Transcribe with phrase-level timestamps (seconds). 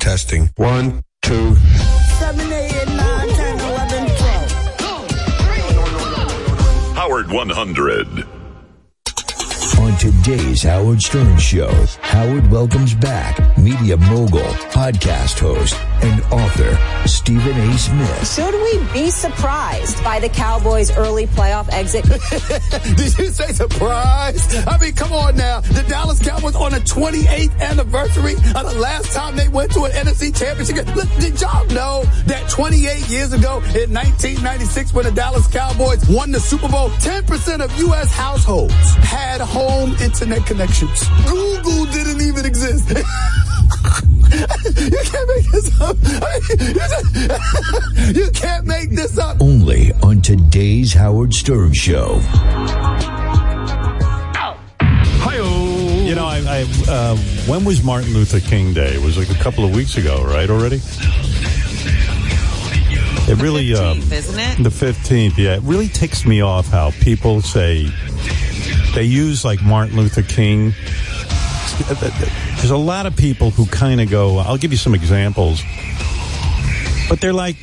[0.00, 0.50] Testing.
[0.56, 1.54] One, two.
[1.54, 5.10] 7, 8, 9, 10, 11, 12.
[6.96, 8.26] Howard 100.
[9.80, 11.72] On today's Howard Stern Show,
[12.02, 17.78] Howard welcomes back media mogul, podcast host, and author Stephen A.
[17.78, 18.34] Smith.
[18.34, 22.04] Should we be surprised by the Cowboys' early playoff exit?
[22.96, 24.54] Did you say surprise?
[24.66, 25.60] I mean, come on now.
[25.60, 29.92] The Dallas Cowboys on the 28th anniversary of the last time they went to an
[29.92, 30.94] NFC championship.
[30.94, 36.32] Look, did y'all know that 28 years ago in 1996 when the Dallas Cowboys won
[36.32, 38.12] the Super Bowl, 10% of U.S.
[38.12, 41.08] households had home internet connections.
[41.26, 42.88] Google didn't even exist.
[42.90, 42.96] you
[45.04, 45.96] can't make this up.
[46.04, 49.40] I mean, you, just, you can't make this up.
[49.40, 52.20] Only on today's Howard Stern Show.
[55.22, 55.36] Hi.
[55.36, 58.94] You know, I, I uh, when was Martin Luther King Day?
[58.94, 60.50] It was like a couple of weeks ago, right?
[60.50, 60.80] Already.
[63.30, 64.58] It really, uh, 15th, isn't it?
[64.64, 65.38] the fifteenth.
[65.38, 67.86] Yeah, it really ticks me off how people say
[68.94, 70.72] they use like Martin Luther King.
[72.56, 74.38] There's a lot of people who kind of go.
[74.38, 75.62] I'll give you some examples,
[77.08, 77.56] but they're like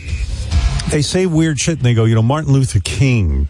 [0.90, 3.48] they say weird shit and they go, you know, Martin Luther King.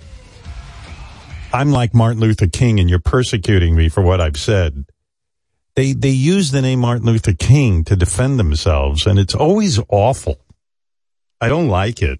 [1.53, 4.86] I'm like Martin Luther King, and you're persecuting me for what I've said.
[5.75, 10.38] They they use the name Martin Luther King to defend themselves, and it's always awful.
[11.39, 12.20] I don't like it.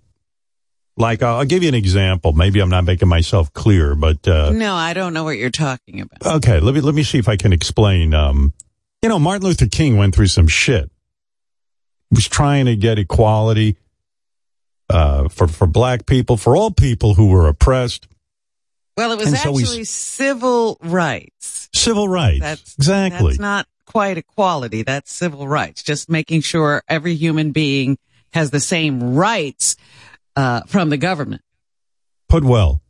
[1.00, 2.34] Like I'll, I'll give you an example.
[2.34, 6.02] Maybe I'm not making myself clear, but uh, No, I don't know what you're talking
[6.02, 6.38] about.
[6.38, 8.14] okay, let me let me see if I can explain.
[8.16, 8.52] Um,
[9.04, 10.89] you know, Martin Luther King went through some shit.
[12.09, 13.78] He was trying to get equality
[14.89, 18.08] uh, for for black people, for all people who were oppressed.
[18.95, 21.70] Well, it was And so actually civil rights.
[21.76, 23.34] Civil rights, That's exactly.
[23.34, 24.82] That's not quite equality.
[24.82, 25.84] That's civil rights.
[25.84, 28.00] Just making sure every human being
[28.34, 29.76] has the same rights
[30.38, 31.42] uh, from the government.
[32.30, 32.82] put well.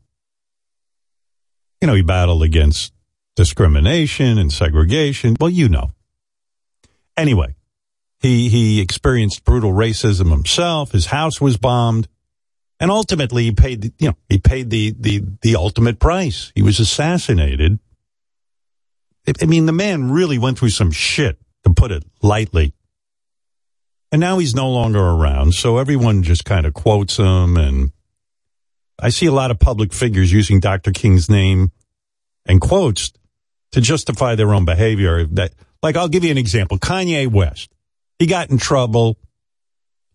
[1.81, 2.91] You know, he battled against
[3.35, 5.35] discrimination and segregation.
[5.39, 5.91] Well, you know.
[7.15, 7.55] Anyway,
[8.19, 10.91] he he experienced brutal racism himself.
[10.91, 12.07] His house was bombed,
[12.79, 16.51] and ultimately he paid the, you know he paid the the the ultimate price.
[16.55, 17.79] He was assassinated.
[19.27, 22.73] I- I mean, the man really went through some shit, to put it lightly.
[24.11, 27.91] And now he's no longer around, so everyone just kind of quotes him and
[28.99, 30.91] I see a lot of public figures using Dr.
[30.91, 31.71] King's name
[32.47, 33.11] and quotes
[33.73, 35.23] to justify their own behavior.
[35.25, 35.53] That,
[35.83, 36.79] like, I'll give you an example.
[36.79, 37.69] Kanye West,
[38.17, 39.17] he got in trouble.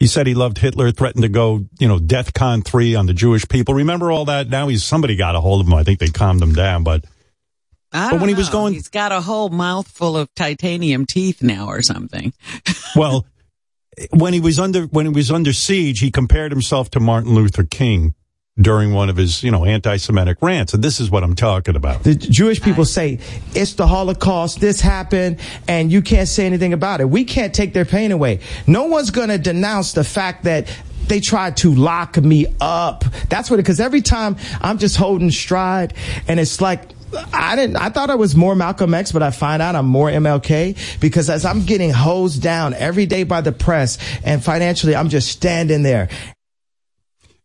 [0.00, 3.14] He said he loved Hitler, threatened to go, you know, DEF CON 3 on the
[3.14, 3.74] Jewish people.
[3.74, 4.48] Remember all that?
[4.48, 5.74] Now he's, somebody got a hold of him.
[5.74, 7.04] I think they calmed him down, but
[7.92, 8.52] But when he was know.
[8.52, 12.32] going- he's got a whole mouthful of titanium teeth now or something.
[12.96, 13.26] well,
[14.10, 17.64] when he was under, when he was under siege, he compared himself to Martin Luther
[17.64, 18.14] King
[18.60, 20.74] during one of his, you know, anti-Semitic rants.
[20.74, 22.02] And this is what I'm talking about.
[22.02, 23.18] The Jewish people say
[23.54, 27.08] it's the Holocaust, this happened, and you can't say anything about it.
[27.08, 28.40] We can't take their pain away.
[28.66, 30.68] No one's going to denounce the fact that
[31.06, 33.04] they tried to lock me up.
[33.28, 35.94] That's what, because every time I'm just holding stride,
[36.28, 36.82] and it's like,
[37.32, 40.08] I didn't, I thought I was more Malcolm X, but I find out I'm more
[40.08, 45.08] MLK because as I'm getting hosed down every day by the press and financially, I'm
[45.08, 46.08] just standing there.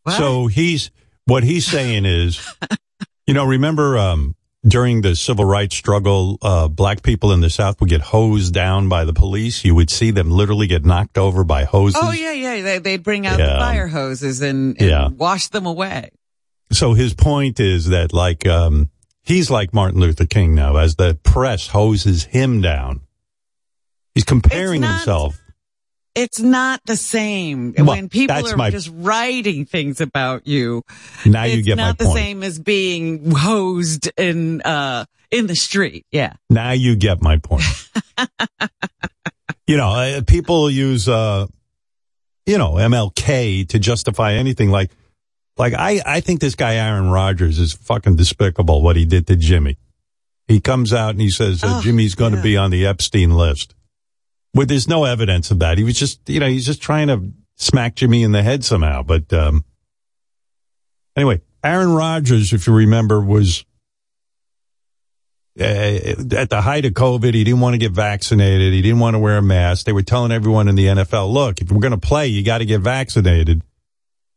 [0.10, 0.90] So he's
[1.26, 2.40] what he's saying is,
[3.28, 4.36] you know, remember um,
[4.66, 8.88] during the civil rights struggle, uh, black people in the South would get hosed down
[8.88, 9.66] by the police.
[9.66, 12.00] You would see them literally get knocked over by hoses.
[12.02, 12.62] Oh yeah, yeah.
[12.62, 13.54] They, they'd bring out Yeah.
[13.54, 15.08] the fire hoses and, and Yeah.
[15.10, 16.12] wash them away.
[16.72, 18.90] So his point is that like um,
[19.28, 23.02] he's like Martin Luther King now, as the press hoses him down.
[24.16, 25.42] He's comparing It's not- himself.
[26.16, 30.82] It's not the same Well, when people are my- just writing things about you.
[31.28, 31.92] Now you get my point.
[32.00, 36.08] It's not the same as being hosed in uh in the street.
[36.12, 36.34] Yeah.
[36.50, 37.66] Now you get my point.
[39.68, 41.46] you know, uh, people use, uh,
[42.48, 44.72] you know, MLK to justify anything.
[44.72, 44.90] Like,
[45.58, 48.82] like I, I think this guy Aaron Rodgers is fucking despicable.
[48.82, 49.78] What he did to Jimmy.
[50.48, 52.44] He comes out and he says Oh, Jimmy's going to yeah.
[52.44, 53.76] be on the Epstein list.
[54.54, 55.78] Well, there's no evidence of that.
[55.78, 59.04] He was just, you know, he's just trying to smack Jimmy in the head somehow.
[59.04, 59.66] But um,
[61.16, 63.66] anyway, Aaron Rodgers, if you remember, was
[65.60, 68.74] uh, at the height of COVID, he didn't want to get vaccinated.
[68.74, 69.86] He didn't want to wear a mask.
[69.86, 72.60] They were telling everyone in the NFL, look, if we're going to play, you got
[72.60, 73.64] to get vaccinated.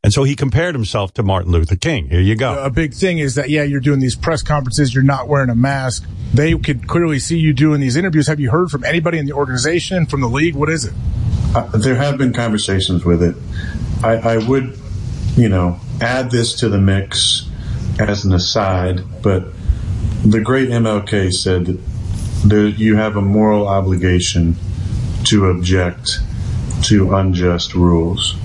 [0.02, 2.08] And so he compared himself to Martin Luther King.
[2.08, 2.62] Here you go.
[2.64, 5.54] a big thing is that yeah, you're doing these press conferences, you're not wearing a
[5.54, 6.06] mask.
[6.32, 8.26] They could clearly see you doing these interviews.
[8.26, 10.54] Have you heard from anybody in the organization, from the league?
[10.54, 10.94] What is it?
[11.54, 13.34] uh, there have been conversations with it.
[14.02, 14.78] I, I would,
[15.36, 17.48] you know, add this to the mix
[17.98, 19.48] as an aside, but
[20.24, 21.80] the great MLK said that
[22.44, 24.56] there, you have a moral obligation
[25.24, 26.18] to object
[26.84, 28.36] to unjust rules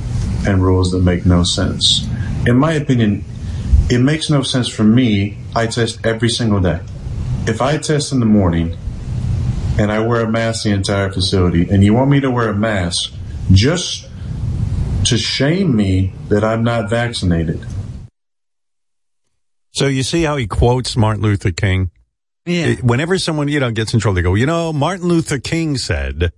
[0.47, 2.07] and rules that make no sense.
[2.45, 3.23] In my opinion,
[3.89, 5.37] it makes no sense for me.
[5.55, 6.81] I test every single day.
[7.47, 8.75] If I test in the morning
[9.77, 12.55] and I wear a mask the entire facility, and you want me to wear a
[12.55, 13.13] mask
[13.51, 14.07] just
[15.05, 17.65] to shame me that I'm not vaccinated.
[19.71, 21.91] So you see how he quotes Martin Luther King?
[22.45, 22.75] Yeah.
[22.75, 26.31] Whenever someone, you know, gets in trouble, they go, you know, Martin Luther King said,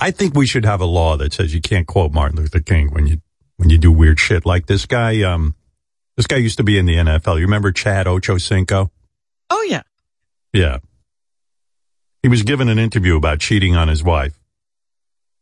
[0.00, 2.92] I think we should have a law that says you can't quote Martin Luther King
[2.92, 3.18] when you,
[3.56, 5.54] when you do weird shit like this guy, um,
[6.16, 7.36] this guy used to be in the NFL.
[7.36, 8.90] You remember Chad Ochocinco?
[9.50, 9.82] Oh yeah.
[10.52, 10.78] Yeah.
[12.22, 14.38] He was given an interview about cheating on his wife.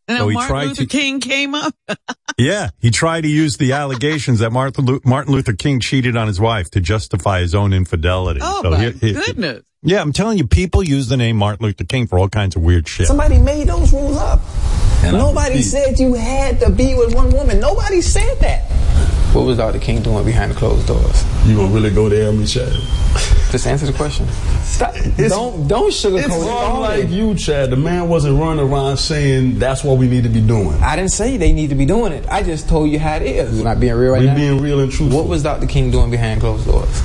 [0.08, 1.74] And So he Martin tried Luther to- King came up.
[2.38, 6.40] Yeah, he tried to use the allegations that Martin, Martin Luther King cheated on his
[6.40, 8.40] wife to justify his own infidelity.
[8.42, 9.62] Oh So my he- he- goodness.
[9.82, 12.60] Yeah, I'm telling you, people use the name Martin Luther King for all kinds of
[12.62, 13.06] weird shit.
[13.06, 14.40] Somebody made those rules up.
[15.02, 17.60] And Nobody said you had to be with one woman.
[17.60, 18.64] Nobody said that.
[19.34, 19.78] What was Dr.
[19.78, 21.24] King doing behind the closed doors?
[21.46, 22.68] You gonna really go there, Michelle?
[23.50, 24.28] Just answer the question.
[24.64, 24.94] Stop.
[24.96, 26.46] It's- don't don't sugarcoat It's it.
[26.46, 27.70] wrong like you, Chad.
[27.70, 30.74] The man wasn't running around saying that's what we need to be doing.
[30.82, 32.26] I didn't say they need to be doing it.
[32.30, 33.56] I just told you how it is.
[33.56, 34.34] We're not being real right we now.
[34.34, 35.18] being real and truthful.
[35.18, 35.66] what was Dr.
[35.66, 37.02] King doing behind closed doors?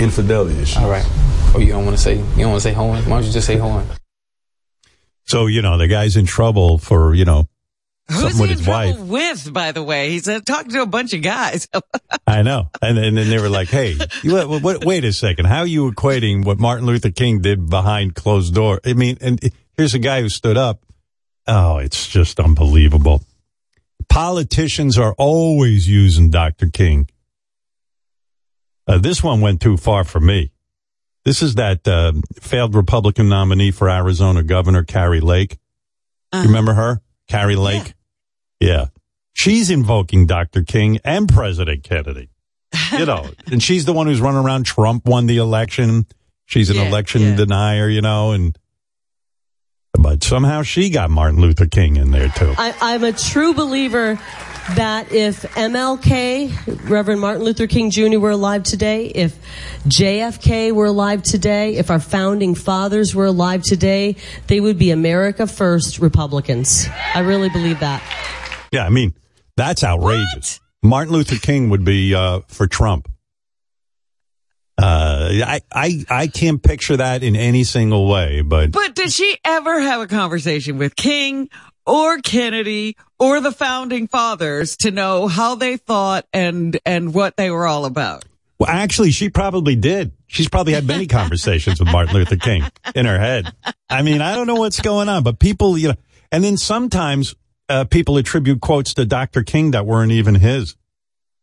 [0.00, 0.76] Infidelity issues?
[0.76, 1.06] All right.
[1.54, 3.02] Oh, you don't want to say you don't want to say horn?
[3.04, 3.86] Why don't you just say horn?
[5.24, 7.48] So, you know, the guy's in trouble for, you know,
[8.08, 9.00] Who's something he with in his trouble wife.
[9.44, 10.10] with, by the way?
[10.10, 11.66] He's uh, talking to a bunch of guys.
[12.26, 12.70] I know.
[12.80, 15.46] And, and then they were like, hey, you, wait, wait, wait a second.
[15.46, 18.80] How are you equating what Martin Luther King did behind closed door?
[18.84, 19.40] I mean, and
[19.76, 20.84] here's a guy who stood up.
[21.48, 23.22] Oh, it's just unbelievable.
[24.08, 26.68] Politicians are always using Dr.
[26.70, 27.08] King.
[28.86, 30.52] Uh, this one went too far for me.
[31.24, 35.58] This is that uh, failed Republican nominee for Arizona Governor, Kari Lake.
[36.32, 37.00] You remember her?
[37.28, 37.94] Kari Lake?
[38.60, 38.86] Yeah.
[39.32, 40.62] She's invoking Dr.
[40.62, 42.30] King and President Kennedy.
[42.92, 44.64] You know, and she's the one who's running around.
[44.66, 46.06] Trump won the election.
[46.46, 47.36] She's an Yeah, election yeah.
[47.36, 48.56] denier, you know, and
[49.92, 52.54] but somehow she got Martin Luther King in there too.
[52.56, 54.18] I, I'm a true believer
[54.74, 59.38] that if MLK, Reverend Martin Luther King Jr., were alive today, if
[59.88, 64.16] JFK were alive today, if our founding fathers were alive today,
[64.48, 66.88] they would be America First Republicans.
[67.14, 68.02] I really believe that.
[68.72, 69.14] Yeah, I mean,
[69.56, 70.60] that's outrageous.
[70.82, 73.08] Martin Luther King would be uh, for Trump.
[74.78, 79.38] Uh, I, I, I can't picture that in any single way, but But did she
[79.42, 81.48] ever have a conversation with King
[81.86, 87.50] or Kennedy or the founding fathers to know how they thought and and what they
[87.50, 88.24] were all about?
[88.58, 90.12] well, actually, she probably did.
[90.26, 92.64] She's probably had many conversations with Martin Luther King
[92.94, 93.52] in her head.
[93.90, 95.94] I mean, I don't know what's going on, but people, you know,
[96.32, 97.34] and then sometimes
[97.68, 99.42] uh, people attribute quotes to Dr.
[99.42, 100.76] King that weren't even his,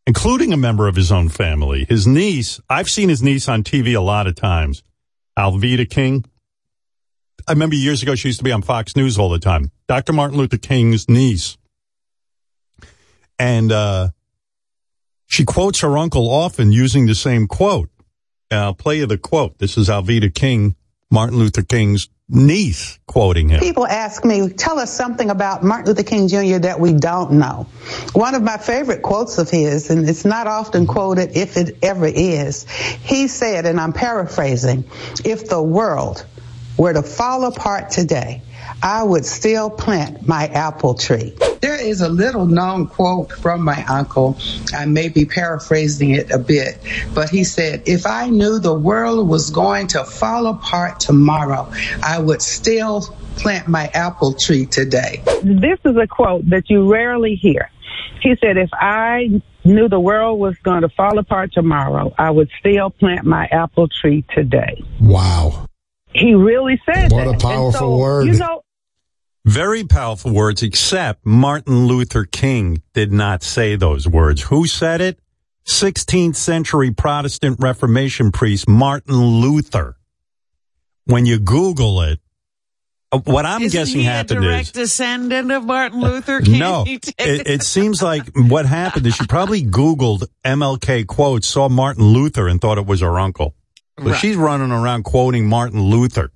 [0.07, 1.85] including a member of his own family.
[1.87, 4.83] His niece, I've seen his niece on TV a lot of times,
[5.37, 6.25] Alveda King.
[7.47, 9.71] I remember years ago, she used to be on Fox News all the time.
[9.87, 10.13] Dr.
[10.13, 11.57] Martin Luther King's niece.
[13.43, 14.09] And, uh,
[15.27, 17.89] she quotes her uncle often using the same quote.
[18.49, 19.57] And I'll play you the quote.
[19.57, 20.75] This is Alveda King,
[21.11, 23.59] Martin Luther King's niece, quoting him.
[23.59, 26.59] People ask me, tell us something about Martin Luther King Jr.
[26.59, 27.67] that we don't know.
[28.13, 32.07] One of my favorite quotes of his, and it's not often quoted if it ever
[32.07, 34.85] is, he said, and I'm paraphrasing,
[35.25, 36.25] if the world
[36.77, 38.41] were to fall apart today,
[38.83, 41.33] I would still plant my apple tree.
[41.61, 44.37] There is a little known quote from my uncle.
[44.73, 46.77] I may be paraphrasing it a bit,
[47.13, 51.71] but he said, If I knew the world was going to fall apart tomorrow,
[52.03, 53.03] I would still
[53.37, 55.23] plant my apple tree today.
[55.41, 57.69] This is a quote that you rarely hear.
[58.21, 62.49] He said, if I knew the world was going to fall apart tomorrow, I would
[62.59, 64.83] still plant my apple tree today.
[64.99, 65.67] Wow.
[66.13, 67.27] He really said What that.
[67.27, 68.27] What a powerful so, word.
[68.27, 68.61] You know,
[69.45, 74.43] Very powerful words, except Martin Luther King did not say those words.
[74.43, 75.19] Who said it?
[75.65, 79.97] 16th century Protestant Reformation priest Martin Luther.
[81.05, 82.19] When you Google it,
[83.11, 86.59] uh, what I'm Isn't guessing happened is direct descendant of Martin Luther King?
[86.59, 86.85] no.
[86.87, 92.47] It, it seems like what happened is she probably Googled MLK quotes, saw Martin Luther,
[92.47, 93.55] and thought it was her uncle.
[93.99, 94.19] So Right.
[94.19, 96.31] she's running around quoting Martin Luther.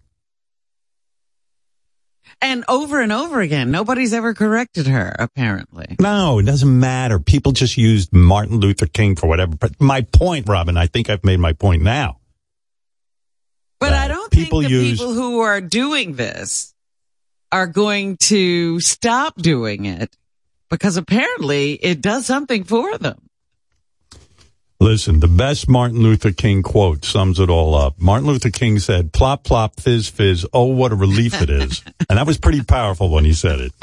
[2.42, 5.96] And over and over again, nobody's ever corrected her, apparently.
[6.00, 7.20] No, it doesn't matter.
[7.20, 9.56] People just used Martin Luther King for whatever.
[9.56, 12.20] But my point, Robin, I think I've made my point now.
[13.80, 16.74] But I don't people think the use- people who are doing this
[17.52, 20.16] are going to stop doing it
[20.70, 23.27] because apparently it does something for them.
[24.80, 27.96] Listen, the best Martin Luther King quote sums it all up.
[28.00, 30.46] Martin Luther King said, plop, plop, fizz, fizz.
[30.54, 31.84] Oh, what a relief it is.
[32.10, 33.74] and that was pretty powerful when he said it.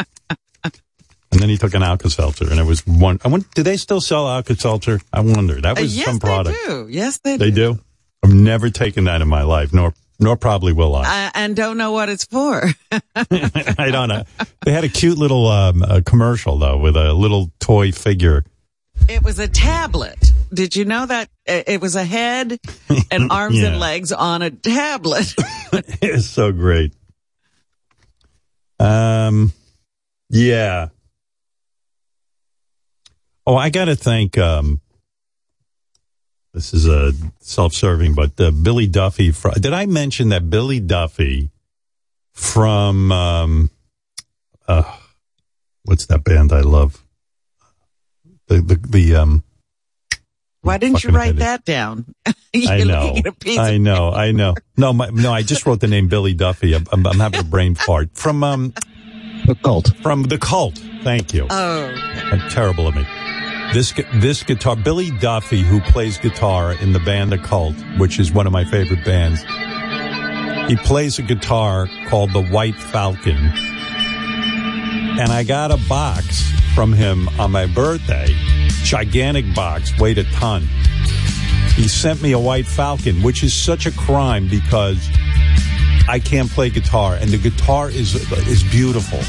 [0.63, 4.01] And then he took an Alka-Seltzer and it was one, I wonder, do they still
[4.01, 5.01] sell Alka-Seltzer?
[5.13, 5.61] I wonder.
[5.61, 6.57] That Uh, was yes, some product.
[6.65, 6.87] they do.
[6.89, 7.81] Yes, they, They do?
[8.25, 11.03] I've never taken that in my life, nor, nor probably will I.
[11.05, 12.63] I, and don't know what it's for.
[13.17, 14.23] I don't know.
[14.65, 18.45] They had a cute little um, uh, commercial though with a little toy figure.
[19.09, 20.31] It was a tablet.
[20.55, 22.59] Did you know that Uh, it was a head
[23.11, 23.69] and arms Yeah.
[23.69, 25.35] and legs on a tablet?
[26.01, 26.95] it's so great.
[28.81, 29.53] Um,
[30.31, 30.89] yeah.
[33.47, 34.39] Oh, I got to thank.
[34.39, 34.81] Um,
[36.55, 39.33] this is a self-serving, but uh, Billy Duffy.
[39.33, 41.51] Fr- Did I mention that Billy Duffy
[42.33, 43.71] from um,
[44.67, 44.83] uh,
[45.85, 47.05] what's that band I love?
[48.49, 49.45] The the the um.
[50.65, 52.15] Why didn't you write that down?
[52.27, 53.01] I know.
[53.05, 54.11] looking at a piece I know.
[54.11, 54.55] I know.
[54.77, 55.33] No, my, no.
[55.33, 56.75] I just wrote the name Billy Duffy.
[56.75, 58.73] I'm, I'm, I'm having a brain fart from um
[59.47, 59.95] the cult.
[60.03, 60.79] From the cult.
[61.03, 61.47] Thank you.
[61.51, 61.93] Oh,
[62.33, 63.07] Uh, terrible of me.
[63.75, 68.33] This this guitar, Billy Duffy, who plays guitar in the band The Cult, which is
[68.33, 69.43] one of my favorite bands.
[70.71, 73.37] He plays a guitar called the White Falcon,
[75.19, 78.35] and I got a box from him on my birthday,
[78.83, 80.63] gigantic box, weighed a ton.
[81.77, 85.09] He sent me a White Falcon, which is such a crime because
[86.09, 88.15] I can't play guitar, and the guitar is
[88.49, 89.21] is beautiful.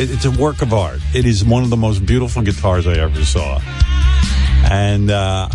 [0.00, 1.00] It, it's a work of art.
[1.14, 3.60] It is one of the most beautiful guitars I ever saw,
[4.70, 5.48] and uh,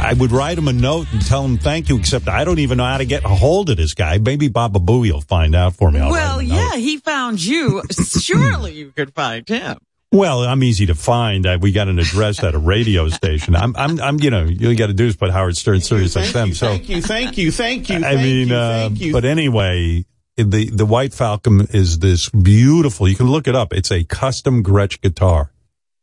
[0.00, 1.98] I would write him a note and tell him thank you.
[1.98, 4.18] Except I don't even know how to get a hold of this guy.
[4.18, 6.00] Maybe Baba Booey will find out for me.
[6.00, 7.82] I'll well, yeah, he found you.
[8.20, 9.78] Surely you could find him.
[10.14, 11.44] Well, I'm easy to find.
[11.44, 13.56] Uh, we got an address at a radio station.
[13.56, 14.20] I'm, I'm, I'm.
[14.20, 16.54] You know, you got to do is put Howard Stern Sirius XM.
[16.54, 17.96] So Thank you, thank you, thank you.
[17.96, 19.12] I thank mean, you, uh, you.
[19.12, 20.04] but anyway,
[20.36, 23.08] the the White Falcon is this beautiful.
[23.08, 23.72] You can look it up.
[23.72, 25.52] It's a custom Gretsch guitar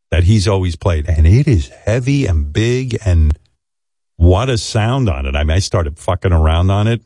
[0.10, 3.38] that he's always played, and it is heavy and big, and
[4.22, 5.36] what a sound on it.
[5.36, 7.02] I mean, I started fucking around on it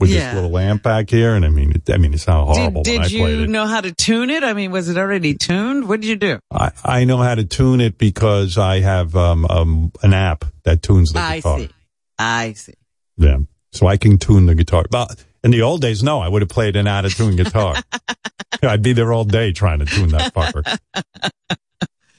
[0.00, 0.34] with Yeah.
[0.34, 3.02] this little amp back here, and I mean, it, I mean, it sounded horrible Did,
[3.02, 4.42] did you know how to tune it?
[4.42, 5.88] I mean, was it already tuned?
[5.88, 6.38] What did you do?
[6.52, 10.82] I, I know how to tune it because I have um, um, an app that
[10.82, 11.56] tunes the I guitar.
[11.56, 11.70] I see.
[12.18, 12.74] I see.
[13.16, 13.38] Yeah.
[13.72, 14.84] So I can tune the guitar.
[14.90, 17.76] But in the old days, no, I would have played an out of tune guitar.
[18.62, 20.78] I'd be there all day trying to tune that fucker.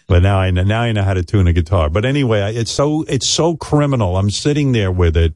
[0.08, 1.90] But now I know, now I know how to tune a guitar.
[1.90, 4.16] But anyway, it's so, it's so criminal.
[4.16, 5.34] I'm sitting there with it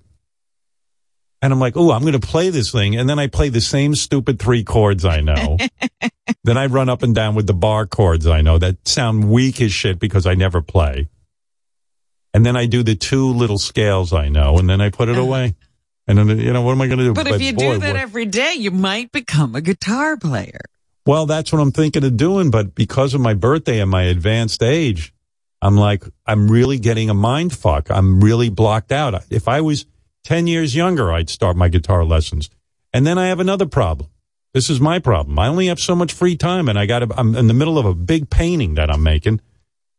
[1.41, 2.95] and I'm like, oh, I'm going to play this thing.
[2.95, 5.57] And then I play the same stupid three chords I know.
[6.43, 9.59] then I run up and down with the bar chords I know that sound weak
[9.59, 11.09] as shit because I never play.
[12.33, 15.13] And then I do the two little scales I know and then I put it
[15.13, 15.21] uh-huh.
[15.21, 15.55] away.
[16.07, 17.13] And then, you know, what am I going to do?
[17.13, 20.61] But if you boy, do that what- every day, you might become a guitar player.
[21.05, 22.51] Well, that's what I'm thinking of doing.
[22.51, 25.13] But because of my birthday and my advanced age,
[25.61, 27.89] I'm like, I'm really getting a mind fuck.
[27.89, 29.23] I'm really blocked out.
[29.29, 29.85] If I was
[30.23, 32.49] 10 years younger, I'd start my guitar lessons.
[32.93, 34.09] And then I have another problem.
[34.53, 35.39] This is my problem.
[35.39, 37.85] I only have so much free time and I got I'm in the middle of
[37.85, 39.39] a big painting that I'm making.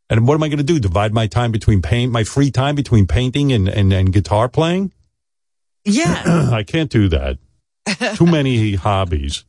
[0.09, 0.79] And what am I going to do?
[0.79, 4.91] Divide my time between paint, my free time between painting and, and, and guitar playing?
[5.85, 6.49] Yeah.
[6.53, 7.39] I can't do that.
[8.15, 9.43] Too many hobbies.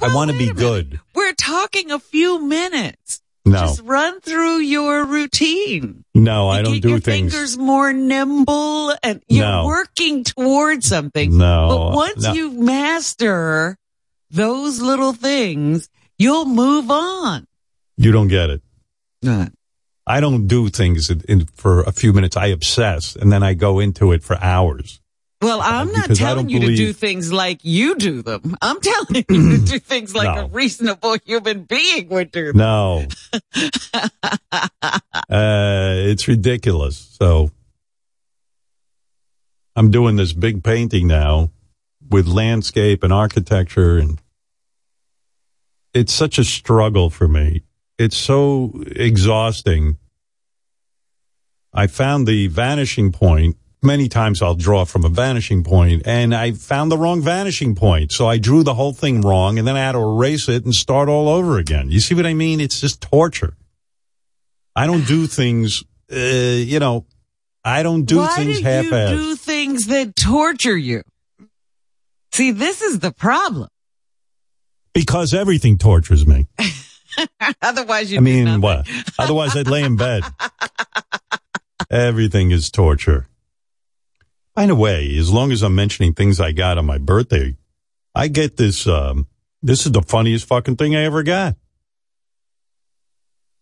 [0.00, 1.00] I want to be good.
[1.14, 3.20] We're talking a few minutes.
[3.44, 6.04] No, Just run through your routine.
[6.14, 7.32] no, I don't do your things.
[7.32, 9.64] fingers more nimble and you're No.
[9.66, 11.36] working towards something.
[11.38, 12.32] No, But once no.
[12.34, 13.78] you master
[14.30, 17.46] those little things, you'll move on.
[17.96, 18.62] You don't get it.
[19.24, 19.50] Right.
[20.06, 22.36] I don't do things in, in, for a few minutes.
[22.36, 25.00] I obsess and then I go into it for hours.
[25.40, 28.56] Well, I'm not telling you to do things like you do them.
[28.60, 30.44] I'm telling you to do things like No.
[30.44, 32.52] a reasonable human being would do.
[32.54, 34.98] No, uh,
[35.30, 36.96] it's ridiculous.
[36.96, 37.52] So
[39.76, 41.50] I'm doing this big painting now
[42.10, 44.20] with landscape and architecture and
[45.94, 47.62] it's such a struggle for me.
[47.96, 49.98] It's so exhausting.
[51.72, 56.52] I found the vanishing point many times I'll draw from a vanishing point, and I
[56.52, 58.12] found the wrong vanishing point.
[58.12, 60.74] So I drew the whole thing wrong, and then I had to erase it and
[60.74, 61.90] start all over again.
[61.90, 62.60] You see what I mean?
[62.60, 63.54] It's just torture.
[64.76, 65.82] I don't do things,
[66.12, 67.04] uh, you know,
[67.64, 69.10] I don't do Why things do half-assed.
[69.10, 71.02] you do things that torture you?
[72.32, 73.68] See, this is the problem.
[74.94, 76.46] because everything tortures me.
[77.62, 78.86] Otherwise, you I mean, what?
[79.18, 80.22] Otherwise, I'd lay in bed.
[81.90, 83.26] Everything is torture.
[84.58, 87.56] By the way, as long as I'm mentioning things I got on my birthday,
[88.12, 88.88] I get this.
[88.88, 89.28] Um,
[89.62, 91.54] this is the funniest fucking thing I ever got.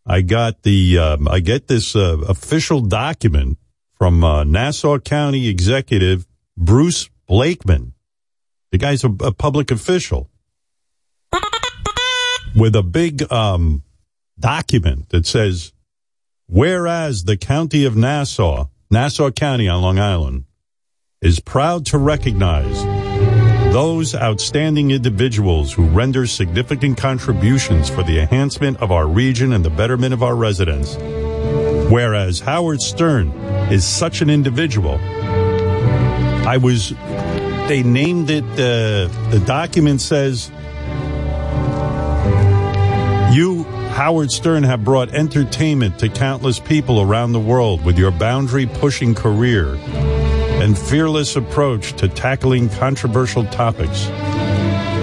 [0.07, 0.99] I got the.
[0.99, 3.59] Um, I get this uh, official document
[3.93, 6.27] from uh, Nassau County Executive
[6.57, 7.93] Bruce Blakeman.
[8.73, 10.31] The guy's a, a public official
[12.55, 13.83] with a big um,
[14.41, 15.75] document that says,
[16.47, 20.46] whereas the county of Nassau, Nassau County on Long Island,
[21.27, 22.85] is proud to recognize
[23.73, 29.71] those outstanding individuals who render significant contributions for the enhancement of our region and the
[29.71, 30.95] betterment of our residents.
[31.91, 33.31] Whereas Howard Stern
[33.73, 35.01] is such an individual,
[36.47, 36.91] I was,
[37.67, 40.49] they named it, uh, the document says,
[43.35, 43.65] you,
[43.95, 49.13] Howard Stern, have brought entertainment to countless people around the world with your boundary pushing
[49.13, 49.77] career
[50.67, 54.09] and fearless approach to tackling controversial topics.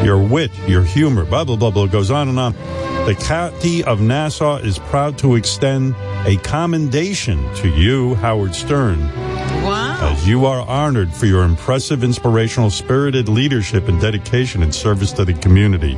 [0.04, 2.52] Your wit, your humor, blah, blah, blah, blah, goes on and on.
[3.06, 9.00] The county of Nassau is proud to extend a commendation to you, Howard Stern,
[9.64, 10.12] Wow.
[10.12, 15.24] as you are honored for your impressive, inspirational, spirited leadership and dedication in service to
[15.24, 15.96] the community.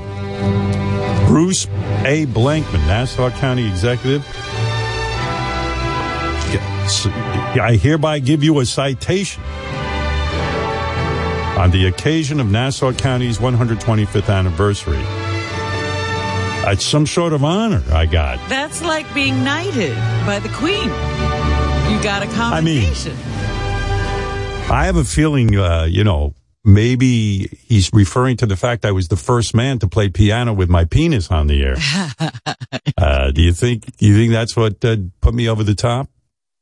[1.25, 1.67] Bruce
[2.05, 2.25] A.
[2.25, 4.23] Blakeman, Nassau County Executive.
[7.57, 9.41] I hereby give you a citation
[11.57, 15.01] on the occasion of Nassau County's 125th anniversary.
[16.67, 18.39] It's some sort of honor I got.
[18.49, 19.95] That's like being knighted
[20.25, 20.89] by the queen.
[21.91, 23.15] You got a mean- commendation.
[24.67, 29.07] I have a feeling, uh, you know, maybe he's referring to the fact I was
[29.09, 31.75] the first man to play piano with my penis on the air.
[32.97, 33.97] Uh, do you think?
[33.97, 36.07] Do you think that's what uh, put me over the top?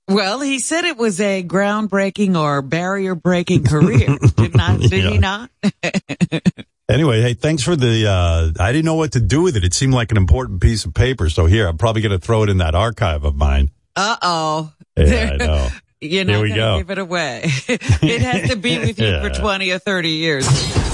[0.08, 4.18] Well, he said it was a groundbreaking or barrier breaking career.
[4.36, 4.80] Did not?
[4.80, 5.50] Did he not?
[6.90, 8.08] Anyway, hey, thanks for the.
[8.08, 9.64] Uh, I didn't know what to do with it.
[9.64, 11.30] It seemed like an important piece of paper.
[11.30, 13.72] So here, I'm probably going to throw it in that archive of mine.
[13.96, 14.74] Uh oh.
[14.98, 15.70] Yeah, I know.
[16.02, 16.74] You're not going go.
[16.74, 17.42] to give it away.
[17.46, 20.93] it has to be with you for 20 or 30 years.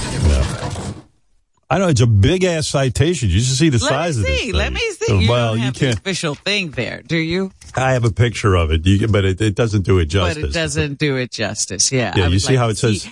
[1.72, 3.28] I know it's a big ass citation.
[3.28, 4.40] You should see the Let size of this.
[4.40, 4.46] see.
[4.46, 4.54] thing.
[4.54, 5.22] Let me see.
[5.22, 5.98] You well, don't you have can't.
[5.98, 7.52] official thing there, do you?
[7.76, 10.42] I have a picture of it, you, can- but it, it doesn't do it justice.
[10.42, 11.92] But it doesn't do it justice.
[11.92, 12.12] Yeah.
[12.16, 13.08] Yeah, I you see like how it says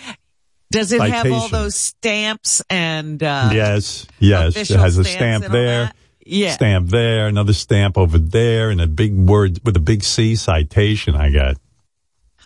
[0.72, 4.56] Does it have all those stamps and uh, yes, yes.
[4.70, 5.92] It has a stamp there?
[6.26, 6.50] Yeah.
[6.50, 11.14] stamp there, another stamp over there, and a big word with a big C citation.
[11.14, 11.56] I got.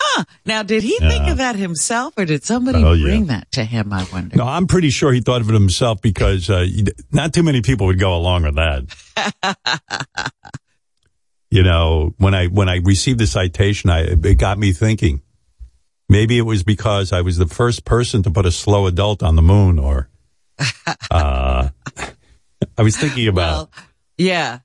[0.05, 0.25] Huh.
[0.45, 1.33] Now, did he think Yeah.
[1.33, 3.05] of that himself, or did somebody Oh, yeah.
[3.05, 3.93] bring that to him?
[3.93, 4.37] I wonder.
[4.37, 6.67] No, I'm pretty sure he thought of it himself because uh,
[7.13, 10.33] not too many people would go along with that.
[11.51, 15.23] you know, when I when I received the citation, I it got me thinking.
[16.09, 19.37] Maybe it was because I was the first person to put a slow adult on
[19.37, 20.11] the moon, or
[21.11, 21.69] uh,
[22.79, 23.71] I was thinking about
[24.19, 24.59] Yeah.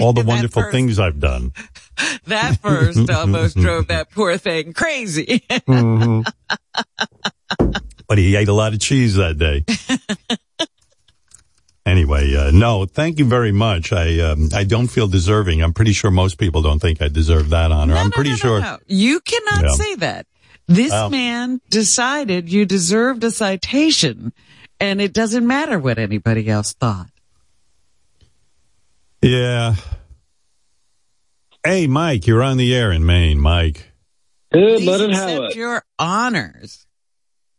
[0.00, 1.52] all the wonderful first- things I've done.
[2.26, 5.42] That first almost drove that poor thing crazy.
[5.50, 6.24] Mhm.
[8.08, 9.64] but he ate a lot of cheese that day.
[11.86, 13.92] anyway, uh, no, thank you very much.
[13.92, 15.62] I um, I don't feel deserving.
[15.62, 17.94] I'm pretty sure most people don't think I deserve that honor.
[17.94, 18.60] I'm pretty sure.
[18.60, 19.72] No, you cannot Yeah.
[19.72, 20.26] say that.
[20.68, 24.32] This Well- man decided you deserved a citation,
[24.80, 27.08] and it doesn't matter what anybody else thought.
[29.20, 29.74] Yeah.
[31.64, 33.92] Hey, Mike, you're on the air in Maine, Mike.
[34.52, 35.56] Good, Please let it accept have it.
[35.56, 36.86] your honors.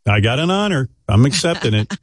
[0.08, 0.90] I got an honor.
[1.08, 1.94] I'm accepting it.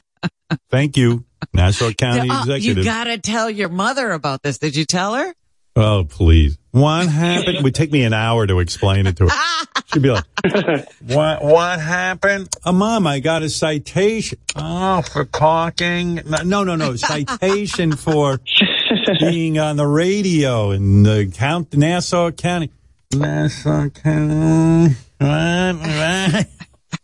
[0.70, 2.84] Thank you, Nassau County Uh, you Executive.
[2.84, 4.58] gotta tell your mother about this.
[4.58, 5.34] Did you tell her?
[5.74, 6.58] Oh, please.
[6.72, 7.56] What happened?
[7.56, 9.64] It would take me an hour to explain it to her.
[9.92, 10.24] She'd be like,
[11.06, 12.48] what, what happened?
[12.64, 14.38] Uh, Mom, I got a citation.
[14.54, 16.20] Oh, for talking?
[16.44, 16.96] No, no, no.
[16.96, 18.40] Citation for
[19.20, 22.70] being on the radio in the count, Nassau County.
[23.14, 24.94] Nassau County.
[25.18, 25.76] What?
[25.76, 26.48] What?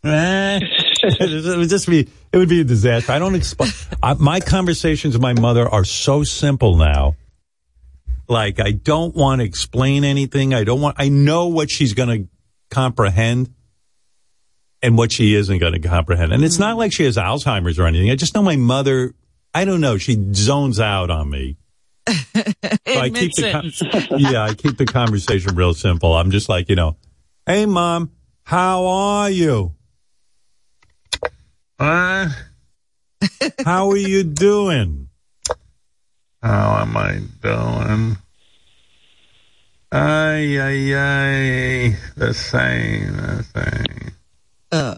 [0.01, 0.63] What?
[1.03, 3.11] it would just be, it would be a disaster.
[3.11, 3.71] I don't explain.
[4.19, 7.15] My conversations with my mother are so simple now
[8.27, 10.53] like I don't want to explain anything.
[10.53, 10.95] I don't want.
[10.99, 12.29] I know what she's going to
[12.69, 13.53] comprehend
[14.81, 16.33] and what she isn't going to comprehend.
[16.33, 16.79] And it's not mm.
[16.79, 18.09] like she has Alzheimer's or anything.
[18.09, 19.13] I just know my mother,
[19.53, 21.57] I don't know, she zones out on me.
[22.87, 26.13] So I keep the con- yeah, I keep the conversation real simple.
[26.15, 26.97] I'm just like, you know,
[27.45, 28.11] hey mom,
[28.43, 29.73] how are you?
[31.77, 32.29] What?
[33.65, 35.09] How are you doing?
[36.41, 38.17] How am I doing?
[39.91, 41.97] Ay, ay, ay.
[42.15, 44.11] The same, the same.
[44.71, 44.95] Uh,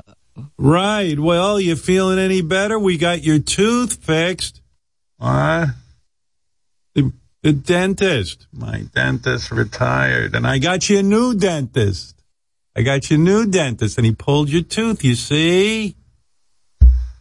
[0.58, 1.20] Right.
[1.20, 2.78] Well, you feeling any better?
[2.78, 4.62] We got your tooth fixed.
[5.18, 5.70] What?
[6.98, 8.48] The, the dentist.
[8.52, 10.34] My dentist retired.
[10.36, 12.16] And I got you a new dentist.
[12.76, 15.96] I got you a new dentist and he pulled your tooth, you see?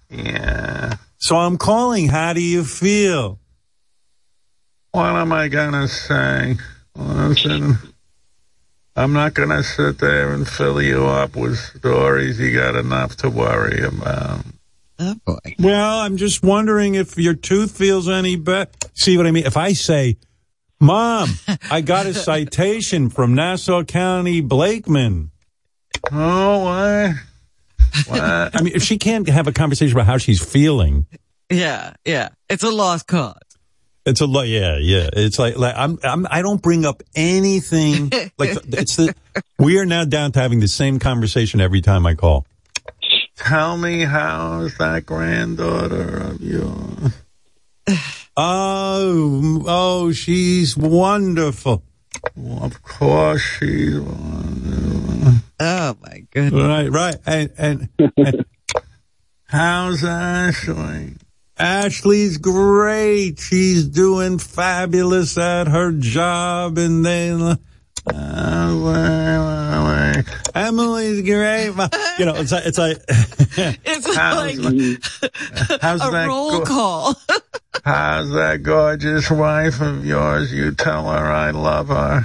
[0.09, 0.95] Yeah.
[1.19, 2.09] So I'm calling.
[2.09, 3.39] How do you feel?
[4.93, 6.57] What am I gonna say?
[6.95, 7.77] Listen,
[8.97, 12.41] I'm not gonna sit there and fill you up with stories.
[12.41, 14.41] You got enough to worry about.
[14.99, 15.55] Oh boy.
[15.59, 18.71] Well, I'm just wondering if your tooth feels any better.
[18.95, 19.47] See what I mean?
[19.47, 20.17] If I say,
[20.81, 21.31] Mom,
[21.71, 25.31] I got a citation from Nassau County Blakeman.
[26.13, 27.15] Oh, what?
[28.09, 28.21] What?
[28.57, 31.07] I mean, if she can't have a conversation about how she's feeling,
[31.51, 32.29] Yeah, yeah.
[32.51, 33.35] It's a lost cause.
[34.05, 34.47] it's a lot.
[34.49, 35.09] Yeah, yeah.
[35.13, 38.11] It's like, like I'm, I'm, I don't bring up anything.
[38.39, 39.15] like it's the,
[39.59, 42.47] we are now down to having the same conversation every time I call.
[43.37, 47.13] Tell me how's that granddaughter of yours?
[48.37, 51.83] Oh, oh, she's wonderful.
[52.35, 55.35] Well, of course she's wonderful.
[55.59, 56.63] Oh my goodness.
[56.63, 57.17] Right, right.
[57.27, 58.45] And, and, and
[59.49, 61.15] How's Ashley?
[61.57, 63.39] Ashley's great.
[63.39, 66.79] She's doing fabulous at her job.
[66.79, 67.59] And then,
[68.13, 70.23] uh, Uh.
[70.55, 71.73] Emily's great.
[72.19, 72.97] You know, it's like, it's like,
[73.85, 74.59] It's How's, like
[75.83, 77.15] how's a that roll go- call.
[77.85, 80.51] how's that gorgeous wife of yours?
[80.53, 82.25] You tell her I love her.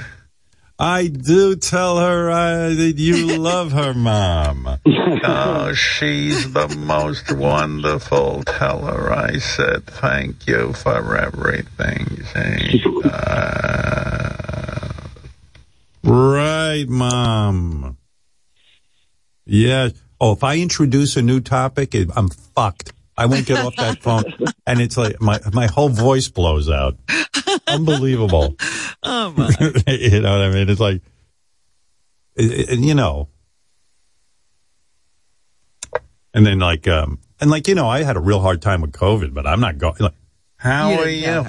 [0.80, 4.80] I do tell her uh, that you love her, Mom.
[5.24, 8.44] Oh, she's the most wonderful.
[8.46, 12.08] Tell her I said thank you for everything.
[12.34, 14.41] She does.
[16.04, 17.98] Right, Mom.
[19.46, 19.90] Yeah.
[20.20, 22.94] Oh, if I introduce a new topic, it, I'm fucked.
[23.18, 24.24] I won't get off that phone,
[24.68, 26.98] and it's like my my whole voice blows out.
[27.68, 28.56] Unbelievable.
[29.04, 29.50] oh my.
[29.88, 30.70] you know what I mean?
[30.70, 31.02] It's like,
[32.36, 33.30] it- it- you know,
[36.34, 38.92] and then like, um, and like you know, I had a real hard time with
[38.94, 39.96] COVID, but I'm not going.
[40.00, 40.14] Like,
[40.56, 41.46] How You are you?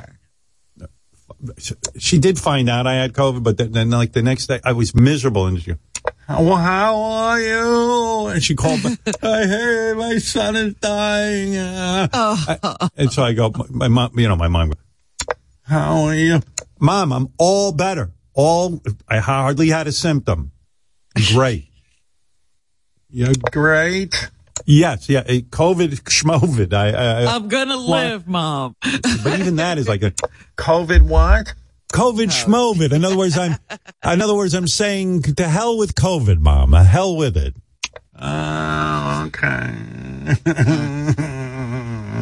[1.98, 4.72] She did find out I had COVID, but then, then like the next day, I
[4.72, 5.74] was miserable, and she,
[6.28, 8.26] Well, how are you?
[8.28, 8.96] and she called me.
[9.22, 11.57] I hey, my son is dying.
[11.57, 14.68] uh." I- and so I go, my, my mom, you know, my mom.
[14.70, 16.40] Goes, How are you?
[16.78, 18.12] Mom, I'm all better.
[18.35, 20.52] All I hardly had a symptom.
[21.33, 21.68] Great.
[23.14, 24.31] Yeah, Great.
[24.64, 25.22] Yes, yeah.
[25.27, 26.72] eh, COVID, schmovid.
[26.72, 28.77] I, I, I'm gonna live, Mom.
[29.25, 30.12] but even that is like a
[30.57, 31.55] COVID what?
[31.92, 32.92] COVID schmovid.
[32.92, 33.57] In other words, I'm,
[34.05, 36.72] in other words, I'm saying to hell with COVID, Mom.
[36.75, 37.55] A hell with it.
[38.18, 39.75] Oh, okay.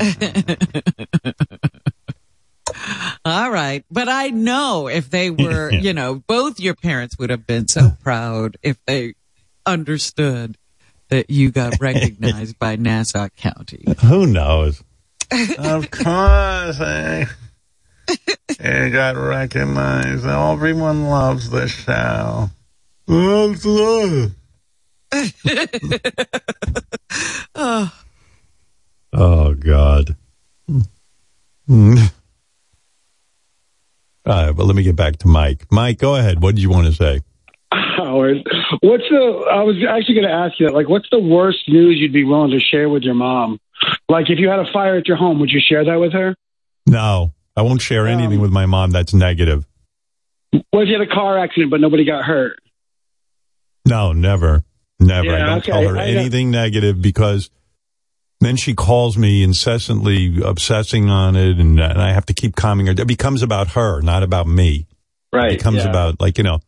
[3.24, 3.85] All right.
[3.90, 7.92] But I know if they were, you know, both your parents would have been so
[8.03, 9.14] proud if they
[9.66, 10.57] understood
[11.11, 13.85] that you got recognized by Nassau County.
[14.07, 14.83] Who knows?
[15.59, 16.81] of course.
[16.81, 17.25] Eh?
[18.61, 20.27] You got recognized.
[20.27, 22.51] Everyone loves the show.
[23.09, 24.33] Absolutely.
[27.55, 27.92] Oh,
[29.12, 30.16] Oh God.
[31.66, 31.96] Hmm.
[34.27, 35.66] All right, but let me get back to Mike.
[35.70, 36.42] Mike, go ahead.
[36.42, 37.20] What did you want to say?
[37.96, 38.38] Howard,
[38.81, 39.46] what's the?
[39.50, 40.74] I was actually going to ask you that.
[40.74, 43.59] Like, what's the worst news you'd be willing to share with your mom?
[44.09, 46.35] Like, if you had a fire at your home, would you share that with her?
[46.87, 49.66] No, I won't share um, anything with my mom that's negative.
[50.70, 52.59] What if you had a car accident but nobody got hurt?
[53.87, 54.64] No, never.
[54.98, 55.35] Never.
[55.35, 55.72] I don't okay.
[55.72, 57.50] tell her anything negative because
[58.40, 62.87] then she calls me incessantly obsessing on it and, and I have to keep calming
[62.87, 62.92] her.
[62.92, 64.87] It becomes about her, not about me.
[65.33, 65.53] Right.
[65.53, 65.90] It becomes yeah.
[65.90, 66.61] about like, you know,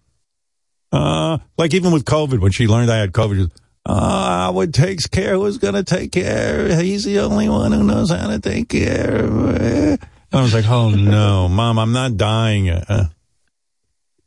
[0.93, 3.51] uh, like even with COVID, when she learned I had COVID, she was,
[3.87, 5.35] uh, Howard takes care.
[5.35, 6.81] Who's going to take care?
[6.81, 9.57] He's the only one who knows how to take care of.
[9.57, 9.99] And
[10.33, 12.69] I was like, oh no, mom, I'm not dying.
[12.71, 13.09] Uh,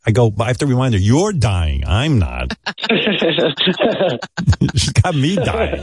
[0.07, 1.83] I go, I have to remind her, you're dying.
[1.87, 2.55] I'm not.
[4.75, 5.81] She's got me dying.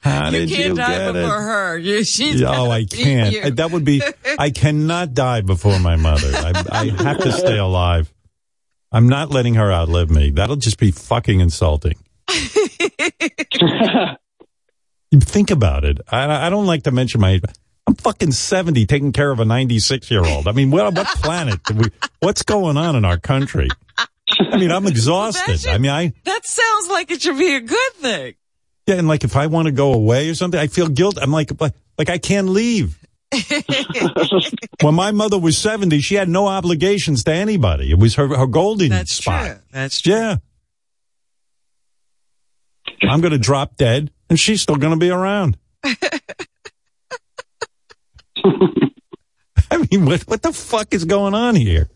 [0.00, 1.12] How you did can't you die get it?
[1.12, 1.76] before her.
[1.78, 3.34] You, she's Yeah, oh, I can't.
[3.34, 3.50] you.
[3.50, 4.00] That would be.
[4.38, 6.30] I cannot die before my mother.
[6.32, 8.10] I, I have to stay alive.
[8.92, 10.30] I'm not letting her outlive me.
[10.30, 11.96] That'll just be fucking insulting.
[15.14, 16.00] Think about it.
[16.08, 17.40] I, I don't like to mention my.
[17.86, 20.46] I'm fucking 70 taking care of a 96 year old.
[20.46, 21.62] I mean, what, what planet?
[21.64, 21.84] do we,
[22.20, 23.68] what's going on in our country?
[23.98, 25.66] I mean, I'm exhausted.
[25.68, 28.34] I mean, I, That sounds like it should be a good thing.
[28.86, 31.18] yeah, and like if I want to go away or something, I feel guilt.
[31.20, 32.98] I'm like, like, like I can't leave.
[34.82, 37.90] when my mother was 70, she had no obligations to anybody.
[37.90, 39.46] It was her, her golden That's spot.
[39.46, 39.56] true.
[39.70, 40.12] That's true.
[40.12, 40.36] Yeah.
[43.02, 45.58] I'm going to drop dead and she's still going to be around.
[49.70, 51.88] I mean, what, what the fuck is going on here?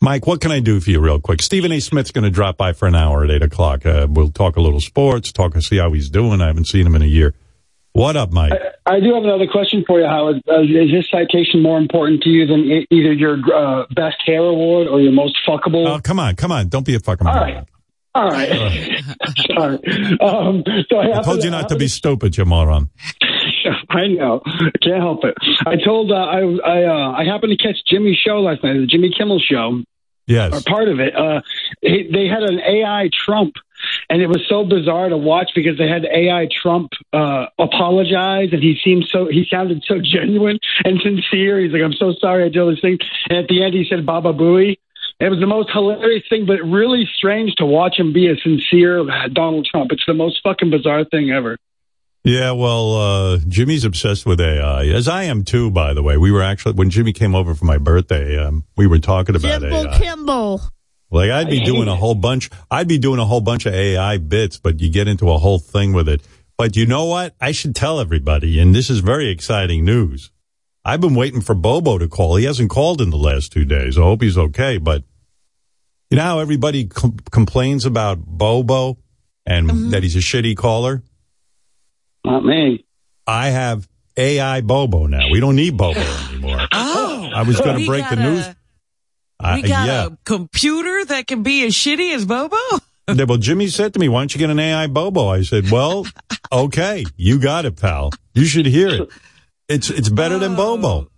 [0.00, 1.42] Mike, what can I do for you real quick?
[1.42, 1.80] Stephen A.
[1.80, 3.84] Smith's going to drop by for an hour at 8 o'clock.
[3.84, 6.40] Uh, we'll talk a little sports, talk and see how he's doing.
[6.40, 7.34] I haven't seen him in a year.
[7.98, 8.52] What up, Mike?
[8.86, 10.40] I do have another question for you, Howard.
[10.48, 14.38] Uh, is this citation more important to you than e- either your uh, best hair
[14.44, 15.84] award or your most fuckable?
[15.88, 16.68] Oh, come on, come on.
[16.68, 17.54] Don't be a fucking All moron.
[17.54, 17.66] right.
[18.14, 19.04] All right.
[19.56, 19.78] Sorry.
[20.20, 22.88] Um, so I, I told you not to be stupid, you moron.
[23.90, 24.42] I know.
[24.46, 25.34] I can't help it.
[25.66, 28.86] I told uh, I I uh, I happened to catch Jimmy's show last night, the
[28.86, 29.82] Jimmy Kimmel show,
[30.28, 30.52] Yes.
[30.54, 31.16] or part of it.
[31.16, 31.40] Uh,
[31.80, 33.54] he, they had an AI Trump,
[34.10, 38.62] and it was so bizarre to watch because they had AI Trump uh, apologize, and
[38.62, 41.60] he seemed so he sounded so genuine and sincere.
[41.60, 43.86] He's like, "I'm so sorry I did all this thing," and at the end he
[43.88, 44.76] said "Baba Booey."
[45.20, 49.04] It was the most hilarious thing, but really strange to watch him be a sincere
[49.32, 49.90] Donald Trump.
[49.90, 51.58] It's the most fucking bizarre thing ever.
[52.24, 56.16] Yeah, well, uh, Jimmy's obsessed with AI, as I am too, by the way.
[56.16, 59.60] We were actually, when Jimmy came over for my birthday, um, we were talking about
[59.60, 59.98] Jimbo AI.
[59.98, 60.60] Kimball.
[61.10, 64.18] Like I'd be doing a whole bunch, I'd be doing a whole bunch of AI
[64.18, 66.22] bits, but you get into a whole thing with it.
[66.58, 67.34] But you know what?
[67.40, 70.30] I should tell everybody, and this is very exciting news.
[70.84, 72.36] I've been waiting for Bobo to call.
[72.36, 73.98] He hasn't called in the last two days.
[73.98, 74.78] I hope he's okay.
[74.78, 75.04] But
[76.10, 78.98] you know how everybody com- complains about Bobo
[79.44, 79.90] and mm-hmm.
[79.90, 81.02] that he's a shitty caller?
[82.24, 82.86] Not me.
[83.26, 85.30] I have AI Bobo now.
[85.30, 86.66] We don't need Bobo anymore.
[86.72, 88.46] Oh, I was going to break the got a- news.
[89.40, 90.06] We got yeah.
[90.06, 92.56] a computer that can be as shitty as Bobo.
[93.10, 95.28] Yeah, well, Jimmy said to me, why don't you get an AI Bobo?
[95.28, 96.06] I said, well,
[96.52, 98.10] okay, you got it, pal.
[98.34, 99.08] You should hear it.
[99.66, 100.56] It's, it's better than oh.
[100.56, 101.10] Bobo.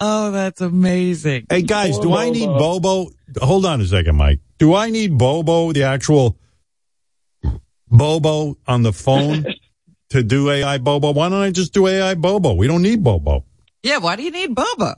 [0.00, 1.46] Oh, that's amazing.
[1.50, 3.10] Hey guys, do I need Bobo?
[3.42, 4.40] Hold on a second, Mike.
[4.58, 6.38] Do I need Bobo, the actual
[7.88, 9.44] Bobo on the phone
[10.10, 11.12] to do AI Bobo?
[11.12, 12.54] Why don't I just do AI Bobo?
[12.54, 13.44] We don't need Bobo.
[13.82, 14.94] Yeah, why do you need Bobo?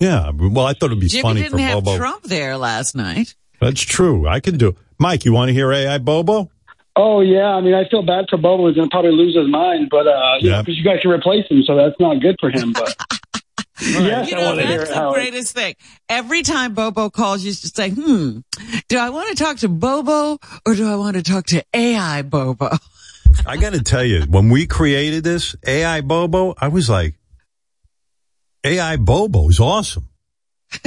[0.00, 1.96] Yeah, well, I thought it'd be Jimmy funny didn't for have Bobo.
[1.96, 3.34] Trump there last night.
[3.60, 4.28] That's true.
[4.28, 4.68] I can do.
[4.68, 4.76] It.
[4.98, 6.50] Mike, you want to hear AI Bobo?
[6.94, 8.66] Oh yeah, I mean I feel bad for Bobo.
[8.68, 10.62] He's gonna probably lose his mind, but uh, you Yeah.
[10.62, 12.72] because you guys can replace him, so that's not good for him.
[12.72, 12.94] But
[13.80, 14.94] yes, You I know, want to hear that's it.
[14.94, 15.14] the Howard.
[15.14, 15.74] greatest thing.
[16.08, 18.38] Every time Bobo calls, you just say, hmm,
[18.88, 22.22] do I want to talk to Bobo or do I want to talk to AI
[22.22, 22.70] Bobo?
[23.46, 27.14] I got to tell you, when we created this AI Bobo, I was like,
[28.64, 30.08] AI Bobo is awesome.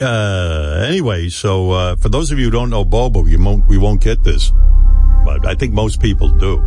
[0.00, 3.78] uh, anyway, so uh, for those of you who don't know Bobo, you won't, we
[3.78, 4.52] won't get this,
[5.24, 6.58] but I think most people do.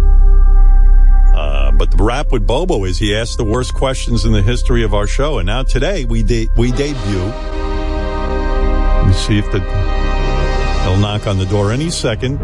[1.36, 4.84] Uh, but the rap with Bobo is he asked the worst questions in the history
[4.84, 7.20] of our show, and now today we de- we debut.
[7.20, 9.60] Let me see if the
[10.84, 12.40] he'll knock on the door any second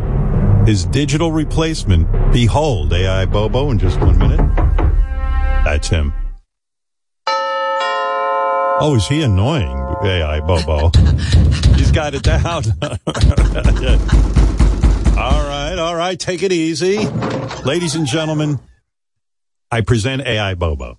[0.68, 2.08] his digital replacement.
[2.32, 4.40] Behold, AI Bobo in just one minute.
[5.64, 6.14] That's him.
[8.84, 10.89] Oh, is he annoying, AI Bobo?
[11.76, 12.63] He's got it down.
[15.15, 16.98] all right, all right, take it easy.
[17.63, 18.60] Ladies and gentlemen,
[19.70, 20.98] I present AI Bobo.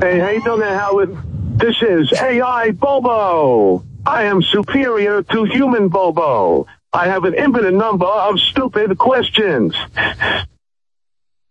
[0.00, 1.16] Hey, how you doing there, Howard?
[1.60, 3.84] This is AI Bobo.
[4.04, 6.66] I am superior to human Bobo.
[6.92, 9.76] I have an infinite number of stupid questions.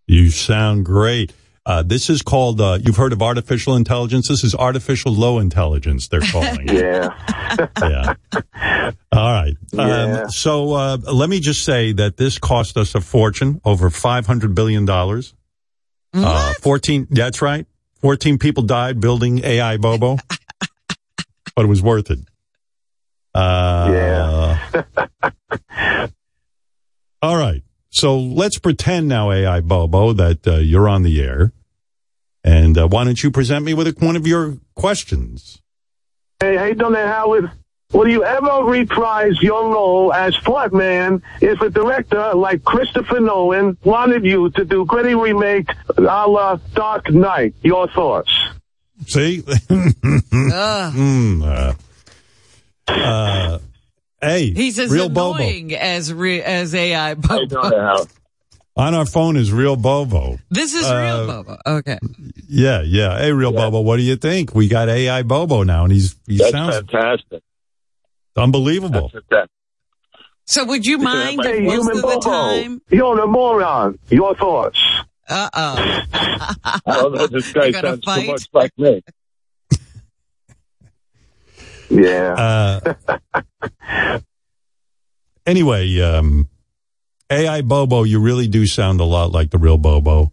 [0.06, 1.32] You sound great.
[1.68, 4.30] Uh, this is called, uh, you've heard of artificial intelligence.
[4.30, 7.12] This is artificial low intelligence, they're calling it.
[7.82, 7.82] Yeah.
[7.82, 8.14] yeah.
[9.12, 9.58] All right.
[9.74, 10.22] Yeah.
[10.24, 14.56] Um, so uh, let me just say that this cost us a fortune, over $500
[14.56, 14.88] billion.
[16.14, 17.66] Uh, 14, that's right.
[18.00, 20.18] 14 people died building AI Bobo,
[21.56, 22.20] but it was worth it.
[23.34, 24.84] Uh, Yeah.
[27.22, 27.64] all right.
[27.90, 31.52] So let's pretend now, AI Bobo, that uh, you're on the air.
[32.48, 35.62] And uh, why don't you present me with a, one of your questions?
[36.40, 37.52] Hey, how you Howard?
[37.92, 44.24] Will you ever reprise your role as Fartman if a director like Christopher Nolan wanted
[44.24, 47.54] you to do gritty remake a la Dark Knight?
[47.64, 48.32] Your thoughts?
[49.08, 49.42] See?
[50.32, 51.74] Mm, uh,
[52.88, 53.60] uh,
[54.22, 55.36] hey, He's as real Bobo.
[55.36, 58.08] annoying as re- as AI Bobo.
[58.78, 60.38] On our phone is real Bobo.
[60.52, 61.58] This is Uh, real Bobo.
[61.66, 61.98] Okay.
[62.48, 63.18] Yeah, yeah.
[63.18, 64.54] Hey, real Bobo, what do you think?
[64.54, 67.42] We got AI Bobo now, and he's he That's sounds fantastic.
[68.36, 69.12] unbelievable.
[69.32, 69.50] That,
[70.46, 72.82] So would you mind Hey, most human of the Bobo, time?
[72.92, 73.98] you're a moron.
[74.10, 74.80] Your thoughts?
[75.28, 75.76] Uh oh.
[76.14, 79.02] I don't know, this guy They're sounds too much like me.
[81.90, 82.94] Yeah.
[83.08, 83.20] Uh,
[85.46, 86.50] anyway, um,
[87.30, 90.32] AI Bobo, you really do sound a lot like the real Bobo.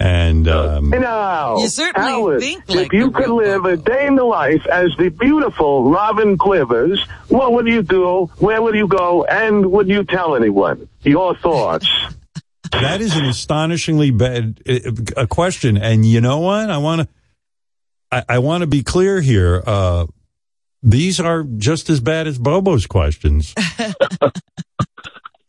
[0.00, 3.76] And um, Hey now, You certainly Howard, think like if you could real live a
[3.76, 8.30] day in the life as the beautiful Robin Quivers, what would you do?
[8.38, 9.24] Where would you go?
[9.24, 10.88] And would you tell anyone?
[11.02, 11.88] Your thoughts?
[12.70, 15.76] that is an astonishingly bad uh, a question.
[15.76, 16.70] And you know what?
[16.70, 17.08] I want to
[18.12, 19.64] I, I want to be clear here.
[19.66, 20.06] Uh,
[20.80, 23.52] these are just as bad as Bobo's questions.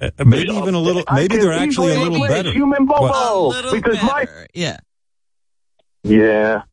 [0.01, 1.03] Uh, maybe even a little.
[1.11, 2.51] Maybe they're actually a easily little replace better.
[2.51, 4.27] Human Bobo, A little because my.
[4.53, 4.77] Yeah.
[6.03, 6.63] Yeah.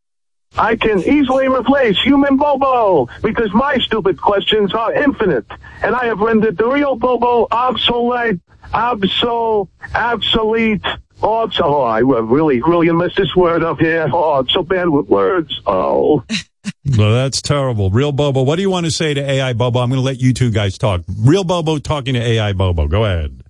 [0.58, 5.44] I can easily replace human Bobo because my stupid questions are infinite.
[5.82, 8.40] And I have rendered the real Bobo obsolete,
[8.72, 10.86] absol, obsolete,
[11.22, 14.08] oh, I really, really missed this word up here.
[14.12, 15.60] Oh, I'm so bad with words.
[15.66, 16.24] Oh.
[16.96, 17.90] Well, that's terrible.
[17.90, 19.80] Real Bobo, what do you want to say to AI Bobo?
[19.80, 21.02] I'm going to let you two guys talk.
[21.18, 22.86] Real Bobo talking to AI Bobo.
[22.86, 23.42] Go ahead.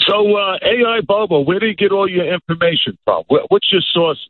[0.00, 3.24] So, uh, AI Bobo, where do you get all your information from?
[3.28, 4.26] Wh- What's your sources?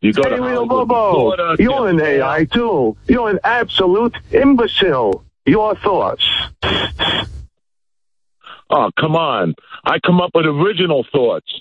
[0.00, 2.96] You go Hey, to real Hollywood Bobo, Reporter, you're an AI too.
[3.08, 5.24] You're an absolute imbecile.
[5.44, 6.24] Your thoughts?
[8.70, 9.54] Oh, come on.
[9.84, 11.60] I come up with original thoughts.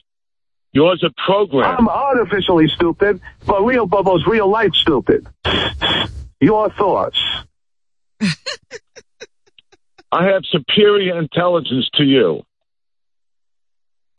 [0.73, 1.75] Yours are program.
[1.77, 5.27] I'm artificially stupid, but real Bobo's real life stupid.
[6.39, 7.19] Your thoughts?
[10.11, 12.43] I have superior intelligence to you.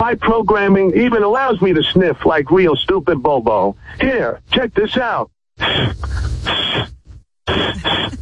[0.01, 3.77] My programming even allows me to sniff like real stupid Bobo.
[4.01, 5.31] Here, check this out.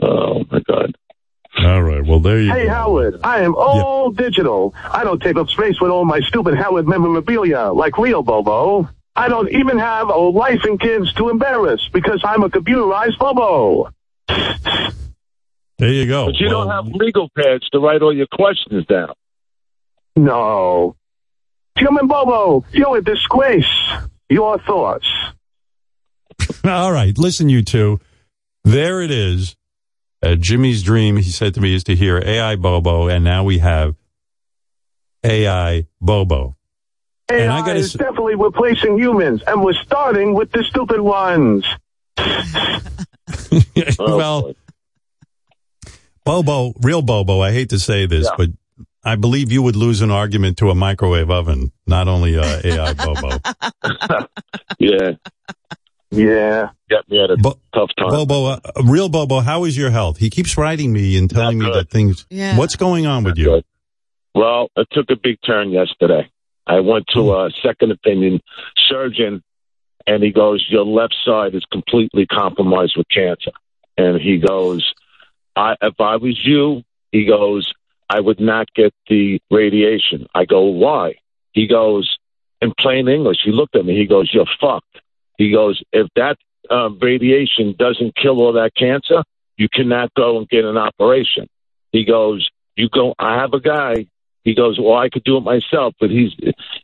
[0.00, 0.96] Oh, my God.
[1.64, 2.04] All right.
[2.04, 2.70] Well, there you Hey, go.
[2.70, 4.74] Howard, I am all digital.
[4.84, 8.88] I don't take up space with all my stupid Howard memorabilia like real Bobo.
[9.16, 13.90] I don't even have a wife and kids to embarrass because I'm a computerized Bobo.
[15.78, 16.26] There you go.
[16.26, 19.12] But you Well, don't have legal pads to write all your questions down.
[20.16, 20.96] No.
[21.76, 23.64] Human Bobo, you're a disgrace.
[24.28, 25.06] Your thoughts?
[26.64, 27.16] All right.
[27.16, 28.00] Listen, you two.
[28.64, 29.56] There it is.
[30.22, 33.58] Uh, Jimmy's dream, he said to me, is to hear AI Bobo, and now we
[33.58, 33.94] have
[35.24, 36.56] AI Bobo.
[37.30, 41.00] And I AI gotta is s- definitely replacing humans, and we're starting with the stupid
[41.00, 41.64] ones.
[43.98, 44.54] well,
[46.24, 48.34] Bobo, real Bobo, I hate to say this, Yeah.
[48.36, 48.48] but
[49.04, 52.92] I believe you would lose an argument to a microwave oven, not only uh, AI
[52.94, 53.38] Bobo.
[54.80, 55.12] Yeah.
[56.10, 56.70] Yeah.
[56.90, 58.08] Got me at a Bo- tough time.
[58.10, 60.18] Bobo, uh, real Bobo, how is your health?
[60.18, 62.26] He keeps writing me and telling me that things.
[62.30, 62.56] Yeah.
[62.56, 63.44] What's going on with you?
[63.44, 63.64] Good.
[64.34, 66.30] Well, it took a big turn yesterday.
[66.66, 68.40] I went to a second opinion
[68.88, 69.42] surgeon,
[70.06, 73.52] and he goes, "Your left side is completely compromised with cancer."
[73.96, 74.94] And he goes,
[75.56, 77.72] "I if I was you," he goes,
[78.08, 81.14] "I would not get the radiation." I go, "Why?"
[81.52, 82.16] He goes,
[82.60, 83.96] in plain English, he looked at me.
[83.96, 85.00] He goes, "You're fucked."
[85.38, 86.36] He goes, "If that
[86.70, 89.22] uh, radiation doesn't kill all that cancer,
[89.56, 91.48] you cannot go and get an operation."
[91.92, 92.46] He goes,
[92.76, 94.06] "You go." I have a guy.
[94.44, 96.32] He goes, "Well, I could do it myself, but he's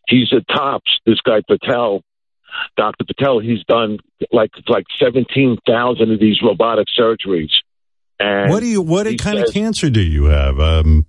[0.09, 2.03] he's a tops." This guy Patel,
[2.77, 3.99] Doctor Patel, he's done
[4.33, 7.51] like like seventeen thousand of these robotic surgeries.
[8.21, 8.81] And What do you?
[8.81, 10.61] What he kind of cancer do you have?
[10.61, 11.07] Um,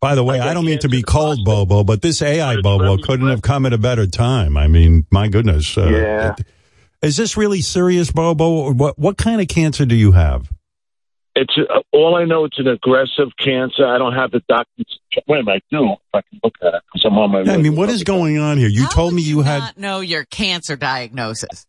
[0.00, 1.44] by the way, I I don't mean to be in the cold.
[1.44, 4.56] Bobo, but this AI Bobo couldn't have come at a better time.
[4.56, 5.76] I mean, my goodness.
[5.76, 6.34] Uh, Yeah.
[7.02, 8.72] Is this really serious, Bobo?
[8.72, 10.50] What what kind of cancer do you have?
[11.36, 12.44] It's uh, all I know.
[12.44, 13.86] It's an aggressive cancer.
[13.86, 14.98] I don't have the doctors.
[15.28, 15.92] Wait a minute, I do.
[15.92, 17.52] If I can look at it because I'm on my.
[17.52, 18.68] I mean, what is going on here?
[18.68, 19.58] You How told me would you had.
[19.60, 21.66] not know your cancer diagnosis.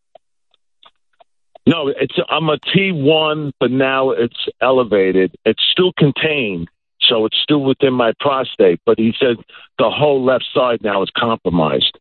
[1.67, 5.35] No, it's I'm a T1, but now it's elevated.
[5.45, 6.67] It's still contained,
[7.07, 8.79] so it's still within my prostate.
[8.87, 9.35] But he said
[9.77, 11.99] the whole left side now is compromised.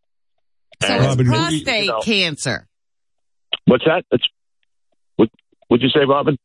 [0.81, 2.68] So And- it's prostate you know, cancer.
[3.69, 4.05] What's that?
[4.11, 4.25] It's
[5.16, 5.29] what?
[5.71, 6.37] Would you say, Robin?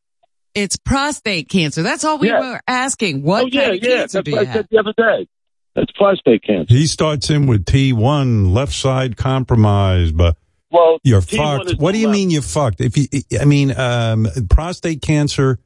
[0.54, 1.82] It's prostate cancer.
[1.82, 2.40] That's all we Yeah.
[2.40, 3.22] were asking.
[3.22, 3.88] What oh yeah, kind of yeah.
[3.96, 4.54] cancer That's do what you I have?
[4.56, 5.28] said the other day.
[5.74, 6.72] That's prostate cancer.
[6.72, 10.36] He starts in with T1, left side compromised, but
[10.70, 11.80] Well, you're T1 fucked.
[11.80, 12.16] What do you left.
[12.18, 12.80] mean you're fucked?
[12.80, 13.06] If you,
[13.40, 15.58] I mean, um, prostate cancer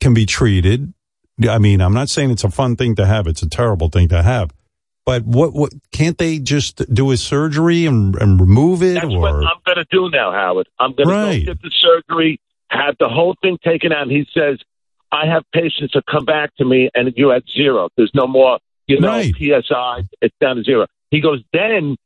[0.00, 0.92] can be treated.
[1.48, 3.26] I mean, I'm not saying it's a fun thing to have.
[3.28, 4.50] It's a terrible thing to have.
[5.06, 9.20] But what, what, can't they just do a surgery and, and remove it That's or?
[9.20, 10.68] what I'm going to do now, Howard.
[10.80, 11.34] I'm going Right.
[11.40, 12.40] to go get the surgery,
[12.70, 14.02] have the whole thing taken out.
[14.02, 14.58] And he says,
[15.12, 17.88] I have patients that come back to me and you're at zero.
[17.96, 19.32] There's no more, you know, Right.
[19.38, 20.08] PSI.
[20.20, 20.86] It's down to zero.
[21.12, 21.96] He goes, then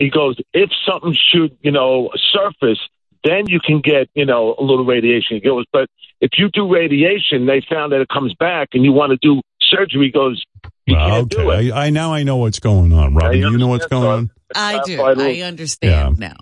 [0.00, 2.80] he goes, if something should, you know, surface,
[3.22, 5.36] then you can get, you know, a little radiation.
[5.36, 5.88] He goes, but
[6.20, 9.40] if you do radiation, they found that it comes back and you want to do
[9.60, 10.42] surgery, he goes,
[10.86, 11.54] Well, can't do it.
[11.54, 11.70] okay.
[11.70, 13.38] I, I now I know what's going on, Robin.
[13.38, 14.02] you you know what's understand?
[14.02, 14.30] going on?
[14.54, 14.96] I do.
[14.96, 15.22] Vital.
[15.22, 16.36] I understand now.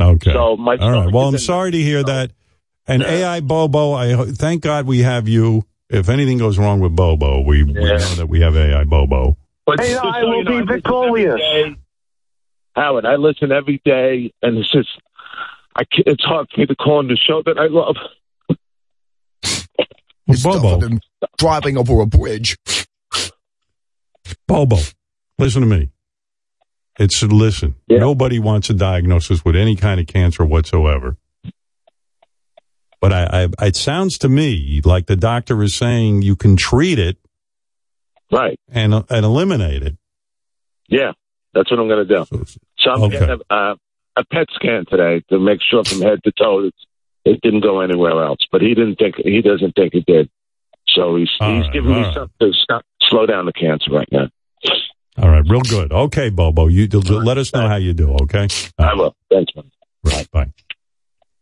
[0.00, 0.32] Okay.
[0.32, 1.12] So my All right.
[1.12, 2.32] Well, I'm sorry to hear that.
[2.86, 5.64] And AI Bobo, I thank God we have you.
[5.88, 9.36] If anything goes wrong with Bobo, we, we know that we have AI Bobo.
[9.66, 11.40] But Hey, just so will you know, be victorious.
[12.74, 14.88] Howard, I listen every day, and it's just,
[15.76, 17.96] I ca it's hard for me to call on the show that I love.
[20.26, 20.98] Well, Bobo,
[21.38, 22.56] driving over a bridge.
[24.46, 24.76] Bobo,
[25.38, 25.90] listen to me.
[26.98, 27.76] It's listen.
[27.88, 31.16] Nobody wants a diagnosis with any kind of cancer whatsoever.
[33.00, 36.98] But I, I, it sounds to me like the doctor is saying you can treat
[36.98, 37.16] it,
[38.30, 39.96] right, and and eliminate it.
[40.88, 41.12] Yeah,
[41.54, 42.46] that's what I'm going to do.
[42.78, 43.18] So I'm Okay.
[43.20, 43.74] getting a, uh,
[44.16, 46.72] a PET scan today to make sure from head to toe that
[47.24, 48.40] it didn't go anywhere else.
[48.52, 50.28] But he didn't think he doesn't think it did.
[50.88, 52.12] So he's All he's right, giving me right.
[52.14, 54.28] something to stop, slow down the cancer right now.
[55.18, 55.92] All right, real good.
[55.92, 58.16] Okay, Bobo, you let us know how you do.
[58.22, 58.48] Okay,
[58.78, 59.14] I will.
[59.30, 59.70] Thanks, man.
[60.02, 60.52] Right, bye.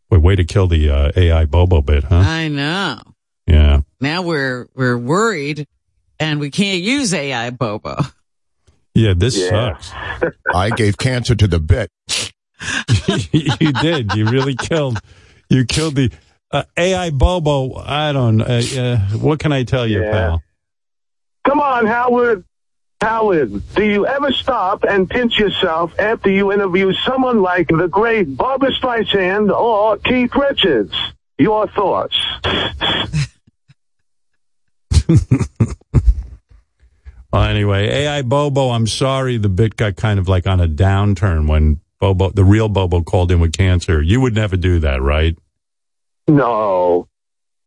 [0.09, 2.15] Wait, way to kill the uh, AI Bobo bit, huh?
[2.15, 2.99] I know.
[3.45, 3.81] Yeah.
[4.01, 5.67] Now we're we're worried,
[6.19, 7.95] and we can't use AI Bobo.
[8.95, 9.91] Yeah, this sucks.
[10.53, 11.89] I gave cancer to the bit.
[13.31, 14.13] you did.
[14.13, 14.99] You really killed.
[15.49, 16.11] You killed the
[16.51, 17.75] uh, AI Bobo.
[17.75, 18.41] I don't.
[18.41, 20.43] Uh, uh, what can I tell you, pal?
[21.49, 22.43] Come on, Howard.
[23.01, 28.37] Howard, do you ever stop and pinch yourself after you interview someone like the great
[28.37, 30.93] Barbara Streisand or Keith Richards?
[31.39, 32.15] Your thoughts?
[37.31, 38.71] Well, anyway, AI Bobo.
[38.71, 42.69] I'm sorry, the bit got kind of like on a downturn when Bobo, the real
[42.69, 44.01] Bobo, called in with cancer.
[44.01, 45.37] You would never do that, right?
[46.27, 47.07] No.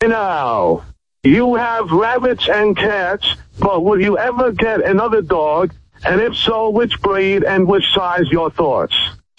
[0.03, 0.83] No.
[1.25, 5.73] You have rabbits and cats, but will you ever get another dog?
[6.05, 8.27] And if so, which breed and which size?
[8.31, 8.95] Your thoughts?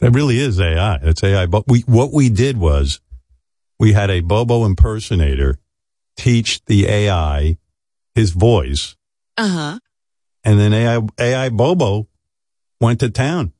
[0.00, 0.98] That really is AI.
[0.98, 1.46] That's AI.
[1.46, 3.00] But we, what we did was
[3.78, 5.58] we had a Bobo impersonator
[6.18, 7.56] teach the AI
[8.14, 8.94] his voice,
[9.38, 9.78] Uh huh.
[10.44, 12.08] and then AI, AI Bobo
[12.78, 13.52] went to town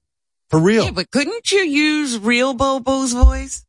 [0.50, 0.84] for real.
[0.84, 3.64] Yeah, but couldn't you use real Bobo's voice?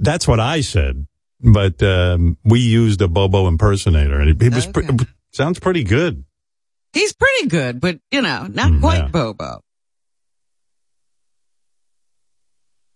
[0.00, 1.06] That's what I said.
[1.42, 4.86] But um, we used a Bobo impersonator, and it, it was pre-
[5.32, 6.24] sounds pretty good.
[6.92, 9.08] He's pretty good, but you know, not Mm, quite yeah.
[9.08, 9.60] Bobo.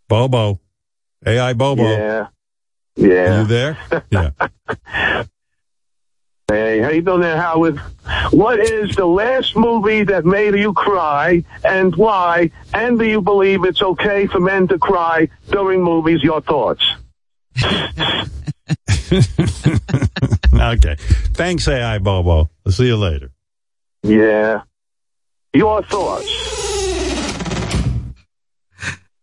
[0.09, 0.61] Bobo,
[1.27, 2.27] AI Bobo, Yeah.
[2.97, 3.41] Yeah.
[3.41, 3.79] you there?
[4.11, 4.31] Yeah.
[6.49, 7.77] Hey, how you doing there, Howard?
[8.31, 12.53] What is the last movie that made you cry and why?
[12.73, 16.23] And do you believe it's okay for men to cry during movies?
[16.23, 16.85] Your thoughts?
[20.55, 20.97] okay.
[21.35, 22.51] Thanks, AI Bobo.
[22.65, 23.31] I'll see you later.
[24.03, 24.63] Yeah.
[25.55, 26.55] Your thoughts?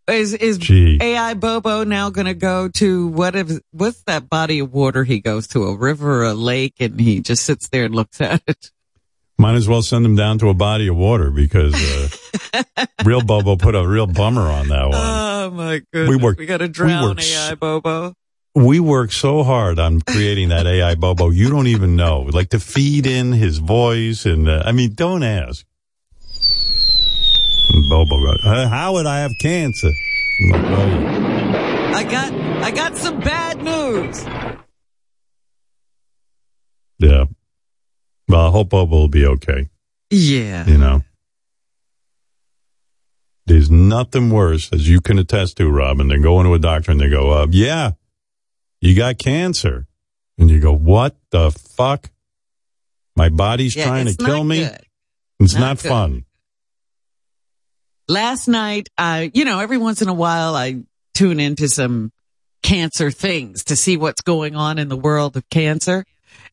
[0.08, 0.98] Is is Gee.
[1.02, 5.22] AI Bobo now going to go to what if what's that body of water he
[5.22, 8.72] goes to a river, a lake, and he just sits there and looks at it?
[9.38, 12.66] Might as well send him down to a body of water because uh,
[13.06, 14.92] real Bobo put a real bummer on that one.
[14.94, 18.14] Oh my goodness, We work- We got to drown work s- AI Bobo.
[18.56, 21.32] We work so hard on creating that AI Bobo.
[21.32, 25.24] You don't even know, like to feed in his voice, and uh, I mean, don't
[25.24, 25.66] ask.
[27.90, 29.90] Bobo "Uh, "How would I have cancer?"
[30.42, 32.34] I'm like, "Oh, I got
[32.64, 34.24] I got some bad news.
[37.00, 37.26] yeah.
[38.28, 39.70] Well, I hope Bobo will be okay.
[40.12, 40.66] Yeah.
[40.68, 41.02] You know.
[43.46, 47.02] There's nothing worse, as you can attest to, Robin, than going to a doctor and
[47.02, 47.92] they go, uh, yeah,
[48.84, 49.88] you got cancer.
[50.38, 52.10] And you go, what the fuck?
[53.16, 54.60] My body's Yeah, trying to kill me.
[54.66, 54.80] good.
[55.40, 56.26] It's Not not, fun.
[58.08, 62.12] Last night, I, you know, every once in a while I tune into some
[62.64, 66.04] cancer things to see what's going on in the world of cancer.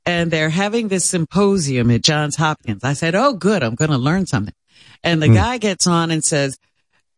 [0.07, 2.85] And they're having this symposium at Johns Hopkins.
[2.85, 3.63] I said, Oh, good.
[3.63, 4.55] I'm going to learn something.
[5.03, 5.35] And the Hmm.
[5.35, 6.59] guy gets on and says,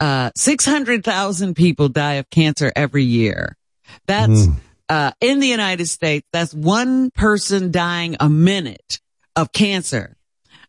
[0.00, 3.56] uh, 600,000 people die of cancer every year.
[4.06, 4.52] That's, Hmm.
[4.92, 9.00] Uh, in the United States, that's one person dying a minute
[9.34, 10.18] of cancer.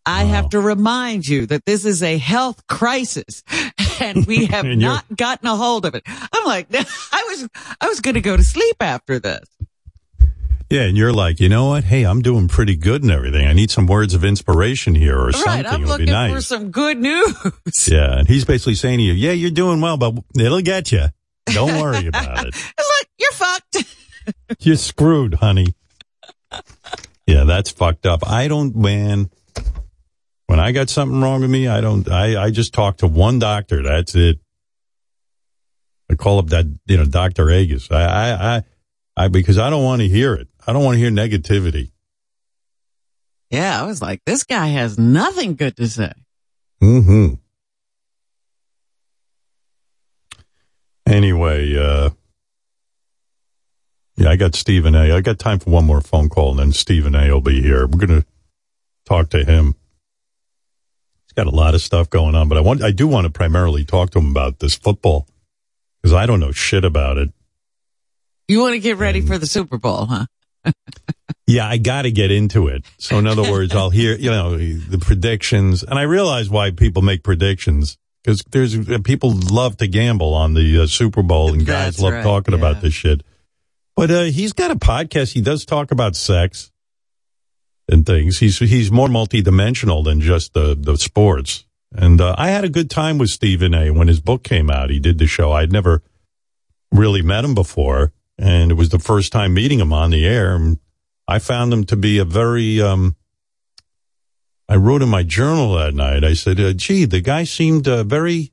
[0.05, 3.43] I have to remind you that this is a health crisis
[4.01, 6.03] and we have And not gotten a hold of it.
[6.07, 6.84] I'm like, I
[7.28, 7.49] was,
[7.82, 9.43] I was going to go to sleep after this.
[10.69, 11.84] Yeah, and you're like, you know what?
[11.84, 13.45] Hey, I'm doing pretty good and everything.
[13.45, 15.65] I need some words of inspiration here or something.
[15.65, 16.34] I'm It'll be looking nice.
[16.34, 17.36] for some good news.
[17.91, 21.07] Yeah, and he's basically saying to you, "Yeah, you're doing well, but it'll get you.
[21.47, 22.55] Don't worry about it.
[22.55, 24.03] It's like, you're fucked.
[24.59, 25.75] You're screwed, honey."
[27.25, 28.27] Yeah, that's fucked up.
[28.27, 29.29] I don't, man.
[30.47, 32.09] When I got something wrong with me, I don't.
[32.09, 33.81] I I just talk to one doctor.
[33.81, 34.39] That's it.
[36.11, 37.89] I call up that you know Doctor Agus.
[37.91, 38.63] I I I,
[39.17, 40.47] I because I don't want to hear it.
[40.67, 41.91] I don't want to hear negativity.
[43.49, 43.81] Yeah.
[43.81, 46.11] I was like, this guy has nothing good to say.
[46.79, 47.35] Hmm.
[51.05, 52.09] Anyway, uh,
[54.16, 55.16] yeah, I got Stephen A.
[55.16, 57.32] I got time for one more phone call, and then Stephen A.
[57.32, 57.88] will be here.
[57.88, 58.26] We're gonna
[59.05, 59.76] talk to him.
[61.26, 63.32] He's got a lot of stuff going on, but I want, I do want to
[63.32, 65.28] primarily talk to him about this football
[66.01, 67.32] because I don't know shit about it.
[68.47, 70.26] You want to get ready for the Super Bowl, huh?
[71.45, 72.86] Yeah, I got to get into it.
[72.97, 77.01] So, in other words, I'll hear, you know, the predictions, and I realize why people
[77.01, 81.99] make predictions because there's people love to gamble on the uh, Super Bowl, and guys
[81.99, 82.59] love right, talking yeah.
[82.59, 83.24] about this shit.
[83.95, 85.33] But uh, he's got a podcast.
[85.33, 86.71] He does talk about sex
[87.87, 88.39] and things.
[88.39, 91.65] He's he's more multidimensional than just the the sports.
[91.95, 93.91] And uh, I had a good time with Stephen A.
[93.91, 94.89] when his book came out.
[94.89, 95.51] He did the show.
[95.51, 96.01] I'd never
[96.91, 100.55] really met him before, and it was the first time meeting him on the air.
[100.55, 100.79] And
[101.27, 102.81] I found him to be a very.
[102.81, 103.15] Um,
[104.67, 106.23] I wrote in my journal that night.
[106.23, 108.51] I said, uh, "Gee, the guy seemed uh, very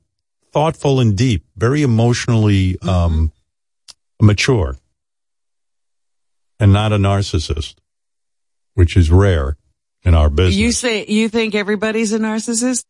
[0.51, 3.31] thoughtful and deep, very emotionally um,
[4.21, 4.77] mature,
[6.61, 7.75] and not a narcissist,
[8.75, 9.57] which is rare
[10.03, 12.85] in our business." You say, you think everybody's a narcissist?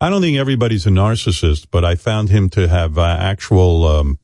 [0.00, 3.86] I don't think everybody's a narcissist, but I found him to have uh, actual.
[3.86, 4.18] Um,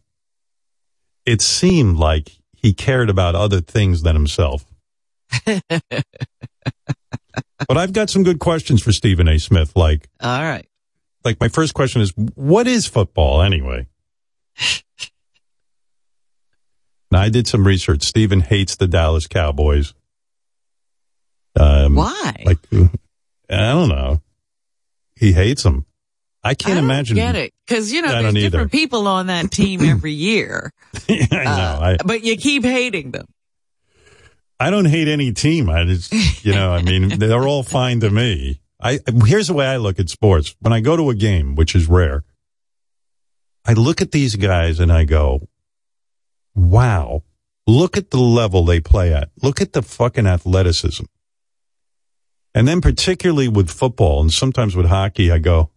[1.25, 4.65] it seemed like he cared about other things than himself.
[5.47, 5.63] but
[7.69, 9.39] I've got some good questions for Stephen A.
[9.39, 9.77] Smith.
[9.77, 10.67] Like, All right.
[11.25, 13.87] like my first question is, what is football anyway?
[17.11, 18.03] now I did some research.
[18.03, 19.95] Stephen hates the Dallas Cowboys.
[21.59, 22.43] Um, Why?
[22.45, 24.21] Like, I don't know.
[25.17, 25.87] He hates them.
[26.43, 27.17] I can't I imagine.
[27.17, 27.53] Get it?
[27.67, 28.51] Because you know, there's don't either.
[28.51, 30.73] different people on that team every year,
[31.09, 31.79] I know.
[31.83, 33.27] I, but you keep hating them.
[34.59, 35.71] I don't hate any team.
[35.71, 38.61] I just, you know, I mean, they're all fine to me.
[38.81, 40.55] I, here's the way I look at sports.
[40.61, 42.25] When I go to a game, which is rare,
[43.67, 45.49] I look at these guys and I go,
[46.55, 47.23] wow,
[47.67, 49.31] look at the level they play at.
[49.43, 51.05] Look at the fucking athleticism.
[52.55, 55.71] And then particularly with football and sometimes with hockey, I go,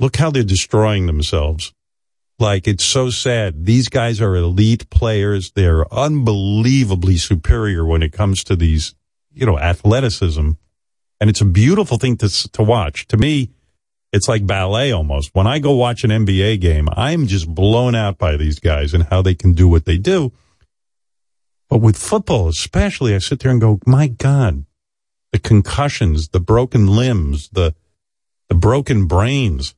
[0.00, 1.72] look how they're destroying themselves.
[2.38, 3.64] Like it's so sad.
[3.64, 5.52] These guys are elite players.
[5.52, 8.94] They're unbelievably superior when it comes to these,
[9.32, 10.52] you know, athleticism.
[11.20, 13.06] And it's a beautiful thing to, to watch.
[13.08, 13.50] To me,
[14.14, 15.30] it's like ballet almost.
[15.34, 19.02] When I go watch an NBA game, I'm just blown out by these guys and
[19.04, 20.32] how they can do what they do.
[21.68, 24.64] But with football, especially, I sit there and go, my God,
[25.32, 27.74] the concussions, the broken limbs, the,
[28.48, 29.74] the broken brains.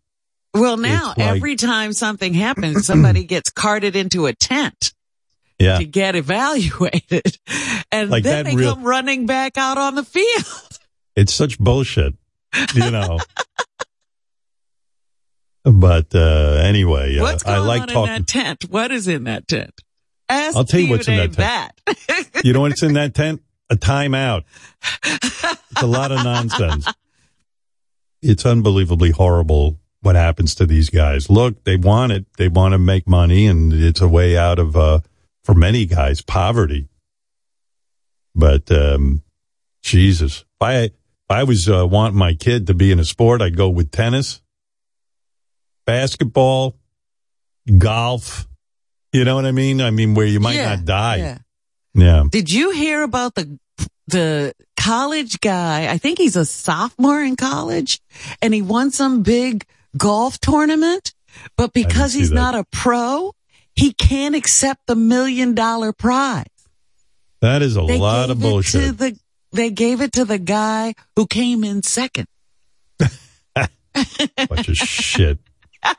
[0.53, 4.93] Well, now like- every time something happens, somebody gets carted into a tent
[5.59, 5.79] Yeah.
[5.79, 7.39] to get evaluated,
[7.91, 10.79] and Like then they real- come running back out on the field.
[11.15, 12.15] It's such bullshit,
[12.75, 13.19] you know.
[15.67, 18.15] but uh, anyway, uh, What's going I like on in talking.
[18.15, 18.65] that tent?
[18.71, 19.81] What is in that tent?
[20.29, 21.81] Ask I'll tell you what's in that tent.
[21.87, 23.43] that you know what's in that tent?
[23.71, 24.45] A timeout.
[25.05, 26.87] It's a lot of nonsense.
[28.23, 31.29] It's unbelievably horrible what happens to these guys.
[31.29, 32.27] Look, they want it.
[32.39, 35.01] They want to make money, and it's a way out of, uh,
[35.45, 36.89] for many guys, poverty.
[38.35, 39.23] But um,
[39.83, 40.93] Jesus, if I if
[41.31, 44.41] I was uh, wanting my kid to be in a sport, I'd go with tennis.
[45.87, 46.77] Basketball,
[47.79, 48.47] golf.
[49.13, 49.81] You know what I mean?
[49.81, 51.17] I mean, where you might Yeah, not die.
[51.17, 51.39] yeah.
[51.95, 52.25] Yeah.
[52.31, 53.59] Did you hear about the
[54.09, 55.91] the college guy?
[55.91, 58.01] I think he's a sophomore in college,
[58.43, 59.65] and he won some big
[59.97, 61.15] golf tournament.
[61.57, 62.35] But because he's that.
[62.35, 63.33] not a pro,
[63.75, 66.45] he can't accept the million dollar prize.
[67.41, 68.99] That is a They lot of bullshit.
[68.99, 69.19] The,
[69.53, 72.27] they gave it to the guy who came in second.
[72.99, 75.39] bunch of shit.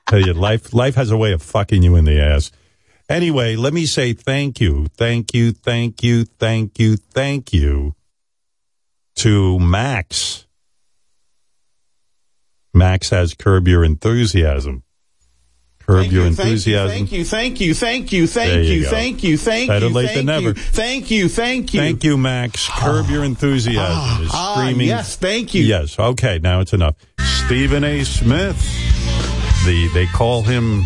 [0.08, 2.52] Tell you, life life has a way of fucking you in the ass.
[3.10, 7.96] Anyway, let me say thank you, thank you, thank you, thank you, thank you
[9.16, 10.46] to Max.
[12.74, 14.84] Max has curb your enthusiasm.
[15.80, 16.90] Curb your enthusiasm.
[16.98, 20.08] Thank you, thank you, thank you, thank you you, thank you, thank Better you, late
[20.08, 20.54] thank than you, never.
[20.60, 21.80] thank you, thank you.
[21.80, 22.68] Thank you, Max.
[22.70, 24.88] Curb your enthusiasm is Ah, streaming.
[24.88, 25.64] yes, thank you.
[25.64, 25.98] Yes.
[25.98, 26.40] Okay.
[26.40, 26.96] Now it's enough.
[27.46, 28.04] Stephen A.
[28.04, 28.58] Smith.
[29.68, 30.84] The they call him.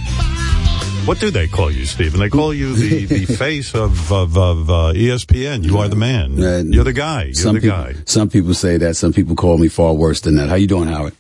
[1.06, 2.20] What do they call you, Stephen?
[2.20, 5.64] They call you the, the face of of, of uh, ESPN.
[5.64, 6.36] You are the man.
[6.72, 7.26] You're the guy.
[7.26, 7.96] You're some the people, guy.
[8.06, 8.96] Some people say that.
[8.96, 10.50] Some people call me far worse than that.
[10.50, 11.14] How you doing, Howard?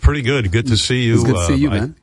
[0.00, 0.50] Pretty good.
[0.50, 1.14] Good to see you.
[1.14, 1.96] It's good to see you, I- man.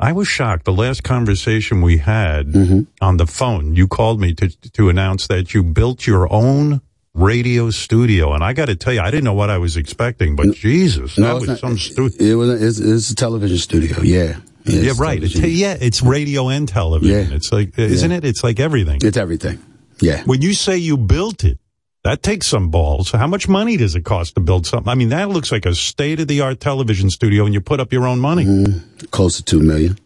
[0.00, 0.64] I was shocked.
[0.64, 2.80] The last conversation we had Mm-hmm.
[3.02, 6.80] on the phone, you called me to to announce that you built your own
[7.14, 10.36] radio studio, and I got to tell you, I didn't know what I was expecting,
[10.36, 12.20] but Jesus, that was it's some not- stupid.
[12.20, 12.62] It was.
[12.62, 14.00] It's, it's a television studio.
[14.02, 14.38] Yeah.
[14.66, 15.22] Yeah, it's right.
[15.22, 17.34] It's, yeah, it's radio and television.
[17.34, 18.24] It's like, isn't it?
[18.24, 19.00] It's like everything.
[19.02, 19.62] It's everything.
[20.00, 20.22] Yeah.
[20.24, 21.58] When you say you built it,
[22.02, 23.10] that takes some balls.
[23.10, 24.88] How much money does it cost to build something?
[24.90, 27.78] I mean, that looks like a state of the art television studio, and you put
[27.78, 28.46] up your own money.
[28.46, 29.06] Mm-hmm.
[29.06, 29.98] Close to two million.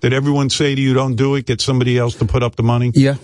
[0.00, 1.46] Did everyone say to you, "Don't do it"?
[1.46, 2.92] Get somebody else to put up the money.
[2.94, 3.16] Yeah.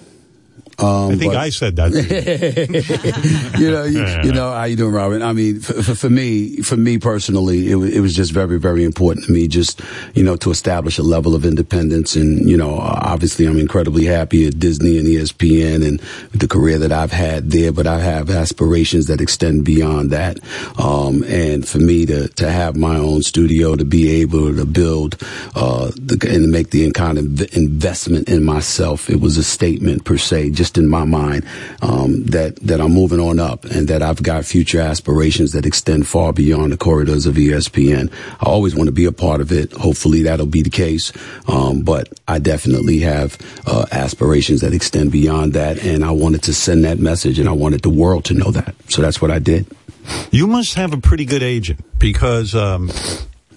[0.82, 1.92] Um, I think but- I said that.
[3.58, 5.22] you know, you, you know how you doing, Robin?
[5.22, 8.58] I mean, for, for, for me, for me personally, it, wa- it was just very,
[8.58, 9.80] very important to me, just
[10.14, 12.16] you know, to establish a level of independence.
[12.16, 16.00] And you know, obviously, I'm incredibly happy at Disney and ESPN and
[16.32, 17.72] the career that I've had there.
[17.72, 20.38] But I have aspirations that extend beyond that.
[20.78, 25.16] Um, and for me to to have my own studio, to be able to build
[25.54, 30.16] uh, the, and make the kind of investment in myself, it was a statement per
[30.16, 31.44] se, just in my mind,
[31.82, 36.06] um, that that I'm moving on up and that I've got future aspirations that extend
[36.06, 38.12] far beyond the corridors of ESPN.
[38.40, 39.72] I always want to be a part of it.
[39.72, 41.12] Hopefully that'll be the case.
[41.48, 46.54] Um, but I definitely have uh, aspirations that extend beyond that, and I wanted to
[46.54, 48.74] send that message, and I wanted the world to know that.
[48.88, 49.66] So that's what I did.
[50.30, 52.90] You must have a pretty good agent because, um,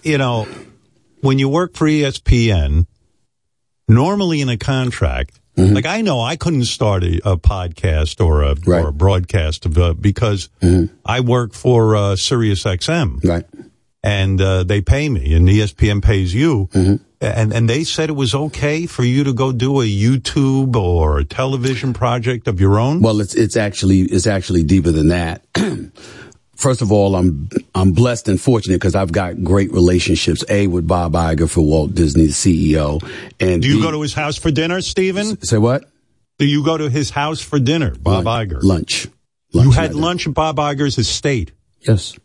[0.03, 0.47] you know,
[1.21, 2.85] when you work for ESPN,
[3.87, 5.75] normally in a contract, Mm-hmm.
[5.75, 9.77] like I know I couldn't start a, a podcast or a, or a broadcast of,
[9.77, 10.49] uh, because
[11.05, 13.17] I work for uh, Sirius XM.
[13.17, 13.27] Mm-hmm.
[13.27, 13.45] Right.
[14.05, 16.67] And uh, they pay me, and ESPN pays you.
[16.73, 16.95] Mm-hmm.
[17.21, 21.19] And and they said it was okay for you to go do a YouTube or
[21.19, 23.01] a television project of your own.
[23.01, 25.45] Well, it's it's actually it's actually deeper than that.
[26.55, 30.43] First of all, I'm I'm blessed and fortunate because I've got great relationships.
[30.49, 33.01] A with Bob Iger for Walt Disney, the CEO,
[33.39, 35.41] and Do you B- go to his house for dinner, Stephen?
[35.43, 35.85] say what?
[36.37, 38.61] Do you go to his house for dinner, Bob Iger?
[38.63, 39.07] Lunch.
[39.51, 41.51] you had lunch at Bob Iger's estate.
[41.81, 42.17] Yes.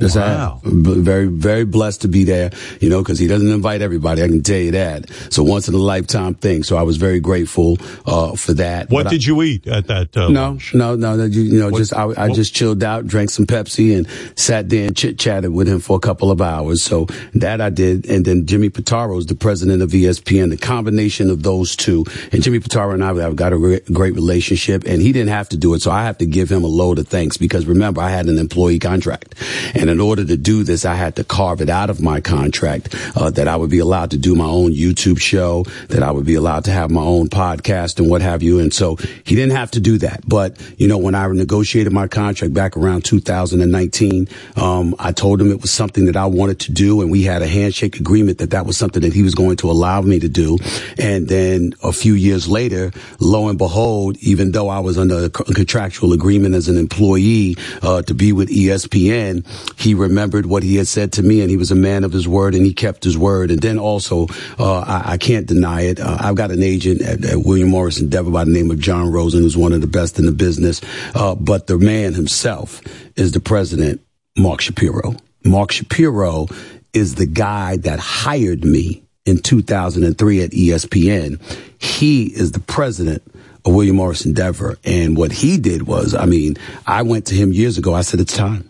[0.00, 0.60] Yes, I Wow.
[0.64, 4.22] Very, very blessed to be there, you know, because he doesn't invite everybody.
[4.22, 5.10] I can tell you that.
[5.30, 6.62] So once in a lifetime thing.
[6.62, 8.90] So I was very grateful uh, for that.
[8.90, 10.16] What But I- did you eat at that?
[10.16, 11.24] Uh, no, no, no, no.
[11.24, 14.06] You, you know, What- just I, I what- just chilled out, drank some Pepsi, and
[14.36, 16.82] sat there and chit chatted with him for a couple of hours.
[16.82, 20.50] So that I did, and then Jimmy Pitaro is the president of ESPN.
[20.50, 24.14] The combination of those two, and Jimmy Pitaro and I have got a re- great
[24.14, 26.68] relationship, and he didn't have to do it, so I have to give him a
[26.68, 29.34] load of thanks because remember I had an employee contract,
[29.74, 32.94] and in order to do this, I had to carve it out of my contract
[33.16, 36.26] uh, that I would be allowed to do my own YouTube show, that I would
[36.26, 38.60] be allowed to have my own podcast and what have you.
[38.60, 40.28] And so he didn't have to do that.
[40.28, 45.50] But, you know, when I negotiated my contract back around 2019, um, I told him
[45.50, 47.00] it was something that I wanted to do.
[47.00, 49.70] And we had a handshake agreement that that was something that he was going to
[49.70, 50.58] allow me to do.
[50.98, 55.30] And then a few years later, lo and behold, even though I was under a
[55.30, 59.44] contractual agreement as an employee uh, to be with ESPN,
[59.78, 62.26] he remembered what he had said to me, and he was a man of his
[62.26, 63.52] word, and he kept his word.
[63.52, 64.26] And then also,
[64.58, 66.00] uh, I, I can't deny it.
[66.00, 69.12] Uh, I've got an agent at, at William Morris Endeavor by the name of John
[69.12, 70.80] Rosen, who's one of the best in the business.
[71.14, 72.80] Uh, but the man himself
[73.16, 74.00] is the president,
[74.36, 75.14] Mark Shapiro.
[75.44, 76.48] Mark Shapiro
[76.92, 81.40] is the guy that hired me in 2003 at ESPN.
[81.80, 83.22] He is the president
[83.64, 84.76] of William Morris Endeavor.
[84.84, 87.94] And what he did was, I mean, I went to him years ago.
[87.94, 88.67] I said, it's time.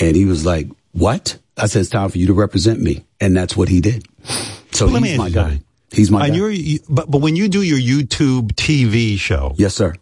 [0.00, 1.38] And he was like, what?
[1.56, 3.04] I said, it's time for you to represent me.
[3.20, 4.06] And that's what he did.
[4.72, 5.42] So me he's my guy.
[5.42, 5.64] something.
[5.92, 6.36] He's my And guy.
[6.38, 9.94] you're, you, but but when you do your YouTube TV show, yes, sir.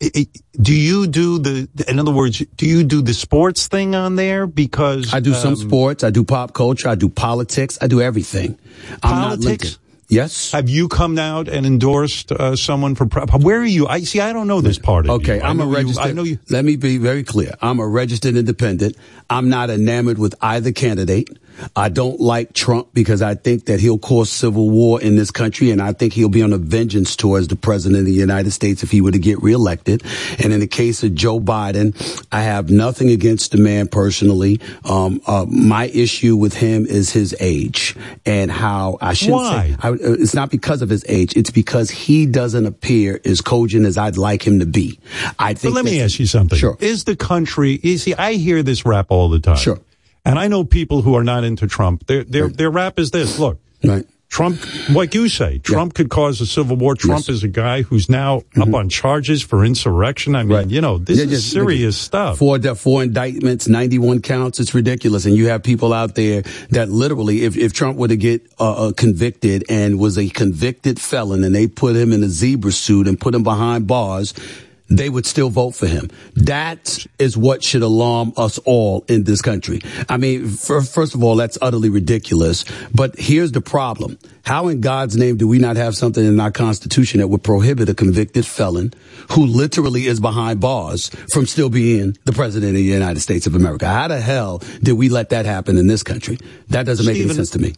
[0.00, 0.28] it- it-
[0.60, 1.66] do you do the?
[1.88, 4.46] In other words, do you do the sports thing on there?
[4.46, 6.04] Because I do some um, sports.
[6.04, 6.88] I do pop culture.
[6.90, 7.78] I do politics.
[7.80, 8.58] I do everything.
[9.02, 9.78] I'm not Politics?
[10.12, 10.52] Yes.
[10.52, 13.06] Have you come out and endorsed uh, someone for?
[13.06, 13.86] Pre- Where are you?
[13.86, 14.20] I see.
[14.20, 15.42] I don't know this part of Okay, you.
[15.42, 16.04] I'm a know you- registered.
[16.06, 16.38] I know you.
[16.50, 17.54] Let me be very clear.
[17.62, 18.96] I'm a registered independent.
[19.30, 21.30] I'm not enamored with either candidate.
[21.76, 25.70] I don't like Trump because I think that he'll cause civil war in this country,
[25.70, 28.82] and I think he'll be on a vengeance towards the president of the United States
[28.82, 30.02] if he were to get reelected.
[30.42, 31.94] And in the case of Joe Biden,
[32.32, 34.60] I have nothing against the man personally.
[34.84, 37.94] Um, uh, my issue with him is his age
[38.26, 39.68] and how I shouldn't Why?
[39.70, 41.36] say I, uh, it's not because of his age.
[41.36, 44.98] It's because he doesn't appear as cogent as I'd like him to be.
[45.38, 45.74] I But think.
[45.74, 46.58] let me ask you something.
[46.58, 46.76] Sure.
[46.80, 47.80] Is the country?
[47.82, 49.56] You see, I hear this rap all the time.
[49.56, 49.78] Sure.
[50.24, 52.06] And I know people who are not into Trump.
[52.06, 53.38] Their their their rap is this.
[53.38, 54.06] Look, Right.
[54.28, 56.94] Trump, like you say, Trump could cause a civil war.
[56.94, 57.24] Trump Yes.
[57.26, 57.32] Mm-hmm.
[57.34, 60.34] is a guy who's now up on charges for insurrection.
[60.34, 62.38] I mean, you know, this Yeah, is just- serious stuff.
[62.38, 64.58] Four, four indictments, 91 counts.
[64.58, 65.26] It's ridiculous.
[65.26, 68.86] And you have people out there that literally, if, if Trump were to get uh,
[68.88, 73.06] uh, convicted and was a convicted felon and they put him in a zebra suit
[73.08, 74.32] and put him behind bars,
[74.98, 76.10] they would still vote for him.
[76.34, 79.80] That is what should alarm us all in this country.
[80.08, 82.64] I mean, fir- first of all, that's utterly ridiculous.
[82.94, 84.18] But here's the problem.
[84.44, 87.88] How in God's name do we not have something in our constitution that would prohibit
[87.88, 88.92] a convicted felon
[89.32, 93.54] who literally is behind bars from still being the president of the United States of
[93.54, 93.86] America?
[93.86, 96.38] How the hell did we let that happen in this country?
[96.70, 97.74] That doesn't make any sense to me.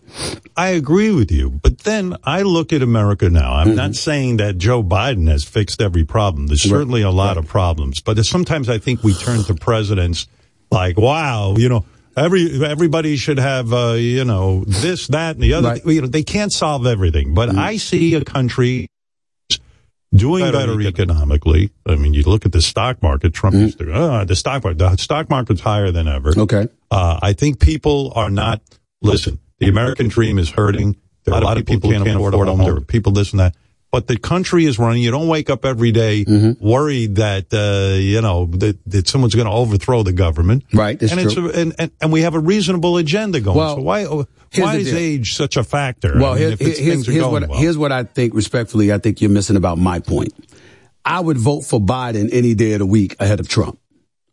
[0.56, 3.54] I agree with you, but then I look at America now.
[3.54, 3.76] I'm Mm-hmm.
[3.76, 6.46] not saying that Joe Biden has fixed every problem.
[6.46, 10.26] There's certainly a lot of problems, but sometimes I think we turn to presidents
[10.70, 11.84] like, "Wow, you know."
[12.16, 15.76] Every everybody should have uh, you know this that and the other.
[15.84, 17.58] You know, they can't solve everything, but Mm-hmm.
[17.58, 18.88] I see a country
[20.14, 21.70] doing better, economically.
[21.86, 23.34] I mean, you look at the stock market.
[23.34, 24.78] Trump used to uh, the stock market.
[24.78, 26.32] The stock market's higher than ever.
[26.36, 26.68] Okay.
[26.90, 28.62] Uh, I think people are not,
[29.02, 30.96] listen, the American dream is hurting.
[31.24, 32.58] There are a lot of people who can't afford a home.
[32.64, 33.54] There are people this and that.
[33.94, 35.02] But the country is running.
[35.02, 36.66] You don't wake up every day Mm-hmm.
[36.66, 40.64] worried that, uh, you know, that, that someone's going to overthrow the government.
[40.72, 41.00] Right.
[41.00, 43.56] And, it's a, and, and, and we have a reasonable agenda going.
[43.56, 44.96] Well, so why, why is deal.
[44.98, 46.18] age such a factor?
[46.18, 47.58] Well, I mean, here- here's, here's what well.
[47.58, 48.34] here's what I think.
[48.34, 50.32] Respectfully, I think you're missing about my point.
[51.04, 53.78] I would vote for Biden any day of the week ahead of Trump.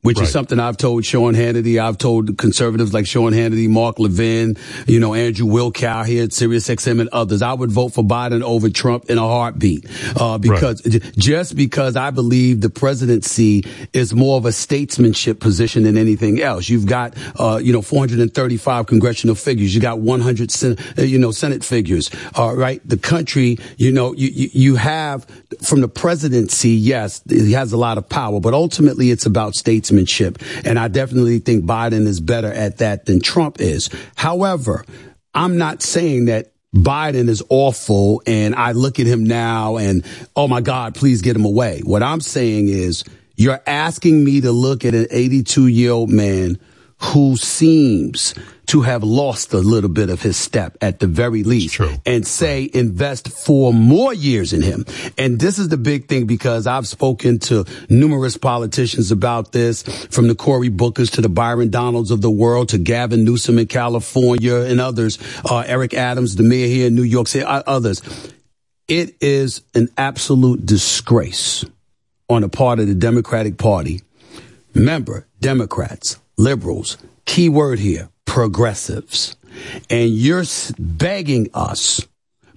[0.04, 0.26] Which Right.
[0.26, 1.78] is something I've told Sean Hannity.
[1.80, 6.68] I've told conservatives like Sean Hannity, Mark Levin, you know, Andrew Wilkow here at Sirius
[6.70, 7.44] XM and others.
[7.44, 9.86] I would vote for Biden over Trump in a heartbeat.
[10.16, 15.84] Uh, because j- just because I believe the presidency is more of a statesmanship position
[15.84, 16.68] than anything else.
[16.68, 19.76] You've got, uh, you know, 435 congressional figures.
[19.76, 22.10] You got 100, sen- uh, you know, Senate figures.
[22.36, 22.82] Uh, right.
[22.90, 25.28] The country, you know, you, you, you have
[25.62, 29.91] from the presidency, yes, he has a lot of power, but ultimately it's about statesmanship.
[30.66, 33.90] And I definitely think Biden is better at that than Trump is.
[34.16, 34.86] However,
[35.34, 40.48] I'm not saying that Biden is awful and I look at him now and, oh
[40.48, 41.82] my God, please get him away.
[41.84, 43.04] What I'm saying is
[43.36, 46.60] you're asking me to look at an 82 year old man
[46.98, 48.34] who seems
[48.72, 52.70] to have lost a little bit of his step at the very least and say
[52.74, 54.86] invest four more years in him.
[55.18, 60.30] And this is the big thing because I've spoken to numerous politicians about this from
[60.30, 64.56] the Cory Bookers to the Byron Donalds of the world to Gavin Newsom in California
[64.56, 68.02] and others, uh, Eric Adams, the mayor here in New York City, uh, others.
[68.88, 71.66] It is an absolute disgrace
[72.30, 74.00] on the part of the Democratic Party.
[74.74, 79.36] Remember, Democrats, liberals, key word here, progressives.
[79.90, 80.44] And you're
[80.80, 82.08] begging us,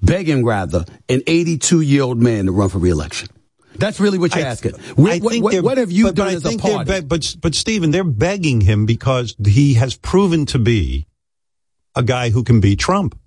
[0.02, 3.28] begging rather, an 82 year old man to run for reelection.
[3.76, 4.74] That's really what you're I- asking.
[4.76, 6.92] I What, what- think what- have you but- but done I as a party?
[6.92, 11.06] be- but but Stephen, they're begging him because he has proven to be
[11.96, 13.18] a guy who can beat Trump.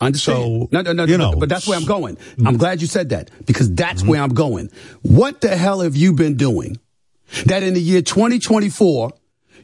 [0.00, 0.38] Understand?
[0.38, 2.16] So, no, no, no, you no, know, but that's where I'm going.
[2.16, 2.46] Mm-hmm.
[2.46, 4.10] I'm glad you said that because that's mm-hmm.
[4.10, 4.70] where I'm going.
[5.02, 6.78] What the hell have you been doing
[7.44, 9.12] that in the year 2024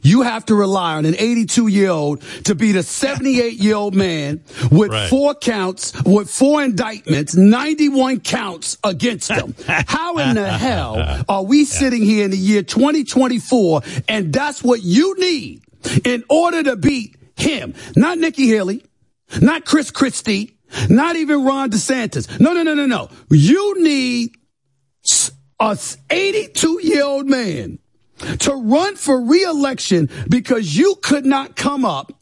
[0.01, 3.95] you have to rely on an 82 year old to beat a 78 year old
[3.95, 4.41] man
[4.71, 5.09] with Right.
[5.09, 9.55] four counts, with four indictments, 91 counts against him.
[9.67, 14.81] How in the hell are we sitting here in the year 2024 and that's what
[14.83, 15.61] you need
[16.05, 17.73] in order to beat him?
[17.95, 18.83] Not Nikki Haley,
[19.41, 20.57] not Chris Christie,
[20.89, 22.39] not even Ron DeSantis.
[22.39, 23.09] No, no, no, no, no.
[23.29, 24.31] You need
[25.59, 25.77] a
[26.09, 27.79] 82 year old man
[28.39, 32.13] to run for reelection because you could not come up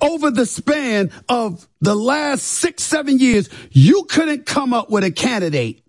[0.00, 5.10] Over the span of the last six, seven years, you couldn't come up with a
[5.10, 5.80] candidate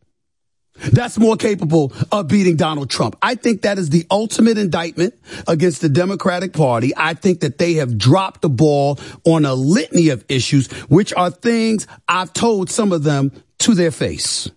[0.91, 3.15] that's more capable of beating Donald Trump.
[3.21, 5.13] I think that is the ultimate indictment
[5.47, 6.91] against the Democratic Party.
[6.97, 11.29] I think that they have dropped the ball on a litany of issues, which are
[11.29, 14.51] things I've told some of them to their face.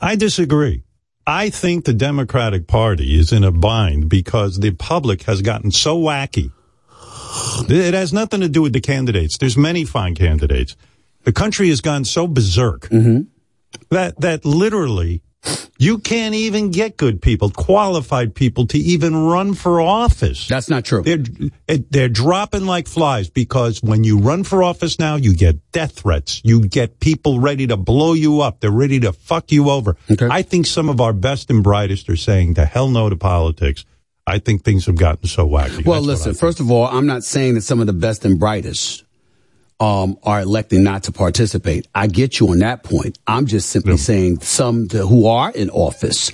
[0.00, 0.82] I disagree.
[1.28, 6.00] I think the Democratic Party is in a bind because the public has gotten so
[6.00, 6.52] wacky.
[7.68, 9.36] It has nothing to do with the candidates.
[9.36, 10.74] There's many fine candidates.
[11.24, 13.24] The country has gone so berserk mm-hmm.
[13.90, 15.20] that that literally
[15.78, 20.48] you can't even get good people, qualified people to even run for office.
[20.48, 21.02] That's not true.
[21.02, 21.22] They're
[21.66, 26.40] they're dropping like flies because when you run for office now, you get death threats.
[26.44, 28.58] You get people ready to blow you up.
[28.60, 29.96] They're ready to fuck you over.
[30.20, 33.84] I think some of our best and brightest are saying to hell no to politics.
[34.26, 35.86] I think things have gotten so wacky.
[35.86, 39.04] Well, listen, first of all, I'm not saying that some of the best and brightest
[39.80, 41.86] um, are electing not to participate.
[41.94, 43.18] I get you on that point.
[43.26, 46.32] I'm just simply saying some to, who are in office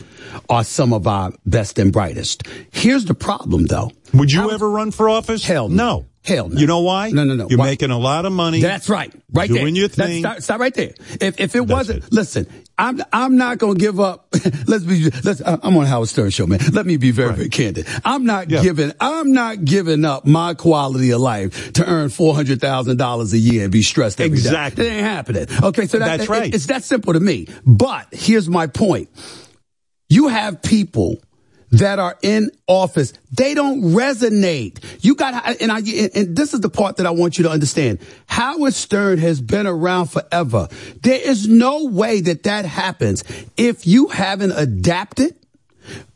[0.49, 2.42] are some of our best and brightest.
[2.72, 3.90] Here's the problem, though.
[4.12, 5.45] Would you ever run for office?
[5.45, 6.07] Hell no.
[6.25, 6.59] Hell no.
[6.59, 7.11] You know why?
[7.11, 7.49] No, no, no.
[7.51, 7.66] You're Why?
[7.66, 8.61] making a lot of money.
[8.62, 9.12] That's right.
[9.33, 9.59] Right there.
[9.61, 10.22] doing your That's- thing.
[10.22, 10.95] stop, stop right there.
[11.20, 12.47] If if it wasn't, listen,
[12.79, 14.29] I'm I'm not gonna give up.
[14.66, 15.11] let's be.
[15.22, 15.43] Let's.
[15.43, 16.61] Uh, I'm on Howard Stern show, man.
[16.72, 17.87] Let me be very very candid.
[18.07, 18.93] I'm not giving.
[19.01, 23.39] I'm not giving up my quality of life to earn four hundred thousand dollars a
[23.39, 24.45] year and be stressed every day.
[24.49, 24.87] Exactly.
[24.87, 25.47] It ain't happening.
[25.62, 26.55] Okay, so that, That's it- right.
[26.55, 27.49] it's that simple to me.
[27.66, 29.11] But here's my point.
[30.09, 31.20] You have people
[31.79, 33.12] that are in office.
[33.33, 34.83] They don't resonate.
[35.05, 37.99] You got, and I, and this is the part that I want you to understand.
[38.27, 40.68] Howard Stern has been around forever.
[41.03, 43.25] There is no way that that happens
[43.57, 45.37] if you haven't adapted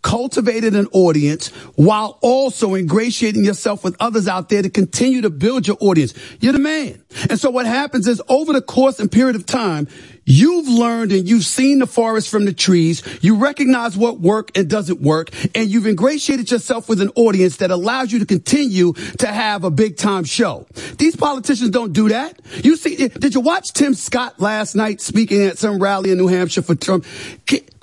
[0.03, 5.67] cultivated an audience while also ingratiating yourself with others out there to continue to build
[5.67, 6.15] your audience.
[6.41, 7.03] You're the man.
[7.29, 9.89] And so what happens is over the course and period of time,
[10.29, 13.03] you've learned and you've seen the forest from the trees.
[13.23, 15.31] You recognize what work and doesn't work.
[15.57, 19.71] And you've ingratiated yourself with an audience that allows you to continue to have a
[19.71, 20.67] big time show.
[20.99, 22.39] These politicians don't do that.
[22.63, 26.29] You see, did you watch Tim Scott last night speaking at some rally in New
[26.29, 27.07] Hampshire for Trump?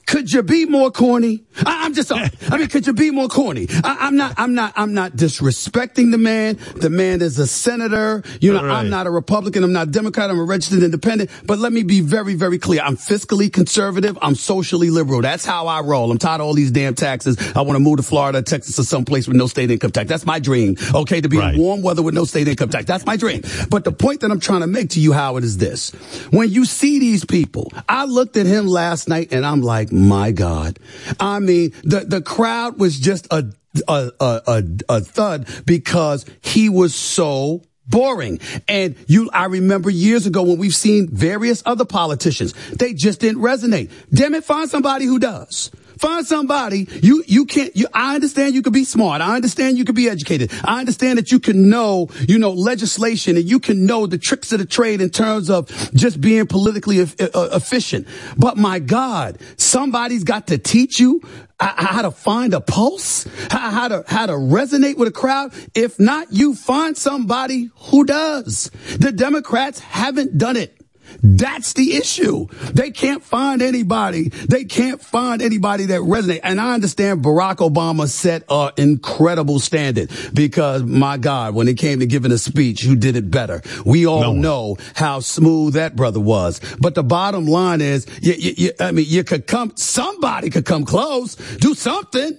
[0.06, 1.44] Could you be more corny?
[1.66, 3.68] I, am just, I mean, could you be more corny?
[3.84, 6.60] I, I'm not, I'm not, I'm not disrespecting the man.
[6.76, 8.24] The man is a senator.
[8.40, 9.64] You know, I'm not a Republican.
[9.64, 10.30] I'm not a Democrat.
[10.30, 11.32] I'm a registered independent.
[11.46, 12.82] But let me be very, very clear.
[12.82, 14.18] I'm fiscally conservative.
[14.22, 15.22] I'm socially liberal.
[15.22, 16.12] That's how I roll.
[16.12, 17.38] I'm tired of all these damn taxes.
[17.56, 20.08] I want to move to Florida, Texas, or someplace with no state income tax.
[20.08, 20.78] That's my dream.
[20.94, 21.22] Okay.
[21.22, 22.86] To be in warm weather with no state income tax.
[22.86, 23.42] That's my dream.
[23.70, 25.92] But the point that I'm trying to make to you, Howard, is this.
[26.30, 30.32] When you see these people, I looked at him last night and I'm like, my
[30.32, 30.80] God.
[31.20, 33.46] I mean, the, the crowd was just a,
[33.88, 38.40] a, a, a, thud because he was so boring.
[38.68, 43.42] And you, I remember years ago when we've seen various other politicians, they just didn't
[43.42, 43.92] resonate.
[44.12, 45.72] Damn it, find somebody who does.
[46.00, 47.76] Find somebody you you can't.
[47.76, 49.22] You, I understand you could be smart.
[49.22, 50.52] I understand you could be educated.
[50.64, 54.52] I understand that you can know you know legislation and you can know the tricks
[54.52, 58.08] of the trade in terms of just being politically e- uh, efficient.
[58.38, 61.22] But my God, somebody's got to teach you
[61.60, 65.54] how to find a pulse, how to how to resonate with a crowd.
[65.74, 68.70] If not, you find somebody who does.
[68.98, 70.75] The Democrats haven't done it.
[71.22, 72.48] That's the issue.
[72.74, 74.30] They can't find anybody.
[74.30, 76.42] They can't find anybody that resonates.
[76.44, 82.00] And I understand Barack Obama set an incredible standard because my God, when it came
[82.00, 83.62] to giving a speech, who did it better?
[83.86, 86.60] We all know how smooth that brother was.
[86.80, 90.66] But the bottom line is, you, you, you, I mean, you could come, somebody could
[90.66, 92.38] come close, do something.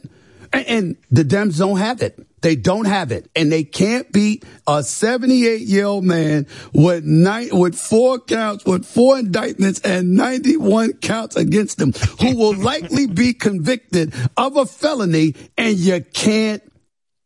[0.52, 2.25] And, and the Dems don't have it.
[2.42, 7.48] They don't have it, and they can't beat a 78 year old man with nine,
[7.52, 13.32] with four counts, with four indictments and 91 counts against him, who will likely be
[13.32, 16.62] convicted of a felony, and you can't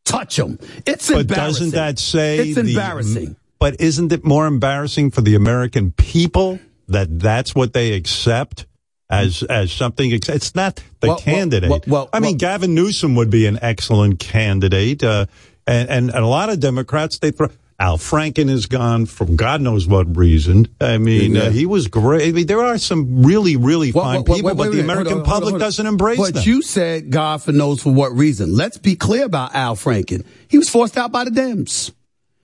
[0.05, 0.59] touch him.
[0.87, 1.71] It's But embarrassing.
[1.71, 3.37] doesn't that say it's the- embarrassing?
[3.59, 8.65] But isn't it more embarrassing for the American people that that's what they accept
[9.11, 10.11] as as something?
[10.13, 11.71] It's not the Well, candidate.
[11.71, 15.27] well, well, I mean, Gavin Newsom would be an excellent candidate, uh,
[15.67, 17.49] and, and and a lot of Democrats they throw.
[17.79, 20.69] Al Franken is gone for God knows what reason.
[20.83, 21.45] I mean, Yeah.
[21.45, 22.29] uh, he was great.
[22.29, 25.07] I mean, there are some really, really fine Well, people, but the wait, hold American
[25.07, 26.43] on, hold on, public hold doesn't embrace But them.
[26.45, 28.55] you said God for knows for what reason.
[28.55, 30.27] Let's be clear about Al Franken.
[30.49, 31.91] He was forced out by the Dems.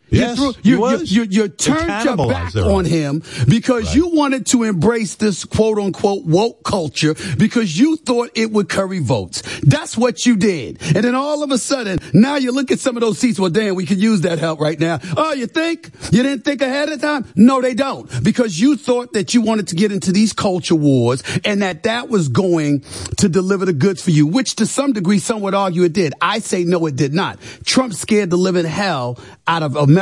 [0.08, 4.46] Yes, you, he you, you, you, you turned your back on him because you wanted
[4.46, 9.42] to embrace this quote unquote woke culture because you thought it would curry votes.
[9.62, 10.80] That's what you did.
[10.94, 13.40] And then all of a sudden, now you look at some of those seats.
[13.40, 15.00] Well, damn, we could use that help right now.
[15.16, 15.90] Oh, you think?
[16.12, 17.26] You didn't think ahead of time?
[17.34, 18.08] No, they don't.
[18.22, 22.08] Because you thought that you wanted to get into these culture wars and that that
[22.08, 22.84] was going
[23.16, 26.14] to deliver the goods for you, which to some degree, some would argue it did.
[26.20, 27.40] I say no, it did not.
[27.64, 29.95] Trump scared the living hell out of America.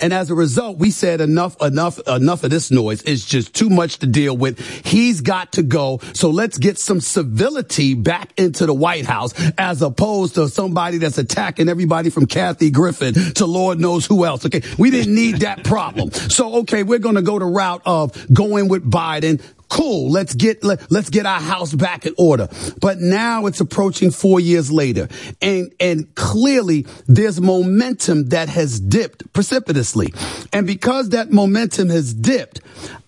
[0.00, 3.02] And as a result, we said enough, enough, enough of this noise.
[3.02, 4.60] It's just too much to deal with.
[4.86, 6.00] He's got to go.
[6.12, 11.18] So let's get some civility back into the White House as opposed to somebody that's
[11.18, 14.46] attacking everybody from Kathy Griffin to Lord knows who else.
[14.46, 14.62] Okay.
[14.78, 16.12] We didn't need that problem.
[16.12, 19.42] So, okay, we're going to go the route of going with Biden.
[19.68, 20.10] Cool.
[20.10, 22.48] Let's get, let, let's get our house back in order.
[22.80, 25.08] But now it's approaching four years later
[25.40, 30.12] and, and clearly there's momentum that has dipped precipitously.
[30.52, 32.60] And because that momentum has dipped,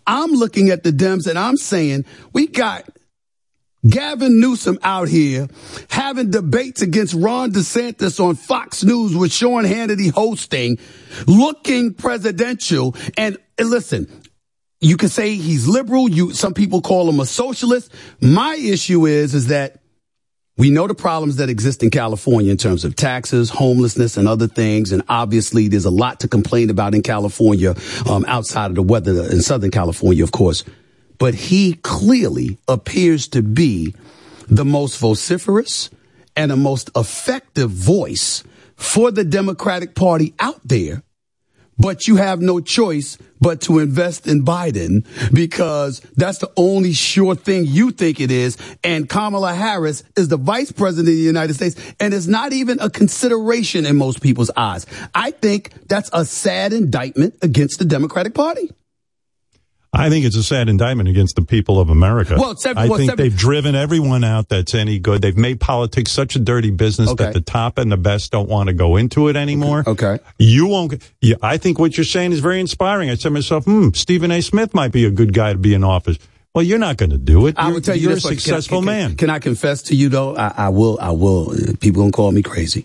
[0.07, 2.89] I'm looking at the Dems and I'm saying we got
[3.89, 5.49] Gavin Newsom out here
[5.91, 10.79] having debates against Ron DeSantis on Fox News with Sean Hannity hosting,
[11.27, 12.95] looking presidential.
[13.17, 14.09] And, and listen,
[14.81, 16.09] you can say he's liberal.
[16.09, 17.93] You, some people call him a socialist.
[18.20, 19.81] My issue is, is that
[20.59, 24.49] we know the problems that exist in California in terms of taxes, homelessness, and other
[24.49, 24.91] things.
[24.91, 27.74] And obviously, there's a lot to complain about in California,
[28.09, 30.64] um, outside of the weather in Southern California, of course.
[31.18, 33.95] But he clearly appears to be
[34.49, 35.91] the most vociferous
[36.37, 38.45] and the most effective voice
[38.77, 41.03] for the Democratic Party out there
[41.79, 47.35] but you have no choice but to invest in Biden because that's the only sure
[47.35, 48.57] thing you think it is.
[48.83, 52.81] And Kamala Harris is the vice president of the United States and it's not even
[52.81, 54.87] a consideration in most people's eyes.
[55.14, 58.70] I think that's a sad indictment against the Democratic Party.
[59.99, 62.37] I think it's a sad indictment against the people of America.
[62.39, 65.23] Well, seven- I well, think seven- they've driven everyone out that's any good.
[65.23, 67.25] They've made politics such a dirty business Okay.
[67.25, 69.85] that the top and the best don't want to go into it anymore.
[69.87, 70.19] Okay.
[70.39, 71.03] You won't.
[71.21, 73.09] Yeah, I think what you're saying is very inspiring.
[73.11, 74.41] I said to myself, hmm, Stephen A.
[74.43, 76.19] Smith might be a good guy to be in office.
[76.55, 77.55] Well, you're not going to do it.
[77.59, 78.23] I You're- will tell you you're a much.
[78.23, 79.15] Can I- successful can, man.
[79.17, 80.37] Can I confess to you though?
[80.37, 80.99] I, I will.
[81.01, 81.55] I will.
[81.81, 82.85] People gonna call me crazy.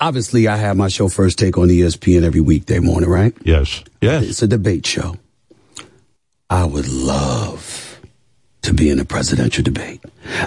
[0.00, 3.34] Obviously, I have my show first take on ESPN every weekday morning, right?
[3.44, 3.82] Yes.
[4.00, 4.24] Yes.
[4.24, 5.16] It's a debate show.
[6.50, 8.00] I would love
[8.62, 10.02] to be in a presidential debate.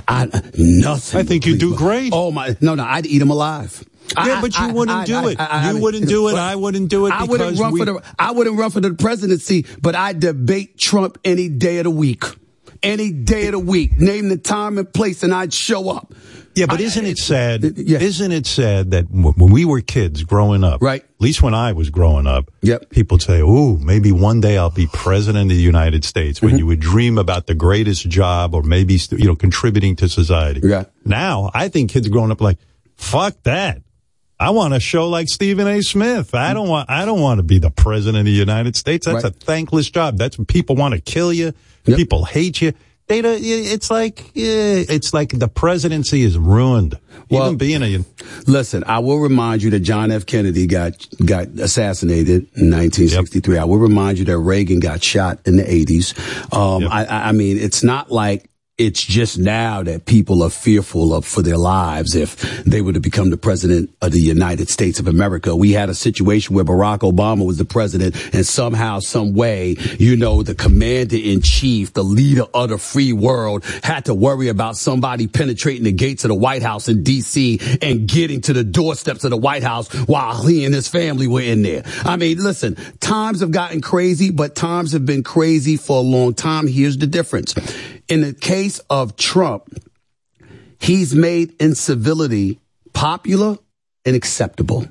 [0.07, 0.25] I
[0.57, 1.19] nothing.
[1.19, 2.11] I think you do great.
[2.13, 2.55] Oh my!
[2.61, 3.83] No, no, I'd eat him alive.
[4.15, 5.37] Yeah, but you wouldn't do it.
[5.39, 6.35] You wouldn't do it.
[6.35, 8.01] I wouldn't do it I wouldn't run we- for the.
[8.17, 12.23] I wouldn't run for the presidency, but I debate Trump any day of the week.
[12.87, 13.99] Any day of the week.
[13.99, 16.13] Name the time and place, and I'd show up.
[16.57, 17.63] Yeah, but isn't it sad?
[17.63, 21.03] Isn't it sad that when we were kids growing up, right?
[21.03, 22.89] At least when I was growing up, yep.
[22.89, 26.45] people say, "Ooh, maybe one day I'll be president of the United States." Mm-hmm.
[26.47, 30.61] When you would dream about the greatest job, or maybe you know contributing to society.
[30.63, 30.85] Yeah.
[31.05, 32.57] Now I think kids growing up like,
[32.95, 33.83] "Fuck that."
[34.39, 35.81] I want a show like Stephen A.
[35.81, 36.35] Smith.
[36.35, 36.89] I don't want.
[36.89, 39.05] I don't want to be the president of the United States.
[39.05, 39.33] That's Right.
[39.33, 40.17] a thankless job.
[40.17, 41.53] That's when people want to kill you.
[41.85, 42.73] People hate you.
[43.07, 46.99] They don't, it's like it's like the presidency is ruined.
[47.29, 48.03] Even being a
[48.47, 50.25] Listen, I will remind you that John F.
[50.25, 50.93] Kennedy got
[51.25, 53.57] got assassinated in 1963.
[53.57, 56.13] I will remind you that Reagan got shot in the 80s.
[56.53, 61.11] Um, I, I I mean, it's not like it's just now that people are fearful
[61.15, 64.99] of for their lives if they were to become the president of the United States
[64.99, 65.55] of America.
[65.55, 70.15] We had a situation where Barack Obama was the president and somehow, some way, you
[70.15, 74.77] know, the commander in chief, the leader of the free world had to worry about
[74.77, 79.23] somebody penetrating the gates of the White House in DC and getting to the doorsteps
[79.23, 81.81] of the White House while he and his family were in there.
[82.03, 86.35] I mean, listen, times have gotten crazy, but times have been crazy for a long
[86.35, 86.67] time.
[86.67, 87.55] Here's the difference.
[88.07, 89.83] In the case of Trump,
[90.79, 92.59] he's made incivility
[92.93, 93.57] popular
[94.05, 94.87] and acceptable.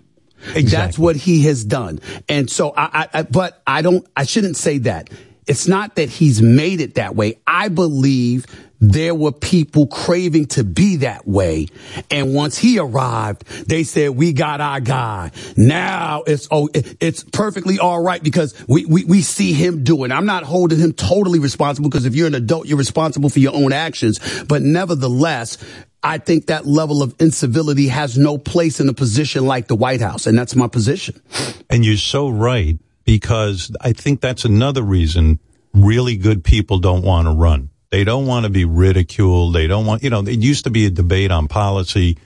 [0.55, 2.01] That's what he has done.
[2.29, 5.11] And so I, I, I, but I don't, I shouldn't say that.
[5.47, 7.41] It's not that he's made it that way.
[7.47, 8.47] I believe
[8.81, 11.69] there were people craving to be that way.
[12.11, 15.31] And once he arrived, they said, we got our guy.
[15.57, 20.13] Now it's, oh, it's perfectly all right because we, we, we see him doing.
[20.13, 23.55] I'm not holding him totally responsible because if you're an adult, you're responsible for your
[23.55, 24.45] own actions.
[24.45, 25.59] But nevertheless,
[26.03, 30.01] I think that level of incivility has no place in a position like the White
[30.01, 30.27] House.
[30.27, 31.21] And that's my position.
[31.69, 35.41] And you're so right because I think that's another reason
[35.75, 37.71] really good people don't want to run.
[37.97, 39.55] They don't want to be ridiculed.
[39.55, 42.19] They don't want, you know, it used to be a debate on policy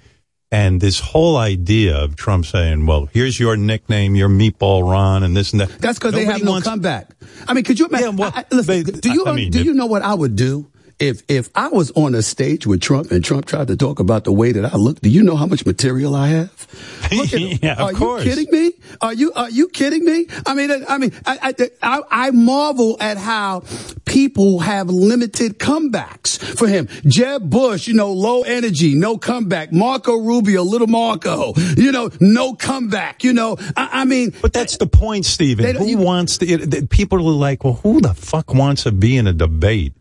[0.50, 5.36] And this whole idea of Trump saying, well, here's your nickname, your meatball Ron, and
[5.36, 5.68] this and that.
[5.78, 7.06] That's because they have no wants- comeback.
[7.46, 8.18] I mean, could you imagine?
[8.18, 10.12] Yeah, well, I- I- listen, but- do you I mean, do you know what I
[10.12, 10.66] would do
[11.00, 14.24] if if I was on a stage with Trump and Trump tried to talk about
[14.24, 15.00] the way that I look?
[15.00, 16.66] Do you know how much material I have?
[17.12, 17.58] Look at him.
[17.62, 18.24] Yeah, of are course.
[18.24, 18.72] you kidding me?
[19.00, 20.26] Are you are you kidding me?
[20.46, 23.64] I mean, I, I mean, I, I I marvel at how
[24.04, 26.86] people have limited comebacks for him.
[27.06, 29.72] Jeb Bush, you know, low energy, no comeback.
[29.72, 33.24] Marco Rubio, little Marco, you know, no comeback.
[33.24, 35.74] You know, I, I mean, But that's the point, Stephen.
[35.76, 36.46] Who you- wants to?
[36.46, 39.94] It, it- people are like, well, who the fuck wants to be in a debate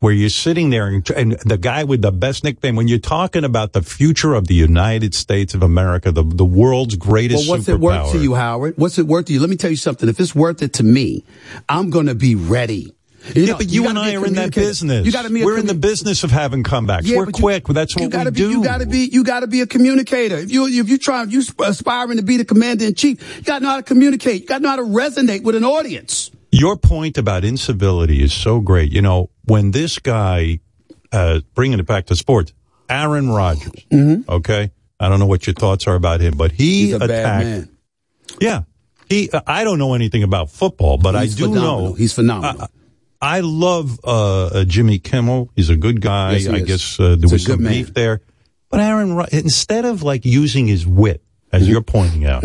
[0.00, 2.74] where you're sitting there and, and the guy with the best nickname?
[2.74, 6.96] When you're talking about the future of the United States of America, the the world's
[6.96, 7.74] greatest Well, what's superpower.
[7.74, 8.74] it worth to you, Howard?
[8.78, 9.40] What's it worth to you?
[9.40, 10.08] Let me tell you something.
[10.08, 11.24] If it's worth it to me,
[11.68, 12.94] I'm going to be ready.
[13.34, 15.04] You yeah, know, but you, and I are in that business.
[15.04, 15.44] You got to be.
[15.44, 17.02] We're in the business of having comebacks.
[17.04, 17.64] Yeah, We're you- quick.
[17.66, 18.50] That's you what gotta we be, do.
[18.50, 19.10] You got to be.
[19.12, 20.36] You got to be a communicator.
[20.38, 23.58] If you if you try you aspiring to be the commander in chief, you got
[23.58, 24.40] to know how to communicate.
[24.40, 26.30] You got to know how to resonate with an audience.
[26.52, 28.90] Your point about incivility is so great.
[28.92, 30.60] You know, when this guy,
[31.12, 32.52] uh, bringing it back to sports,
[32.88, 34.70] Aaron Rodgers, okay?
[34.98, 37.08] I don't know what your thoughts are about him, but he He's a attacked.
[37.08, 37.76] bad man.
[38.40, 38.62] Yeah.
[39.08, 41.80] He, I don't know anything about football, but He's I do phenomenal.
[41.90, 41.92] know.
[41.94, 42.62] He's phenomenal.
[43.22, 45.50] I, I love, uh, uh, Jimmy Kimmel.
[45.56, 46.32] He's a good guy.
[46.36, 46.66] Yes, I is.
[46.66, 47.72] guess, uh, there He's was some man.
[47.72, 48.20] beef there.
[48.70, 51.22] But Aaron, Rod- instead of like using his wit,
[51.52, 51.70] as Mm-hmm.
[51.72, 52.44] you're pointing out,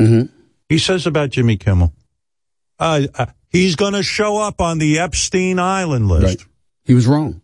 [0.70, 1.94] he says about Jimmy Kimmel,
[2.80, 3.26] uh, uh,
[3.56, 6.26] he's going to show up on the Epstein Island list.
[6.26, 6.46] Right.
[6.84, 7.42] He was wrong.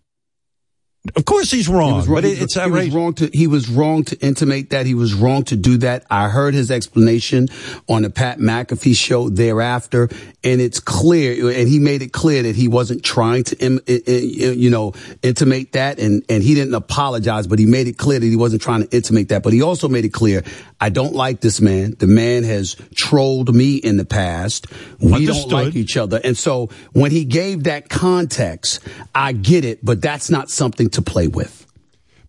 [1.16, 2.16] Of course he's wrong, He was wrong.
[2.18, 5.16] but it, it's he was wrong to he was wrong to intimate that he was
[5.16, 6.06] wrong to do that.
[6.12, 7.47] I heard his explanation
[7.89, 10.10] on the Pat McAfee show thereafter,
[10.43, 14.02] and it's clear, and he made it clear that he wasn't trying to, im, i-
[14.08, 14.93] i- you know,
[15.24, 18.62] intimate that, and and he didn't apologize, but he made it clear that he wasn't
[18.62, 19.41] trying to intimate that.
[19.41, 20.43] But he also made it clear,
[20.80, 21.95] I don't like this man.
[21.97, 24.68] The man has trolled me in the past.
[24.99, 25.49] We Understood.
[25.49, 28.82] don't like each other, and so when he gave that context,
[29.16, 31.66] I get it, but that's not something to play with.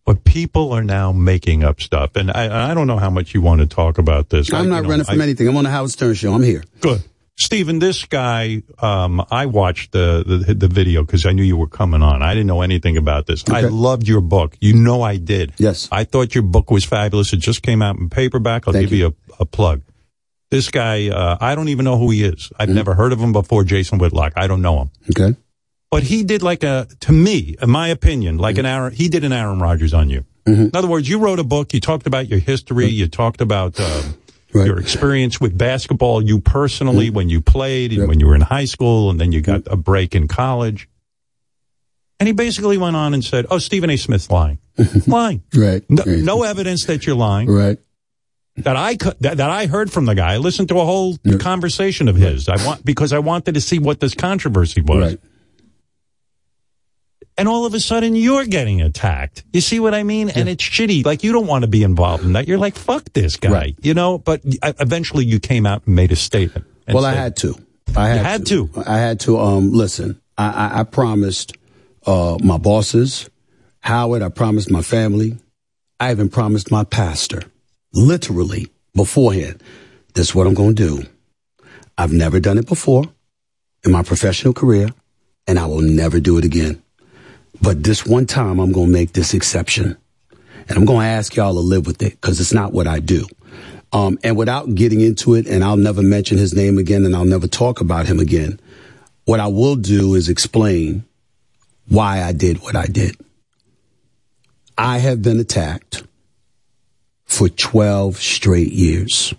[0.04, 3.40] But people are now making up stuff, and I, I don't know how much you
[3.40, 4.52] want to talk about this.
[4.52, 5.46] I- I'm you not know, running from I- anything.
[5.48, 6.32] I'm on the Howard Stern show.
[6.34, 6.64] I'm here.
[6.80, 7.02] Good.
[7.38, 11.66] Stephen, this guy, um, I watched the, the, the video because I knew you were
[11.66, 12.22] coming on.
[12.22, 13.42] I didn't know anything about this.
[13.48, 14.56] I loved your book.
[14.60, 15.54] You know I did.
[15.56, 15.88] Yes.
[15.90, 17.32] I thought your book was fabulous.
[17.32, 18.68] It just came out in paperback.
[18.68, 19.82] I'll Thank give you, a, a plug.
[20.50, 22.52] This guy, uh, I don't even know who he is.
[22.58, 24.34] I've never heard of him before, Jason Whitlock.
[24.36, 24.90] I don't know him.
[25.10, 25.34] Okay.
[25.93, 29.24] But he did like a, to me, in my opinion, like an Aaron, he did
[29.24, 30.24] an Aaron Rodgers on you.
[30.47, 30.62] Mm-hmm.
[30.62, 33.78] In other words, you wrote a book, you talked about your history, you talked about,
[33.78, 34.14] um,
[34.55, 34.66] Right.
[34.66, 37.16] your experience with basketball, you personally, mm-hmm.
[37.16, 39.72] when you played and when you were in high school and then you got mm-hmm.
[39.74, 40.88] a break in college.
[42.18, 43.97] And he basically went on and said, Oh, Stephen A.
[43.97, 44.59] Smith's lying.
[45.07, 45.43] lying.
[45.55, 45.84] Right.
[45.90, 46.18] No, Right.
[46.18, 47.51] no evidence that you're lying.
[47.51, 47.78] Right.
[48.57, 50.34] That I that, that I heard from the guy.
[50.34, 52.49] I listened to a whole conversation of his.
[52.49, 55.12] I want because I wanted to see what this controversy was.
[55.12, 55.20] Right.
[57.38, 59.44] And all of a sudden you're getting attacked.
[59.52, 60.28] You see what I mean?
[60.28, 61.04] And it's shitty.
[61.04, 62.46] Like you don't want to be involved in that.
[62.46, 63.50] You're like, fuck this guy.
[63.50, 63.76] Right.
[63.80, 66.66] You know, but eventually you came out and made a statement.
[66.88, 67.56] Well, I had to.
[67.96, 68.70] I had, had to.
[68.86, 69.38] I had to.
[69.38, 71.56] Um, listen, I, I, I promised
[72.06, 73.28] uh, my bosses,
[73.80, 74.22] Howard.
[74.22, 75.38] I promised my family.
[76.00, 77.42] I even promised my pastor,
[77.92, 79.62] literally beforehand.
[80.14, 81.06] This is what I'm going to do.
[81.96, 83.04] I've never done it before
[83.84, 84.88] in my professional career,
[85.46, 86.81] and I will never do it again.
[87.62, 89.96] But this one time, I'm going to make this exception.
[90.68, 92.98] And I'm going to ask y'all to live with it because it's not what I
[92.98, 93.26] do.
[93.92, 97.24] Um, and without getting into it, and I'll never mention his name again and I'll
[97.24, 98.58] never talk about him again,
[99.24, 101.04] what I will do is explain
[101.88, 103.16] why I did what I did.
[104.78, 106.04] I have been attacked
[107.24, 109.34] for 12 straight years.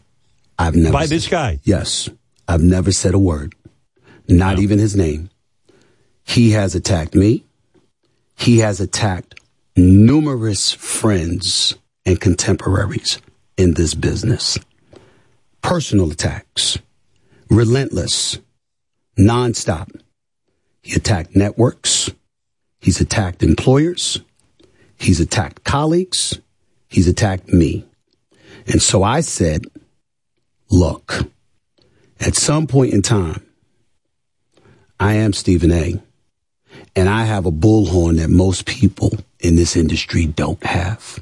[0.58, 1.60] I've never by this guy.
[1.64, 2.10] Yes.
[2.48, 3.56] I've never said a word,
[4.28, 5.30] not even his name.
[6.24, 7.44] He has attacked me.
[8.44, 9.40] He has attacked
[9.78, 11.76] numerous friends
[12.06, 13.20] and contemporaries
[13.56, 14.58] in this business.
[15.62, 16.78] Personal attacks,
[17.50, 18.40] relentless,
[19.18, 19.98] nonstop.
[20.82, 22.12] He attacked networks.
[22.82, 24.20] He's attacked employers.
[24.98, 26.38] He's attacked colleagues.
[26.90, 27.86] He's attacked me.
[28.68, 29.68] And so I said,
[30.70, 31.32] look,
[32.20, 33.42] at some point in time,
[35.00, 36.04] I am Stephen A.
[36.96, 41.20] And I have a bullhorn that most people in this industry don't have.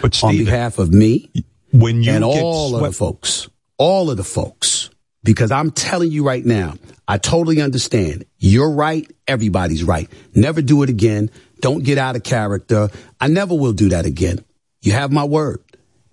[0.00, 1.30] But On behalf of me
[1.72, 4.90] when you and all of the folks, all of the folks,
[5.24, 6.74] because I'm telling you right now,
[7.08, 8.24] I totally understand.
[8.38, 9.10] You're right.
[9.26, 10.08] Everybody's right.
[10.34, 11.30] Never do it again.
[11.60, 12.88] Don't get out of character.
[13.20, 14.44] I never will do that again.
[14.80, 15.62] You have my word.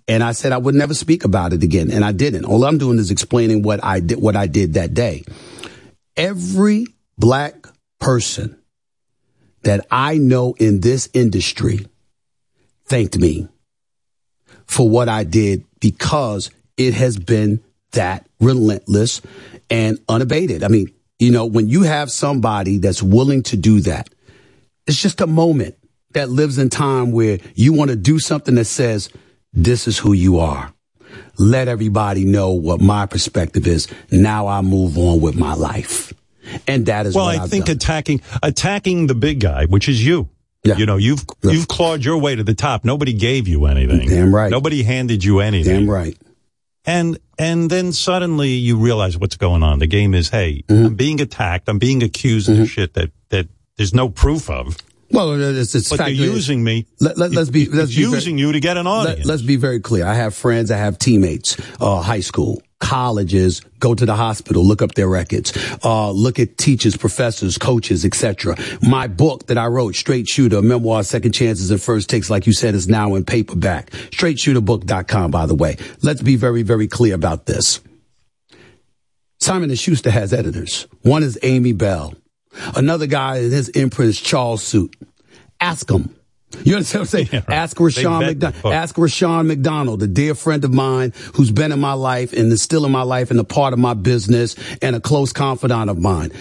[0.08, 1.90] And I said I would never speak about it again.
[1.90, 2.46] And I didn't.
[2.46, 5.24] All I'm doing is explaining what I did, what I did that day.
[6.16, 7.66] Every black
[8.00, 8.58] person
[9.68, 11.86] that I know in this industry
[12.86, 13.48] thanked me
[14.64, 17.62] for what I did because it has been
[17.92, 19.20] that relentless
[19.68, 20.64] and unabated.
[20.64, 24.08] I mean, you know, when you have somebody that's willing to do that,
[24.86, 25.76] it's just a moment
[26.12, 29.10] that lives in time where you want to do something that says,
[29.52, 30.72] this is who you are.
[31.38, 33.86] Let everybody know what my perspective is.
[34.10, 36.14] Now I move on with my life.
[36.66, 37.76] And that is well, what I I've think done.
[37.76, 40.28] attacking attacking the big guy, which is you.
[40.64, 42.84] You know, you've you've clawed your way to the top.
[42.84, 44.06] Nobody gave you anything.
[44.06, 44.50] Damn right.
[44.50, 45.86] Nobody handed you anything.
[45.86, 46.14] Damn right.
[46.84, 49.78] And and then suddenly you realize what's going on.
[49.78, 50.86] The game is, hey, Mm-hmm.
[50.86, 51.68] I'm being attacked.
[51.70, 54.76] I'm being accused of shit that that there's no proof of.
[55.10, 56.84] Well, it's, it's but fact they're using me.
[57.00, 57.64] Let, let, us be.
[57.64, 59.24] Let's be very- using you to get an audience.
[59.24, 60.04] Let, us be very clear.
[60.06, 60.70] I have friends.
[60.70, 61.56] I have teammates.
[61.80, 63.60] Uh, high school, colleges.
[63.80, 64.64] Go to the hospital.
[64.64, 65.52] Look up their records.
[65.84, 68.56] Uh, look at teachers, professors, coaches, etc.
[68.82, 72.52] My book that I wrote, Straight Shooter, Memoir, Second Chances and First Takes, like you
[72.52, 73.90] said, is now in paperback.
[73.90, 75.30] StraightShooterBook.com.
[75.30, 77.80] By the way, let's be very, very clear about this.
[79.40, 80.86] Simon and Schuster has editors.
[81.02, 82.14] One is Aimée Bell.
[82.74, 84.96] Another guy in his imprint is Charles Suit.
[85.60, 86.14] Ask him.
[86.64, 87.44] You understand what I'm saying?
[87.48, 88.74] Ask They Rashawn McDonald.
[88.74, 92.62] Ask Rashawn McDonald, a dear friend of mine who's been in my life and is
[92.62, 95.98] still in my life and a part of my business and a close confidant of
[95.98, 96.32] mine.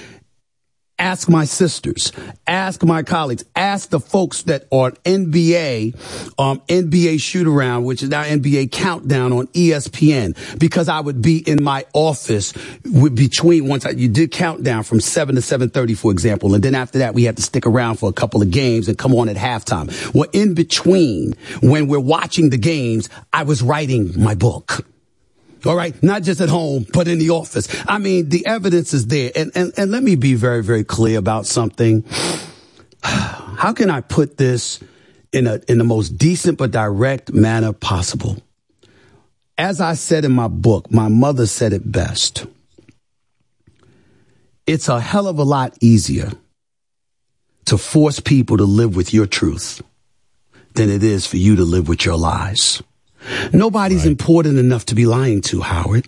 [1.00, 2.12] Ask my sisters.
[2.48, 3.46] Ask my colleagues.
[3.56, 5.94] Ask the folks that are NBA,
[6.40, 11.38] um, NBA shoot around, which is now NBA countdown on ESPN, because I would be
[11.38, 12.54] in my office
[12.84, 16.64] with, between once I, you did countdown from seven to seven thirty, for example, and
[16.64, 19.14] then after that we had to stick around for a couple of games and come
[19.14, 19.88] on at halftime.
[20.16, 24.84] Well, in between, when we're watching the games, I was writing my book.
[25.66, 26.02] All right.
[26.04, 27.68] Not just at home, but in the office.
[27.88, 29.32] I mean, the evidence is there.
[29.36, 32.04] And, and, and let me be very, very clear about something.
[33.04, 34.80] How can I put this
[35.32, 38.38] in a, in the most decent but direct manner possible?
[39.58, 42.46] As I said in my book, my mother said it best.
[44.68, 46.32] It's a hell of a lot easier
[47.66, 49.82] to force people to live with your truth
[50.76, 52.84] than it is for you to live with your lies.
[53.54, 56.08] Nobody's important enough to be lying to, Howard.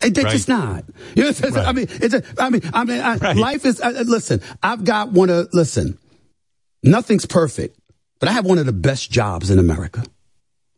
[0.00, 0.32] They- They're Right.
[0.32, 0.84] just not.
[1.14, 1.56] You know, I'm?
[1.56, 3.80] I mean, it's a, I mean, I mean, I, life is.
[3.80, 5.48] Uh, listen, I've got one of.
[5.52, 5.96] Listen,
[6.82, 7.78] nothing's perfect,
[8.18, 10.02] but I have one of the best jobs in America.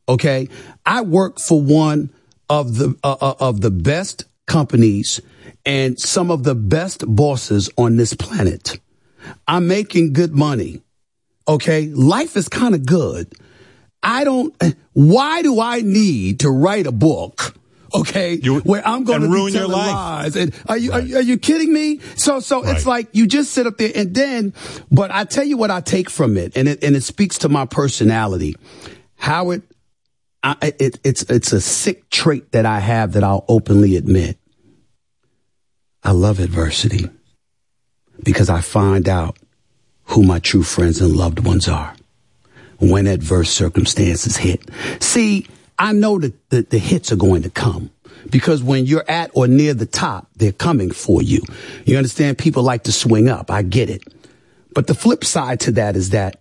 [0.08, 0.48] Okay,
[0.84, 2.10] I work for one
[2.50, 5.20] of the uh, uh, of the best companies
[5.64, 8.78] and some of the best bosses on this planet.
[9.48, 10.82] I'm making good money.
[11.48, 13.32] Okay, life is kind of good.
[14.04, 14.54] I don't.
[14.92, 17.56] Why do I need to write a book?
[17.94, 19.92] Okay, where I'm going to ruin your life.
[19.92, 20.36] lies.
[20.36, 22.00] And are you, are you are you kidding me?
[22.16, 24.52] So so it's like you just sit up there and then.
[24.90, 27.48] But I tell you what I take from it, and it and it speaks to
[27.48, 28.56] my personality.
[29.14, 29.62] Howard,
[30.42, 34.38] I, it, it's it's a sick trait that I have that I'll openly admit.
[36.02, 37.08] I love adversity
[38.24, 39.38] because I find out
[40.06, 41.94] who my true friends and loved ones are
[42.78, 44.62] when adverse circumstances hit.
[45.00, 45.46] See,
[45.78, 47.90] I know that the, the hits are going to come
[48.30, 51.42] because when you're at or near the top, they're coming for you.
[51.84, 52.38] You understand?
[52.38, 53.50] People like to swing up.
[53.50, 54.02] I get it.
[54.72, 56.40] But the flip side to that is that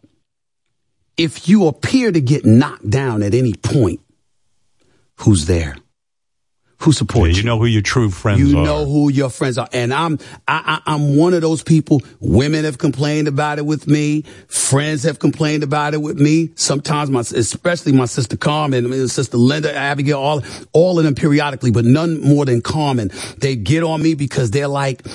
[1.18, 4.02] if you appear to get knocked down at any point,
[5.18, 5.76] who's there?
[6.84, 8.62] Who supports you You know who your true friends you are.
[8.62, 12.02] You know who your friends are, and I'm I, I, I'm one of those people.
[12.20, 14.24] Women have complained about it with me.
[14.50, 16.52] Friends have complained about it with me.
[16.56, 20.44] Sometimes my, especially my sister Carmen, my sister Linda, Abigail, all
[20.74, 23.12] all of them periodically, but none more than Carmen.
[23.38, 25.06] They get on me because they're like.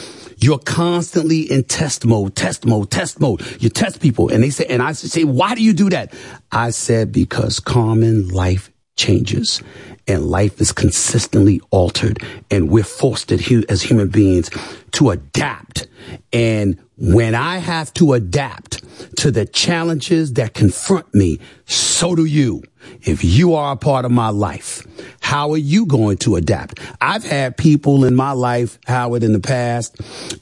[0.40, 3.42] You're constantly in test mode, test mode, test mode.
[3.60, 4.28] You test people.
[4.28, 6.14] And they say, and I say, why do you do that?
[6.52, 9.62] I said, because Carmen, life changes
[10.08, 12.18] and life is consistently altered
[12.50, 14.50] and we're forced hu- as human beings
[14.92, 15.88] to adapt.
[16.34, 18.84] And when I have to adapt
[19.18, 22.62] to the challenges that confront me, so do you.
[23.02, 24.86] If you are a part of my life,
[25.20, 26.80] how are you going to adapt?
[27.00, 29.96] I've had people in my life, Howard, in the past,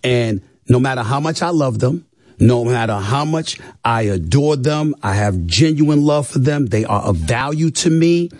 [0.04, 2.06] and no matter how much I love them,
[2.38, 7.02] no matter how much I adore them, I have genuine love for them, they are
[7.02, 8.30] of value to me.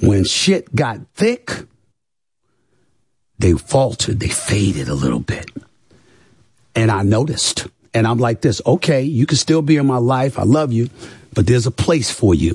[0.00, 1.50] When shit got thick,
[3.38, 5.50] they faltered, they faded a little bit.
[6.74, 7.66] And I noticed.
[7.94, 10.38] And I'm like this, okay, you can still be in my life.
[10.38, 10.90] I love you,
[11.32, 12.54] but there's a place for you.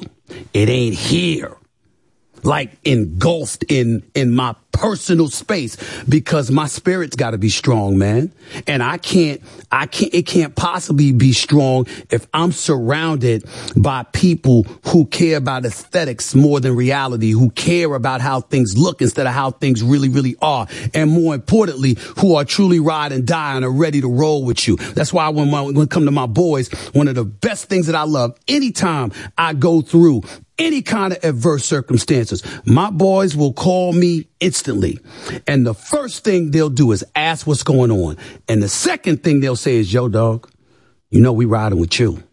[0.54, 1.58] It ain't here.
[2.44, 5.78] Like engulfed in in my personal space
[6.08, 8.34] because my spirit's got to be strong, man.
[8.68, 9.42] And I can't
[9.72, 13.46] I can't it can't possibly be strong if I'm surrounded
[13.76, 19.02] by people who care about aesthetics more than reality, who care about how things look
[19.02, 23.26] instead of how things really really are, and more importantly, who are truly ride and
[23.26, 24.76] die and are ready to roll with you.
[24.78, 27.88] That's why when my, when it come to my boys, one of the best things
[27.88, 30.24] that I love anytime I go through
[30.62, 35.00] any kind of adverse circumstances, my boys will call me instantly.
[35.48, 38.18] And the first thing they'll do is ask what's going on.
[38.48, 40.50] And the second thing they'll say is, yo, dog,
[41.10, 42.24] you know, we riding with you.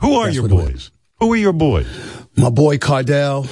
[0.00, 0.90] Who are your boys?
[1.20, 1.86] Who are your boys?
[2.36, 3.46] My boy Cardell.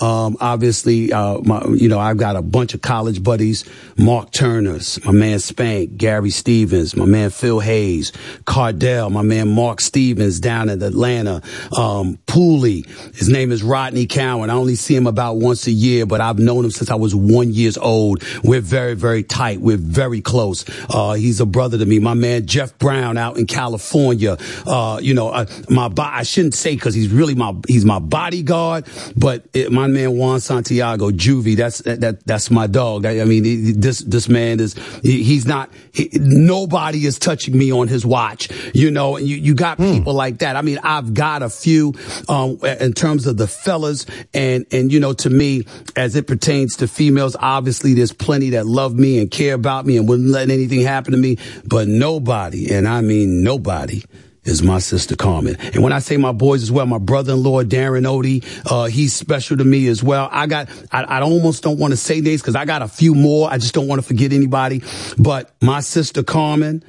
[0.00, 3.64] Um, obviously, uh, my, you know, I've got a bunch of college buddies.
[3.96, 8.12] Mark Turner's, my man Spank, Gary Stevens, my man Phil Hayes,
[8.46, 11.42] Cardell, my man Mark Stevens down in Atlanta,
[11.76, 12.86] um, Pooley.
[13.14, 14.48] His name is Rodney Cowan.
[14.48, 17.14] I only see him about once a year, but I've known him since I was
[17.14, 18.24] one years old.
[18.42, 19.60] We're very, very tight.
[19.60, 20.64] We're very close.
[20.88, 21.98] Uh, he's a brother to me.
[21.98, 24.38] My man Jeff Brown out in California.
[24.66, 27.98] Uh, you know, uh, my, bo- I shouldn't say cause he's really my, he's my
[27.98, 28.86] bodyguard,
[29.16, 33.06] but it, my man Juan Santiago, Juvie, that's, that, that that's my dog.
[33.06, 37.56] I, I mean, he- this, this man is, he, he's not, he, nobody is touching
[37.56, 40.56] me on his watch, you know, and you, you got people like that.
[40.56, 41.94] I mean, I've got a few,
[42.28, 45.64] um, in terms of the fellas and, and, you know, to me,
[45.96, 49.96] as it pertains to females, obviously there's plenty that love me and care about me
[49.96, 54.02] and wouldn't let anything happen to me, but nobody, and I mean nobody,
[54.44, 55.56] is my sister Carmen.
[55.74, 59.56] And when I say my boys as well, my brother-in-law, Darren Odie, uh, he's special
[59.58, 60.28] to me as well.
[60.32, 63.14] I got, I, I almost don't want to say names because I got a few
[63.14, 63.50] more.
[63.50, 64.82] I just don't want to forget anybody.
[65.18, 66.82] But my sister Carmen,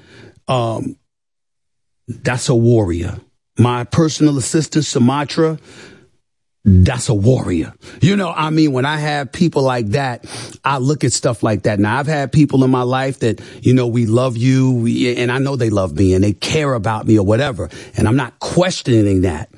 [0.47, 0.97] um,
[2.07, 3.19] that's a warrior.
[3.57, 5.59] My personal assistant, Sumatra,
[6.63, 7.73] that's a warrior.
[8.01, 10.25] You know, I mean, when I have people like that,
[10.63, 11.79] I look at stuff like that.
[11.79, 15.31] Now, I've had people in my life that, you know, we love you we, and
[15.31, 17.69] I know they love me and they care about me or whatever.
[17.97, 19.49] And I'm not questioning that.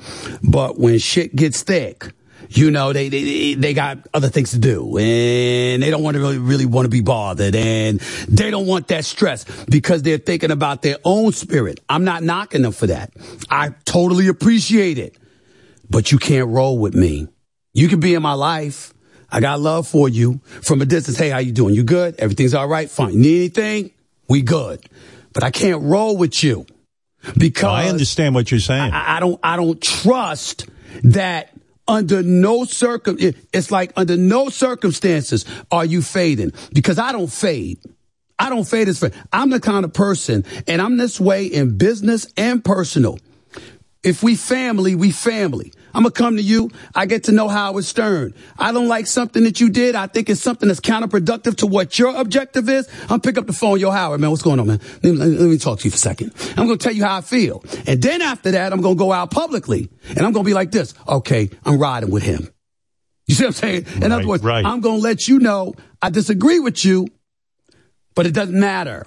[0.41, 2.13] But when shit gets thick,
[2.49, 6.21] you know, they, they, they got other things to do and they don't want to
[6.21, 7.99] really, really want to be bothered and
[8.29, 11.81] they don't want that stress because they're thinking about their own spirit.
[11.89, 13.11] I'm not knocking them for that.
[13.49, 15.17] I totally appreciate it
[15.89, 17.27] but you can't roll with me.
[17.73, 18.93] You can be in my life.
[19.31, 21.17] I got love for you from a distance.
[21.17, 21.73] Hey, how you doing?
[21.73, 22.15] You good?
[22.19, 22.89] Everything's all right?
[22.89, 23.19] Fine.
[23.19, 23.91] Need anything?
[24.29, 24.85] We good.
[25.33, 26.67] But I can't roll with you
[27.37, 28.93] because I understand what you're saying.
[28.93, 30.67] I, I don't, I don't trust
[31.03, 31.53] that
[31.87, 37.79] under no circum, it's like under no circumstances are you fading because I don't fade.
[38.39, 39.13] I don't fade as fade.
[39.31, 43.19] I'm the kind of person and I'm this way in business and personal.
[44.03, 45.71] If we family, we family.
[45.93, 46.71] I'm gonna come to you.
[46.93, 48.33] I get to know Howard Stern.
[48.59, 49.95] I don't like something that you did.
[49.95, 52.89] I think it's something that's counterproductive to what your objective is.
[53.09, 53.79] I'm pick up the phone.
[53.79, 54.81] Yo, Howard, man, what's going on, man?
[55.03, 56.33] Let me, let me talk to you for a second.
[56.57, 57.63] I'm gonna tell you how I feel.
[57.87, 60.93] And then after that, I'm gonna go out publicly and I'm gonna be like this.
[61.07, 62.49] Okay, I'm riding with him.
[63.27, 63.85] You see what I'm saying?
[64.03, 64.65] In other words, right.
[64.65, 67.07] I'm gonna let you know I disagree with you,
[68.15, 69.05] but it doesn't matter.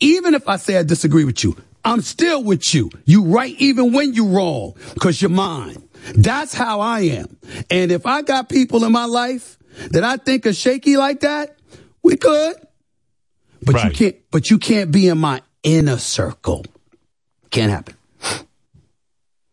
[0.00, 1.56] Even if I say I disagree with you,
[1.88, 2.90] I'm still with you.
[3.04, 5.88] You right even when you wrong, cause you're mine.
[6.14, 7.36] That's how I am.
[7.70, 9.58] And if I got people in my life
[9.90, 11.56] that I think are shaky like that,
[12.02, 12.56] we could.
[13.62, 16.64] But you can't, but you can't be in my inner circle.
[17.50, 17.96] Can't happen.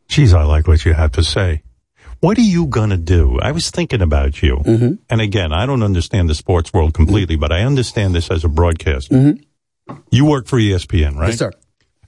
[0.07, 1.63] Geez, I like what you have to say.
[2.19, 3.39] What are you going to do?
[3.41, 4.57] I was thinking about you.
[4.57, 4.93] Mm-hmm.
[5.09, 8.49] And again, I don't understand the sports world completely, but I understand this as a
[8.49, 9.35] broadcaster.
[10.09, 11.29] You work for ESPN, right?
[11.29, 11.51] Yes, sir.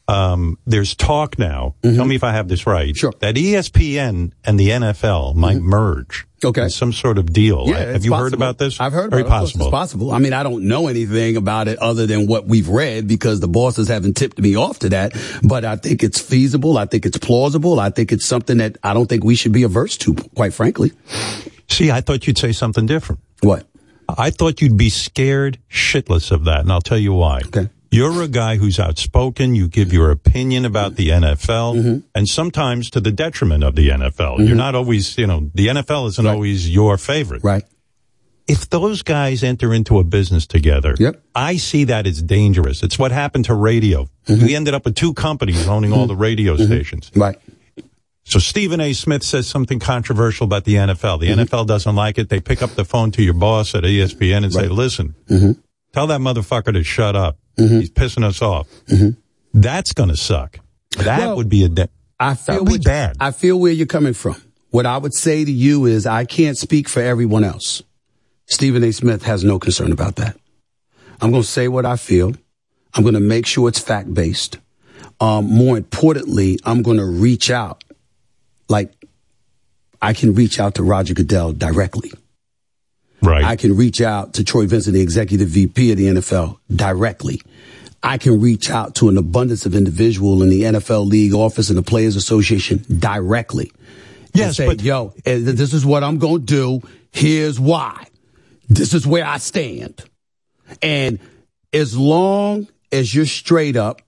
[0.08, 1.76] Um, there's talk now.
[1.84, 2.96] Tell me if I have this right.
[2.96, 3.14] Sure.
[3.20, 6.26] That ESPN and the NFL might merge.
[6.46, 6.70] Okay.
[6.70, 7.64] some sort of deal.
[7.68, 8.80] Yeah, have you heard about this?
[8.80, 9.40] I've heard Very about it.
[9.40, 9.66] Possible.
[9.66, 10.12] It's possible.
[10.12, 13.48] I mean, I don't know anything about it other than what we've read because the
[13.48, 15.14] bosses haven't tipped me off to that.
[15.44, 16.78] But I think it's feasible.
[16.78, 17.80] I think it's plausible.
[17.80, 20.92] I think it's something that I don't think we should be averse to, quite frankly.
[21.70, 23.22] See, I thought you'd say something different.
[23.42, 23.68] What?
[24.08, 27.42] I thought you'd be scared shitless of that, and I'll tell you why.
[27.48, 27.70] Okay.
[27.98, 29.56] You're a guy who's outspoken.
[29.56, 31.98] You give your opinion about the NFL, Mm-hmm.
[32.16, 34.46] and sometimes to the detriment of the NFL.
[34.48, 37.44] You're not always, you know, the NFL isn't always your favorite.
[37.44, 37.64] Right.
[38.48, 41.22] If those guys enter into a business together, yep.
[41.36, 42.82] I see that as dangerous.
[42.82, 44.08] It's what happened to radio.
[44.28, 47.10] We ended up with two companies owning all the radio stations.
[47.10, 47.22] Mm-hmm.
[47.22, 47.38] Right.
[48.24, 48.94] So Stephen A.
[48.94, 51.22] Smith says something controversial about the NFL.
[51.22, 51.40] Mm-hmm.
[51.40, 52.30] The NFL doesn't like it.
[52.30, 55.52] They pick up the phone to your boss at ESPN and say, listen, Mm-hmm.
[55.94, 57.38] tell that motherfucker to shut up.
[57.58, 58.68] He's pissing us off.
[59.54, 60.60] That's going to suck.
[60.98, 61.90] That Well, would be a, de-
[62.20, 63.18] I feel be bad.
[63.20, 64.36] I feel where you're coming from.
[64.70, 67.82] what I would say to you is I can't speak for everyone else.
[68.46, 68.92] Stephen A.
[68.94, 70.38] Smith has no concern about that.
[71.20, 72.34] I'm going to say what I feel.
[72.94, 74.58] I'm going to make sure it's fact based.
[75.20, 77.84] Um, more importantly, I'm going to reach out.
[78.70, 78.94] Like,
[80.02, 82.12] I can reach out to Roger Goodell directly.
[83.22, 83.44] Right.
[83.44, 87.42] I can reach out to Troy Vincent, the executive VP of the NFL, directly.
[88.04, 91.78] I can reach out to an abundance of individual in the NFL league office and
[91.78, 93.72] the Players Association directly.
[94.34, 96.88] Yes, say, but- yo, eh, this is what I'm going to do.
[97.12, 98.06] Here's why.
[98.70, 100.04] This is where I stand.
[100.82, 101.20] And
[101.74, 104.02] as long as you're straight up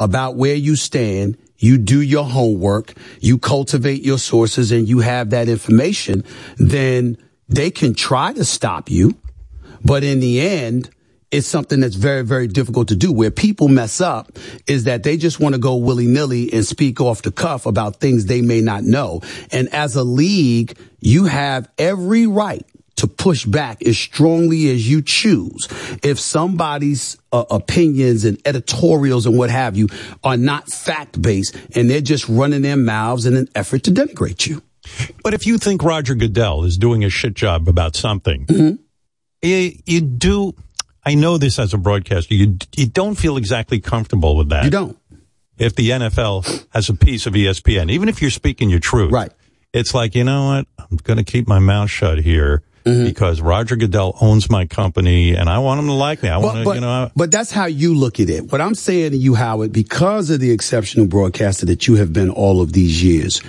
[0.00, 5.30] about where you stand, you do your homework, you cultivate your sources, and you have
[5.30, 6.24] that information,
[6.56, 7.18] then
[7.48, 9.16] they can try to stop you.
[9.84, 10.90] But in the end,
[11.30, 13.12] it's something that's very, very difficult to do.
[13.12, 14.32] Where people mess up
[14.66, 17.96] is that they just want to go willy nilly and speak off the cuff about
[17.96, 19.20] things they may not know.
[19.52, 22.64] And as a league, you have every right
[22.96, 25.68] to push back as strongly as you choose
[26.02, 29.86] if somebody's uh, opinions and editorials and what have you
[30.24, 34.48] are not fact based and they're just running their mouths in an effort to denigrate
[34.48, 34.60] you.
[35.22, 38.76] But if you think Roger Goodell is doing a shit job about something, Mm-hmm.
[39.42, 40.54] you, you do.
[41.04, 42.34] I know this as a broadcaster.
[42.34, 44.64] You you don't feel exactly comfortable with that.
[44.64, 44.98] You don't.
[45.56, 49.32] If the NFL has a piece of ESPN, even if you're speaking your truth, right?
[49.72, 50.66] It's like you know what?
[50.78, 53.04] I'm going to keep my mouth shut here Mm-hmm.
[53.04, 56.30] because Roger Goodell owns my company, and I want him to like me.
[56.30, 57.10] I want to, you know.
[57.14, 58.50] but that's how you look at it.
[58.50, 62.30] What I'm saying to you, Howard, because of the exceptional broadcaster that you have been
[62.30, 63.42] all of these years,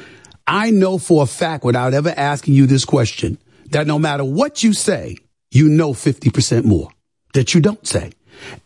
[0.52, 3.38] I know for a fact, without ever asking you this question,
[3.70, 5.16] that no matter what you say,
[5.52, 6.90] you know 50% more
[7.36, 8.10] that you don't say.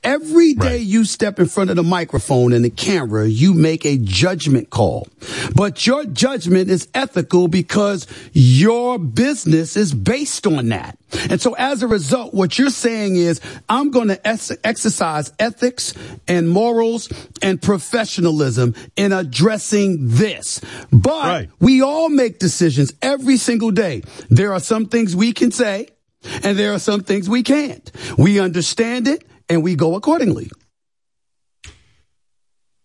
[0.03, 3.97] Every day you step in front of the microphone and the camera, you make a
[3.97, 5.07] judgment call.
[5.55, 10.97] But your judgment is ethical because your business is based on that.
[11.29, 13.39] And so as a result, what you're saying is,
[13.69, 15.93] I'm going to ex- exercise ethics
[16.27, 17.09] and morals
[17.41, 20.59] and professionalism in addressing this.
[20.91, 24.03] But we all make decisions every single day.
[24.29, 25.89] There are some things we can say
[26.43, 27.91] and there are some things we can't.
[28.17, 30.49] We understand it and we go accordingly.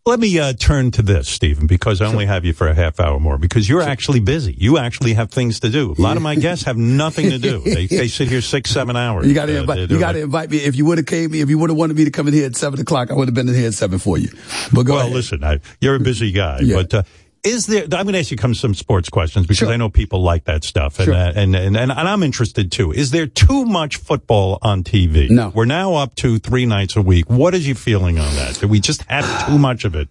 [0.06, 2.98] Let me uh, turn to this, Stephen, because I only have you for a half
[2.98, 3.36] hour more.
[3.36, 4.54] Because you're actually busy.
[4.56, 5.94] You actually have things to do.
[5.98, 7.58] A lot of my guests have nothing to do.
[7.60, 9.26] They, they sit here six, seven hours.
[9.26, 9.90] You got to Uh, invite.
[9.90, 10.58] You got to invite me.
[10.58, 12.32] If you would have came, me if you would have wanted me to come in
[12.32, 14.30] here at seven o'clock, I would have been in here at seven for you.
[14.72, 15.12] But go well, ahead.
[15.14, 16.76] listen, I, you're a busy guy, Yeah.
[16.76, 17.02] but uh,
[17.48, 17.82] is there?
[17.84, 20.64] I'm going to ask you come some sports questions because I know people like that
[20.64, 21.14] stuff, and, Sure.
[21.14, 22.92] uh, and, and and and I'm interested too.
[22.92, 25.28] Is there too much football on TV?
[25.30, 27.28] No, we're now up to three nights a week.
[27.28, 28.56] What is your feeling on that?
[28.60, 30.08] Do we just have too much of it?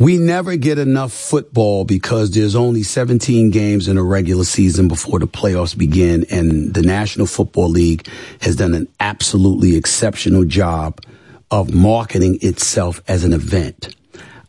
[0.00, 5.18] We never get enough football because there's only 17 games in a regular season before
[5.18, 6.24] the playoffs begin.
[6.30, 8.06] And the National Football League
[8.42, 11.00] has done an absolutely exceptional job
[11.50, 13.96] of marketing itself as an event.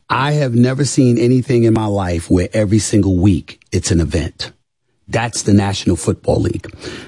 [0.09, 4.51] I have never seen anything in my life where every single week it's an event.
[5.07, 6.67] That's the National Football League.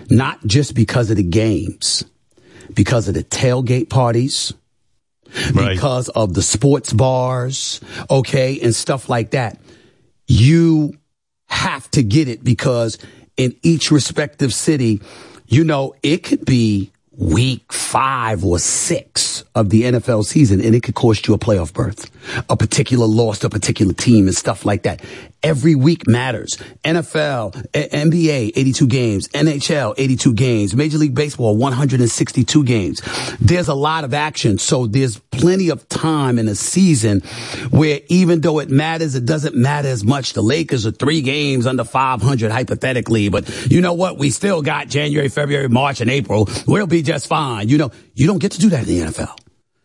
[0.10, 2.04] Not just because of the games,
[2.74, 4.54] because of the tailgate parties,
[5.56, 9.60] because of the sports bars, okay, and stuff like that.
[10.28, 10.98] You
[11.48, 12.98] have to get it because
[13.38, 15.02] in each respective city,
[15.48, 20.84] you know, it could be week five or six of the NFL season and it
[20.84, 22.10] could cost you a playoff berth,
[22.50, 25.04] a particular loss to a particular team and stuff like that.
[25.44, 26.58] Every week matters.
[26.84, 33.02] NFL, NBA, 82 games, NHL, 82 games, Major League Baseball, 162 games.
[33.40, 34.60] There's a lot of action.
[34.60, 37.22] So there's plenty of time in a season
[37.72, 40.34] where even though it matters, it doesn't matter as much.
[40.34, 44.20] The Lakers are three games under 500 hypothetically, but you know what?
[44.20, 46.48] We still got January, February, March, and April.
[46.68, 47.68] We'll be just fine.
[47.68, 49.36] You know, you don't get to do that in the NFL.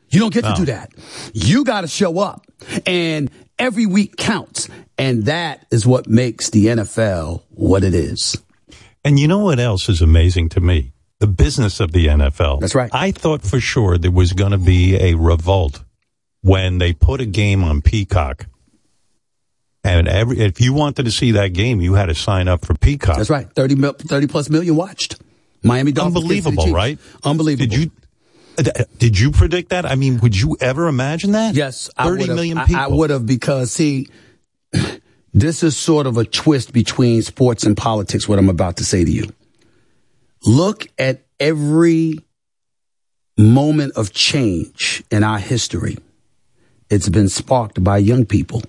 [0.09, 0.93] You don't get to do that.
[1.35, 2.47] You got to show up
[2.87, 4.69] and every week counts.
[4.99, 8.43] And that is what makes the NFL what it is.
[9.05, 10.93] And you know what else is amazing to me?
[11.21, 12.61] The business of the NFL.
[12.61, 12.91] That's right.
[12.93, 15.83] I thought for sure there was going to be a revolt
[16.43, 18.47] when they put a game on Peacock.
[19.85, 22.75] And every, if you wanted to see that game, you had to sign up for
[22.75, 23.17] Peacock.
[23.17, 23.49] That's right.
[23.55, 25.17] 30, 30 plus million watched.
[25.63, 26.17] Miami Dolphins.
[26.17, 26.99] Unbelievable, right?
[27.25, 27.67] Unbelievable.
[27.69, 27.91] Did you
[28.99, 29.87] did you predict that?
[29.87, 31.55] I mean, would you ever imagine that?
[31.55, 32.83] Yes, I thirty million I- people.
[32.83, 34.09] I would have because see,
[35.35, 38.29] this is sort of a twist between sports and politics.
[38.29, 39.29] What I'm about to say to you.
[40.45, 42.21] Look at every
[43.37, 45.99] moment of change in our history.
[46.89, 48.63] It's been sparked by young people.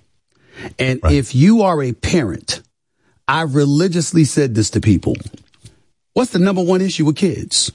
[0.79, 2.61] And if you are a parent,
[3.27, 5.15] I religiously said this to people.
[6.13, 7.71] What's the number one issue with kids?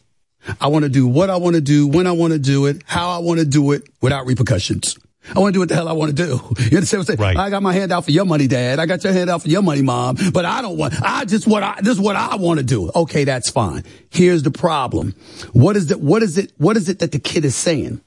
[0.61, 2.83] I want to do what I want to do, when I want to do it,
[2.87, 4.97] how I want to do it without repercussions.
[5.35, 6.41] I want to do what the hell I want to do.
[6.59, 7.21] You understand what I'm saying?
[7.21, 7.37] Right.
[7.37, 8.81] I got my hand out for your money, dad.
[8.81, 10.17] I got your hand out for your money, mom.
[10.33, 12.91] But I don't want, I just what I, this is what I want to do.
[12.95, 13.85] Okay, that's fine.
[14.11, 15.15] Here's the problem.
[15.53, 18.01] What is it, what is it, what is it that the kid is saying?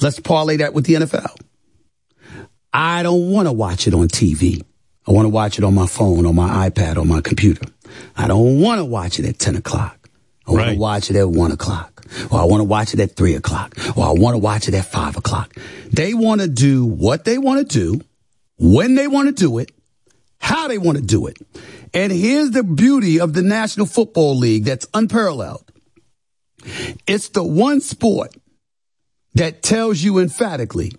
[0.00, 1.36] Let's parlay that with the NFL.
[2.72, 4.62] I don't want to watch it on TV.
[5.06, 7.66] I want to watch it on my phone, on my iPad, on my computer.
[8.16, 10.01] I don't want to watch it at 10 o'clock.
[10.46, 12.04] I want to watch it at 1 o'clock.
[12.30, 13.74] Or I want to watch it at 3 o'clock.
[13.96, 15.54] Or I want to watch it at 5 o'clock.
[15.90, 18.04] They want to do what they want to do,
[18.58, 19.70] when they want to do it,
[20.38, 21.38] how they want to do it.
[21.94, 25.64] And here's the beauty of the National Football League that's unparalleled.
[27.06, 28.34] It's the one sport
[29.34, 30.92] that tells you emphatically,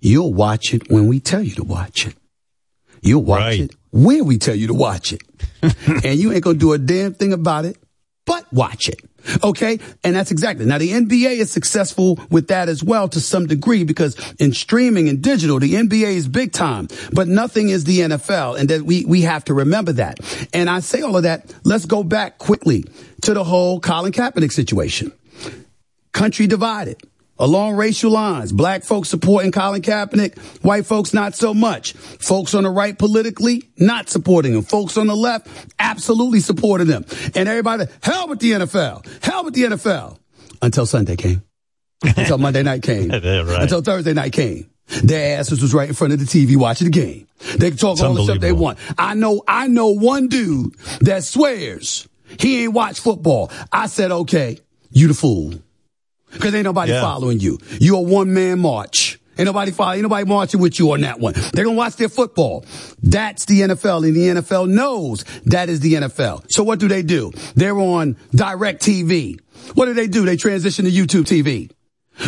[0.00, 2.14] you'll watch it when we tell you to watch it.
[3.02, 5.22] You'll watch it when we tell you to watch it.
[6.04, 7.76] and you ain't gonna do a damn thing about it,
[8.52, 9.00] watch it.
[9.44, 9.78] Okay.
[10.02, 10.64] And that's exactly.
[10.64, 15.08] Now the NBA is successful with that as well to some degree because in streaming
[15.08, 18.58] and digital, the NBA is big time, but nothing is the NFL.
[18.58, 20.18] And that we, we have to remember that.
[20.54, 21.52] And I say all of that.
[21.64, 22.84] Let's go back quickly
[23.22, 25.12] to the whole Colin Kaepernick situation.
[26.12, 27.00] Country divided
[27.40, 28.52] along racial lines.
[28.52, 31.94] Black folks supporting Colin Kaepernick, white folks not so much.
[31.94, 34.62] Folks on the right politically not supporting him.
[34.62, 35.48] Folks on the left
[35.78, 37.04] absolutely supporting him.
[37.34, 40.18] And everybody, hell with the NFL, hell with the NFL
[40.62, 41.42] until Sunday came,
[42.02, 43.22] until Monday night came, right.
[43.24, 44.70] until Thursday night came.
[45.02, 47.26] Their asses was right in front of the TV watching the game.
[47.56, 48.78] They can talk It's all the stuff they want.
[48.98, 52.08] I know, I know one dude that swears
[52.38, 53.50] he ain't watch football.
[53.72, 54.58] I said, okay,
[54.90, 55.54] you the fool.
[56.38, 57.00] Cause ain't nobody Yeah.
[57.02, 57.58] following you.
[57.80, 59.18] You a one man march.
[59.38, 61.32] Ain't nobody follow, ain't nobody marching with you on that one.
[61.54, 62.64] They're gonna watch their football.
[63.02, 66.44] That's the NFL and the NFL knows that is the NFL.
[66.50, 67.32] So what do they do?
[67.54, 69.38] They're on DirecTV.
[69.74, 70.24] What do they do?
[70.26, 71.70] They transition to YouTube TV.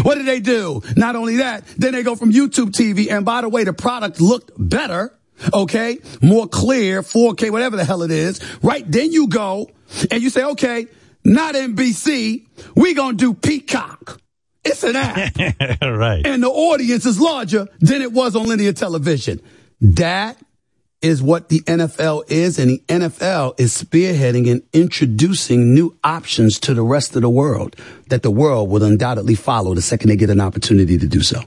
[0.03, 0.81] What do they do?
[0.97, 3.11] Not only that, then they go from YouTube TV.
[3.11, 5.13] And by the way, the product looked better.
[5.53, 5.99] Okay.
[6.23, 8.41] More clear, 4K, whatever the hell it is.
[8.63, 8.91] Right.
[8.91, 9.69] Then you go
[10.11, 10.87] and you say, okay,
[11.25, 12.47] not NBC.
[12.75, 14.21] We gonna do Peacock.
[14.65, 15.37] It's an app.
[15.83, 16.25] right.
[16.25, 19.41] and the audience is larger than it was on linear television.
[19.81, 20.39] That
[21.01, 26.75] is what the NFL is, and the NFL is spearheading and introducing new options to
[26.75, 27.75] the rest of the world
[28.09, 31.43] that the world will undoubtedly follow the second they get an opportunity to do so.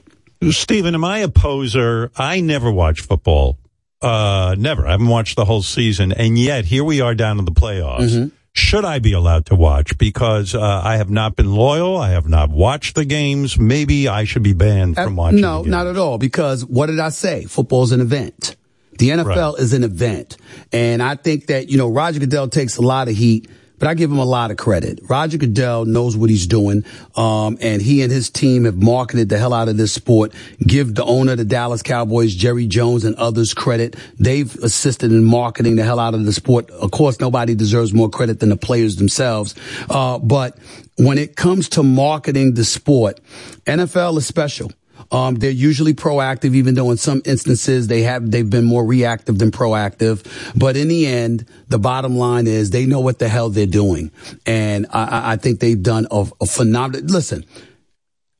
[0.50, 2.10] Stephen, am I a poser?
[2.16, 3.58] I never watch football.
[4.02, 4.86] Uh, never.
[4.86, 6.12] I haven't watched the whole season.
[6.12, 8.10] And yet here we are down in the playoffs.
[8.10, 8.28] Mm-hmm.
[8.56, 9.98] Should I be allowed to watch?
[9.98, 11.98] Because uh, I have not been loyal.
[11.98, 13.58] I have not watched the games.
[13.58, 15.42] Maybe I should be banned from watching.
[15.42, 16.16] No, not at all.
[16.16, 17.44] Because what did I say?
[17.44, 18.56] Football's an event.
[18.98, 20.38] The NFL is an event.
[20.72, 23.46] And I think that, you know, Roger Goodell takes a lot of heat,
[23.78, 25.00] but I give him a lot of credit.
[25.08, 26.84] Roger Goodell knows what he's doing.
[27.14, 30.32] Um, and he and his team have marketed the hell out of this sport.
[30.60, 33.96] Give the owner of the Dallas Cowboys, Jerry Jones and others credit.
[34.18, 36.70] They've assisted in marketing the hell out of the sport.
[36.70, 39.54] Of course, nobody deserves more credit than the players themselves.
[39.88, 40.58] Uh, but
[40.96, 43.20] when it comes to marketing the sport,
[43.66, 44.72] NFL is special.
[45.12, 49.38] Um, they're usually proactive, even though in some instances they have they've been more reactive
[49.38, 50.24] than proactive.
[50.58, 54.10] But in the end, the bottom line is they know what the hell they're doing,
[54.46, 57.06] and I- I, think they've done a, a phenomenal.
[57.06, 57.44] Listen,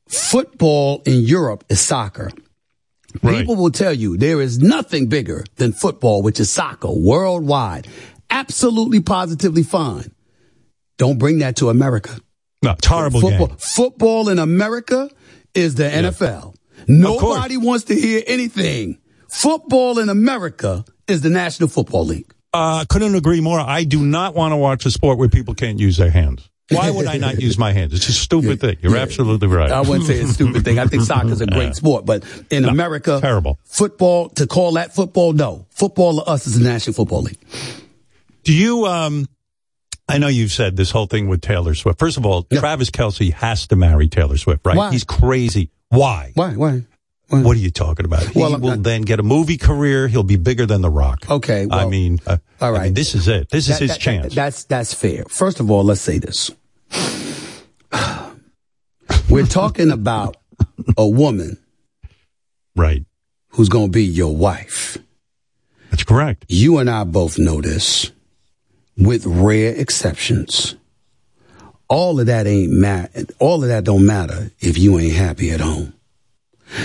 [0.07, 2.31] football in Europe is soccer.
[3.21, 7.87] People will tell you there is nothing bigger than football, which is soccer worldwide.
[8.29, 10.11] Absolutely, positively fine.
[10.97, 12.19] Don't bring that to America.
[12.61, 13.57] No, it's horrible football, game.
[13.57, 15.09] Football in America
[15.53, 16.55] is the NFL.
[16.87, 18.99] Nobody wants to hear anything.
[19.29, 22.33] Football in America is the National Football League.
[22.53, 23.59] Uh, couldn't agree more.
[23.59, 26.49] I do not want to watch a sport where people can't use their hands.
[26.69, 27.93] Why would I not use my hands?
[27.93, 28.77] It's a stupid thing.
[28.81, 29.71] You're absolutely right.
[29.71, 30.79] I wouldn't say it's a stupid thing.
[30.79, 33.57] I think soccer's a great sport, but in America, terrible.
[33.63, 35.65] Football to call that football, no.
[35.69, 37.39] Football to us is the National Football League.
[38.43, 39.27] Do you, um,
[40.09, 41.99] I know you've said this whole thing with Taylor Swift.
[41.99, 44.77] First of all, Travis Kelce has to marry Taylor Swift, right?
[44.77, 44.91] Why?
[44.91, 45.69] He's crazy.
[45.89, 46.31] Why?
[46.35, 46.53] Why?
[46.53, 46.83] Why?
[47.29, 48.23] What are you talking about?
[48.23, 50.07] He Well, will then get a movie career.
[50.07, 51.29] He'll be bigger than The Rock.
[51.29, 53.49] Okay, I mean, uh, all I mean, this is it.
[53.49, 54.33] This is his that- chance.
[54.33, 55.25] that's that's fair.
[55.27, 56.51] First of all, let's say this.
[59.29, 60.37] We're talking about
[60.97, 61.57] a woman,
[62.77, 63.03] right,
[63.49, 64.97] who's going to be your wife.
[65.89, 66.45] That's correct.
[66.47, 68.11] You and I both know this,
[68.97, 70.75] with rare exceptions.
[71.87, 73.25] All of that ain't matter.
[73.39, 75.93] All of that don't matter if you ain't happy at home.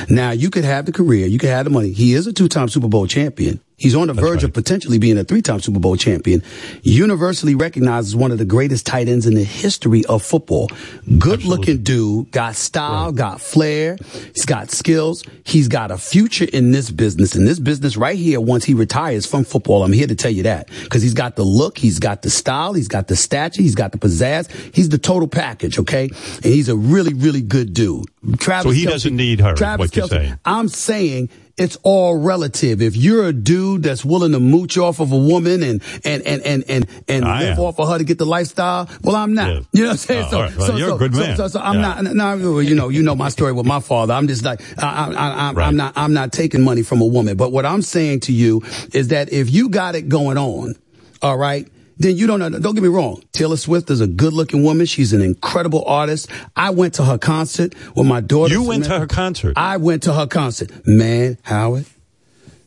[0.08, 1.90] Now you could have the career, you could have the money.
[1.90, 3.60] He is a two-time Super Bowl champion.
[3.82, 6.40] He's on the verge of potentially being a three-time Super Bowl champion.
[6.82, 10.70] Universally recognized as one of the greatest tight ends in the history of football.
[11.18, 13.98] Good-looking dude, got style, got flair.
[14.34, 15.24] He's got skills.
[15.44, 17.34] He's got a future in this business.
[17.34, 20.44] In this business right here, once he retires from football, I'm here to tell you
[20.44, 23.74] that because he's got the look, he's got the style, he's got the stature, he's
[23.74, 24.48] got the pizzazz.
[24.72, 26.08] He's the total package, okay?
[26.36, 28.06] And he's a really, really good dude.
[28.38, 30.38] Travis So he Kelce- doesn't need her, Travis what you're saying.
[30.44, 31.28] I'm saying
[31.58, 32.80] it's all relative.
[32.80, 36.40] If you're a dude that's willing to mooch off of a woman and and and
[36.42, 37.64] and and, and I live am.
[37.64, 39.64] off of her to get the lifestyle, well, I'm not.
[39.72, 40.24] You know what I'm saying?
[40.26, 40.56] Oh, so, right.
[40.56, 41.36] Well, so, you're a so, good so- man.
[41.36, 42.00] So, so I'm Yeah.
[42.12, 42.14] not.
[42.38, 44.14] No, you know, you know my story with my father.
[44.14, 45.66] I'm just like I, I, I, I'm, Right.
[45.66, 45.92] I'm not.
[45.96, 47.36] I'm not taking money from a woman.
[47.36, 48.62] But what I'm saying to you
[48.92, 50.76] is that if you got it going on,
[51.22, 51.66] all right.
[52.02, 52.50] Then you don't know.
[52.50, 53.22] Don't get me wrong.
[53.30, 54.86] Taylor Swift is a good-looking woman.
[54.86, 56.28] She's an incredible artist.
[56.56, 58.52] I went to her concert with my daughter.
[58.52, 59.54] You went to her concert.
[59.56, 60.84] I went to her concert.
[60.84, 61.86] Man, Howard,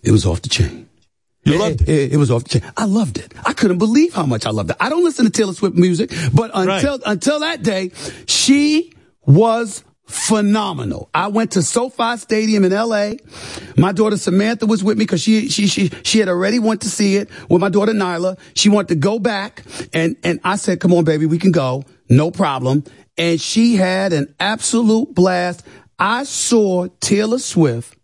[0.04, 0.88] it was off the chain.
[1.44, 2.14] You it, loved it.
[2.14, 2.72] It was off the chain.
[2.78, 3.34] I loved it.
[3.46, 4.78] I couldn't believe how much I loved it.
[4.80, 7.92] I don't listen to Taylor Swift music, but until until that day,
[8.28, 8.94] she
[9.26, 11.10] was phenomenal.
[11.14, 13.18] I went to SoFi Stadium in L.A.
[13.78, 16.90] My daughter Samantha was with me because she she she she had already went to
[16.90, 18.38] see it with my daughter Nyla.
[18.56, 19.64] She wanted to go back,
[19.94, 22.84] and and I said, "Come on, baby, we can go, no problem."
[23.18, 25.64] And she had an absolute blast.
[25.98, 27.98] I saw Taylor Swift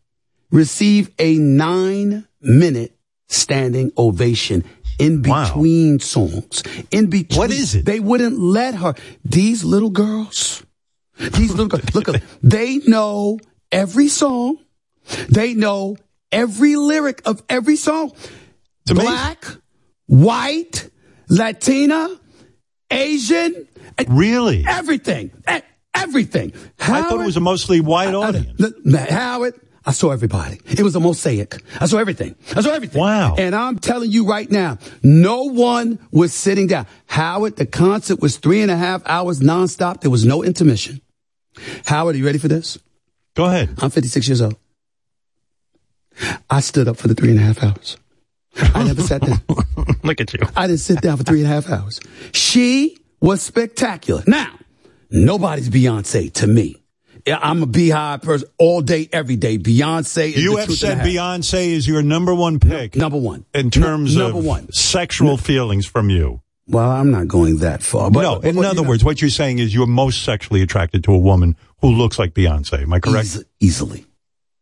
[0.52, 2.98] receive a nine minute
[3.28, 4.64] standing ovation
[5.00, 6.64] in between songs.
[6.92, 7.40] In between.
[7.40, 7.86] What is it?
[7.86, 8.94] They wouldn't let her.
[9.26, 10.64] These little girls,
[11.30, 12.08] these little girls, look,
[12.42, 13.40] they know
[13.72, 14.58] every song.
[15.30, 15.98] They know
[16.32, 18.12] every lyric of every song.
[18.86, 19.46] To Black,
[20.08, 20.90] white,
[21.30, 22.10] Latina,
[22.90, 23.68] Asian.
[24.08, 24.66] Really?
[24.68, 25.32] Everything.
[25.94, 26.54] Everything.
[26.80, 28.60] I thought it was a mostly white audience.
[28.60, 29.54] Look, Matt Howard,
[29.86, 30.60] I saw everybody.
[30.66, 31.56] It was a mosaic.
[31.80, 32.36] I saw everything.
[32.56, 33.02] I saw everything.
[33.02, 33.36] Wow.
[33.38, 36.88] And I'm telling you right now, no one was sitting down.
[37.08, 40.02] Howard, the concert was three and a half hours nonstop.
[40.02, 41.02] There was no intermission.
[41.86, 42.78] Howard, are you ready for this?
[43.36, 43.76] Go ahead.
[43.80, 44.56] I'm 56 years old.
[46.50, 47.98] I stood up for the three and a half hours.
[48.58, 49.40] I never sat down.
[50.04, 50.40] Look at you.
[50.56, 52.00] I didn't sit down for three and a half hours.
[52.34, 54.24] She was spectacular.
[54.28, 54.54] Now,
[55.10, 56.78] nobody's Beyonce to me.
[57.28, 59.58] I'm a Beyhive person all day, every day.
[59.58, 61.40] Beyonce is You have said and a half.
[61.40, 62.96] Beyonce is your number one pick.
[62.96, 63.46] number one.
[63.54, 64.72] In terms number of one.
[64.72, 66.42] sexual feelings from you.
[66.72, 68.10] Well, I'm not going that far.
[68.10, 70.62] But, no, in but, other you know, words, what you're saying is you're most sexually
[70.62, 72.82] attracted to a woman who looks like Beyonce.
[72.84, 73.26] Am I correct?
[73.26, 74.06] Eas- easily.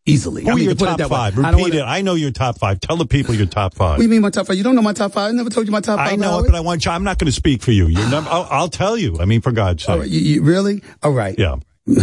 [0.05, 0.43] Easily.
[0.43, 1.37] Who I mean, your to put it top that way, five?
[1.37, 1.81] I Repeat wanna- it.
[1.83, 2.79] I know your top five.
[2.79, 3.91] Tell the people your top five.
[3.91, 4.57] What do you mean my top five?
[4.57, 5.29] You don't know my top five.
[5.29, 6.13] I never told you my top five.
[6.13, 6.45] I know Howard.
[6.45, 6.91] it, but I want you.
[6.91, 7.85] I'm not going to speak for you.
[7.87, 8.29] Your number.
[8.31, 9.19] I'll, I'll tell you.
[9.19, 9.89] I mean, for God's sake.
[9.89, 10.81] All right, you, you, really?
[11.03, 11.37] All right.
[11.37, 11.57] Yeah.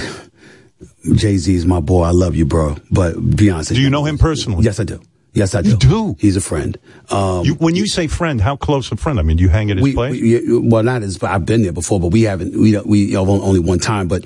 [1.15, 2.03] Jay Z is my boy.
[2.03, 2.77] I love you, bro.
[2.91, 3.75] But Beyonce.
[3.75, 4.65] Do you know him personally?
[4.65, 5.01] Yes, I do.
[5.37, 5.71] Yes, I do.
[5.71, 6.17] You do.
[6.19, 6.79] He's a friend.
[7.11, 9.19] Um, You, when you say friend, how close a friend?
[9.19, 10.21] I mean, do you hang at his we, place?
[10.21, 12.59] we- well, not as I've been there before, but we haven't.
[12.59, 14.25] We we only one time, but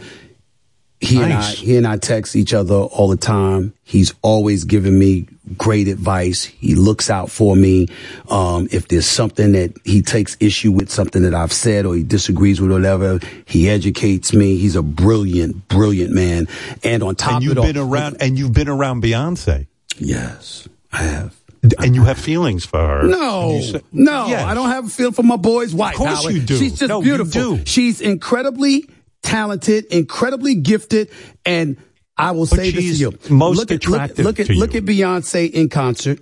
[1.01, 3.75] he and I he and I text each other all the time.
[3.83, 5.27] He's always giving me
[5.59, 6.45] great advice.
[6.45, 7.89] He looks out for me.
[8.29, 12.05] Um, if there's something that he takes issue with, something that I've said or he
[12.05, 14.59] disagrees with or whatever, he educates me.
[14.59, 16.47] He's a brilliant, brilliant man.
[16.85, 18.19] And on top and you've of it been all, around.
[18.21, 19.67] And you've been around Beyonce.
[19.99, 21.37] Yes, I have.
[21.79, 23.03] And you have feelings for her.
[23.07, 24.45] No, say- no, Yes.
[24.45, 25.95] I don't have a feel for my boy's wife.
[25.95, 26.35] Of course Howard.
[26.35, 26.57] you do.
[26.57, 27.57] She's just No, you beautiful.
[27.57, 27.63] do.
[27.67, 28.89] She's incredibly
[29.23, 31.11] talented, incredibly gifted,
[31.45, 31.77] and
[32.17, 34.73] I will But say this to you: most look at, attractive Look, at to look
[34.73, 34.79] you.
[34.79, 36.21] at Beyonce in concert.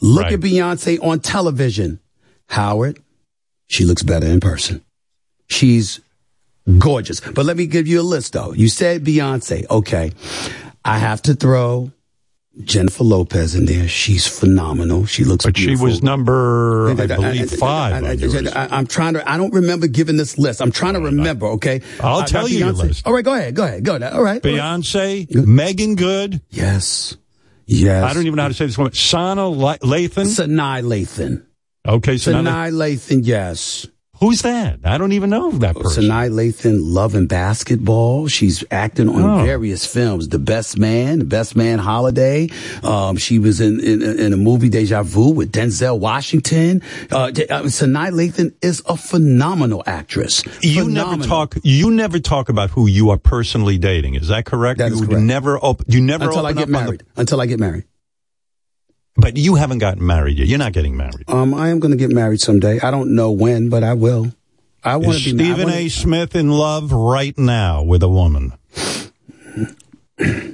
[0.00, 0.32] Look Right.
[0.34, 2.00] at Beyonce on television.
[2.48, 2.98] Howard,
[3.66, 4.82] she looks better in person.
[5.48, 6.00] She's
[6.78, 7.20] gorgeous.
[7.20, 8.52] But let me give you a list, though.
[8.54, 9.68] You said Beyonce.
[9.68, 10.12] Okay,
[10.84, 11.92] I have to throw.
[12.60, 13.88] Jennifer Lopez in there.
[13.88, 15.06] She's phenomenal.
[15.06, 18.04] She looks But she was number, I believe, I- five.
[18.04, 18.52] I, on yours.
[18.54, 19.30] am trying to.
[19.30, 20.60] I don't remember giving this list.
[20.60, 21.46] I'm trying to remember.
[21.46, 23.06] Okay, I'll I tell you your list.
[23.06, 23.54] All right, go ahead.
[23.54, 23.84] Go ahead.
[23.84, 24.12] Go ahead.
[24.12, 24.42] All right.
[24.42, 26.42] Beyonce, Meagan Good.
[26.50, 27.16] Yes.
[27.66, 28.04] Yes.
[28.04, 28.92] I don't even know how to say this woman.
[28.92, 30.26] Sana Lathan.
[30.26, 31.46] Sanaa Lathan.
[31.86, 33.22] Okay, Sanaa Lathan.
[33.24, 33.86] Yes.
[34.22, 34.78] Who's that?
[34.84, 36.04] I don't even know that person.
[36.04, 38.28] Sanaa Lathan, Love and Basketball.
[38.28, 39.44] She's acting on Oh.
[39.44, 40.28] various films.
[40.28, 42.48] The Best Man, The Best Man Holiday.
[42.84, 46.82] Um, she was in, in in a movie Deja Vu with Denzel Washington.
[47.10, 47.30] Uh, uh,
[47.66, 50.44] Sanaa Lathan is a phenomenal actress.
[50.62, 51.56] You never talk.
[51.64, 54.14] You never talk about who you are personally dating.
[54.14, 54.78] Is that correct?
[54.78, 55.22] That is you correct.
[55.22, 55.86] never open.
[55.88, 57.02] You never until I open get up on the- married.
[57.16, 57.84] Until I get married.
[59.16, 60.48] But you haven't gotten married yet.
[60.48, 61.24] You're not getting married.
[61.28, 62.80] Um, I am going to get married someday.
[62.80, 64.32] I don't know when, but I will.
[64.84, 65.44] I want to be.
[65.44, 65.88] Stephen wanna- A.
[65.88, 68.52] Smith in love right now with a woman?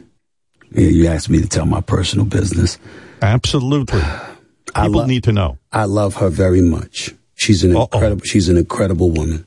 [0.70, 2.78] Yeah, you asked me to tell my personal business.
[3.22, 4.00] Absolutely.
[4.74, 5.58] I People lo- need to know.
[5.72, 7.14] I love her very much.
[7.34, 8.22] She's an incredible.
[8.24, 9.46] She's an incredible woman.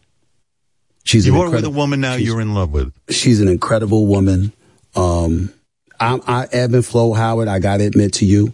[1.03, 2.91] She's you are with a woman now you're in love with.
[3.09, 4.51] She's an incredible woman.
[4.95, 5.53] Um,
[5.99, 7.47] I'm, I ebb and flow, Howard.
[7.47, 8.53] I got to admit to you.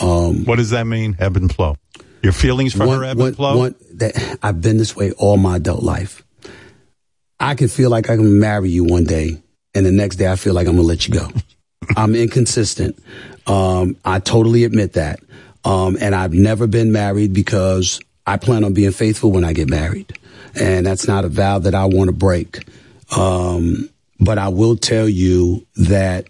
[0.00, 1.16] Um, What does that mean?
[1.18, 1.76] Ebb and flow.
[2.22, 3.56] Your feelings for her ebb and flow.
[3.58, 6.22] one- that I've been this way all my adult life.
[7.38, 9.38] I can feel like I can marry you one day,
[9.74, 11.28] and the next day I feel like I'm gonna let you go.
[11.96, 12.98] I'm inconsistent.
[13.46, 15.20] Um, I totally admit that.
[15.64, 19.68] Um, and I've never been married because I plan on being faithful when I get
[19.68, 20.12] married,
[20.54, 22.64] and that's not a vow that I want to break.
[23.16, 26.26] Um, but I will tell you that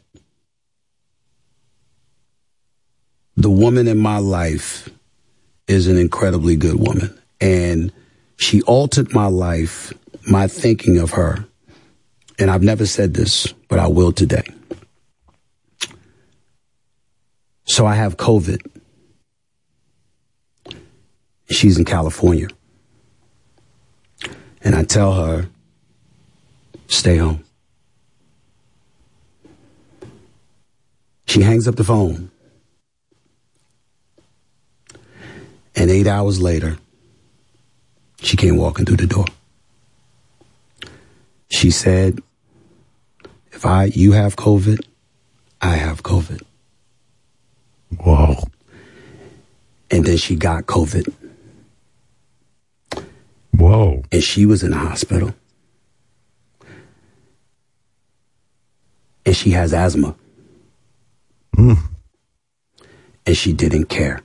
[3.36, 4.88] the woman in my life
[5.66, 7.16] is an incredibly good woman.
[7.40, 7.92] And
[8.36, 9.92] she altered my life,
[10.28, 11.44] my thinking of her.
[12.38, 14.44] And I've never said this, but I will today.
[17.64, 18.60] So I have COVID.
[21.50, 22.48] She's in California.
[24.62, 25.48] And I tell her,
[26.88, 27.44] stay home.
[31.26, 32.30] She hangs up the phone.
[35.76, 36.78] And eight hours later,
[38.20, 39.26] she came walking through the door.
[41.50, 42.20] She said,
[43.52, 44.82] if I, you have COVID,
[45.60, 46.42] I have COVID.
[47.98, 48.36] Whoa.
[49.90, 51.12] And then she got COVID.
[53.52, 54.02] Whoa.
[54.10, 55.34] And she was in the hospital.
[59.24, 60.14] And she has asthma.
[61.56, 61.78] Mm.
[63.26, 64.20] And she didn't care.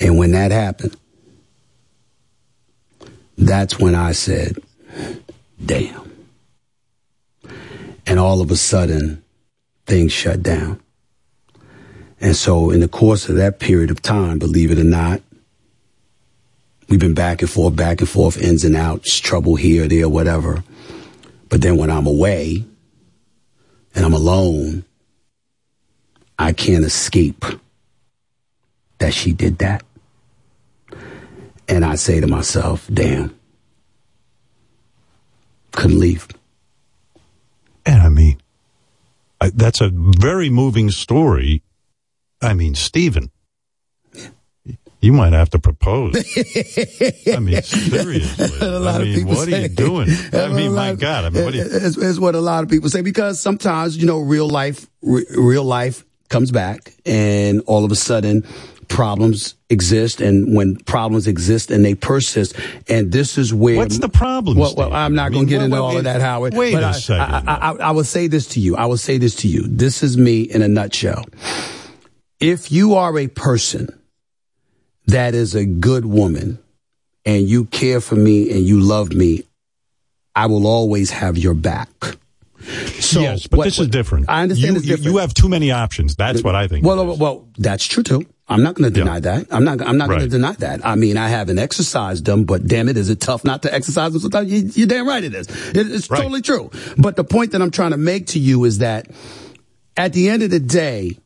[0.00, 0.96] And when that happened,
[3.36, 4.58] that's when I said,
[5.64, 6.10] damn.
[8.06, 9.22] And all of a sudden,
[9.86, 10.80] things shut down.
[12.20, 15.22] And so, in the course of that period of time, believe it or not,
[16.88, 20.62] we've been back and forth, back and forth, ins and outs, trouble here, there, whatever.
[21.48, 22.64] But then when I'm away
[23.94, 24.84] and I'm alone,
[26.38, 27.44] I can't escape
[28.98, 29.82] that she did that.
[31.70, 33.34] And I say to myself, damn,
[35.72, 36.26] couldn't leave.
[37.86, 38.40] And I mean,
[39.40, 41.62] I, that's a very moving story.
[42.42, 43.30] I mean, Stephen,
[45.00, 46.16] you might have to propose.
[47.32, 48.66] I mean, seriously.
[48.66, 50.08] A lot I of mean, what are you doing?
[50.32, 51.24] I mean, my lot- God.
[51.24, 54.06] I mean, what you, It's, it's what a lot of people say because sometimes you
[54.06, 58.44] know real life, re- real life comes back, and all of a sudden
[58.90, 62.54] problems exist, and when problems exist and they persist,
[62.88, 65.62] and this is where What's the problem, Well, well I'm not I going to get
[65.62, 66.52] into wait, all of that, Howard.
[66.54, 67.48] Wait but a I, second.
[67.48, 68.76] I, I, I, will say this to you.
[68.76, 69.62] I will say this to you.
[69.62, 71.24] This is me in a nutshell.
[72.40, 73.88] If you are a person
[75.06, 76.58] that is a good woman
[77.24, 79.44] and you care for me and you love me,
[80.34, 81.88] I will always have your back.
[83.00, 84.26] So, yes, but what- this is different.
[84.28, 85.04] I understand you- different.
[85.04, 86.16] you have too many options.
[86.16, 86.84] That's what I think.
[86.84, 88.26] Well, well, well, that's true too.
[88.50, 89.46] I'm not going to deny that.
[89.52, 89.80] I'm not.
[89.80, 90.84] I'm not going to deny that.
[90.84, 94.12] I mean, I haven't exercised them, but damn it, is it tough not to exercise
[94.12, 94.20] them?
[94.20, 95.46] Sometimes you, you're damn right it is.
[95.70, 96.68] It, it's totally true.
[96.98, 99.08] But the point that I'm trying to make to you is that
[99.96, 101.16] at the end of the day,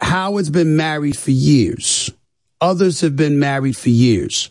[0.00, 2.10] Howard's been married for years.
[2.60, 4.50] Others have been married for years.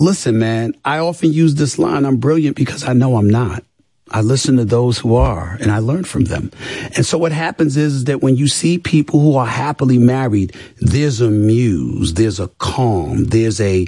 [0.00, 3.64] Listen, man, I often use this line, I'm brilliant because I know I'm not.
[4.12, 6.50] I listen to those who are and I learn from them.
[6.96, 11.20] And so what happens is, that when you see people who are happily married, there's
[11.20, 13.86] a muse, there's a calm, there's a,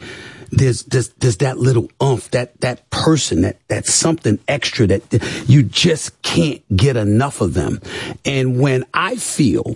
[0.51, 5.63] there's, there's, there's that little umph, that, that person, that, that something extra that you
[5.63, 7.81] just can't get enough of them.
[8.25, 9.75] And when I feel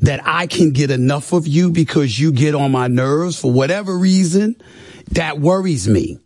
[0.00, 3.96] that I can get enough of you because you get on my nerves for whatever
[3.96, 4.56] reason,
[5.12, 6.18] that worries me.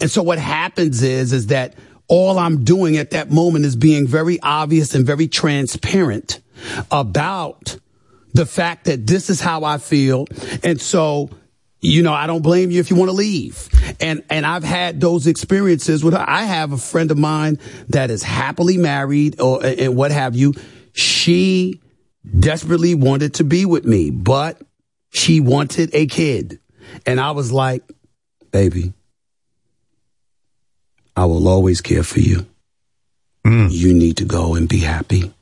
[0.00, 1.74] And so what happens is, is that
[2.10, 6.40] all I'm doing at that moment is being very obvious and very transparent
[6.90, 7.78] about
[8.34, 10.26] the fact that this is how I feel.
[10.64, 11.30] And so,
[11.80, 13.68] you know, I don't blame you if you want to leave.
[14.00, 16.14] And, and I've had those experiences with.
[16.14, 17.60] I have a friend of mine
[17.90, 20.54] that is happily married or, and what have you.
[20.92, 21.80] She
[22.38, 24.60] desperately wanted to be with me, but
[25.10, 26.58] she wanted a kid.
[27.06, 27.84] And I was like,
[28.50, 28.94] baby,
[31.16, 32.46] I will always care for you.
[33.44, 33.70] Mm.
[33.70, 35.32] You need to go and be happy.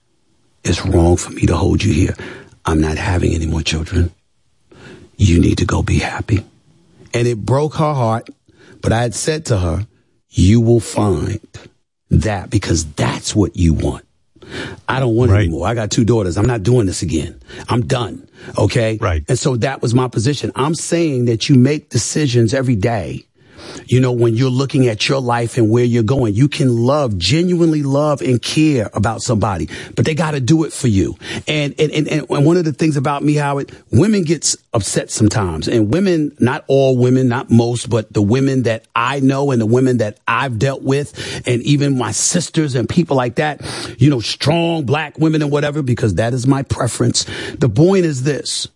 [0.64, 2.14] It's wrong for me to hold you here.
[2.64, 4.12] I'm not having any more children.
[5.16, 6.44] You need to go be happy.
[7.14, 8.28] And it broke her heart,
[8.82, 9.86] but I had said to her,
[10.28, 11.40] you will find
[12.10, 14.04] that because that's what you want.
[14.88, 15.66] I don't want it anymore.
[15.66, 16.38] I got two daughters.
[16.38, 17.40] I'm not doing this again.
[17.68, 18.28] I'm done.
[18.56, 18.98] Okay.
[19.00, 19.24] Right.
[19.28, 20.52] And so that was my position.
[20.54, 23.24] I'm saying that you make decisions every day.
[23.86, 27.18] You know, when you're looking at your life and where you're going, you can love,
[27.18, 31.16] genuinely love and care about somebody, but they got to do it for you.
[31.46, 35.68] And, and, and, and one of the things about me, Howard, women gets upset sometimes
[35.68, 39.66] and women, not all women, not most, but the women that I know and the
[39.66, 43.60] women that I've dealt with and even my sisters and people like that,
[43.98, 47.24] you know, strong black women and whatever, because that is my preference.
[47.58, 48.68] The point is this.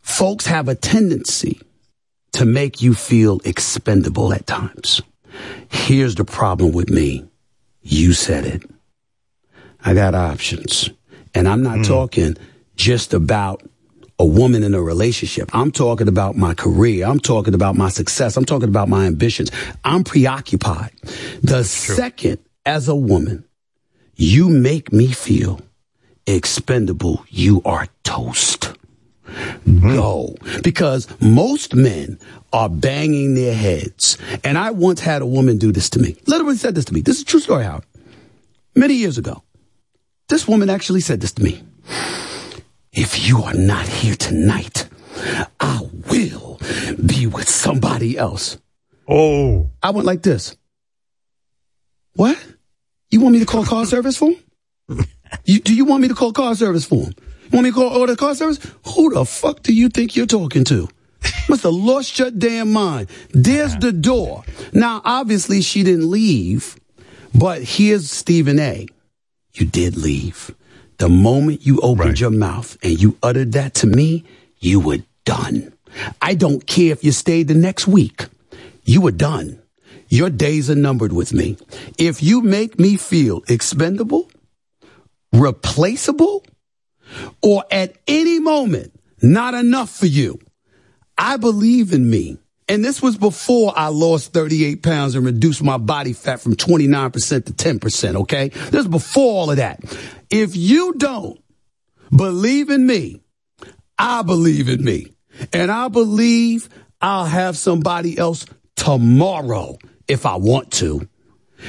[0.00, 1.60] Folks have a tendency
[2.32, 5.02] to make you feel expendable at times.
[5.68, 7.28] Here's the problem with me.
[7.82, 8.62] You said it.
[9.84, 10.90] I got options.
[11.34, 11.82] And I'm not hmm.
[11.82, 12.36] talking
[12.76, 13.62] just about
[14.18, 15.50] a woman in a relationship.
[15.52, 17.06] I'm talking about my career.
[17.06, 18.36] I'm talking about my success.
[18.36, 19.50] I'm talking about my ambitions.
[19.84, 20.92] I'm preoccupied.
[21.42, 23.44] The second, as a woman,
[24.14, 25.60] you make me feel
[26.26, 28.76] expendable, you are toast.
[29.66, 29.94] Mm-hmm.
[29.94, 30.34] Go.
[30.62, 32.18] Because most men
[32.52, 34.18] are banging their heads.
[34.44, 36.16] And I once had a woman do this to me.
[36.26, 37.00] Literally said this to me.
[37.00, 37.84] This is a true story, Howard.
[38.74, 39.42] Many years ago.
[40.28, 41.62] This woman actually said this to me.
[42.92, 44.88] If you are not here tonight,
[45.60, 45.80] I
[46.10, 46.60] will
[47.04, 48.58] be with somebody else.
[49.08, 49.70] Oh.
[49.82, 50.56] I went like this.
[52.14, 52.38] What?
[53.10, 55.04] You want me to call car service for him?
[55.46, 57.14] You, do you want me to call car service for him?
[57.52, 58.58] Want me to call order car service?
[58.94, 60.88] Who the fuck do you think you're talking to?
[61.48, 63.08] Must have lost your damn mind.
[63.30, 64.44] There's the door.
[64.72, 66.76] Now, obviously, she didn't leave,
[67.34, 68.86] but here's Stephen A.
[69.52, 70.54] You did leave.
[70.96, 74.24] The moment you opened your mouth and you uttered that to me,
[74.58, 75.74] you were done.
[76.22, 78.26] I don't care if you stayed the next week.
[78.84, 79.60] You were done.
[80.08, 81.56] Your days are numbered with me.
[81.98, 84.30] If you make me feel expendable,
[85.32, 86.44] replaceable,
[87.42, 90.38] or at any moment not enough for you,
[91.16, 92.38] I believe in me.
[92.68, 97.44] And this was before I lost 38 pounds and reduced my body fat from 29%
[97.44, 98.48] to 10%, okay?
[98.48, 99.80] This was before all of that.
[100.30, 101.42] If you don't
[102.14, 103.20] believe in me,
[103.98, 105.12] I believe in me.
[105.52, 106.68] And I believe
[107.00, 109.76] I'll have somebody else tomorrow
[110.08, 111.08] if I want to.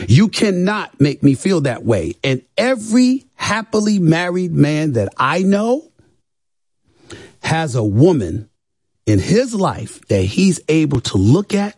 [0.07, 2.15] You cannot make me feel that way.
[2.23, 5.91] And every happily married man that I know
[7.41, 8.49] has a woman
[9.05, 11.77] in his life that he's able to look at,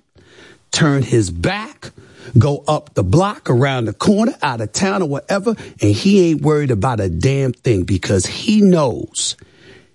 [0.71, 1.89] turn his back,
[2.37, 6.41] go up the block, around the corner, out of town or whatever, and he ain't
[6.41, 9.35] worried about a damn thing because he knows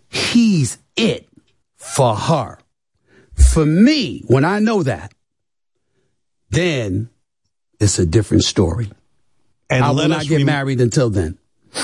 [0.09, 1.29] he's it
[1.77, 2.59] for her.
[3.35, 5.15] For me, when I know that,
[6.51, 7.11] then
[7.79, 8.91] it's a different story.
[9.71, 11.39] And I will let not get rem- married until then.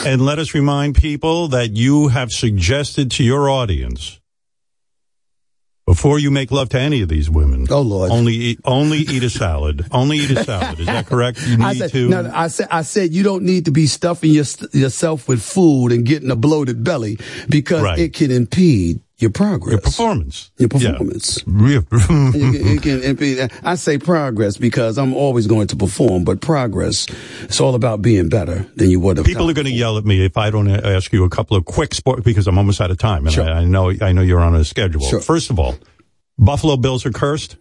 [0.04, 4.20] And let us remind people that you have suggested to your audience
[5.86, 7.66] before you make love to any of these women.
[7.70, 8.10] Oh Lord!
[8.10, 9.86] Only eat, only eat a salad.
[9.92, 10.80] Only eat a salad.
[10.80, 11.40] Is that correct?
[11.46, 12.08] You need I said, to.
[12.08, 15.42] no, no, I said, I said, you don't need to be stuffing your, yourself with
[15.42, 17.18] food and getting a bloated belly
[17.48, 17.98] because Right.
[18.00, 20.50] it can impede your progress, Your performance.
[20.58, 21.42] your performance.
[21.46, 21.78] Yeah.
[21.92, 23.52] it, can, it.
[23.64, 27.06] I say progress because I'm always going to perform, but progress,
[27.44, 29.24] it's all about being better than you would have.
[29.24, 31.64] People are going to yell at me if I don't ask you a couple of
[31.64, 33.44] quick sports because I'm almost out of time, and Sure.
[33.44, 35.00] I, I know I know you're on a schedule.
[35.00, 35.20] Sure.
[35.20, 35.76] First of all,
[36.38, 37.56] Buffalo Bills are cursed.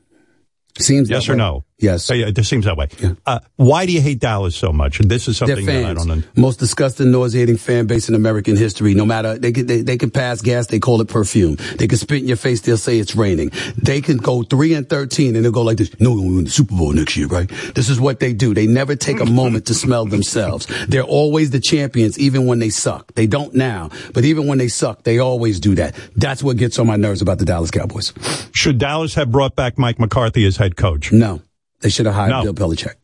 [0.78, 1.38] Seems yes or way.
[1.38, 1.66] no?
[1.78, 2.10] Yes.
[2.10, 2.88] Uh, yeah, it seems that way.
[3.26, 5.02] Uh, why do you hate Dallas so much?
[5.02, 6.10] And this is something that I don't.
[6.10, 8.94] Un- Most disgusting, nauseating fan base in American history.
[8.94, 11.58] No matter they can, they, they can pass gas, they call it perfume.
[11.78, 13.52] They can spit in your face, they'll say it's raining.
[13.76, 15.92] They can go three and thirteen, and they'll go like this.
[16.00, 17.50] No, we're win the Super Bowl next year, right?
[17.76, 18.54] This is what they do.
[18.54, 20.68] They never take a moment to smell themselves.
[20.88, 23.14] They're always the champions, even when they suck.
[23.16, 25.96] They don't now, but even when they suck, they always do that.
[26.16, 28.14] That's what gets on my nerves about the Dallas Cowboys.
[28.54, 31.12] Should Dallas have brought back Mike McCarthy as head coach?
[31.12, 31.42] No,
[31.82, 32.54] they should have hired No.
[32.54, 32.96] Bill Belichick.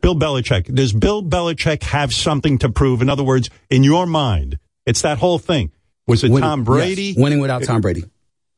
[0.00, 0.72] Bill Belichick.
[0.74, 3.02] Does Bill Belichick have something to prove?
[3.02, 5.70] In other words, in your mind, it's that whole thing.
[6.06, 7.02] Was it Winning- Tom Brady?
[7.02, 8.04] yes, winning without Tom Brady.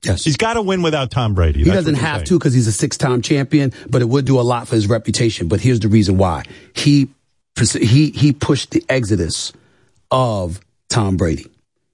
[0.05, 0.25] Yes.
[0.25, 1.59] He's got to win without Tom Brady.
[1.61, 2.27] He That's doesn't have saying.
[2.27, 5.49] to because he's a six-time champion, but it would do a lot for his reputation.
[5.49, 7.09] But here's the reason why: he
[7.59, 9.53] he he pushed the exodus
[10.11, 11.47] of Tom Brady.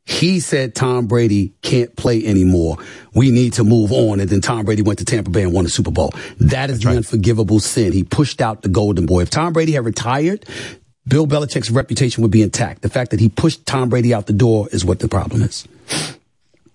[0.06, 2.78] He said Tom Brady can't play anymore.
[3.12, 4.20] We need to move on.
[4.20, 6.12] And then Tom Brady went to Tampa Bay and won the Super Bowl.
[6.38, 7.92] That is the unforgivable sin.
[7.92, 9.22] He pushed out the golden boy.
[9.22, 10.46] If Tom Brady had retired,
[11.08, 12.82] Bill Belichick's reputation would be intact.
[12.82, 15.66] The fact that he pushed Tom Brady out the door is what the problem is.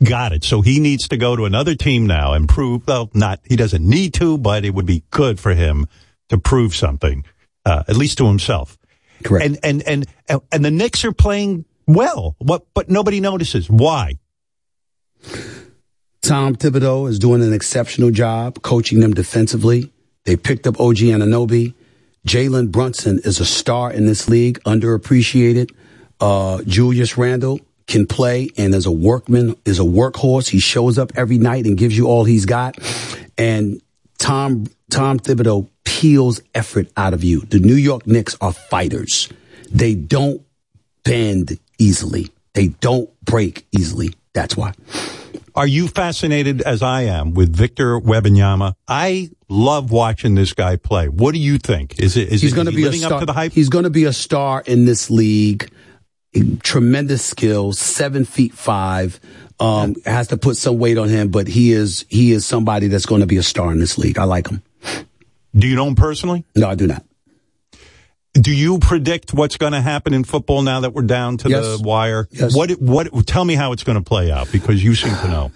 [0.04, 0.44] Got it.
[0.44, 3.88] So he needs to go to another team now and prove, well, not, he doesn't
[3.88, 5.88] need to, but it would be good for him
[6.30, 7.24] to prove something,
[7.66, 8.78] uh, at least to himself.
[9.24, 9.46] Correct.
[9.46, 12.36] And and and and, and the Knicks are playing well.
[12.40, 12.66] What?
[12.74, 13.70] But nobody notices.
[13.70, 14.20] Why?
[16.22, 19.92] Tom Thibodeau is doing an exceptional job coaching them defensively.
[20.26, 21.74] They picked up OG Anunoby.
[22.28, 25.72] Jalen Brunson is a star in this league, underappreciated.
[26.20, 30.48] Uh, Julius Randle can play and is a workman, is a workhorse.
[30.48, 32.78] He shows up every night and gives you all he's got.
[33.38, 33.82] And
[34.20, 37.42] Tom, Tom Thibodeau peels effort out of you.
[37.42, 39.28] The New York Knicks are fighters.
[39.72, 40.44] They don't
[41.04, 42.30] bend easily.
[42.54, 44.14] They don't break easily.
[44.34, 44.74] That's why.
[45.56, 48.76] Are you fascinated as I am with Victor Wembanyama?
[48.88, 51.10] I love watching this guy play.
[51.10, 52.00] What do you think?
[52.00, 53.14] Is it is he's going to be a living star.
[53.14, 53.52] up to the hype?
[53.52, 55.70] He's going to be a star in this league.
[56.64, 59.20] Tremendous skills, seven feet five.
[59.60, 63.06] Um, has to put some weight on him, but he is he is somebody that's
[63.06, 64.18] going to be a star in this league.
[64.18, 64.64] I like him.
[65.54, 66.46] Do you know him personally?
[66.56, 67.04] No, I do not.
[68.34, 71.64] Do you predict what's going to happen in football now that we're down to Yes.
[71.66, 72.28] the wire?
[72.32, 72.56] Yes.
[72.56, 75.52] What what tell me how it's going to play out because you seem to know.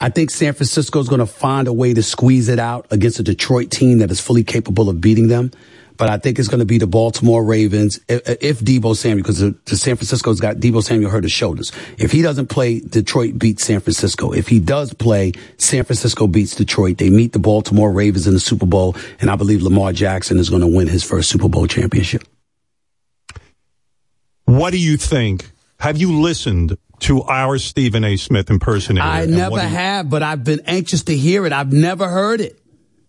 [0.00, 3.18] I think San Francisco is going to find a way to squeeze it out against
[3.18, 5.50] a Detroit team that is fully capable of beating them.
[5.96, 9.38] But I think it's going to be the Baltimore Ravens if, if Deebo Samuel, because
[9.38, 11.72] the, the San Francisco's got Deebo Samuel hurt his shoulders.
[11.98, 14.32] If he doesn't play, Detroit beats San Francisco.
[14.32, 16.98] If he does play, San Francisco beats Detroit.
[16.98, 20.50] They meet the Baltimore Ravens in the Super Bowl, and I believe Lamar Jackson is
[20.50, 22.22] going to win his first Super Bowl championship.
[24.44, 25.50] What do you think?
[25.80, 28.16] Have you listened to our Stephen A.
[28.16, 29.06] Smith impersonator?
[29.06, 31.52] I never you- have, but I've been anxious to hear it.
[31.52, 32.58] I've never heard it.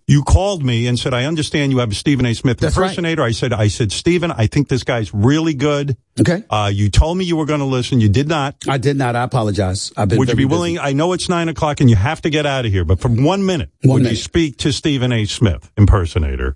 [0.10, 2.34] You called me and said, "I understand you have a Stephen A.
[2.34, 2.86] Smith That's right.
[2.86, 6.44] impersonator." I said, "I said, Stephen, I think this guy's really good." Okay.
[6.50, 8.00] Uh, you told me you were going to listen.
[8.00, 8.56] You did not.
[8.70, 9.18] I did not.
[9.18, 9.92] I apologize.
[9.98, 10.50] I've been Would you be busy.
[10.50, 10.80] willing?
[10.80, 13.10] I know it's nine o'clock and you have to get out of here, but for
[13.10, 15.26] one minute, One would you speak to Stephen A.
[15.26, 16.56] Smith impersonator?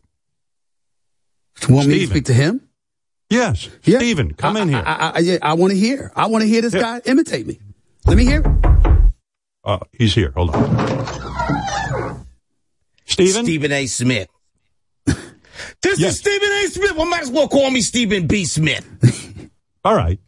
[1.68, 2.62] You want me to speak to him?
[3.30, 3.98] Yes, Yeah.
[4.00, 4.84] Stephen, come in here.
[4.86, 6.12] I, I, I, yeah, I want to hear.
[6.16, 6.82] I want to hear this Yeah.
[6.82, 7.60] guy imitate me.
[8.06, 8.44] Let me hear.
[9.64, 10.32] Uh, he's here.
[10.36, 11.78] Hold on.
[13.12, 13.46] Stephen?
[13.46, 13.86] Stephen A.
[13.88, 14.28] Smith.
[15.84, 16.14] This Yes.
[16.14, 16.68] is Stephen A.
[16.70, 16.96] Smith.
[16.96, 18.46] Well, might as well call me Stephen B.
[18.46, 18.86] Smith.
[19.86, 20.20] All right.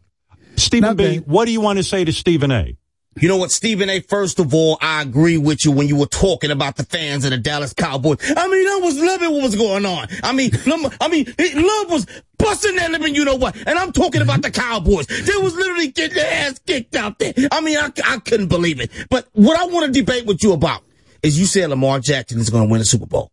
[0.56, 1.26] Stephen Not B., bad.
[1.26, 2.76] what do you want to say to Stephen A.?
[3.20, 4.00] You know what, Stephen A.
[4.00, 7.30] First of all, I agree with you when you were talking about the fans of
[7.30, 8.18] the Dallas Cowboys.
[8.36, 10.08] I mean, I was loving what was going on.
[10.24, 10.50] I mean,
[11.00, 12.06] I mean, love was
[12.38, 13.56] busting that living, you know what?
[13.56, 15.06] And I'm talking about the Cowboys.
[15.06, 17.32] They was literally getting their ass kicked out there.
[17.52, 18.90] I mean, I, I couldn't believe it.
[19.10, 20.82] But what I want to debate with you about
[21.24, 23.32] is you said Lamar Jackson is going to win a Super Bowl.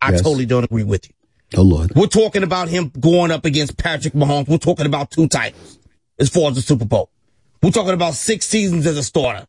[0.00, 0.22] I Yes.
[0.22, 1.14] totally don't agree with you.
[1.58, 1.92] Oh Lord.
[1.94, 4.48] We're talking about him going up against Patrick Mahomes.
[4.48, 5.78] We're talking about two titles
[6.18, 7.10] as far as the Super Bowl.
[7.62, 9.46] We're talking about six seasons as a starter.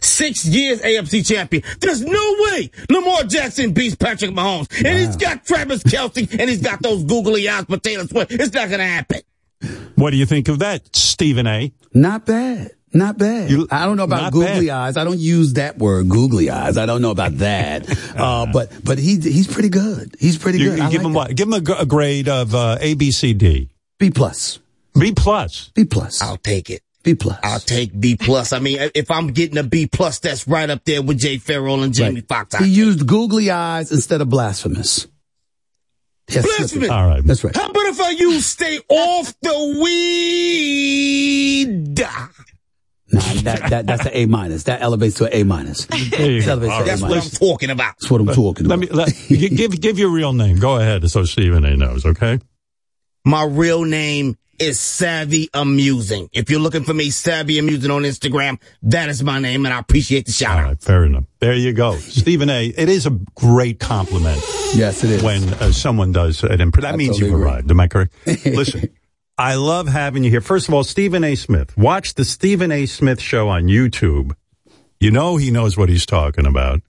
[0.00, 1.62] Six years AFC champion.
[1.80, 4.68] There's no way Lamar Jackson beats Patrick Mahomes.
[4.84, 8.32] And he's got Travis Kelce and he's got those googly eyes for Taylor Swift.
[8.32, 9.20] It's not going to happen.
[9.96, 11.72] What do you think of that, Stephen A.?
[11.94, 12.72] Not bad.
[12.94, 13.50] Not bad.
[13.50, 14.76] You- I don't know about googly bad.
[14.76, 14.96] eyes.
[14.96, 16.76] I don't use that word, googly eyes.
[16.76, 17.88] I don't know about that.
[18.16, 20.14] uh, but but he he's pretty good.
[20.20, 20.78] He's pretty You, good.
[20.78, 21.18] you give like him that.
[21.18, 21.36] what?
[21.36, 23.70] Give him a, a grade of uh, A, B, C, D.
[23.98, 24.58] B plus.
[24.98, 25.70] B plus.
[25.74, 26.20] B plus.
[26.20, 26.82] I'll take it.
[27.02, 27.38] B plus.
[27.42, 28.52] I'll take B plus.
[28.52, 31.80] I mean, if I'm getting a B plus, that's right up there with Jay Pharoah
[31.82, 32.28] and Jamie Right.
[32.28, 32.56] Foxx.
[32.58, 35.06] He used googly eyes instead of blasphemous.
[36.28, 36.90] Yes, Blasphemous.
[36.90, 37.24] All right.
[37.24, 37.54] That's right.
[37.56, 41.98] How about if I use stay off the weed?
[43.12, 44.62] Nah, that, that that's an A minus.
[44.64, 45.84] That elevates to an A minus.
[45.86, 45.98] There
[46.30, 46.52] you That go.
[46.52, 46.86] elevates All to right.
[46.86, 47.94] That's A what I'm talking about.
[48.00, 48.90] That's what I'm talking Let about.
[48.90, 50.58] me let, gi- give give your real name.
[50.58, 51.76] Go ahead, so Stephen A.
[51.76, 52.06] knows.
[52.06, 52.38] Okay.
[53.24, 56.28] My real name is Savvy Amusing.
[56.32, 59.78] If you're looking for me, Savvy Amusing on Instagram, that is my name, and I
[59.78, 60.64] appreciate the shout All out.
[60.68, 60.80] right.
[60.82, 61.24] Fair enough.
[61.40, 62.66] There you go, Stephen A.
[62.66, 64.40] It is a great compliment
[64.74, 65.22] yes, it is.
[65.22, 67.50] when uh, someone does an imp- That I means totally you've agree.
[67.52, 67.70] arrived.
[67.70, 68.14] Am I correct?
[68.46, 68.88] Listen.
[69.38, 70.40] I love having you here.
[70.40, 71.34] First of all, Stephen A.
[71.34, 71.76] Smith.
[71.76, 72.86] Watch the Stephen A.
[72.86, 74.34] Smith show on YouTube.
[75.00, 76.80] You know he knows what he's talking about.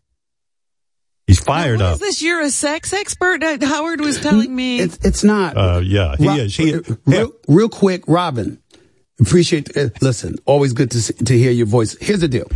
[1.26, 1.94] He's fired What up.
[1.96, 2.22] is this?
[2.22, 3.42] You're a sex expert?
[3.64, 4.80] Howard was telling me.
[4.82, 5.56] it's it's not.
[5.58, 6.56] Uh, yeah, he Rob- is.
[6.56, 6.76] He,
[7.06, 8.62] real, real quick, Robin.
[9.22, 9.76] Appreciate.
[9.76, 11.96] Uh, listen, always good to see, to hear your voice.
[12.02, 12.48] Here's the deal.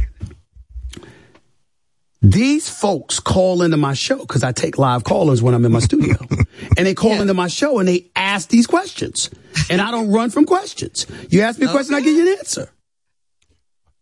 [2.21, 5.79] These folks call into my show because I take live callers when I'm in my
[5.79, 6.15] studio,
[6.77, 9.29] and they call into my show and they ask these questions,
[9.69, 11.05] and I don't run from questions.
[11.29, 12.69] You ask me a question, I give you an answer.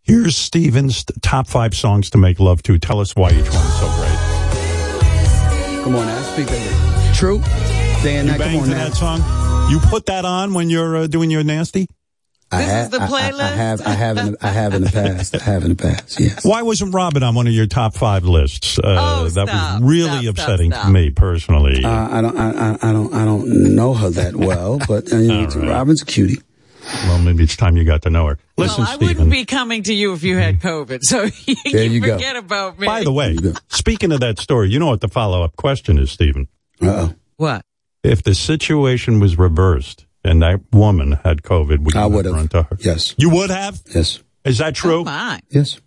[0.03, 2.77] Here's Stephen's top five songs to make love to.
[2.77, 5.83] Tell us why each one is so great.
[5.83, 6.47] Come on now, speak.
[7.15, 7.39] True.
[8.03, 8.37] Day and You.
[8.37, 8.87] Come on to now.
[8.87, 9.19] that song?
[9.71, 11.87] You put that on when you're uh, doing your nasty?
[12.51, 13.39] I This have, is the I- I- playlist?
[13.39, 15.35] I, have, I have, in the, I have in the past.
[15.35, 16.19] I have in the past.
[16.19, 16.45] Yes.
[16.45, 18.77] Why wasn't Robin on one of your top five lists?
[18.79, 20.85] Uh, Oh, that stop, was really stop, stop, upsetting stop.
[20.85, 21.83] to me personally.
[21.83, 25.17] Uh, I don't, I, I, I don't, I don't know her that well, but uh,
[25.17, 26.39] you know, Robin's a cutie.
[27.05, 28.37] well, maybe it's time you got to know her.
[28.57, 29.07] Listen, well, I Stephen.
[29.15, 32.13] wouldn't be coming to you if you had COVID, so you, There you go.
[32.13, 32.85] forget about me.
[32.85, 33.35] By the way,
[33.69, 36.47] speaking of that story, you know what the follow up question is, Stephen?
[36.79, 37.13] Uh oh.
[37.37, 37.65] what?
[38.03, 42.33] If the situation was reversed and that woman had COVID, would you I would have.
[42.35, 42.77] run to her?
[42.79, 43.15] Yes.
[43.17, 43.81] You would have?
[43.93, 44.21] Yes.
[44.43, 45.01] Is that true?
[45.01, 45.39] Oh my!
[45.49, 45.79] Yes.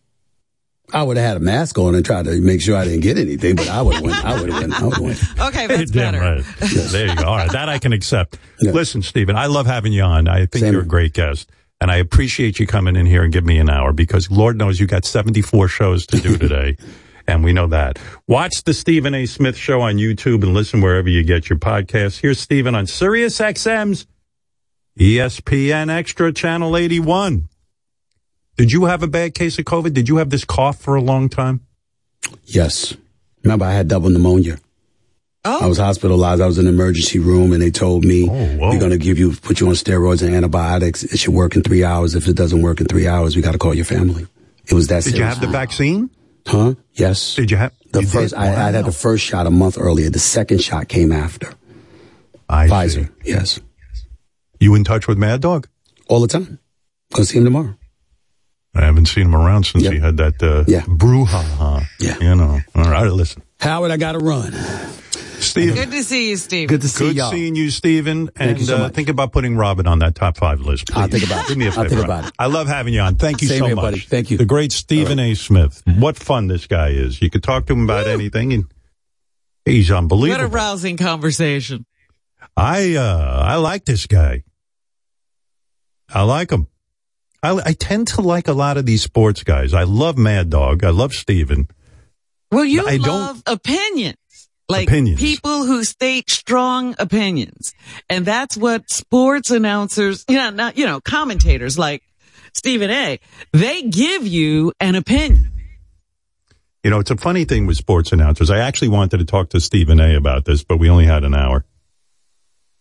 [0.93, 3.19] I would have had a mask on and tried to make sure I didn't get
[3.19, 4.24] anything, but I would have went.
[4.24, 4.81] I would have went.
[4.81, 5.23] I would have went.
[5.48, 6.20] Okay, that's Damn better.
[6.36, 6.44] right.
[6.60, 7.24] There you go.
[7.24, 8.39] All right, that I can accept.
[8.60, 8.73] Yeah.
[8.73, 10.27] Listen, Stephen, I love having you on.
[10.27, 11.48] I think Same you're a great guest,
[11.81, 14.81] and I appreciate you coming in here and giving me an hour because Lord knows
[14.81, 16.77] you got 74 shows to do today,
[17.28, 18.01] and we know that.
[18.27, 19.27] Watch the Stephen A.
[19.27, 22.19] Smith Show on YouTube and listen wherever you get your podcasts.
[22.20, 24.06] Here's Stephen on Sirius XM's
[24.99, 27.49] ESPN Extra Channel 81.
[28.57, 29.95] Did you have a bad case of COVID?
[29.95, 31.61] Did you have this cough for a long time?
[32.45, 32.97] Yes.
[33.45, 34.59] Remember, I had double pneumonia.
[35.45, 35.61] Oh.
[35.62, 36.43] I was hospitalized.
[36.43, 39.20] I was in the emergency room, and they told me oh, we're going to give
[39.20, 41.05] you, put you on steroids and antibiotics.
[41.05, 42.16] It should work in three hours.
[42.16, 44.27] If it doesn't work in three hours, we got to call your family.
[44.66, 45.05] It was that.
[45.05, 46.11] Did you have the vaccine?
[46.45, 46.75] Huh?
[46.95, 47.37] Yes.
[47.37, 48.35] Did you have The you first.
[48.35, 50.11] I, I had the first shot a month earlier.
[50.11, 51.55] The second shot came after.
[52.49, 52.73] I see.
[52.73, 53.12] Pfizer.
[53.23, 53.61] Yes.
[54.61, 55.69] You in touch with Mad Dog?
[56.09, 56.59] All the time.
[57.15, 57.75] Go see him tomorrow.
[58.75, 59.93] I haven't seen him around since Yep.
[59.93, 60.83] he had that uh, Yeah.
[60.83, 61.85] brouhaha.
[62.01, 62.17] Yeah.
[62.21, 62.61] You know.
[62.75, 63.43] All right, listen.
[63.61, 64.53] Howard, I got to run.
[65.41, 66.69] Steve, Good to see you, Steve.
[66.69, 67.31] Good to see good y'all.
[67.31, 68.29] seeing you, Stephen.
[68.37, 70.89] And you so uh, think about putting Robin on that top five list.
[70.89, 70.97] Please.
[71.01, 71.53] I'll think about it.
[71.55, 72.33] Do me a I'll think about it.
[72.39, 73.15] I love having you on.
[73.15, 73.83] Thank you Same so here, much.
[73.83, 74.01] buddy.
[74.01, 74.37] Thank you.
[74.39, 75.35] The great Stephen A.
[75.35, 75.81] Smith.
[75.87, 77.23] What fun this guy is.
[77.23, 78.65] You could talk to him about anything, and
[79.65, 80.43] he's unbelievable.
[80.43, 81.87] What a rousing conversation.
[82.57, 84.43] I uh, I like this guy.
[86.13, 86.67] I like him.
[87.43, 89.73] I, I tend to like a lot of these sports guys.
[89.75, 90.83] I love Mad Dog.
[90.85, 91.69] I love Stephen.
[92.51, 94.17] Well, you I don't- love opinions.
[94.71, 95.19] Like Opinions.
[95.19, 97.73] people who state strong opinions.
[98.11, 102.03] And that's what sports announcers, you know, not, you know, commentators like
[102.53, 103.19] Stephen A,
[103.55, 105.51] they give you an opinion.
[106.85, 108.51] You know, it's a funny thing with sports announcers.
[108.51, 110.15] I actually wanted to talk to Stephen A.
[110.17, 111.65] about this, but we only had an hour.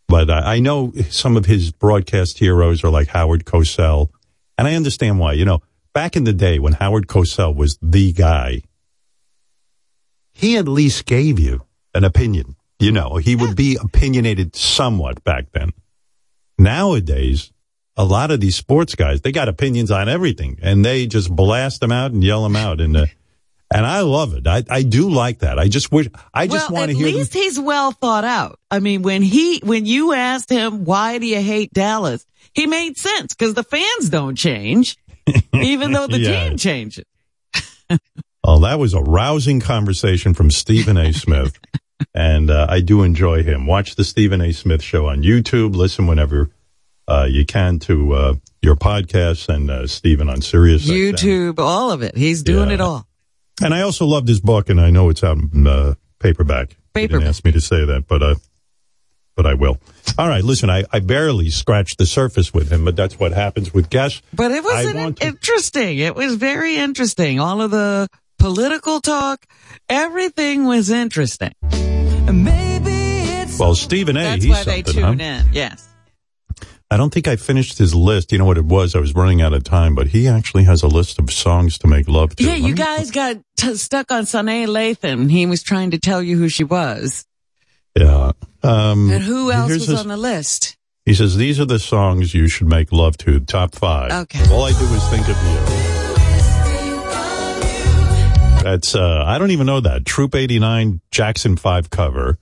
[0.08, 4.10] But I, know some of his broadcast heroes are like Howard Cosell,
[4.58, 5.34] and I understand why.
[5.34, 5.62] You know,
[5.94, 8.62] back in the day when Howard Cosell was the guy,
[10.32, 12.56] he at least gave you an opinion.
[12.80, 15.72] You know, he would be opinionated somewhat back then.
[16.60, 17.52] Nowadays,
[17.98, 21.82] a lot of these sports guys, they got opinions on everything and they just blast
[21.82, 22.80] them out and yell them out.
[22.80, 23.06] And, uh,
[23.74, 24.48] and I love it.
[24.48, 25.60] I, I do like that.
[25.60, 27.42] I just wish, I just well, want to hear At least them.
[27.42, 28.60] he's well thought out.
[28.72, 32.26] I mean, when he, when you asked him, why do you hate Dallas?
[32.54, 34.98] He made sense because the fans don't change,
[35.54, 36.50] even though the Yeah.
[36.50, 37.06] team changes.
[38.44, 41.12] Oh, that was a rousing conversation from Stephen A.
[41.12, 41.60] Smith.
[42.14, 43.66] and uh, I do enjoy him.
[43.66, 44.54] Watch the Stephen A.
[44.54, 45.76] Smith show on YouTube.
[45.76, 46.50] Listen whenever
[47.10, 50.88] uh, you can to uh, your podcasts and uh, Stephen on Sirius.
[50.90, 52.16] YouTube, all of it.
[52.16, 52.76] He's doing Yeah.
[52.76, 53.08] it all.
[53.62, 56.78] And I also loved his book, and I know it's out in uh, paperback.
[56.94, 58.36] He didn't ask me to say that, but uh,
[59.36, 59.80] but I will.
[60.18, 63.74] All right, listen, I, I barely scratched the surface with him, but that's what happens
[63.74, 64.22] with guests.
[64.34, 66.00] But it was an- to- interesting.
[66.00, 67.40] It was very interesting.
[67.40, 68.08] All of the
[68.40, 69.46] political talk,
[69.90, 71.52] everything was interesting.
[73.60, 74.22] Well, Stephen A.
[74.22, 75.44] That's he's why they something, huh?
[75.46, 75.50] in.
[75.52, 75.87] Yes.
[76.90, 78.32] I don't think I finished his list.
[78.32, 78.96] You know what it was?
[78.96, 81.88] I was running out of time, but he actually has a list of songs to
[81.88, 82.44] make love to.
[82.44, 85.30] Yeah, Let you me- guys got t- stuck on Sanaa Lathan.
[85.30, 87.26] He was trying to tell you who she was.
[87.98, 88.32] Yeah.
[88.64, 90.78] Um, And who else was on the list?
[91.06, 93.40] He says these are the songs you should make love to.
[93.42, 94.12] Top five.
[94.12, 94.44] Okay.
[94.52, 95.58] All I do is think of you.
[98.64, 102.38] That's uh, I don't even know that Troop eighty nine Jackson Five cover.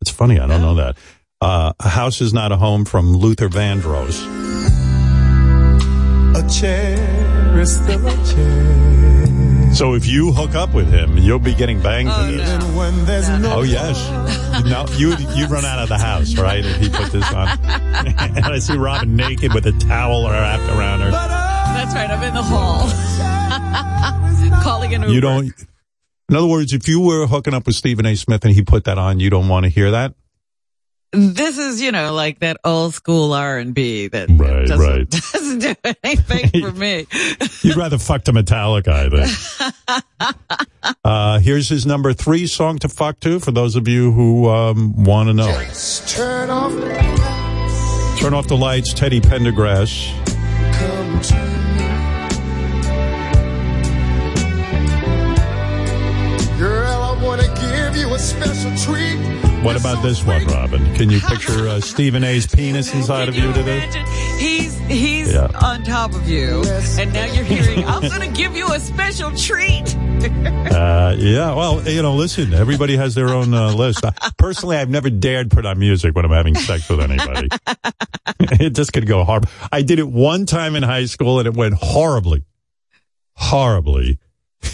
[0.00, 0.96] It's funny I don't know that.
[1.40, 4.24] Uh, a house is not a home from Luther Vandross.
[6.34, 9.74] A chair is still a chair.
[9.74, 12.50] So if you hook up with him, you'll be getting banged to this.
[12.50, 13.56] Even when there's no.
[13.58, 14.08] Oh yes.
[14.64, 16.64] No, you you'd run out of the house, right?
[16.64, 17.48] If he put this on.
[17.48, 21.10] and I see Robin naked with a towel wrapped around her.
[21.10, 22.08] That's right.
[22.08, 22.88] I'm in the hall.
[24.62, 25.12] Calling an Uber.
[25.12, 25.52] You don't.
[26.30, 28.16] In other words, if you were hooking up with Stephen A.
[28.16, 30.14] Smith and he put that on, you don't want to hear that.
[31.12, 35.08] This is, you know, like that old school R and B that Right, doesn't, right.
[35.32, 37.06] doesn't do anything for me.
[37.62, 39.08] You'd rather fuck the Metallica, I
[40.20, 40.96] think.
[41.04, 45.04] uh, here's his number three song to fuck to for those of you who um,
[45.04, 45.68] want to know.
[46.08, 46.72] Turn off.
[48.18, 50.12] Turn off the lights, Teddy Pendergrass.
[59.66, 60.94] What about this one, Robin?
[60.94, 63.80] Can you picture uh, Stephen A.'s penis inside of you today?
[64.38, 65.48] He's he's Yeah.
[65.60, 66.62] on top of you,
[67.00, 67.84] and now you're hearing.
[67.84, 69.96] I'm going to give you a special treat.
[70.26, 74.04] Uh, yeah, well, you know, listen, everybody has their own uh, list.
[74.04, 77.48] I, personally, I've never dared put on music when I'm having sex with anybody.
[78.64, 79.44] it just could go hard.
[79.70, 82.44] I did it one time in high school and it went horribly.
[83.34, 84.18] Horribly.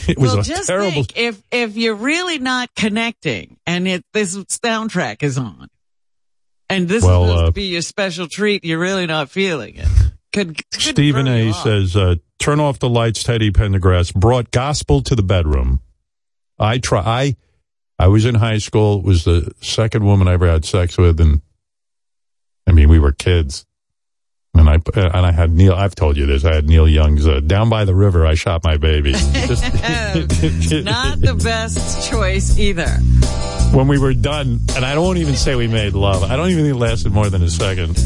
[0.08, 0.90] It was well, a just terrible.
[0.90, 5.68] think if if you're really not connecting, and it this soundtrack is on,
[6.68, 9.76] and this Well, is supposed uh, to be your special treat, you're really not feeling
[9.76, 9.88] it.
[10.32, 11.50] Could, could Stephen A.
[11.50, 11.62] off.
[11.62, 15.80] says, uh, "Turn off the lights." Teddy Pendergrass brought gospel to the bedroom.
[16.58, 17.00] I try.
[17.00, 17.36] I
[17.98, 18.98] I was in high school.
[18.98, 21.42] It was the second woman I ever had sex with, and
[22.66, 23.66] I mean, we were kids.
[24.54, 25.72] And I and I had Neil.
[25.72, 26.44] I've told you this.
[26.44, 29.12] I had Neil Young's uh, "Down by the River." I shot my baby.
[29.32, 29.62] Just,
[30.84, 32.88] not the best choice either.
[33.74, 36.22] when we were done, and I don't even say we made love.
[36.24, 37.96] I don't even think it lasted more than a second.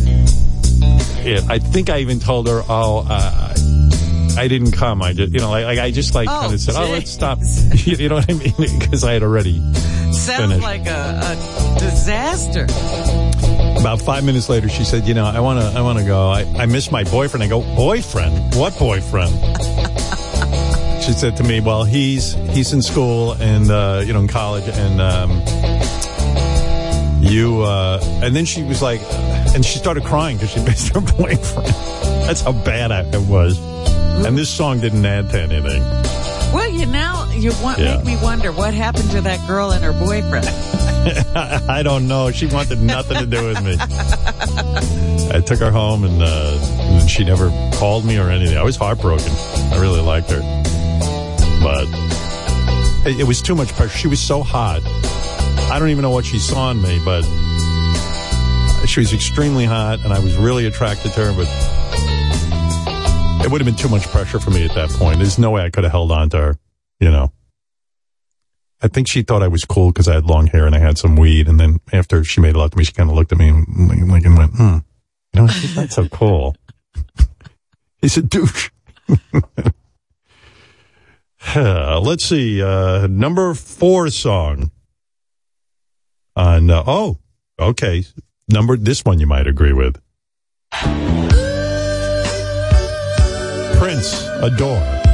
[1.26, 3.54] It, I think I even told her, "Oh, uh,
[4.38, 5.02] I didn't come.
[5.02, 7.10] I just, you know, like, like I just like Oh, kind of said, "Oh, let's
[7.10, 7.40] stop."
[7.74, 8.52] you know what I mean?
[8.78, 9.58] Because I had already
[10.12, 10.62] Sounds finished.
[10.62, 12.66] like a, a disaster.
[13.78, 16.28] About five minutes later, she said, "You know, I want to, I want to go.
[16.28, 18.54] I, I miss my boyfriend." I go, "Boyfriend?
[18.54, 19.32] What boyfriend?"
[21.02, 24.64] she said to me, "Well, he's he's in school and uh, you know in college,
[24.68, 25.30] and um,
[27.22, 29.00] you." Uh, and then she was like,
[29.54, 31.68] and she started crying because she missed her boyfriend.
[32.26, 33.58] That's how bad I, it was.
[34.24, 35.82] And this song didn't add to anything.
[36.86, 37.96] You now you want Yeah.
[37.96, 40.46] make me wonder what happened to that girl and her boyfriend.
[41.68, 42.30] I don't know.
[42.30, 43.76] She wanted nothing to do with me.
[45.36, 48.56] I took her home and, uh, and she never called me or anything.
[48.56, 49.30] I was heartbroken.
[49.72, 50.40] I really liked her.
[51.62, 51.86] But
[53.08, 53.96] it, it was too much pressure.
[53.96, 54.80] She was so hot.
[55.70, 57.22] I don't even know what she saw in me, but
[58.86, 61.48] she was extremely hot and I was really attracted to her, but
[63.44, 65.18] it would have been too much pressure for me at that point.
[65.18, 66.58] There's no way I could have held on to her,
[67.00, 67.32] you know.
[68.82, 70.98] I think she thought I was cool because I had long hair and I had
[70.98, 71.48] some weed.
[71.48, 74.08] And then after she made love to me, she kind of looked at me and,
[74.10, 74.78] like, and went, hmm,
[75.32, 76.54] you know, she's not so cool.
[78.02, 78.70] He's a douche.
[81.56, 82.62] Let's see.
[82.62, 84.70] Uh, number four song.
[86.36, 87.18] On, uh, oh,
[87.58, 88.04] okay.
[88.48, 90.00] Number, this one you might agree with.
[93.78, 95.05] Prince, Adore.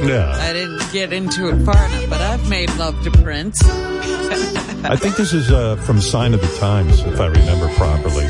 [0.00, 0.08] Okay.
[0.08, 0.30] Yeah.
[0.30, 3.62] I didn't get into it far enough, but I've made love to Prince.
[4.82, 8.26] I think this is uh, from Sign of the Times, if I remember properly.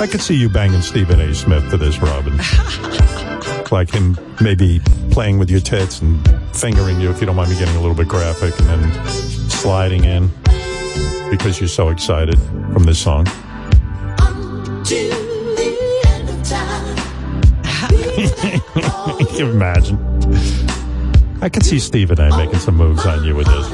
[0.00, 1.34] I could see you banging Stephen A.
[1.34, 2.36] Smith to this, Robin.
[3.72, 4.80] like him maybe
[5.10, 6.24] playing with your tits and
[6.54, 9.06] fingering you, if you don't mind me getting a little bit graphic, and then
[9.50, 10.30] sliding in
[11.30, 12.38] because you're so excited
[12.72, 13.26] from this song.
[19.18, 19.98] Can you imagine?
[21.42, 22.34] I can see Stephen A.
[22.36, 23.66] making some moves on you with this.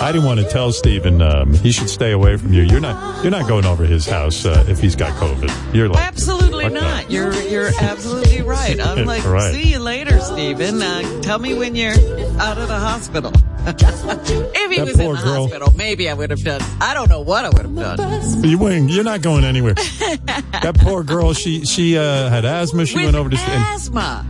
[0.00, 2.62] I didn't want to tell Stephen um, he should stay away from you.
[2.62, 3.22] You're not.
[3.22, 5.74] You're not going over his house uh, if he's got COVID.
[5.74, 6.80] You're like Absolutely fuck no.
[6.80, 7.10] not.
[7.10, 8.80] You're you're absolutely right.
[8.80, 9.52] I'm like, Right.
[9.54, 10.82] see you later, Stephen.
[10.82, 11.92] Uh, tell me when you're
[12.40, 13.32] out of the hospital.
[13.66, 15.42] If he That was in poor the girl.
[15.48, 16.60] hospital, maybe I would have done.
[16.80, 18.44] I don't know what I would have done.
[18.44, 18.88] You wing.
[18.88, 19.74] You're not going anywhere.
[19.74, 21.32] that poor girl.
[21.32, 22.86] She she uh, had asthma.
[22.86, 24.26] She went over to Asthma.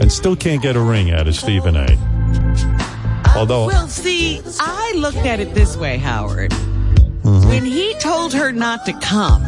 [0.00, 3.32] and still can't get a ring out of Stephen A.
[3.36, 6.50] Although Well, see, I looked at it this way, Howard.
[7.22, 7.46] Mhm.
[7.48, 9.42] When he told her not to come,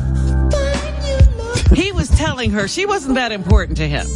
[1.75, 4.07] he was telling her she wasn't that important to him.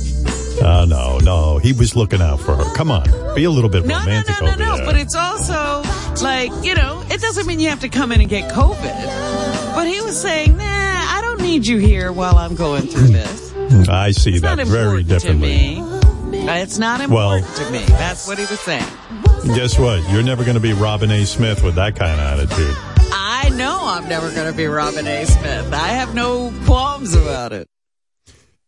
[0.60, 1.58] Oh, no, no.
[1.58, 2.74] He was looking out for her.
[2.74, 3.04] Come on.
[3.34, 4.76] Be a little bit No, no, romantic no, no, over no.
[4.76, 4.86] there.
[4.86, 5.82] But it's also
[6.22, 9.74] like, you know, it doesn't mean you have to come in and get COVID.
[9.74, 13.12] But he was saying, nah, I don't need you here while I'm going through hmm.
[13.12, 13.88] this.
[13.88, 15.80] I see It's that very differently.
[15.80, 16.48] me.
[16.48, 17.84] Uh, it's not important Well- important to me.
[17.98, 18.86] That's what he was saying.
[19.54, 20.08] Guess what?
[20.10, 21.24] You're never going to be Robin A.
[21.24, 22.76] Smith with that kind of attitude.
[23.12, 25.24] I know I'm never going to be Robin A.
[25.24, 25.72] Smith.
[25.72, 27.68] I have no qualms about it.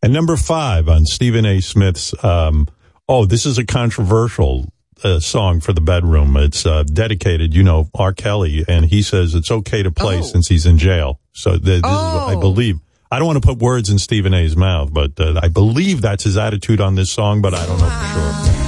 [0.02, 1.60] And number five on Stephen A.
[1.60, 2.68] Smith's, um,
[3.09, 4.72] oh, this is a controversial
[5.05, 6.36] uh, song for the bedroom.
[6.39, 8.14] It's uh, dedicated, you know, R.
[8.14, 11.20] Kelly, and he says it's okay to play since he's in jail.
[11.32, 12.81] So th- this is what I believe.
[13.10, 16.24] I don't want to put words in Stephen A.'s mouth, but uh, I believe that's
[16.24, 18.60] his attitude on this song, but I don't know for sure.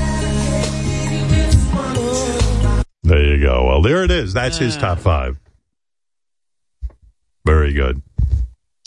[3.04, 3.66] There you go.
[3.66, 4.32] Well, there it is.
[4.32, 5.38] That's his top five.
[7.44, 8.02] Very good.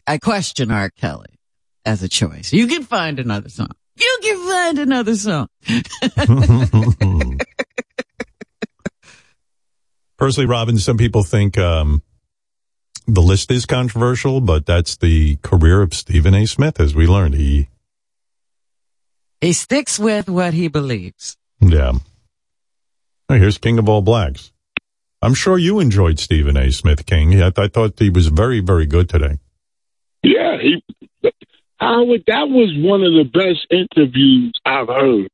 [0.08, 0.90] I question R.
[0.90, 1.35] Kelly
[1.86, 2.52] as a choice.
[2.54, 3.70] You can find another song.
[3.98, 5.48] You can find another song.
[10.18, 12.02] Personally, Robin, some people think um,
[13.08, 16.46] the list is controversial, but that's the career of Stephen A.
[16.46, 17.36] Smith, as we learned.
[17.36, 17.68] He,
[19.42, 21.38] He sticks with what he believes.
[21.60, 21.94] yeah.
[23.28, 24.52] Oh, here's King of All Blacks.
[25.22, 26.72] I'm sure you enjoyed Stephen A.
[26.72, 27.42] Smith, King.
[27.42, 29.40] I, I thought he was very, very good today.
[30.22, 30.84] Yeah, he
[31.78, 35.30] Howard, that was one of the best interviews I've heard.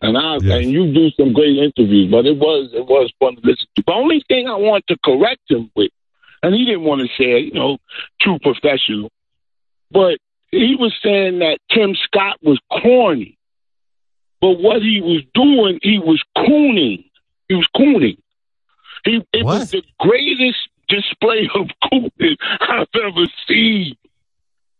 [0.00, 3.40] And I and you do some great interviews, but it was it was fun to
[3.42, 3.82] listen to.
[3.86, 5.90] The only thing I want to correct him with,
[6.42, 7.78] and he didn't want to say, you know,
[8.20, 9.10] true professional,
[9.90, 10.18] but
[10.50, 13.38] he was saying that Tim Scott was corny.
[14.40, 17.04] But what he was doing, he was cooning.
[17.48, 18.18] He was cooning.
[19.04, 20.58] He it was the greatest
[20.88, 23.96] display of cooning I've ever seen.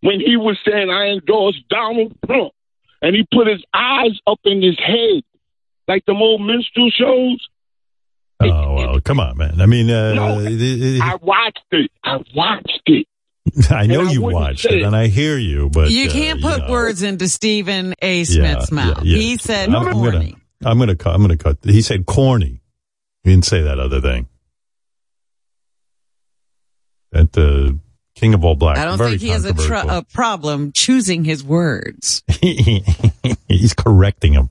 [0.05, 2.53] When he was saying, "I endorse Donald Trump,"
[3.01, 5.23] and he put his eyes up in his head,
[5.89, 7.47] like the old minstrel shows.
[8.41, 9.63] Oh, well, come on, man.
[9.63, 10.15] I mean, uh,
[11.03, 11.91] I watched it.
[12.05, 13.07] I watched it.
[13.71, 14.83] I know And you wouldn't watched it, it.
[14.83, 16.71] and I hear you, but you uh, can't put know.
[16.71, 18.25] words into Stephen A.
[18.25, 19.05] Smith's Yeah, mouth.
[19.05, 19.23] yeah, yeah.
[19.23, 20.11] He said I'm, I'm corny.
[20.61, 21.15] gonna, I'm gonna cut.
[21.15, 21.59] I'm gonna cut.
[21.63, 22.61] He said corny.
[23.23, 24.29] He didn't say that other thing.
[27.13, 27.79] That the
[28.15, 28.78] king of all blacks.
[28.81, 32.23] I don't very think he has a, tr- a problem choosing his words.
[33.49, 34.51] He's correcting him.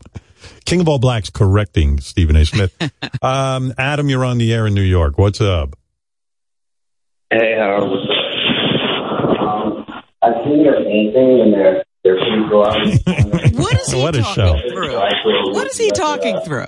[0.66, 2.46] King of all blacks correcting Stephen A.
[2.46, 2.76] Smith.
[3.22, 5.18] um, Adam, you're on the air in New York.
[5.18, 5.76] What's up?
[7.32, 7.84] Hey, Howard.
[9.40, 9.86] Um,
[10.22, 13.56] I've seen your painting and their their people out.
[13.56, 14.60] what is he What a talking show.
[14.70, 15.54] through?
[15.54, 16.66] What is he talking through?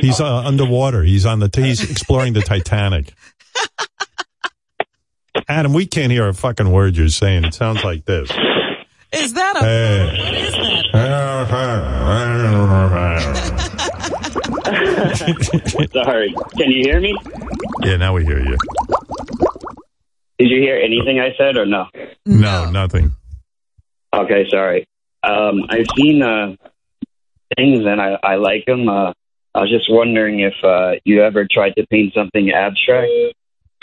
[0.00, 1.02] He's uh, underwater.
[1.02, 1.50] He's on the.
[1.54, 3.12] He's exploring the Titanic.
[5.48, 7.44] Adam, we can't hear a fucking word you're saying.
[7.44, 8.28] It sounds like this.
[9.12, 10.06] Is that a Hey.
[10.16, 11.46] what is that?
[16.04, 17.16] Sorry, can you hear me?
[17.82, 18.56] Yeah, now we hear you.
[20.38, 21.86] Did you hear anything I said or no?
[22.26, 23.14] No, nothing.
[24.12, 24.86] Okay, sorry.
[25.22, 26.56] Um, I've seen uh,
[27.56, 28.88] things and I, I like them.
[28.88, 29.12] Uh,
[29.54, 33.10] I was just wondering if uh, you ever tried to paint something abstract.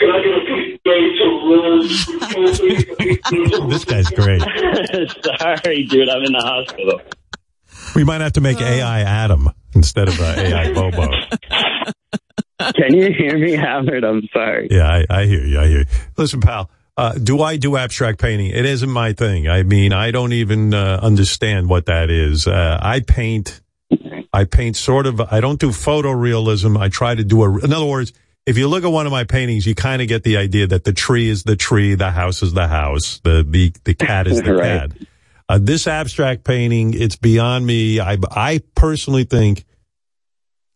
[3.68, 4.42] this guy's great.
[5.38, 6.08] sorry, dude.
[6.08, 7.00] I'm in the hospital.
[7.94, 11.08] We might have to make AI Adam instead of uh, AI Bobo.
[12.74, 14.04] Can you hear me, Howard?
[14.04, 14.68] I'm sorry.
[14.70, 15.60] Yeah, I, I hear you.
[15.60, 15.86] I hear you.
[16.16, 16.70] Listen, pal.
[16.96, 18.50] Uh, do I do abstract painting?
[18.50, 19.48] It isn't my thing.
[19.48, 22.46] I mean, I don't even uh, understand what that is.
[22.46, 23.60] Uh, I paint.
[24.32, 25.20] I paint sort of.
[25.20, 26.78] I don't do photorealism.
[26.78, 27.58] I try to do a.
[27.58, 28.12] In other words,
[28.46, 30.84] if you look at one of my paintings, you kind of get the idea that
[30.84, 34.42] the tree is the tree, the house is the house, the the, the cat is
[34.42, 34.90] the Right.
[34.90, 34.92] cat.
[35.48, 38.00] Uh, this abstract painting, it's beyond me.
[38.00, 39.64] I I personally think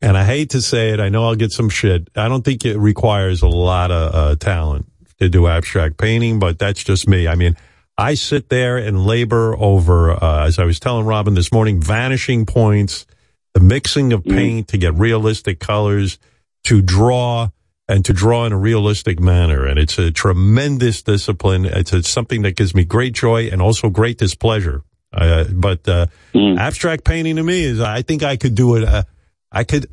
[0.01, 2.09] and I hate to say it, I know I'll get some shit.
[2.15, 4.87] I don't think it requires a lot of uh, talent
[5.19, 7.27] to do abstract painting, but that's just me.
[7.27, 7.57] I mean,
[7.97, 12.47] I sit there and labor over, uh, as I was telling Robin this morning, vanishing
[12.47, 13.07] points,
[13.55, 16.19] the mixing of paint to get realistic colors,
[16.65, 17.51] to draw
[17.89, 19.65] and to draw in a realistic manner.
[19.67, 21.65] And it's a tremendous discipline.
[21.65, 24.83] It's, it's something that gives me great joy and also great displeasure.
[25.13, 28.85] Uh, but uh, abstract painting to me is, I think I could do it.
[28.85, 29.05] Uh,
[29.51, 29.87] I could.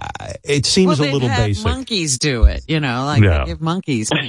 [0.00, 1.64] Uh, it seems well, a little had basic.
[1.64, 2.64] monkeys do it.
[2.66, 3.40] You know, like Yeah.
[3.40, 4.10] they give monkeys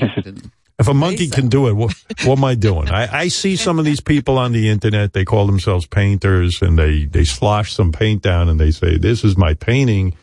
[0.77, 1.93] If a monkey can do it, what,
[2.25, 2.89] what am I doing?
[2.89, 5.13] I, I see some of these people on the internet.
[5.13, 9.23] They call themselves painters, and they they slosh some paint down, and they say, "This
[9.23, 10.15] is my painting."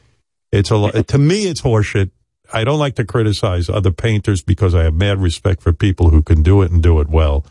[0.50, 2.10] It's a to me, it's horseshit.
[2.52, 6.22] I don't like to criticize other painters because I have mad respect for people who
[6.22, 7.44] can do it and do it well.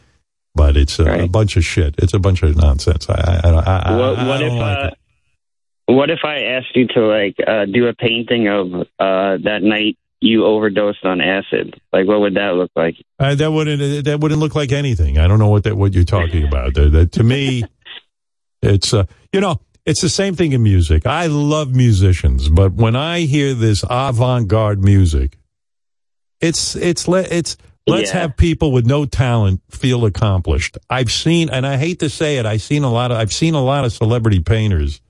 [0.54, 1.96] But it's a, a bunch of shit.
[1.98, 3.10] It's a bunch of nonsense.
[3.10, 3.14] I,
[3.44, 5.94] I, I, I, what I what don't if like uh, it.
[5.94, 9.98] what if I asked you to like uh, do a painting of uh, that night
[10.20, 11.80] you overdosed on acid?
[11.94, 12.96] Like, what would that look like?
[13.18, 15.18] Uh, that wouldn't that wouldn't look like anything.
[15.18, 16.74] I don't know what that what you're talking about.
[16.74, 17.64] That, that- to me,
[18.62, 21.06] it's uh, you know it's the same thing in music.
[21.06, 25.38] I love musicians, but when I hear this avant-garde music,
[26.40, 28.22] it's it's le- it's let's Yeah.
[28.22, 30.78] have people with no talent feel accomplished.
[30.90, 33.54] I've seen, and I hate to say it, I've seen a lot of I've seen
[33.56, 35.02] a lot of celebrity painters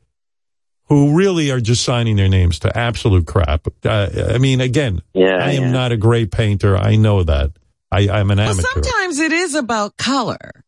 [0.90, 3.66] who really are just signing their names to absolute crap.
[3.86, 5.72] Uh, I mean, again, Yeah, I am yeah.
[5.72, 6.76] not a great painter.
[6.76, 7.52] I know that.
[7.94, 8.68] I, I'm an Well, amateur.
[8.74, 10.64] sometimes it is about color.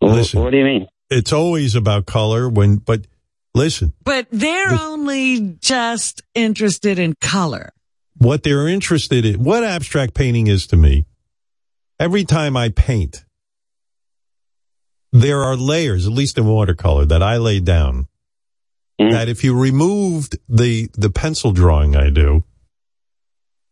[0.00, 0.86] Listen, what do you mean?
[1.10, 2.48] It's always about color.
[2.48, 3.06] When, but
[3.54, 7.72] listen, But they're only just interested in color.
[8.16, 11.06] what they're interested in, what abstract painting is to me,
[11.98, 13.24] every time I paint,
[15.12, 18.06] there are layers, at least in watercolor, that I lay down.
[19.00, 19.10] Mm.
[19.12, 22.44] That if you removed the the pencil drawing I do,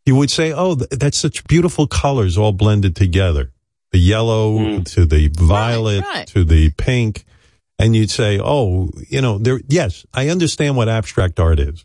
[0.07, 3.53] you would say, "Oh, th- that's such beautiful colors all blended together.
[3.93, 4.93] The yellow mm.
[4.95, 6.27] to the violet right.
[6.29, 7.25] to the pink."
[7.79, 11.85] And you'd say, "Oh, you know, there yes, I understand what abstract art is."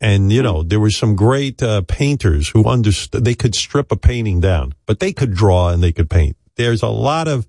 [0.00, 3.96] And you know, there were some great uh, painters who understood they could strip a
[3.96, 6.36] painting down, but they could draw and they could paint.
[6.56, 7.48] There's a lot of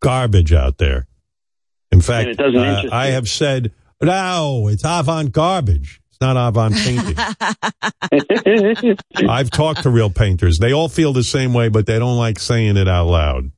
[0.00, 1.06] garbage out there.
[1.92, 6.00] In fact, uh, I have said, no, it's avant garbage.
[6.10, 7.16] It's not avant painting.
[9.28, 10.58] I've talked to real painters.
[10.58, 13.50] They all feel the same way, but they don't like saying it out loud.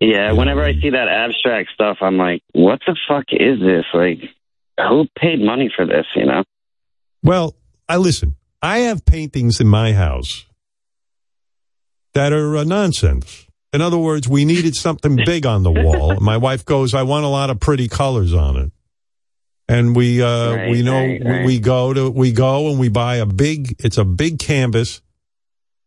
[0.00, 3.84] Yeah, whenever I see that abstract stuff, I'm like, what the fuck is this?
[3.92, 4.20] Like,
[4.78, 6.44] who paid money for this, you know?
[7.22, 7.56] Well,
[7.88, 8.36] I listen.
[8.62, 10.46] I have paintings in my house
[12.14, 13.46] that are uh, nonsense.
[13.72, 16.18] In other words, we needed something big on the wall.
[16.20, 18.72] My wife goes, "I want a lot of pretty colors on it."
[19.68, 21.46] And we uh Right, we know right, right.
[21.46, 25.02] we go to we go and we buy a big it's a big canvas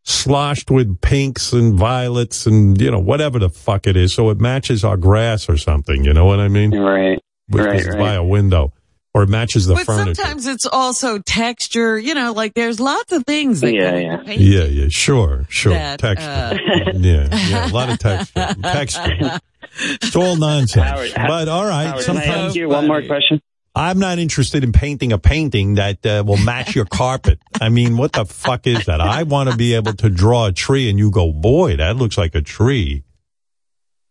[0.04, 4.40] sloshed with pinks and violets and you know whatever the fuck it is so it
[4.40, 6.72] matches our grass or something, you know what I mean?
[6.78, 7.20] Right.
[7.48, 8.00] Which right, right.
[8.00, 8.74] by a window
[9.14, 10.16] or it matches the but furniture.
[10.16, 12.00] sometimes it's also texture.
[12.00, 14.14] You know, like there's lots of things that Yeah, yeah.
[14.14, 14.42] into paint.
[14.42, 15.74] Yeah, yeah, sure, sure.
[15.74, 16.30] That, texture.
[16.30, 18.56] uh, yeah, yeah, a lot of texture.
[18.62, 19.40] texture.
[19.80, 20.86] It's all nonsense.
[20.86, 23.42] Howard, Howard, but all right, Howard, can I ask you one more question?
[23.74, 27.40] I'm not interested in painting a painting that uh, will match your carpet.
[27.62, 29.00] I mean, what the fuck is that?
[29.00, 32.18] I want to be able to draw a tree and you go, boy, that looks
[32.18, 33.04] like a tree.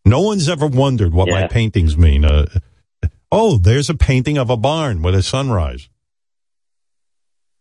[0.06, 2.24] No one's ever wondered what my paintings mean.
[2.24, 2.46] Uh,
[3.30, 5.90] oh, there's a painting of a barn with a sunrise.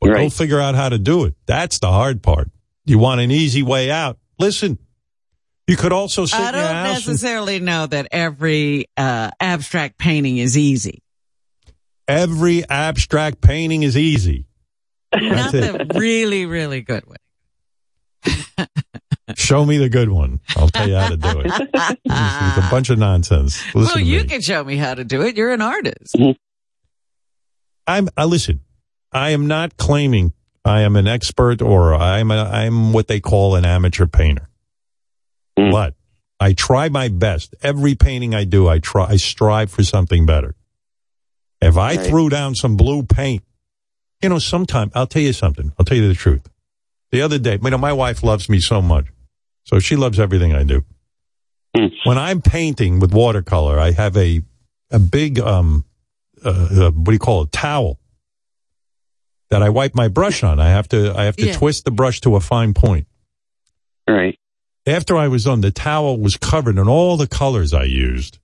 [0.02, 1.36] Well, go figure out how to do it.
[1.46, 2.50] That's the hard part.
[2.86, 4.18] You want an easy way out.
[4.40, 4.80] Listen,
[5.68, 6.98] you could also sit I in your don't house.
[7.00, 11.04] and- necessarily know that every uh, abstract painting is easy.
[12.10, 14.46] Every abstract painting is easy.
[15.14, 15.90] Not That's it.
[15.90, 17.18] the really, really good one.
[19.36, 20.40] Show me the good one.
[20.58, 21.46] I'll tell you how to do it.
[21.46, 21.60] It's,
[22.06, 23.64] it's a bunch of nonsense.
[23.76, 24.26] Listen well, you me.
[24.26, 25.38] can show me how to do it.
[25.38, 26.16] You're an artist.
[26.16, 26.32] Mm-hmm.
[27.86, 28.10] I'm.
[28.18, 28.62] I listen.
[29.12, 30.34] I am not claiming
[30.66, 32.32] I am an expert or I'm.
[32.32, 34.50] A, I'm what they call an amateur painter.
[35.58, 35.72] Mm.
[35.72, 35.94] But
[36.40, 37.54] I try my best.
[37.62, 39.06] Every painting I do, I try.
[39.10, 40.56] I strive for something better.
[41.62, 42.06] If I Right.
[42.08, 43.44] threw down some blue paint,
[44.22, 45.72] you know, sometime I'll tell you something.
[45.78, 46.48] I'll tell you the truth.
[47.12, 49.06] The other day, you know, my wife loves me so much,
[49.64, 50.84] so she loves everything I do.
[52.04, 54.42] When I'm painting with watercolor, I have a
[54.92, 55.86] a big um,
[56.44, 58.00] uh, uh, what do you call it, towel
[59.50, 60.60] that I wipe my brush on.
[60.60, 61.58] I have to I have to Yeah.
[61.58, 63.08] twist the brush to a fine point.
[64.08, 64.38] Right.
[64.88, 68.39] After I was done, the towel was covered in all the colors I used.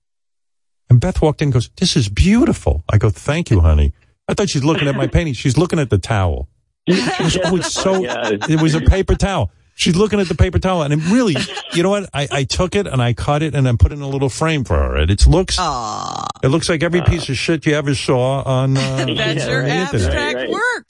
[0.88, 2.84] And Beth walked in and goes, This is beautiful.
[2.88, 3.92] I go, Thank you, honey.
[4.28, 5.34] I thought she's looking at my painting.
[5.34, 6.48] She's looking at the towel.
[6.88, 9.50] She goes, oh, it's so, it was a paper towel.
[9.74, 10.82] She's looking at the paper towel.
[10.82, 11.36] And it really,
[11.72, 12.08] you know what?
[12.14, 14.28] I, I took it and I cut it and I put it in a little
[14.28, 14.96] frame for her.
[14.96, 18.80] And it looks, it looks like every piece of shit you ever saw on, uh,
[19.06, 19.94] That's on your the internet.
[19.94, 20.86] abstract work.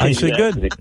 [0.00, 0.72] I said, good.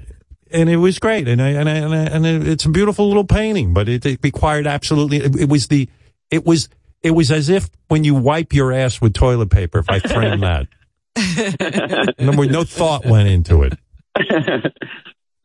[0.51, 1.27] And it was great.
[1.27, 4.19] And I, and I, and, I, and it's a beautiful little painting, but it, it
[4.23, 5.87] required absolutely, it, it was the,
[6.31, 6.67] it was,
[7.03, 10.41] it was as if when you wipe your ass with toilet paper, if I frame
[10.41, 10.67] that.
[12.19, 13.73] No thought went into it.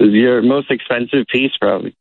[0.00, 1.96] This is your most expensive piece, probably.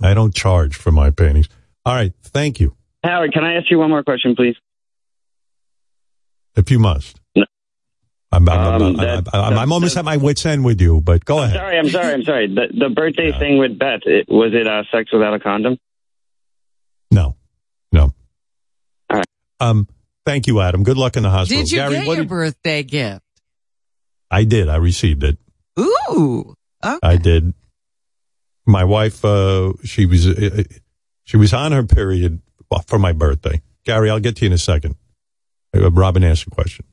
[0.00, 1.48] I don't charge for my paintings.
[1.84, 2.12] All right.
[2.22, 2.74] Thank you.
[3.04, 4.56] Howard, can I ask you one more question, please?
[6.56, 7.20] If you must.
[7.36, 7.46] I'm,
[8.32, 11.24] I'm, I'm, Um, I'm, that- I'm, I'm almost at my wit's end with you, but
[11.24, 11.54] go ahead.
[11.56, 12.46] Sorry, I'm sorry, I'm sorry.
[12.48, 15.78] The, the birthday thing with Beth, it, was it uh, sex without a condom?
[17.10, 17.36] No.
[19.60, 19.88] Um,
[20.26, 20.82] thank you, Adam.
[20.84, 21.62] Good luck in the hospital.
[21.62, 23.22] Did you Gary, get what your did- birthday gift?
[24.30, 24.68] I did.
[24.68, 25.38] I received it.
[25.80, 26.54] Ooh.
[26.84, 26.98] Okay.
[27.02, 27.54] I did.
[28.66, 30.62] My wife, uh, she was, uh,
[31.24, 32.42] she was on her period
[32.86, 33.62] for my birthday.
[33.84, 34.96] Gary, I'll get to you in a second.
[35.74, 36.84] Uh, Robin asked a question.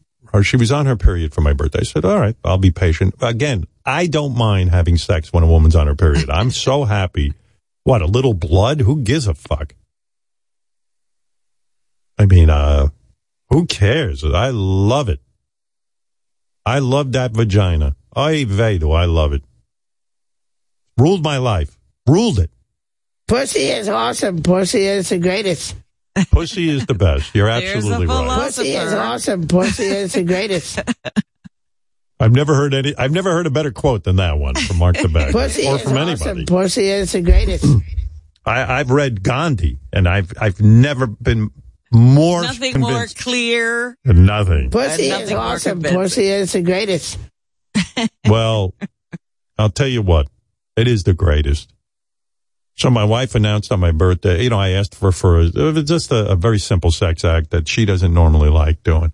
[0.44, 1.80] She was on her period for my birthday.
[1.80, 3.16] I said, all right, I'll be patient.
[3.22, 6.30] Again, I don't mind having sex when a woman's on her period.
[6.30, 7.34] I'm so happy.
[7.84, 8.82] What, a little blood?
[8.82, 9.76] Who gives a fuck?
[12.18, 12.90] I mean, uh,
[13.50, 14.24] who cares?
[14.24, 15.20] I love it.
[16.66, 17.96] I love that vagina.
[18.16, 19.44] I vey, do I love it.
[20.98, 21.78] Ruled my life.
[22.08, 22.52] Ruled it.
[23.28, 24.42] Pussy is awesome.
[24.42, 25.76] Pussy is the greatest.
[26.32, 27.36] Pussy is the best.
[27.36, 28.42] You're absolutely right.
[28.44, 29.48] Pussy is awesome.
[29.48, 30.80] Pussy is the greatest.
[32.20, 32.96] I've never heard any.
[32.98, 35.82] I've never heard a better quote than that one from Mark Tobacco Pussy or is
[35.82, 36.28] from awesome.
[36.30, 36.46] anybody.
[36.46, 37.66] Pussy is the greatest.
[38.46, 41.50] I, I've read Gandhi, and I've I've never been
[41.92, 43.98] more Nothing more clear.
[44.04, 44.70] Nothing.
[44.70, 45.82] Pussy And is awesome.
[45.82, 47.18] Pussy is the greatest.
[48.28, 48.74] Well,
[49.58, 50.28] I'll tell you what,
[50.76, 51.74] it is the greatest.
[52.76, 56.12] So my wife announced on my birthday, you know, I asked for for a, just
[56.12, 59.14] a, a very simple sex act that she doesn't normally like doing.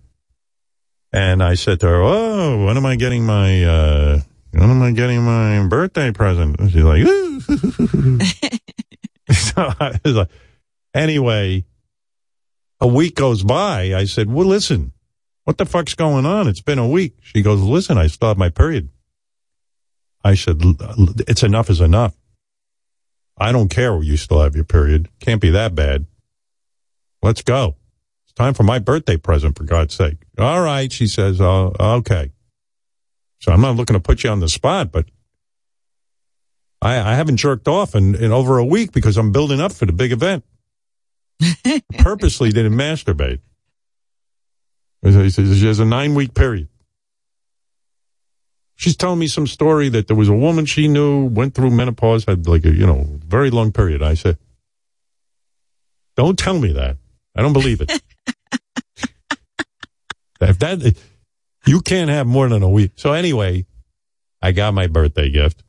[1.13, 4.21] And I said to her, "Oh, when am I getting my uh
[4.51, 7.03] when am I getting my birthday present?" And she's like,
[9.31, 10.29] so I was like,
[10.95, 11.65] anyway,
[12.81, 13.93] a week goes by.
[13.95, 14.91] I said, "Well, listen,
[15.45, 16.47] what the fuck's going on?
[16.47, 18.89] It's been a week." She goes, "Listen, I still have my period."
[20.23, 22.15] I said, "L- l- "It's enough is enough.
[23.37, 24.01] I don't care.
[24.03, 25.07] You still have your period.
[25.19, 26.07] Can't be that bad.
[27.21, 27.75] Let's go.
[28.25, 32.31] It's time for my birthday present, for God's sake." All right, she says, "Oh, okay."
[33.39, 35.05] So I'm not looking to put you on the spot, but
[36.81, 39.85] I, I haven't jerked off in, in over a week because I'm building up for
[39.85, 40.43] the big event.
[41.99, 43.39] Purposely didn't masturbate.
[45.01, 46.67] He says She has a nine week period.
[48.75, 52.25] She's telling me some story that there was a woman she knew went through menopause,
[52.25, 54.01] had like a you know very long period.
[54.01, 54.37] I said,
[56.15, 56.97] "Don't tell me that.
[57.35, 57.91] I don't believe it.
[60.41, 60.97] if that
[61.67, 63.65] you can't have more than a week." So anyway,
[64.41, 65.63] I got my birthday gift,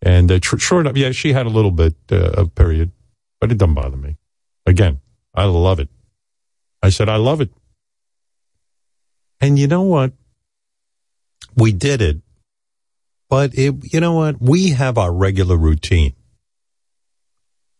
[0.00, 2.92] and uh, tr- short up, yeah, she had a little bit uh, of period,
[3.40, 4.16] but it doesn't bother me.
[4.66, 5.00] Again,
[5.34, 5.88] I love it.
[6.82, 7.50] I said, I love it.
[9.40, 10.12] And you know what?
[11.56, 12.20] We did it,
[13.28, 14.40] but it, you know what?
[14.40, 16.14] We have our regular routine.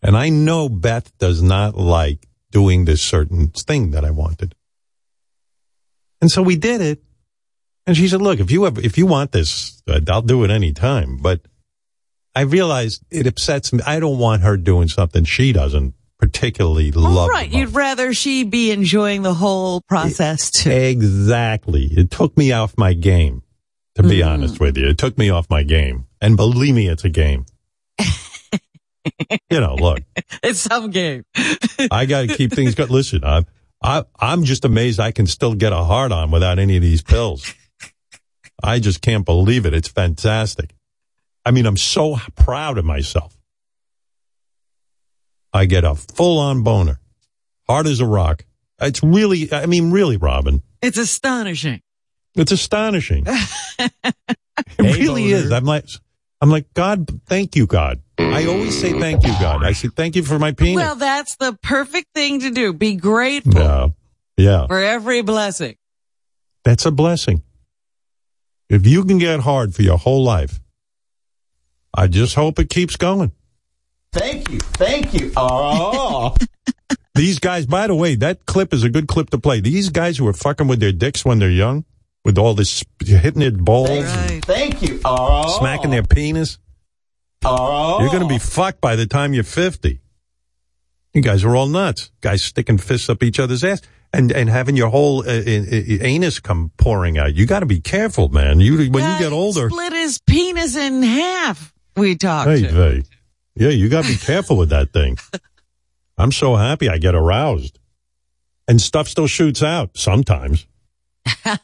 [0.03, 4.55] And I know Beth does not like doing this certain thing that I wanted.
[6.21, 7.03] And so we did it.
[7.87, 11.19] And she said, look, if you have, if you want this, I'll do it anytime.
[11.19, 11.41] But
[12.37, 13.81] I realized it upsets me.
[13.87, 17.29] I don't want her doing something she doesn't particularly All love.
[17.31, 20.71] right, you'd rather she be enjoying the whole process too.
[20.71, 21.85] Exactly.
[21.87, 23.43] It took me off my game,
[23.97, 24.29] to be Mm.
[24.29, 24.87] honest with you.
[24.89, 26.07] It took me off my game.
[26.21, 27.45] And believe me, it's a game.
[29.51, 30.01] you know, look,
[30.43, 31.25] It's some game.
[31.91, 32.91] I got to keep things good.
[32.91, 33.45] Listen, I,
[33.83, 37.03] I, I'm just amazed I can still get a hard on without any of these
[37.03, 37.53] pills.
[38.63, 39.75] I just can't believe it.
[39.75, 40.75] It's fantastic.
[41.47, 43.39] I mean, I'm so proud of myself.
[45.53, 46.99] I get a full on boner,
[47.69, 48.45] hard as a rock.
[48.81, 51.81] It's really, I mean, really, Robin, It's astonishing.
[52.35, 53.27] it's astonishing.
[54.79, 55.53] It really is.
[55.53, 55.85] I'm like,
[56.41, 58.01] I'm like, God, thank you, God.
[58.19, 59.63] I always say thank you, God.
[59.63, 60.77] I say thank you for my penis.
[60.77, 62.73] Well, that's the perfect thing to do.
[62.73, 63.89] Be grateful yeah,
[64.39, 64.67] yeah.
[64.67, 65.77] for every blessing.
[66.65, 67.43] That's a blessing.
[68.71, 70.59] If you can get hard for your whole life,
[71.97, 73.33] I just hope it keeps going.
[74.13, 74.59] Thank you.
[74.61, 75.33] Thank you.
[75.37, 76.35] Oh.
[77.15, 79.61] These guys, by the way, that clip is a good clip to play.
[79.61, 81.85] These guys who are fucking with their dicks when they're young,
[82.25, 85.01] with all this hitting their balls, and Thank you.
[85.05, 85.59] Oh.
[85.59, 86.59] smacking their penis,
[87.45, 88.01] Oh.
[88.01, 90.01] you're going to be fucked by the time you're 50.
[91.15, 92.11] You guys are all nuts.
[92.21, 93.81] Guys sticking fists up each other's ass
[94.13, 97.35] and, and having your whole uh, uh, uh, anus come pouring out.
[97.35, 98.61] You got to be careful, man.
[98.61, 99.71] You when you get older.
[99.71, 101.73] Split his penis in half.
[101.97, 102.51] We talked.
[102.51, 103.03] Hey, hey.
[103.55, 105.17] Yeah, you got to be careful with that thing.
[106.19, 107.79] I'm so happy I get aroused.
[108.69, 110.67] And stuff still shoots out sometimes.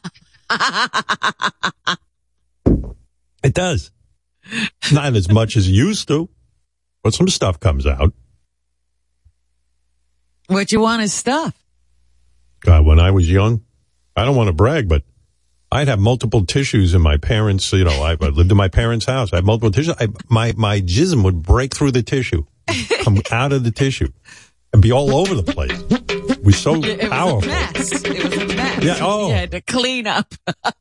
[3.43, 3.91] It does.
[4.91, 6.29] Not as much as it used to,
[7.03, 8.13] but some stuff comes out.
[10.47, 11.53] What you want is stuff.
[12.61, 13.63] God, when I was young,
[14.15, 15.03] I don't want to brag, but
[15.73, 17.73] I'd have multiple tissues in my parents.
[17.73, 19.33] You know, I, I lived in my parents' house.
[19.33, 19.95] I had multiple tissues.
[19.99, 22.45] I, my my jism would break through the tissue,
[23.01, 24.09] come out of the tissue,
[24.71, 25.83] and be all over the place.
[25.89, 27.49] It was so It was a powerful.
[27.49, 28.03] mess.
[28.03, 28.83] It was a mess.
[28.83, 29.29] Yeah, oh.
[29.29, 30.33] Had to clean up.
[30.65, 30.75] It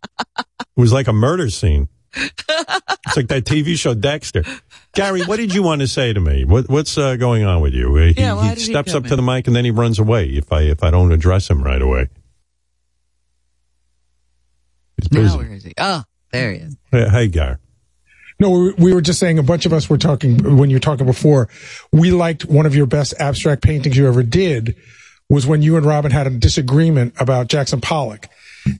[0.76, 1.88] was like a murder scene.
[2.14, 4.44] It's like that TV show Dexter.
[4.94, 6.44] Gary, what did you want to say to me?
[6.44, 7.94] What, what's uh, going on with you?
[7.96, 10.26] He, Yeah, he he steps come up to the mic and then he runs away
[10.26, 12.08] if I if I don't address him right away.
[15.02, 15.36] He's busy.
[15.36, 15.72] Now where is he?
[15.78, 16.02] Oh,
[16.32, 16.76] there he is.
[16.90, 17.60] Hey, hey, Gar.
[18.40, 20.80] No, we, we were just saying a bunch of us were talking when you were
[20.80, 21.48] talking before.
[21.92, 24.74] We liked one of your best abstract paintings you ever did
[25.28, 28.28] was when you and Robin had a disagreement about Jackson Pollock.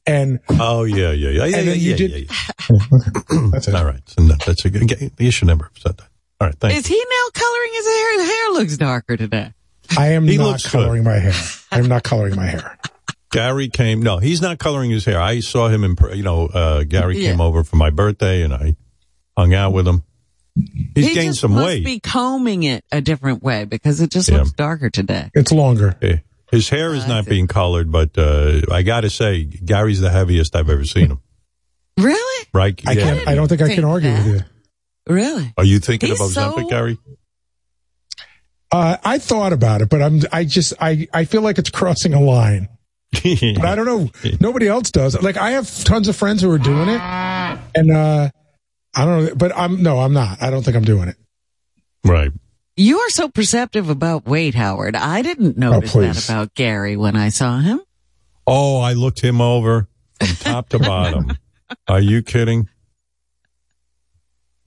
[0.07, 2.28] And oh yeah, yeah, yeah, yeah, and then yeah, you yeah, did.
[3.53, 3.74] That's it.
[3.74, 4.01] All right.
[4.09, 5.12] So no, that's a good.
[5.19, 6.09] You should never have said that.
[6.40, 6.55] All right.
[6.55, 8.20] Thank Is he now coloring his hair?
[8.20, 9.53] His hair looks darker today.
[9.99, 10.73] I am He not looks good.
[10.73, 11.32] coloring my hair.
[11.73, 12.78] I am not coloring my hair.
[13.32, 14.00] Gary came.
[14.02, 15.20] No, he's not coloring his hair.
[15.20, 15.96] I saw him in.
[16.14, 18.76] You know, uh, Gary came over for my birthday, and I
[19.36, 20.04] hung out with him.
[20.94, 21.84] He's he gained just some must weight.
[21.84, 24.38] be combing it a different way because it just Yeah.
[24.38, 25.30] looks darker today.
[25.34, 25.96] It's longer.
[26.50, 30.54] His hair is not being colored, but uh, I got to say, Gary's the heaviest
[30.54, 31.20] I've ever seen him.
[31.98, 32.46] Really?
[32.52, 32.78] Right?
[32.86, 33.02] I Yeah.
[33.14, 33.28] can't.
[33.28, 34.40] I don't think I can think argue with you.
[35.06, 35.54] Really?
[35.56, 36.98] Are you thinking He's of Ozempic, so- Gary?
[38.70, 40.20] Uh, I thought about it, but I'm.
[40.32, 40.72] I just.
[40.80, 41.06] I.
[41.12, 42.68] I feel like it's crossing a line.
[43.56, 44.10] but I don't know.
[44.40, 45.20] Nobody else does.
[45.20, 47.01] Like I have tons of friends who are doing it,
[47.74, 48.30] and uh,
[48.94, 49.34] I don't know.
[49.34, 49.98] But I'm no.
[49.98, 50.43] I'm not.
[50.43, 51.16] I don't think I'm doing it.
[52.05, 52.32] Right.
[52.76, 54.97] You are so perceptive about weight, Howard.
[54.97, 57.80] I didn't notice that about Gary when I saw him.
[58.47, 61.36] Oh, I looked him over from top to bottom.
[61.89, 62.68] Are you kidding?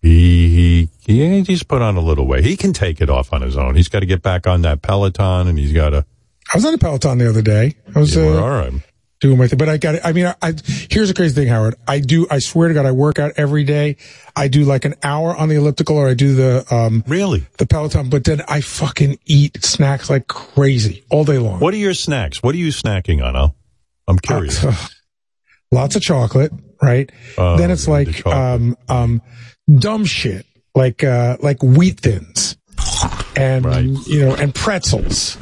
[0.01, 2.45] He, he, he, he's put on a little weight.
[2.45, 3.76] He can take it off on his own.
[3.76, 6.05] He's got to get back on that Peloton and he's got to.
[6.53, 7.76] I was on a Peloton the other day.
[7.95, 8.73] I was Yeah, uh, all right.
[9.19, 9.95] doing my thing, but I got.
[9.95, 10.01] it.
[10.03, 10.53] I mean, I, I
[10.89, 11.76] here's the crazy thing, Howard.
[11.88, 12.27] I do.
[12.30, 13.97] I swear to God, I work out every day.
[14.35, 17.65] I do like an hour on the elliptical, or I do the um really the
[17.65, 18.09] Peloton.
[18.09, 21.59] But then I fucking eat snacks like crazy all day long.
[21.59, 22.43] What are your snacks?
[22.43, 23.55] What are you snacking on, Al?
[24.07, 24.63] I'm curious.
[25.72, 26.51] Lots of chocolate,
[26.81, 27.11] right?
[27.38, 29.22] Oh, then it's like um um
[29.80, 30.45] dumb shit
[30.76, 32.55] like uh like wheat thins
[33.35, 33.65] and
[34.07, 35.38] you know and pretzels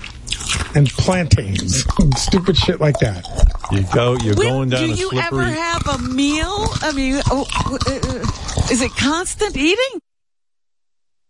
[0.76, 3.26] and plantains and stupid shit like that.
[3.72, 5.46] You go, you're When- going down do a you slippery.
[5.46, 6.68] ever have a meal?
[6.82, 10.00] I mean, oh, uh, is it constant eating?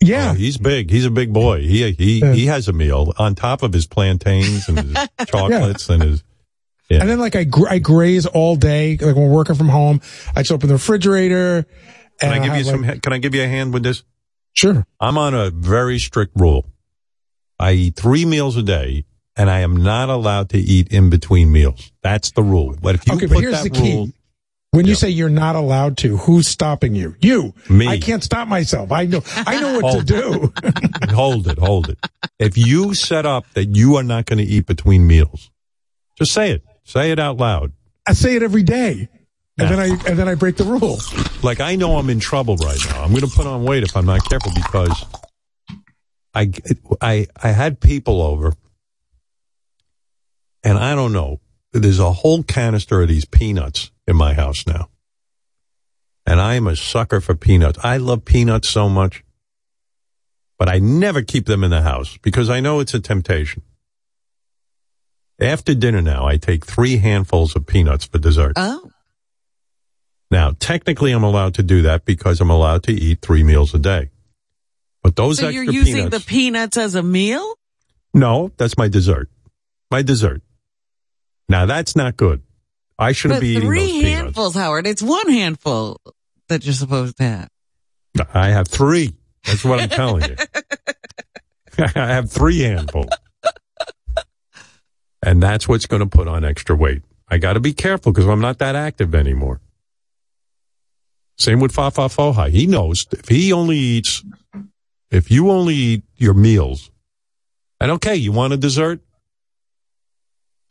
[0.02, 0.91] Yeah, Oh, he's big.
[0.91, 1.62] He's a big boy.
[1.62, 6.04] He he he has a meal on top of his plantains and his chocolates and
[6.04, 6.24] his.
[6.90, 10.02] And then like I gr- I graze all day like when we're working from home.
[10.36, 11.66] I just open the refrigerator.
[12.20, 12.82] Can I and give you have, some?
[12.86, 14.04] like- Can I give you a hand with this?
[14.52, 14.86] Sure.
[15.00, 16.66] I'm on a very strict rule.
[17.58, 19.06] I eat three meals a day,
[19.36, 21.92] and I am not allowed to eat in between meals.
[22.02, 22.76] That's the rule.
[22.82, 23.94] But if you okay, put but here's that the key.
[23.94, 24.10] rule,
[24.72, 27.16] When you say you're not allowed to, who's stopping you?
[27.20, 27.54] You.
[27.70, 27.88] Me.
[27.88, 28.92] I can't stop myself.
[28.92, 29.22] I know.
[29.36, 30.54] I know what to do.
[31.14, 32.00] hold it, hold it.
[32.40, 35.50] If you set up that you are not going to eat between meals,
[36.18, 36.64] just say it.
[36.84, 37.72] Say it out loud.
[38.08, 39.08] I say it every day,
[39.58, 41.00] and then I and then I break the rule.
[41.42, 43.04] Like I know I'm in trouble right now.
[43.04, 45.06] I'm going to put on weight if I'm not careful because
[46.34, 46.52] I
[47.02, 48.54] I I had people over,
[50.64, 51.40] and I don't know.
[51.72, 54.90] There's a whole canister of these peanuts in my house now,
[56.26, 57.80] and I am a sucker for peanuts.
[57.84, 59.23] I love peanuts so much,
[60.60, 63.64] but I never keep them in the house because I know it's a temptation.
[65.40, 68.53] After dinner now, I take three handfuls of peanuts for dessert.
[68.56, 68.92] Oh.
[70.30, 73.80] Now, technically, I'm allowed to do that because I'm allowed to eat three meals a
[73.80, 74.09] day.
[75.03, 77.56] But those so you're using peanuts, the peanuts as a meal?
[78.14, 79.30] no, that's my dessert.
[79.92, 80.42] My dessert.
[81.50, 82.42] Now that's not good.
[82.98, 84.10] I shouldn't But be eating three those peanuts.
[84.24, 84.88] handfuls, Howard.
[84.88, 86.00] It's one handful
[86.50, 87.50] that you're supposed to have.
[88.34, 89.16] I have three.
[89.46, 90.36] That's what I'm telling you.
[91.96, 93.10] I have three handfuls.
[95.26, 97.02] And that's what's going to put on extra weight.
[97.30, 99.60] I got to be careful because I'm not that active anymore.
[101.38, 102.50] Same with Fa Fa Foha.
[102.50, 104.24] He knows if he only eats,
[105.10, 106.92] if you only eat your meals,
[107.80, 109.02] and okay, you want a dessert?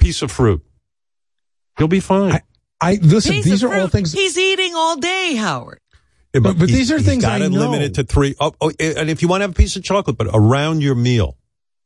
[0.02, 0.62] Piece of fruit.
[1.78, 2.40] You'll be fine.
[2.80, 3.32] I listen.
[3.32, 4.12] Piece these of are all things.
[4.12, 5.78] He's eating all day, Howard.
[6.34, 7.60] Yeah, But- but he's- these are things I gotta know.
[7.70, 8.34] limit it to three.
[8.40, 10.82] Oh, oh, eh, and if you want to have a piece of chocolate, but around
[10.82, 11.36] your meal,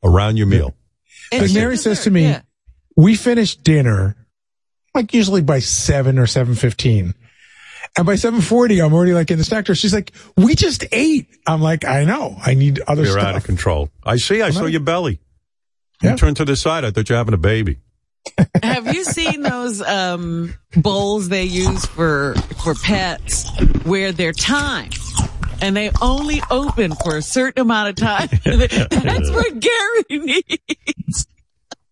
[0.03, 0.75] around your meal.
[1.31, 2.35] Like Mary says to me,
[2.95, 4.15] we finish dinner
[4.95, 7.13] like usually by seven or seven fifteen,
[7.97, 9.75] and by seven forty, I'm already like in the snack drawer.
[9.75, 12.35] She's like, "We just ate." I'm like, "I know.
[12.43, 13.89] I need other You're stuff." out of control.
[14.03, 14.41] I see.
[14.41, 15.19] I I'm saw not- your belly.
[16.01, 16.85] You turned to the side.
[16.85, 17.77] I thought you were having a baby.
[18.63, 23.49] Have you seen those um, bowls they use for for pets
[23.83, 24.97] where they're timed
[25.61, 28.27] and they only open for a certain amount of time?
[28.43, 31.27] That's what Gary needs.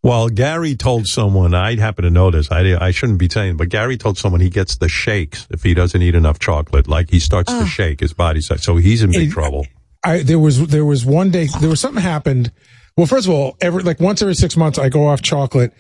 [0.04, 3.70] Well, Gary told someone, I happen to know this, I, I shouldn't be saying, but
[3.70, 6.88] Gary told someone he gets the shakes if he doesn't eat enough chocolate.
[6.88, 7.66] Like he starts to Ah.
[7.66, 8.64] shake, his body starts.
[8.64, 9.66] So he's in big It- trouble.
[10.04, 12.52] I there was there was one day there was something happened.
[12.96, 15.74] Well, first of all, every like once every six months, I go off chocolate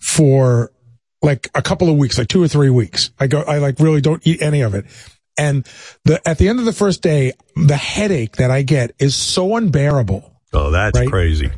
[0.00, 0.70] for
[1.22, 3.10] like a couple of weeks, like two or three weeks.
[3.18, 4.84] I go, I like really don't eat any of it.
[5.36, 5.66] And
[6.04, 9.56] the at the end of the first day, the headache that I get is so
[9.56, 10.30] unbearable.
[10.52, 11.08] Oh, that's Right?
[11.08, 11.50] crazy.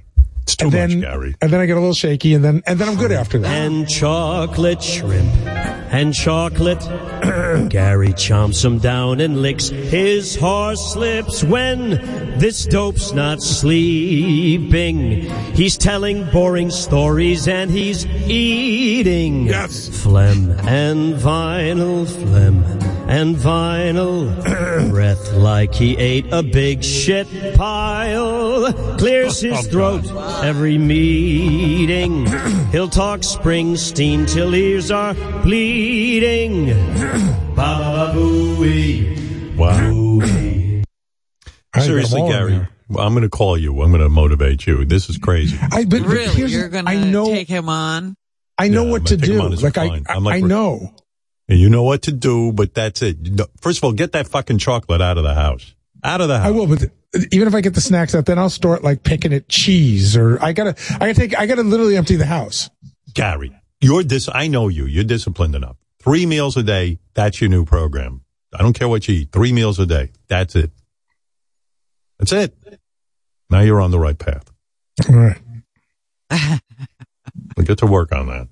[0.43, 1.35] It's too and much, then, Gary.
[1.43, 3.51] And then I get a little shaky, and then and then I'm good after that.
[3.51, 6.81] And chocolate shrimp and chocolate
[7.69, 11.91] Gary chomps him down and licks his horse lips when
[12.39, 15.23] this dope's not sleeping.
[15.55, 19.47] He's telling boring stories and he's eating.
[19.47, 19.89] Yes.
[20.03, 24.91] Phlegm and vinyl, phlegm and vinyl.
[24.91, 27.27] Breath like he ate a big shit
[27.57, 28.73] pile.
[28.99, 30.05] Clears his oh, throat
[30.45, 32.27] every meeting.
[32.73, 36.67] He'll talk Springsteen till ears are bleeding.
[37.57, 39.57] Ba-ba-booey.
[39.57, 40.21] Wow.
[41.81, 42.69] Seriously, them all in Gary.
[42.99, 43.83] I'm going to call you.
[43.83, 44.85] I'm going to motivate you.
[44.85, 45.59] This is crazy.
[45.61, 48.15] I, but, but Really, here's- you're gonna I know, take him on?
[48.59, 49.57] I know Yeah, what I'm to gonna take him do.
[49.63, 49.87] Like I.
[49.87, 50.95] I, I'm like- I know.
[51.49, 53.19] And you know what to do, but that's it.
[53.61, 55.75] First of all, get that fucking chocolate out of the house.
[56.03, 56.49] Out of the house.
[56.49, 56.91] I will, but
[57.33, 60.43] even if I get the snacks out, then I'll start like picking at cheese or
[60.43, 62.69] I gotta, I gotta take, I gotta literally empty the house.
[63.15, 64.87] Gary, you're dis- I know you.
[64.87, 65.77] You're disciplined enough.
[66.01, 66.99] Three meals a day.
[67.15, 68.23] That's your new program.
[68.53, 69.33] I don't care what you eat.
[69.33, 70.11] Three meals a day.
[70.29, 70.71] That's it.
[72.19, 72.55] That's it.
[73.51, 74.51] Now you're on the right path.
[75.09, 75.39] All right.
[77.57, 78.49] We get to work on that.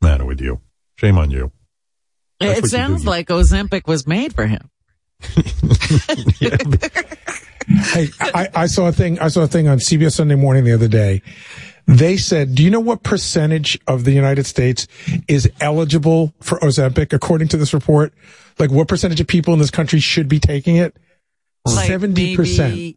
[0.00, 0.60] Matter with you.
[0.96, 1.52] Shame on you.
[2.40, 2.68] That's It what you do.
[2.68, 4.70] sounds like Ozempic was made for him.
[7.92, 10.72] Hey, I, I saw a thing, I saw a thing on CBS Sunday morning the
[10.72, 11.22] other day.
[11.86, 14.88] They said, do you know what percentage of the United States
[15.28, 18.12] is eligible for Ozempic according to this report?
[18.58, 20.96] Like what percentage of people in this country should be taking it?
[21.64, 22.96] Like Seventy percent.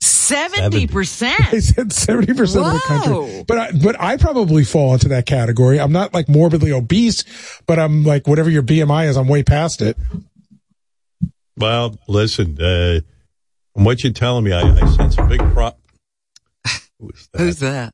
[0.00, 1.40] Maybe Seventy percent.
[1.50, 3.44] They said seventy percent of the country.
[3.46, 5.78] But I, but I probably fall into that category.
[5.80, 7.24] I'm not like morbidly obese,
[7.66, 9.96] but I'm like whatever your BMI is, I'm way past it.
[11.56, 13.00] Well, listen, uh,
[13.74, 15.78] from what you're telling me, I, I sense a big prop.
[16.98, 17.38] Who's that?
[17.40, 17.92] Who's that?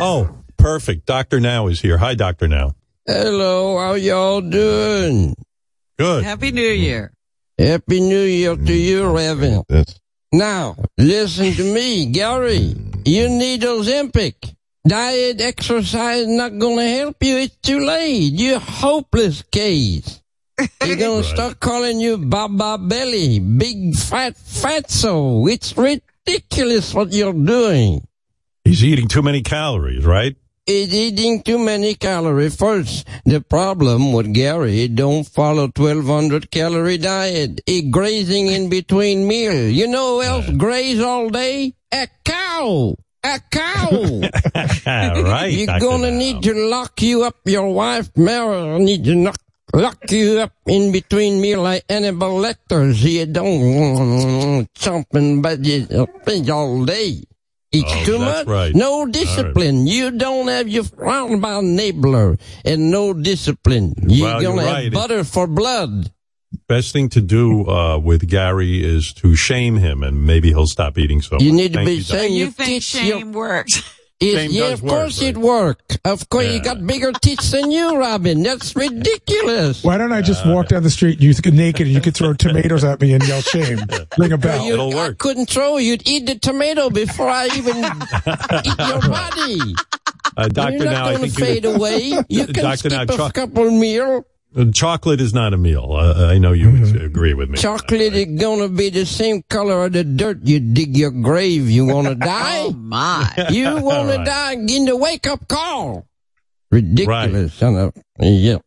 [0.00, 1.06] Oh, perfect.
[1.06, 1.98] Doctor Now is here.
[1.98, 2.74] Hi, Doctor Now.
[3.06, 5.34] Hello, how y'all doing?
[5.98, 6.24] Good.
[6.24, 7.12] Happy New Year.
[7.58, 9.64] Happy New Year to you, Reverend.
[10.34, 12.74] Now, listen to me, Gary.
[13.04, 14.34] You need Ozempic.
[14.84, 17.36] Diet, exercise not gonna help you.
[17.36, 18.32] It's too late.
[18.32, 20.20] You're hopeless case.
[20.84, 25.48] You're gonna start calling you Baba Belly, big fat fatso.
[25.48, 28.04] It's ridiculous what you're doing.
[28.64, 30.34] He's eating too many calories, right?
[30.66, 32.56] Is eating too many calories.
[32.56, 37.60] First, the problem with Gary don't follow 1200 calorie diet.
[37.66, 39.72] He grazing in between meals.
[39.72, 41.74] You know who else graze all day?
[41.92, 42.96] A cow.
[43.22, 43.90] A cow.
[44.86, 45.52] right.
[45.52, 45.80] You're Dr.
[45.80, 47.36] gonna need to lock you up.
[47.44, 49.40] Your wife, Mary, need to knock,
[49.72, 52.92] lock you up in between meal like Annabelle Lecter.
[52.94, 57.22] You don't chomping veggies all day.
[57.74, 58.46] It's Oh, too that's much.
[58.46, 58.74] right.
[58.74, 59.86] No discipline.
[59.86, 63.94] You don't have your frown roundabout enabler and no discipline.
[64.06, 64.84] You're Well, you're gonna right.
[64.84, 66.10] have butter for blood.
[66.68, 70.96] Best thing to do uh, with Gary is to shame him, and maybe he'll stop
[70.98, 71.56] eating so You much.
[71.56, 73.82] need to Thank be you, saying You your think teeth, your shame works?
[74.24, 75.28] It- Shame yeah, does of work, course right?
[75.30, 75.98] it worked.
[76.04, 76.52] Of course, Yeah.
[76.52, 78.42] you got bigger teeth than you, Robin.
[78.42, 79.82] That's ridiculous.
[79.84, 82.32] Why don't I just walk down the street, you th- naked, and you could throw
[82.34, 83.78] tomatoes at me and yell shame?
[84.18, 84.64] Ring a bell.
[84.64, 85.18] You, It'll I work.
[85.18, 85.76] couldn't throw.
[85.78, 87.76] You'd eat the tomato before I even
[88.64, 89.74] eat your body.
[90.36, 91.98] Uh, Doctor You're not Now, I going to think fade you, away.
[92.28, 94.26] You can Doctor skip Now, a cho- couple meal.
[94.56, 95.92] Uh, chocolate is not a meal.
[95.92, 97.04] Uh, I know you Mm-hmm.
[97.04, 97.58] agree with me.
[97.58, 101.68] Chocolate is going to be the same color of the dirt you dig your grave.
[101.70, 102.60] You want to die?
[102.66, 103.32] Oh my.
[103.50, 104.26] You want to Right.
[104.26, 106.06] die in the wake up call.
[106.70, 108.58] Ridiculous, son of yeah.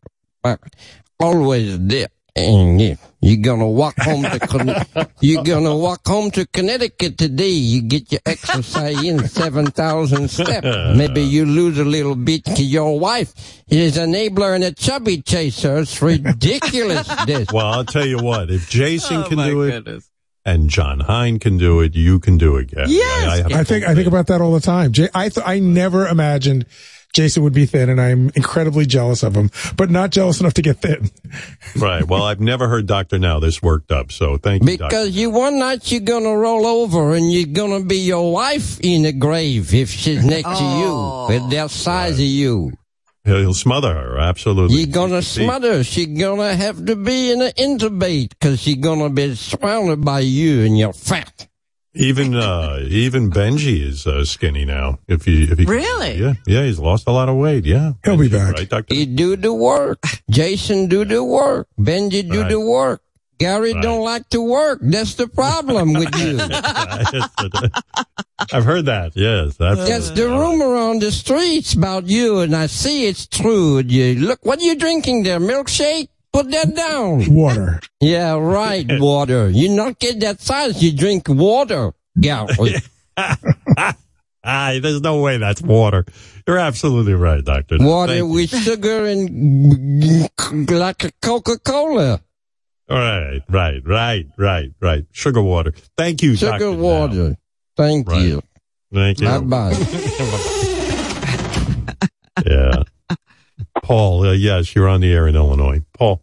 [1.20, 2.08] Always there.
[2.38, 7.48] And yeah, you're gonna walk home to Con- you're gonna walk home to Connecticut today.
[7.50, 10.66] You get your exercise in seven thousand steps.
[10.96, 15.20] Maybe you lose a little bit to your wife is an enabler and a chubby
[15.22, 15.78] chaser.
[15.78, 17.08] It's ridiculous.
[17.26, 17.48] this.
[17.52, 18.50] Well, I'll tell you what.
[18.50, 20.10] If Jason Oh can do it goodness.
[20.44, 22.86] and Jon Hein can do it, you can do it, Gary.
[22.90, 23.28] Yes.
[23.28, 24.92] I, have I think I think about that all the time.
[24.92, 26.66] Jay, I th- I never imagined
[27.18, 30.62] Jason would be thin, and I'm incredibly jealous of him, but not jealous enough to
[30.62, 31.10] get thin.
[31.76, 32.06] Right.
[32.06, 34.10] Well, I've never heard Doctor Now this worked up.
[34.10, 34.86] So thank you, Doctor.
[34.86, 39.02] Because you one night you're gonna roll over and you're gonna be your wife in
[39.02, 40.58] the grave if she's next Oh.
[40.58, 41.26] to you oh.
[41.28, 42.72] with that size of you.
[43.24, 44.18] He'll, he'll smother her.
[44.18, 44.78] Absolutely.
[44.78, 45.82] You're gonna See, smother.
[45.84, 50.64] She's gonna have to be in an intubate because she's gonna be surrounded by you
[50.64, 51.47] and your fat.
[51.98, 55.00] Even uh, even Benjy is uh, skinny now.
[55.08, 56.14] If he if he Really?
[56.14, 57.66] yeah yeah he's lost a lot of weight.
[57.66, 58.54] Yeah, He'll be Benjy, back.
[58.54, 58.94] Right, Doctor.
[58.94, 59.98] He do the work.
[60.30, 61.66] Jason do the work.
[61.78, 62.50] Benjy do Right.
[62.50, 63.02] the work.
[63.38, 63.82] Gary Right.
[63.82, 64.78] don't like to work.
[64.82, 66.38] That's the problem with you.
[68.52, 69.12] I've heard that.
[69.14, 73.78] Yes, that's That's the rumor on the streets about you, and I see it's true.
[73.78, 75.40] You look, what are you drinking there?
[75.40, 76.08] Milkshake?
[76.32, 77.34] Put that down.
[77.34, 77.80] Water.
[78.00, 78.86] Yeah, right.
[79.00, 79.48] Water.
[79.48, 80.82] You not get that size.
[80.82, 81.92] You drink water.
[82.20, 82.74] Gary.
[84.44, 86.06] Ah, there's no way that's water.
[86.46, 87.76] You're absolutely right, Doctor.
[87.80, 88.32] Water Thank you.
[88.32, 92.22] with sugar and like a Coca Cola.
[92.88, 95.04] Right, right, right, right, right.
[95.12, 95.74] Sugar water.
[95.98, 96.58] Thank you, Doctor.
[96.60, 96.78] Sugar Dr.
[96.82, 97.36] water.
[97.76, 98.22] Thank Right.
[98.22, 98.42] you.
[98.94, 99.26] Thank you.
[99.26, 99.74] Bye bye.
[103.88, 105.80] Paul, uh, yes, you're on the air in Illinois.
[105.94, 106.20] Paul.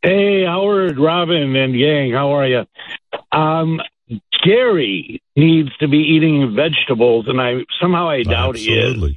[0.00, 2.66] Hey, Howard, Robin, and gang, how are you?
[3.32, 3.80] Um,
[4.44, 9.16] Gary needs to be eating vegetables, and I somehow I doubt he is.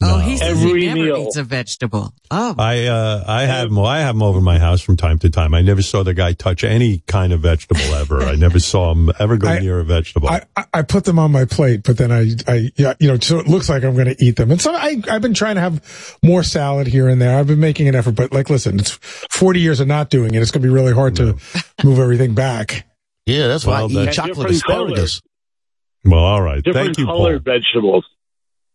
[0.00, 0.22] Absolutely.
[0.24, 1.16] Oh, he says Every he never meal.
[1.26, 2.14] eats a vegetable.
[2.30, 3.78] Oh, I uh, I have him.
[3.80, 5.54] I have him over my house from time to time.
[5.54, 8.22] I never saw the guy touch any kind of vegetable ever.
[8.22, 10.28] I never saw him ever go I- near a vegetable.
[10.28, 13.18] I, I- I put them on my plate, but then I, I, yeah, you know,
[13.18, 14.52] so it looks like I'm going to eat them.
[14.52, 17.36] And so I, I've been trying to have more salad here and there.
[17.36, 20.40] I've been making an effort, but like, listen, it's 40 years of not doing it.
[20.42, 21.36] It's going to be really hard to
[21.82, 22.86] move everything back.
[23.26, 25.22] Yeah, that's why I eat that- chocolate Different asparagus.
[26.04, 26.62] well, all right.
[26.62, 27.16] Different Thank you, Paul.
[27.16, 28.04] colored vegetables.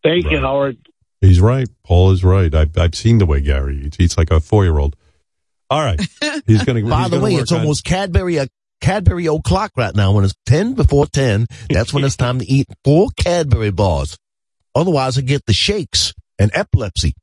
[0.04, 0.78] Thank you, Howard.
[1.24, 1.70] He's right.
[1.86, 2.54] Paul is right.
[2.54, 3.98] I've, I've seen the way Gary eats.
[4.00, 4.96] Eats like a four year old.
[5.70, 6.00] All right.
[6.46, 6.90] He's going to.
[6.90, 8.48] By the way, it's almost Cadbury uh,
[8.82, 10.12] Cadbury o'clock right now.
[10.12, 14.18] When it's ten before ten, that's when it's time to eat four Cadbury bars.
[14.76, 17.14] Otherwise, I get the shakes and epilepsy.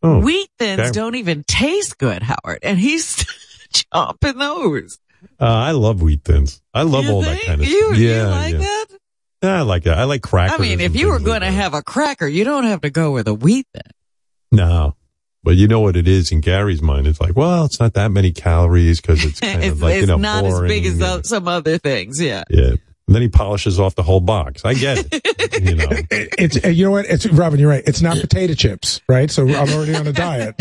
[0.00, 0.90] Oh, wheat thins okay.
[0.92, 3.16] don't even taste good, Howard, and he's
[3.92, 4.98] chomping those.
[5.40, 6.62] Uh, I love wheat thins.
[6.72, 7.98] I love You all that kind of You- stuff.
[7.98, 8.58] you Yeah, like yeah.
[8.60, 8.77] that?
[9.42, 9.98] Yeah, I like that.
[9.98, 10.58] I like crackers.
[10.58, 12.90] I mean, if you were things going to have a cracker, you don't have to
[12.90, 13.82] go with a wheat thin.
[14.50, 14.94] No.
[15.44, 17.06] But you know what it is in Gary's mind?
[17.06, 20.06] It's like, well, it's not that many calories because it's kind it's of like, you
[20.06, 21.06] know, not as big as Yeah.
[21.16, 22.20] tho- some other things.
[22.20, 22.42] Yeah.
[22.50, 22.70] Yeah.
[23.06, 24.64] And then he polishes off the whole box.
[24.66, 25.62] I get it.
[25.62, 25.88] you know.
[26.10, 27.06] It's, uh, you know what?
[27.06, 27.82] It's, Robin, you're right.
[27.86, 29.30] It's not potato chips, right?
[29.30, 30.56] So I'm already on a diet.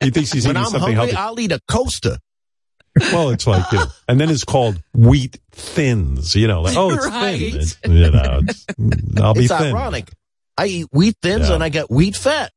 [0.00, 1.16] He thinks he's when eating I'm something hungry, healthy.
[1.16, 2.16] I'll eat a coaster.
[3.12, 6.90] Well, it's like, you know, and then it's called wheat thins, you know, like, oh,
[6.92, 7.38] it's Right.
[7.52, 7.60] thin.
[7.60, 8.66] It's, you know, it's,
[9.20, 9.74] I'll be It's thin.
[9.74, 10.10] ironic.
[10.58, 11.54] I eat wheat thins Yeah.
[11.54, 12.52] and I get wheat fat.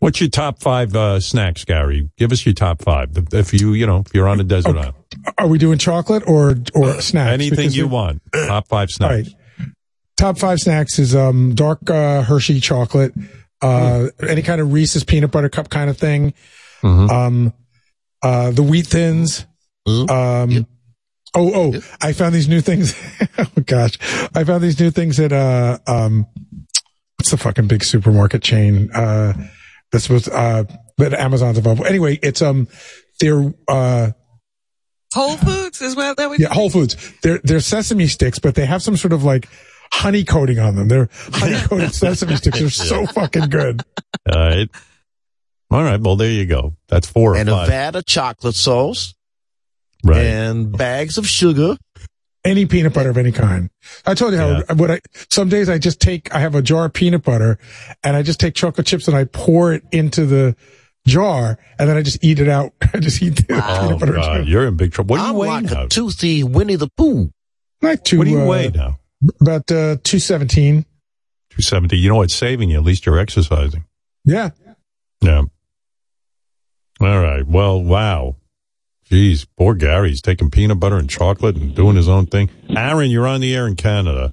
[0.00, 2.10] What's your top five uh, snacks, Gary?
[2.16, 3.10] Give us your top five.
[3.32, 4.94] If you, you know, if you're on a desert island,
[5.38, 7.32] Are we doing chocolate or, or snacks?
[7.32, 8.22] anything Because you they're- want.
[8.34, 9.28] Top five snacks.
[9.28, 9.66] right.
[10.16, 13.12] Top five snacks is um dark uh, Hershey chocolate,
[13.60, 16.32] uh any kind of Reese's peanut butter cup kind of thing.
[16.82, 17.10] Mhm.
[17.10, 17.52] Um
[18.22, 19.46] uh the wheat thins.
[19.86, 20.66] Um
[21.38, 22.94] Oh, oh, I found these new things.
[23.38, 23.98] oh gosh.
[24.34, 26.26] I found these new things at uh um
[27.18, 28.90] what's the fucking big supermarket chain?
[28.92, 29.34] Uh
[29.92, 30.64] that's was uh
[30.98, 31.84] that Amazon's involved.
[31.84, 32.68] Anyway, it's um
[33.20, 34.12] they're uh
[35.14, 36.38] Whole Foods is what that was.
[36.38, 36.96] yeah, Whole Foods.
[37.22, 39.48] They're they're sesame sticks, but they have some sort of like
[39.92, 40.88] honey coating on them.
[40.88, 42.58] They're honey coated sesame sticks.
[42.58, 43.82] They're so fucking good.
[44.32, 44.68] All right.
[45.70, 46.00] All right.
[46.00, 46.76] Well, there you go.
[46.88, 49.14] That's four or and a vat of chocolate sauce
[50.04, 50.24] right.
[50.24, 51.76] and bags of sugar.
[52.44, 53.70] Any peanut butter of any kind.
[54.06, 56.84] I told you how what I some days I just take I have a jar
[56.84, 57.58] of peanut butter
[58.04, 60.54] and I just take chocolate chips and I pour it into the
[61.08, 62.72] jar and then I just eat it out.
[62.94, 64.12] I just eat the oh, peanut butter.
[64.12, 64.46] God.
[64.46, 65.14] You're in big trouble.
[65.14, 65.84] What do you I'm weigh like now?
[65.86, 67.32] a toothy Winnie the Pooh.
[67.82, 69.00] Like two, what do you uh, weigh now?
[69.40, 70.86] About uh, two seventeen.
[71.50, 71.96] 270.
[71.96, 72.76] You know what's saving you?
[72.76, 73.84] At least you're exercising.
[74.26, 74.50] Yeah.
[75.22, 75.44] Yeah.
[77.00, 77.46] All right.
[77.46, 78.36] Well, wow.
[79.10, 82.50] Jeez, poor Gary's taking peanut butter and chocolate and doing his own thing.
[82.76, 84.32] Aaron, you're on the air in Canada.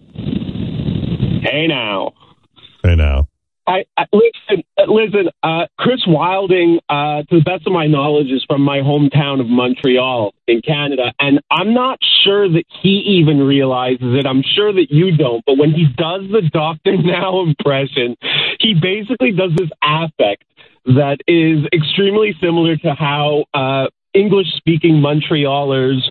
[1.44, 2.14] Hey now.
[2.84, 3.28] Hey now.
[3.66, 4.64] I, I listen.
[4.78, 8.80] uh, Listen, uh, Chris Wilding, uh, to the best of my knowledge, is from my
[8.80, 14.26] hometown of Montreal in Canada, and I'm not sure that he even realizes it.
[14.26, 18.18] I'm sure that you don't, but when he does the Doctor Now impression,
[18.60, 20.44] he basically does this affect
[20.86, 26.02] that is extremely similar to how uh, English-speaking Montrealers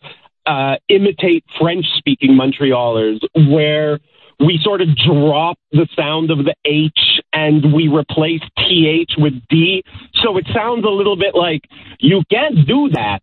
[0.47, 3.99] uh, imitate French-speaking Montrealers, where
[4.41, 9.83] we sort of drop the sound of the H and we replace TH with D.
[10.23, 11.63] So it sounds a little bit like
[12.01, 13.21] you can't do that.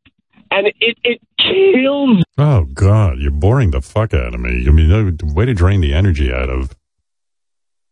[0.52, 2.24] And it, it kills.
[2.38, 3.20] Oh, God.
[3.20, 4.66] You're boring the fuck out of me.
[4.68, 6.76] I mean, no, way to drain the energy out of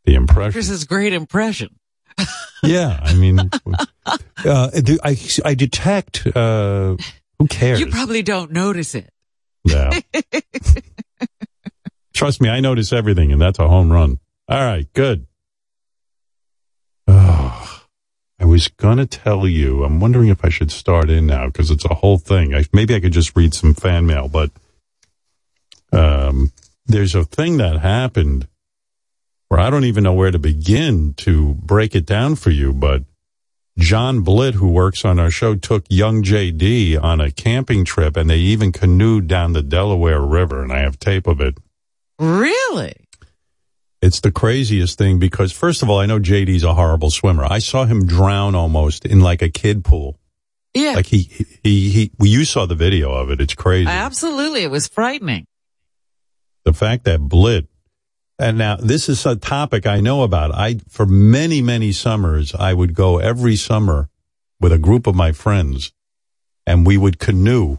[0.05, 0.53] the impression.
[0.53, 1.75] Chris's great impression.
[2.63, 2.99] Yeah.
[3.03, 4.69] I mean, uh,
[5.03, 6.97] I, I detect, uh,
[7.37, 7.79] who cares?
[7.79, 9.11] You probably don't notice it.
[9.63, 9.99] Yeah.
[12.13, 14.19] Trust me, I notice everything, and that's a home run.
[14.49, 15.27] All right, good.
[17.07, 17.83] Oh,
[18.39, 21.69] I was going to tell you, I'm wondering if I should start in now because
[21.69, 22.55] it's a whole thing.
[22.55, 24.49] I, maybe I could just read some fan mail, but
[25.91, 26.51] um,
[26.87, 28.47] there's a thing that happened
[29.49, 33.03] where I don't even know where to begin to break it down for you, but
[33.77, 38.29] John Blitt, who works on our show, took young JD on a camping trip and
[38.29, 40.63] they even canoed down the Delaware River.
[40.63, 41.57] And I have tape of it.
[42.19, 42.95] Really?
[44.01, 47.45] It's the craziest thing because, first of all, I know JD's a horrible swimmer.
[47.45, 50.19] I saw him drown almost in like a kid pool.
[50.73, 50.93] Yeah.
[50.93, 51.29] Like he,
[51.63, 53.41] he, he, well, you saw the video of it.
[53.41, 53.87] It's crazy.
[53.89, 54.63] Absolutely.
[54.63, 55.45] It was frightening.
[56.63, 57.67] the fact that Blit,
[58.39, 60.53] and now this is a topic I know about.
[60.53, 64.09] I, for many, many summers, I would go every summer
[64.59, 65.91] with a group of my friends
[66.65, 67.77] and we would canoe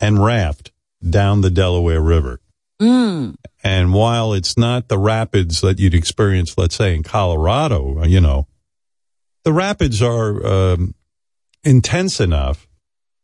[0.00, 0.72] and raft
[1.08, 2.40] down the Delaware River.
[2.80, 3.36] Mm.
[3.64, 8.46] And while it's not the rapids that you'd experience, let's say in Colorado, you know,
[9.44, 10.94] the rapids are um,
[11.64, 12.68] intense enough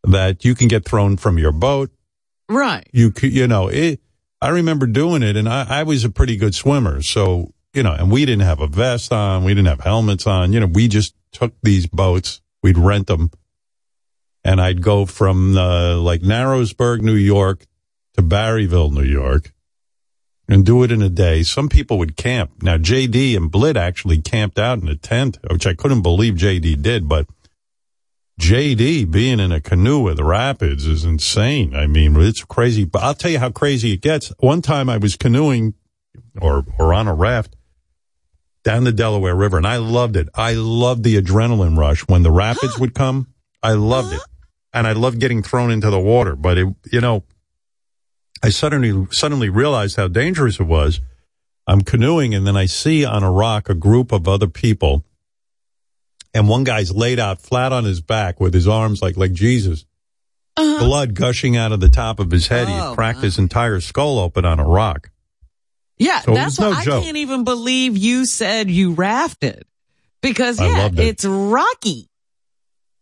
[0.05, 1.91] that you can get thrown from your boat.
[2.49, 2.89] Right.
[2.93, 4.01] You could, you know, it,
[4.43, 7.01] I remember doing it and I, I was a pretty good swimmer.
[7.01, 9.45] So, you know, and we didn't have a vest on.
[9.45, 10.53] We didn't have helmets on.
[10.53, 12.41] You know, we just took these boats.
[12.63, 13.31] We'd rent them
[14.45, 17.65] and I'd go from, uh, like Narrowsburg, New York
[18.15, 19.53] to Barryville, New York
[20.49, 21.43] and do it in a day.
[21.45, 22.63] Some people would camp.
[22.63, 26.83] Now, JD and Blit actually camped out in a tent, which I couldn't believe JD
[26.83, 27.27] did, but
[28.43, 31.77] JD being in a canoe with rapids is insane.
[31.77, 34.33] I mean, it's crazy, but I'll tell you how crazy it gets.
[34.41, 35.75] One time I was canoeing
[36.41, 37.55] or, or on a raft
[38.65, 40.29] down the Delaware River and I loved it.
[40.35, 43.29] I loved the adrenaline rush when the rapids would come.
[43.63, 44.21] I loved it.
[44.75, 47.23] And I loved getting thrown into the water, but it, you know,
[48.43, 51.01] I suddenly, suddenly realized how dangerous it was.
[51.69, 55.05] I'm canoeing and then I see on a rock a group of other people
[56.35, 59.85] and one guy's laid out flat on his back with his arms like, like Jesus.
[60.57, 60.85] Uh-huh.
[60.85, 62.69] Blood gushing out of the top of his head.
[62.69, 65.11] he Oh, had cracked his entire skull open on a rock.
[65.99, 67.03] Yeah, So that's was no joke.
[67.03, 69.65] I can't even believe you said you rafted
[70.21, 70.99] because yeah, it.
[70.99, 72.09] it's rocky.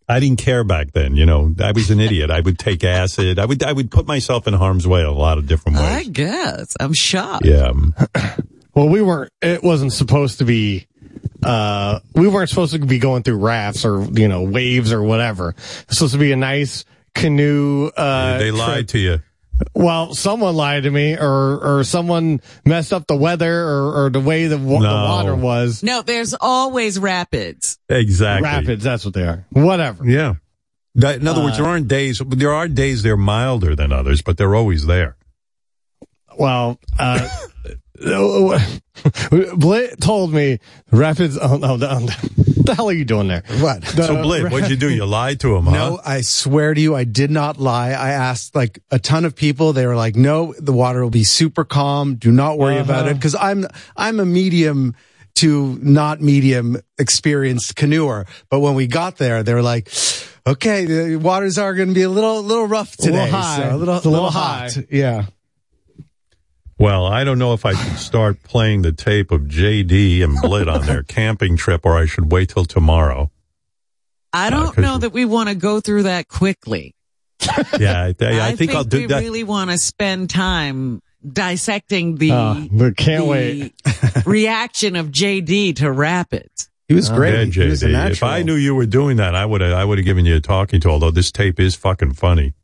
[0.08, 1.54] I didn't care back then, you know.
[1.62, 2.30] I was an idiot.
[2.30, 3.38] I would take acid.
[3.38, 5.86] I would I would put myself in harm's way a lot of different ways.
[5.86, 7.44] I guess I'm shocked.
[7.46, 7.72] Yeah.
[8.72, 9.32] Well, we weren't.
[9.42, 10.86] It wasn't supposed to be.
[11.44, 15.54] Uh, we weren't supposed to be going through rafts or you know waves or whatever.
[15.88, 17.90] It's supposed to be a nice canoe.
[17.96, 18.88] Uh, they lied trip.
[18.88, 19.18] to you.
[19.74, 24.20] Well, someone lied to me, or or someone messed up the weather, or, or the
[24.20, 24.88] way the, wa- No.
[24.88, 25.82] the water was.
[25.82, 27.78] No, there's always rapids.
[27.88, 28.44] Exactly.
[28.48, 28.82] Rapids.
[28.84, 29.44] That's what they are.
[29.50, 30.06] Whatever.
[30.08, 30.34] Yeah.
[30.94, 34.22] That- in other words, Uh, there aren't days, there are days they're milder than others,
[34.22, 35.16] but they're always there.
[36.38, 37.28] Well, uh,
[38.00, 40.58] Blit told me
[40.90, 41.38] rapids.
[41.40, 41.88] Oh no, the,
[42.64, 43.42] the hell are you doing there?
[43.60, 43.84] What?
[43.84, 44.90] so, Blit, what'd you do?
[44.90, 45.70] You lied to him, huh?
[45.72, 47.90] No, I swear to you, I did not lie.
[47.90, 49.72] I asked like a ton of people.
[49.72, 52.16] They were like, "No, the water will be super calm.
[52.16, 53.10] Do not worry about Uh-huh.
[53.10, 54.94] it." Because I'm I'm a medium
[55.36, 58.26] to not medium experienced canoeer.
[58.50, 59.88] But when we got there, they were like,
[60.46, 63.30] "Okay, the waters are going to be a little little rough A little today.
[63.30, 63.56] high.
[63.70, 64.84] So a little, It's a little hot." high.
[64.90, 65.26] Yeah.
[66.80, 70.66] Well, I don't know if I should start playing the tape of JD and Blit
[70.66, 73.30] on their camping trip or I should wait till tomorrow.
[74.32, 76.94] I uh, don't know that we want to go through that quickly.
[77.78, 79.20] Yeah, I, I, think, I'll do we that.
[79.20, 83.74] really want to spend time dissecting the, Oh, but can't the wait.
[84.26, 86.70] reaction of JD to rapids.
[86.88, 88.10] He was oh, Yeah, JD.
[88.10, 89.72] If I knew you were doing that, I would have.
[89.72, 90.88] I would have given you a talking to.
[90.88, 92.54] Although this tape is fucking funny.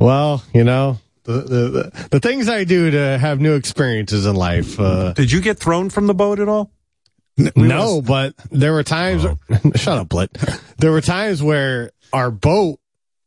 [0.00, 0.98] Well, you know
[1.32, 4.78] the, the things I do to have new experiences in life.
[4.80, 6.70] Uh, Did you get thrown from the boat at all?
[7.56, 9.22] no, but there were times.
[9.76, 10.28] shut up, Blit.
[10.78, 12.80] There were times where our boat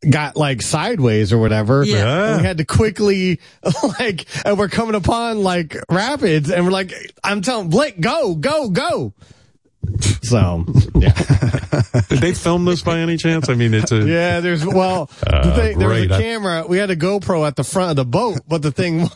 [0.09, 1.83] got like sideways or whatever.
[1.83, 2.37] Yeah.
[2.37, 3.39] We had to quickly
[3.99, 8.69] like, and we're coming upon like rapids, and we're like, I'm telling Blake, go, go,
[8.69, 9.13] go.
[10.23, 11.11] So yeah,
[12.09, 13.49] Did they film this by any chance?
[13.49, 14.39] I mean, it's a yeah.
[14.39, 16.65] There's well, the Uh, thing there was a camera.
[16.67, 19.01] We had a GoPro at the front of the boat, but the thing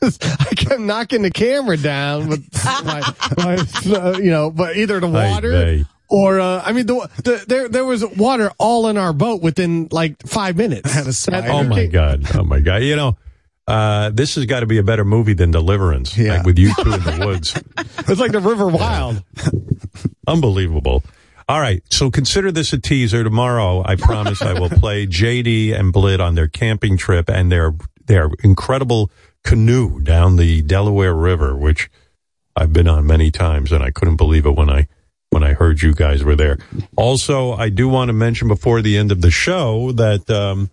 [0.00, 2.44] was, I kept knocking the camera down with
[2.84, 3.02] my,
[3.36, 3.54] my
[3.96, 5.50] uh, you know, but either the Ay, water.
[5.52, 5.84] vey.
[6.08, 9.88] Or uh, I mean, the, the there there was water all in our boat within
[9.90, 11.28] like five minutes.
[11.32, 12.24] Oh my god!
[12.34, 12.82] Oh my god!
[12.82, 13.16] You know,
[13.66, 16.16] uh, this has got to be a better movie than Deliverance.
[16.16, 16.36] Yeah.
[16.38, 17.60] like with you two in the woods.
[18.08, 19.24] It's like the River Wild.
[20.28, 21.02] Unbelievable.
[21.48, 23.22] All right, so consider this a teaser.
[23.24, 27.74] Tomorrow, I promise I will play JD and Blit on their camping trip and their
[28.06, 29.10] their incredible
[29.44, 31.88] canoe down the Delaware River, which
[32.56, 34.88] I've been on many times, and I couldn't believe it when I
[35.30, 36.58] when I heard you guys were there.
[36.96, 40.70] Also, I do want to mention before the end of the show that um,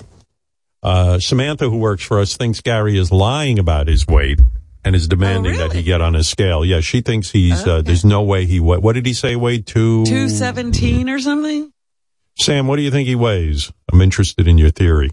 [0.83, 4.39] uh, Samantha, who works for us, thinks Gary is lying about his weight.
[4.85, 6.65] and is demanding that he get on a scale.
[6.65, 7.65] Yeah, she thinks he's.
[7.65, 8.59] Uh, there's no way he.
[8.59, 9.37] wa- What did he say?
[9.37, 10.03] Weighed two.
[10.05, 11.71] 217 or something?
[12.37, 13.71] Sam, what do you think he weighs?
[13.93, 15.11] I'm interested in your theory.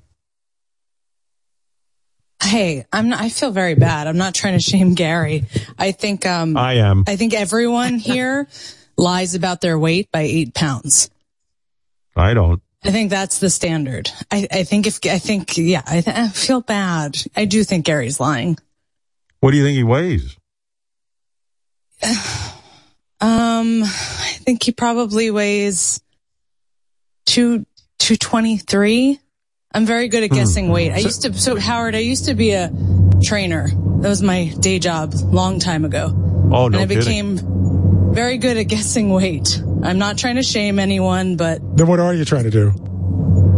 [2.43, 4.07] Hey, I'm not, I feel very bad.
[4.07, 5.45] I'm not trying to shame Gary.
[5.79, 7.05] I think um I am.
[7.07, 8.49] I think everyone here
[8.97, 11.11] lies about their weight by eight pounds.
[12.17, 12.63] I don't.
[12.83, 14.11] I think that's the standard.
[14.31, 17.17] I, I think if I think yeah, I, th- I feel bad.
[17.37, 18.57] I do think Gary's lying.
[19.41, 20.37] What do you think he weighs?
[23.23, 26.01] Um, I think he probably weighs
[27.27, 27.67] two
[27.99, 29.21] two twenty three.
[29.75, 30.93] I'm very good at guessing weight.
[30.93, 31.95] I used to so Howard.
[31.95, 32.71] I used to be a
[33.23, 33.69] trainer.
[34.01, 36.07] That was my day job long time ago.
[36.51, 36.99] Oh, no and I kidding.
[36.99, 37.37] became
[38.21, 39.63] very good at guessing weight.
[39.83, 42.71] I'm not trying to shame anyone, but Then what are you trying to do?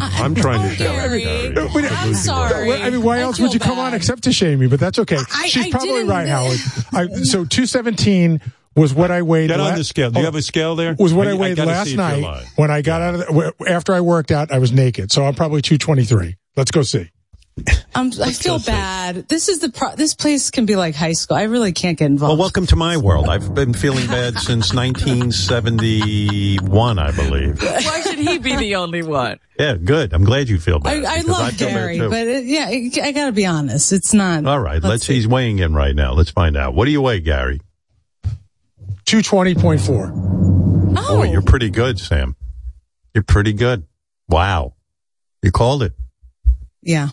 [0.01, 0.77] I'm trying to.
[0.77, 1.27] Gary,
[1.57, 2.73] I'm sorry.
[2.73, 3.87] I mean, why I else would feel you come bad.
[3.89, 4.69] on except to shame me?
[4.69, 5.17] But that's okay.
[5.17, 6.59] I- She's I probably didn't- right, Howard.
[6.93, 8.41] I, so 217
[8.77, 9.49] was what I weighed.
[9.49, 10.13] Get on la- the scale.
[10.13, 10.95] Do you oh, have a scale there?
[10.97, 13.03] Was what I- I, I weighed gotta last see if you're night when I got
[13.03, 14.53] out of the, after I worked out.
[14.53, 16.37] I was naked, so I'm probably 223.
[16.57, 17.11] Let's go see.
[17.95, 19.29] Um, I feel bad.
[19.29, 21.37] This is the pro- this place can be like high school.
[21.37, 22.31] I really can't get involved.
[22.31, 23.29] Well, welcome to my world.
[23.29, 27.63] I've been feeling bad since 1971, I believe.
[27.63, 29.39] Why should he be the only one?
[29.59, 30.15] Yeah, good.
[30.15, 31.05] I'm glad you feel bad.
[31.05, 33.93] I, I love feel bad Gary, but it, yeah, I, I got to be honest.
[33.93, 34.47] It's not.
[34.47, 35.13] All right, let's, see.
[35.15, 36.15] He's weighing in right now.
[36.15, 36.75] Let's find out.
[36.75, 37.61] What do you weigh, Gary?
[39.05, 40.95] 220.4.
[40.97, 42.35] Oh, Boy, you're pretty good, Sam.
[43.15, 43.87] You're pretty good.
[44.29, 44.73] Wow.
[45.43, 45.93] You called it.
[46.81, 47.11] yeah.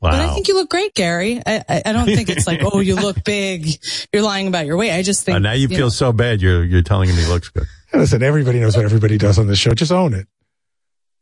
[0.00, 0.12] Wow.
[0.12, 1.42] But I think you look great, Gary.
[1.44, 3.68] I, I, I don't think it's like, oh, you look big.
[4.12, 4.92] You're lying about your weight.
[4.92, 5.36] I just think.
[5.36, 6.40] Uh, now you feel know, so bad.
[6.40, 7.66] You're you're telling him he looks good.
[7.92, 9.72] Listen, everybody knows what everybody does on this show.
[9.74, 10.26] Just own it.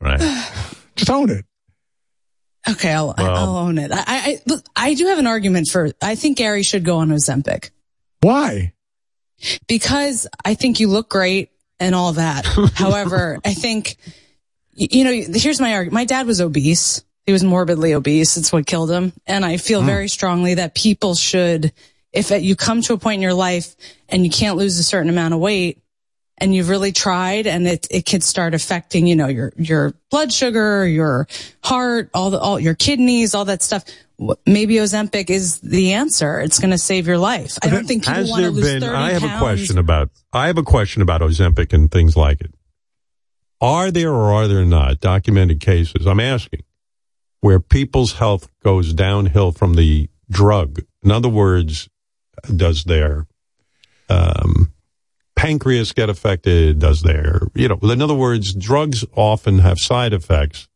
[0.00, 0.20] Right.
[0.96, 1.44] Just own it.
[2.68, 3.90] Okay, I'll, Well- I'll own it.
[3.92, 5.90] I, I, look, I do have an argument for.
[6.02, 7.70] I think Gary should go on Ozempic
[8.20, 8.74] Why?
[9.66, 11.50] because I think you look great
[11.80, 12.44] and all that.
[12.74, 13.96] However, I think
[14.74, 15.12] you know.
[15.34, 15.94] Here's my argument.
[15.94, 17.02] My dad was obese.
[17.28, 18.38] He was morbidly obese.
[18.38, 19.12] It's what killed him.
[19.26, 19.86] And I feel hmm.
[19.86, 21.74] very strongly that people should,
[22.10, 23.76] if you come to a point in your life
[24.08, 25.82] and you can't lose a certain amount of weight
[26.38, 30.32] and you've really tried and it, it could start affecting, you know, your, your blood
[30.32, 31.28] sugar, your
[31.62, 33.84] heart, all the, all your kidneys, all that stuff.
[34.46, 36.40] Maybe Ozempic is the answer.
[36.40, 37.58] It's going to save your life.
[37.62, 38.80] I don't think people Has want to lose been?
[38.80, 39.34] 30 I have pounds.
[39.34, 40.08] a question about.
[40.32, 42.54] I have a question about Ozempic and things like it.
[43.60, 46.06] Are there or are there not documented cases?
[46.06, 46.62] I'm asking
[47.40, 50.80] where people's health goes downhill from the drug.
[51.02, 51.88] In other words,
[52.54, 53.26] does their
[54.08, 54.72] um,
[55.36, 56.78] pancreas get affected?
[56.78, 57.78] Does their you know?
[57.82, 60.68] In other words, drugs often have side effects.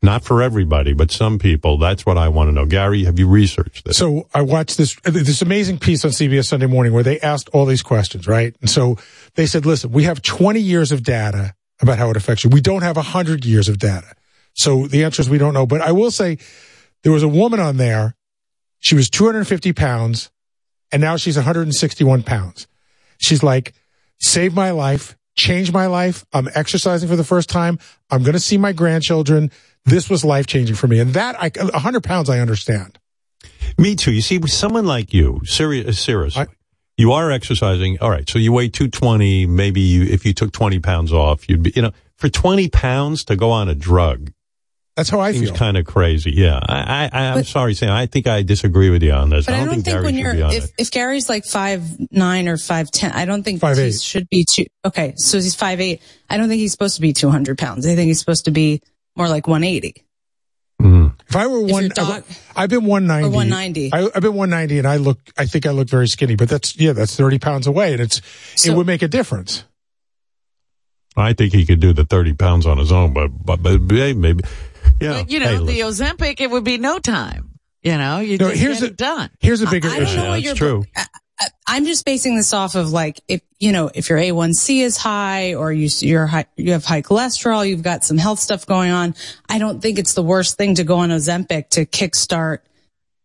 [0.00, 1.76] Not for everybody, but some people.
[1.76, 2.66] That's what I want to know.
[2.66, 3.96] Gary, have you researched this?
[3.96, 7.66] So I watched this this amazing piece on CBS Sunday Morning where they asked all
[7.66, 8.54] these questions, right?
[8.60, 8.96] And so
[9.34, 12.50] they said, "Listen, we have 20 years of data about how it affects you.
[12.50, 14.14] We don't have 100 years of data."
[14.58, 15.66] So the answer is we don't know.
[15.66, 16.38] But I will say
[17.02, 18.16] there was a woman on there.
[18.80, 20.30] She was 250 pounds,
[20.92, 22.66] and now she's 161 pounds.
[23.18, 23.72] She's like,
[24.18, 26.24] "Save my life." Changed my life.
[26.32, 27.78] I'm exercising for the first time.
[28.10, 29.52] I'm going to see my grandchildren.
[29.84, 30.98] This was life changing for me.
[30.98, 32.98] And that, I, 100 pounds, I understand.
[33.78, 34.10] Me too.
[34.10, 36.46] You see, with someone like you, serious, uh, seriously,
[36.96, 37.98] you are exercising.
[38.00, 39.46] All right, so you weigh two twenty.
[39.46, 43.24] Maybe you, if you took twenty pounds off, you'd be, you know, for twenty pounds
[43.26, 44.32] to go on a drug.
[44.98, 45.56] That's how I seems feel.
[45.56, 46.32] kind of crazy.
[46.32, 47.90] Yeah, I, I, I'm sorry, Sam.
[47.90, 49.46] I think I disagree with you on this.
[49.46, 50.72] But I don't, think, Gary when you're be on if, it.
[50.76, 54.04] if Gary's like five nine or five ten, I don't think he 5'8".
[54.04, 54.64] should be two.
[54.84, 56.02] Okay, so he's five eight.
[56.28, 57.86] I don't think he's supposed to be two hundred pounds.
[57.86, 58.82] I think he's supposed to be
[59.14, 60.04] more like one eighty.
[60.82, 61.14] Mm-hmm.
[61.28, 62.24] If I were one, doc-
[62.56, 63.28] I've been 190.
[63.28, 63.92] Or 190.
[63.92, 66.78] I, I've been 190 and I look, I think I look very skinny, but that's,
[66.78, 68.22] yeah, that's 30 pounds away and it's,
[68.64, 69.64] it would make a difference.
[71.18, 74.42] I think he could do the thirty pounds on his own, but but, but maybe,
[75.00, 75.12] yeah.
[75.22, 75.80] But, you know, Hey, the.
[75.80, 77.58] Ozempic, it would be no time.
[77.82, 79.30] You know, you No, just here's get a- it done.
[79.40, 80.16] Here's a bigger I don't issue.
[80.16, 80.84] know what That's you're- true.
[80.96, 81.06] I-
[81.68, 85.54] I'm just basing this off of like if you know if your A1C is high
[85.54, 89.14] or you you're high, you have high cholesterol, you've got some health stuff going on.
[89.48, 92.58] I don't think it's the worst thing to go on Ozempic to kickstart,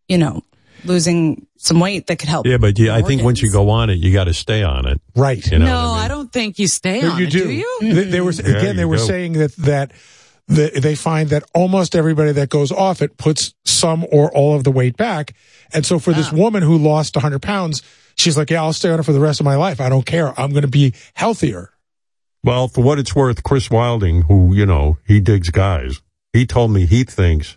[0.08, 0.42] you know,
[0.84, 2.46] losing some weight that could help.
[2.46, 4.86] Yeah, but yeah, I think once you go on it, you got to stay on
[4.86, 5.00] it.
[5.16, 5.44] Right.
[5.50, 6.04] You know no, I mean?
[6.04, 7.44] I don't think you stay No, on you it, do.
[7.44, 7.78] do you?
[7.80, 9.02] They, they were, Yeah, again, they were do.
[9.06, 9.90] saying that, that,
[10.48, 14.64] that they find that almost everybody that goes off it puts some or all of
[14.64, 15.34] the weight back.
[15.72, 16.36] And so for this Ah.
[16.36, 17.82] woman who lost 100 pounds,
[18.16, 19.80] she's like, yeah, I'll stay on it for the rest of my life.
[19.80, 20.38] I don't care.
[20.38, 21.70] I'm going to be healthier.
[22.42, 26.02] Well, for what it's worth, Chris Wilding, who, you know, he digs guys,
[26.34, 27.56] he told me he thinks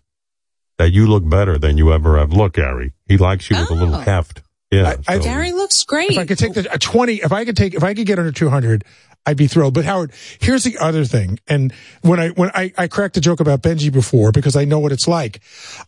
[0.78, 2.94] that you look better than you ever have looked, Gary.
[3.06, 4.00] He likes you with a little Oh.
[4.00, 4.44] heft.
[4.72, 4.96] Yeah.
[5.08, 6.12] I- Gary looks great.
[6.12, 8.20] If I could take the a 20, if I could take, if I could get
[8.20, 8.84] under 200,
[9.28, 9.74] I'd be thrilled.
[9.74, 11.38] But Howard, here's the other thing.
[11.48, 14.80] And when I, when I, I cracked a joke about Benjy before because I know
[14.80, 15.42] what it's like.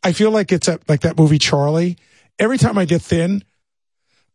[0.03, 1.97] I feel like it's a, like that movie Charlie.
[2.37, 3.43] Every time I get thin,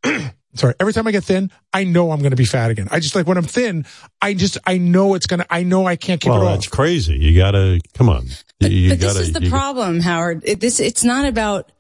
[0.54, 2.88] sorry, every time I get thin, I know I'm going to be fat again.
[2.90, 3.84] I just like when I'm thin,
[4.22, 6.54] I just, I know it's going to, I know I can't keep well, it off.
[6.54, 7.16] that's crazy.
[7.16, 8.26] You gotta come on.
[8.60, 9.18] You, you but gotta.
[9.18, 10.42] this is the you- problem, Howard.
[10.44, 11.70] It, this it's not about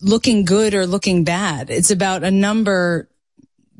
[0.00, 1.70] looking good or looking bad.
[1.70, 3.08] It's about a number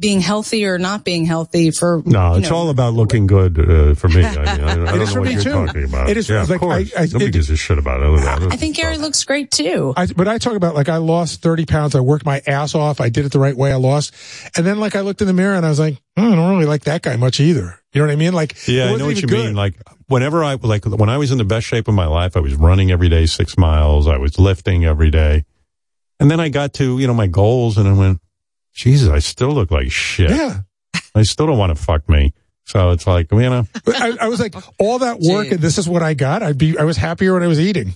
[0.02, 3.58] being healthy or not being healthy for No, you it's know, all about looking good
[3.58, 4.22] uh, for me.
[4.22, 5.50] I, mean, I, I don't know what you're too.
[5.66, 6.10] talking about.
[6.10, 6.92] It is- yeah, of course.
[6.94, 8.52] I- I- Nobody it- gives a shit about it.
[8.52, 9.94] I think Gary looks great too.
[9.96, 11.94] I, but I talk about like I lost 30 pounds.
[11.94, 13.00] I worked my ass off.
[13.00, 13.72] I did it the right way.
[13.72, 14.12] I lost.
[14.56, 16.50] And then like I looked in the mirror and I was like, "Hmm, I don't
[16.50, 17.78] really like that guy much either.
[17.92, 18.32] You know what I mean?
[18.34, 19.54] Like, Yeah, I know what you even mean.
[19.54, 19.74] Like
[20.08, 22.54] whenever I like when I was in the best shape of my life, I was
[22.54, 24.08] running every day six miles.
[24.08, 25.44] I was lifting every day,
[26.18, 28.20] and then I got to you know my goals, and I went,
[28.72, 30.30] Jesus, I still look like shit.
[30.30, 30.60] Yeah.
[31.14, 32.32] I still don't want to fuck me.
[32.64, 35.88] So it's like you know, I, I was like, all that work and this is
[35.88, 36.42] what I got.
[36.42, 37.94] I'd be, I was happier when I was eating.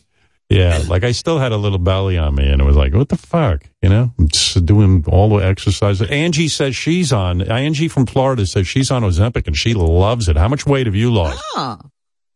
[0.50, 3.08] yeah, like I still had a little belly on me, and it was like, what
[3.08, 4.12] the fuck, you know?
[4.18, 6.02] I'm just doing all the exercise.
[6.02, 7.42] Angie says she's on.
[7.42, 10.36] Angie from Florida says she's on Ozempic and she loves it.
[10.36, 11.42] How much weight have you lost?
[11.54, 11.78] Oh.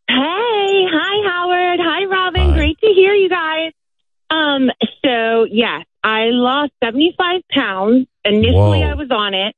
[0.08, 1.80] Hey, hi Howard.
[1.82, 2.54] Hi Robin.
[2.54, 3.72] Great to hear you guys.
[4.30, 4.70] Um,
[5.04, 8.06] so yes, I lost 75 pounds.
[8.24, 8.90] Initially Whoa.
[8.90, 9.54] I was on it.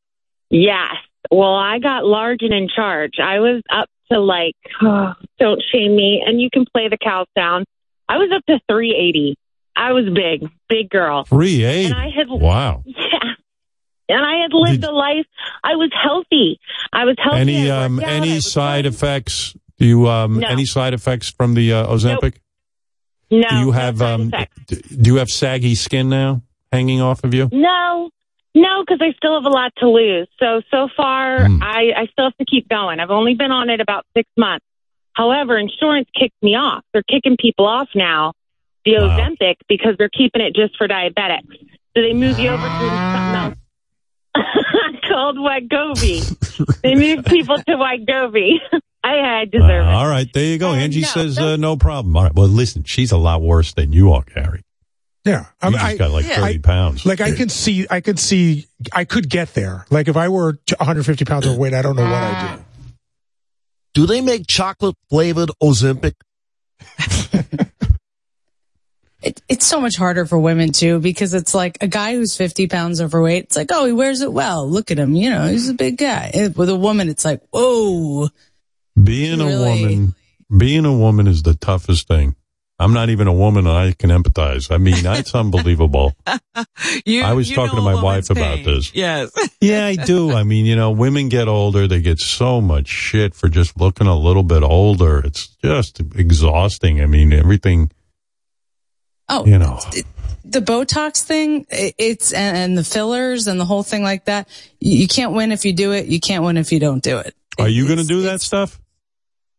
[0.50, 0.94] Yes.
[1.30, 3.14] Well, I got large and in charge.
[3.22, 6.22] I was up to like, oh, don't shame me.
[6.24, 7.66] And you can play the cow sound.
[8.08, 9.36] I was up to 380.
[9.74, 11.24] I was big, big girl.
[11.24, 11.86] 380.
[11.86, 12.82] And I had Wow.
[12.86, 13.18] Yeah.
[14.08, 15.24] And I had lived a life.
[15.64, 16.60] I was healthy.
[16.92, 17.40] I was healthy.
[17.40, 19.56] Any um worked out, I any side effects?
[19.78, 20.48] Do you um No.
[20.48, 22.34] any side effects from the uh, Ozempic?
[23.32, 23.48] No.
[23.48, 24.30] do you have um
[24.68, 27.48] do you have saggy skin now hanging off of you?
[27.50, 28.10] No,
[28.54, 30.28] no, because I still have a lot to lose.
[30.38, 31.62] So so far, Hmm.
[31.62, 33.00] I I still have to keep going.
[33.00, 34.66] I've only been on it about six months.
[35.14, 36.84] However, insurance kicked me off.
[36.92, 38.32] They're kicking people off now,
[38.84, 41.56] the Ozempic, because they're keeping it just for diabetics.
[41.94, 43.54] So they move you over to something
[44.36, 46.80] else called Wegovy.
[46.82, 48.58] they move people to Wegovy.
[49.05, 49.94] I, I deserve Uh, it.
[49.94, 50.72] all right, there you go.
[50.72, 52.16] Angie says uh, no problem.
[52.16, 52.34] All right.
[52.34, 54.62] Well, listen, she's a lot worse than you are, Gary.
[55.24, 55.47] Yeah.
[55.60, 56.36] I You mean, just I, got like yeah.
[56.40, 57.05] thirty I- pounds.
[57.06, 59.86] Like I can see, I could see, I could get there.
[59.90, 62.62] Like if I were 150 pounds overweight, I don't know what I'd do.
[63.94, 66.14] Do they make chocolate flavored Ozempic?
[69.24, 72.66] It, it's so much harder for women too because it's like a guy who's 50
[72.66, 73.44] pounds overweight.
[73.44, 74.68] It's like, oh, he wears it well.
[74.68, 75.14] Look at him.
[75.14, 76.32] You know, he's a big guy.
[76.34, 78.31] It- with a woman, it's like, whoa.
[79.00, 80.14] Being a woman,
[80.56, 82.36] being a woman is the toughest thing.
[82.78, 84.72] I'm not even a woman, and I can empathize.
[84.72, 86.14] I mean, that's unbelievable.
[87.06, 88.94] You, I was talking to my wife woman's about this.
[88.94, 89.30] Yes.
[89.60, 90.32] Yeah, I do.
[90.32, 94.08] I mean, you know, women get older, they get so much shit for just looking
[94.08, 95.20] a little bit older.
[95.24, 97.00] It's just exhausting.
[97.00, 97.92] I mean, everything,
[99.28, 99.78] Oh, you know.
[100.44, 104.48] the Botox thing, it's, and, the fillers and the whole thing like that.
[104.80, 106.06] You, you can't win if you do it.
[106.06, 107.36] You can't win if you don't do it.
[107.60, 108.80] Are you going to do that stuff?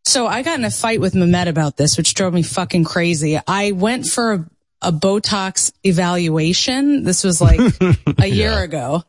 [0.06, 3.40] So I got in a fight with Mehmet about this, which drove me fucking crazy.
[3.48, 4.50] I went for a,
[4.82, 7.04] a Botox evaluation.
[7.04, 7.60] This was like
[8.20, 9.04] a year ago.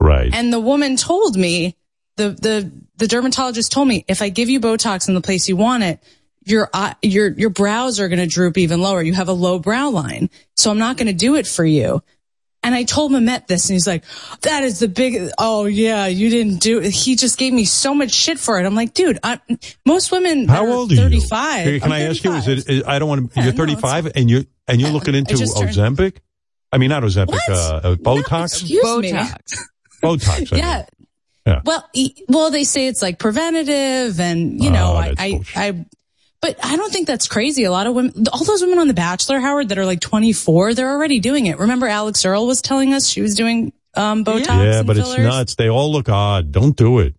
[0.00, 0.32] Right.
[0.32, 1.76] And the woman told me,
[2.16, 5.56] the, the, the dermatologist told me, if I give you Botox in the place you
[5.56, 6.00] want it,
[6.44, 9.02] your, eye- your, your brows are going to droop even lower.
[9.02, 10.30] You have a low brow line.
[10.54, 12.02] So I'm not going to do it for you.
[12.66, 14.02] And I told Mehmet this and he's like,
[14.42, 16.90] that is the big, oh yeah, you didn't do it.
[16.90, 18.66] He just gave me so much shit for it.
[18.66, 19.38] I'm like, dude, I'm,
[19.84, 21.00] most women How are old are you?
[21.00, 21.64] 35.
[21.64, 22.32] Can, can I'm I ask you?
[22.32, 22.48] Is 35.
[22.48, 22.68] it?
[22.78, 23.38] Is, I don't want to.
[23.38, 26.16] Yeah, you're no, 35, and you're and you're looking into just turned- Ozempic.
[26.72, 27.38] I mean, not Ozempic.
[27.48, 28.46] Uh, uh, Botox.
[28.60, 29.12] Excuse me.
[30.02, 30.52] Botox.
[30.52, 30.64] I mean.
[30.64, 30.86] Yeah.
[31.46, 31.60] Yeah.
[31.64, 35.86] Well, e- well, they say it's like preventative and, you know, Oh, I, I, I,
[36.40, 37.64] but I don't think that's crazy.
[37.64, 40.74] A lot of women, all those women on The Bachelor, Howard, that are like 24,
[40.74, 41.58] they're already doing it.
[41.58, 45.16] Remember Alix Earle was telling us she was doing, um, Botox Yeah, and but it's
[45.18, 45.54] nuts.
[45.54, 46.52] They all look odd.
[46.52, 47.14] Don't do it.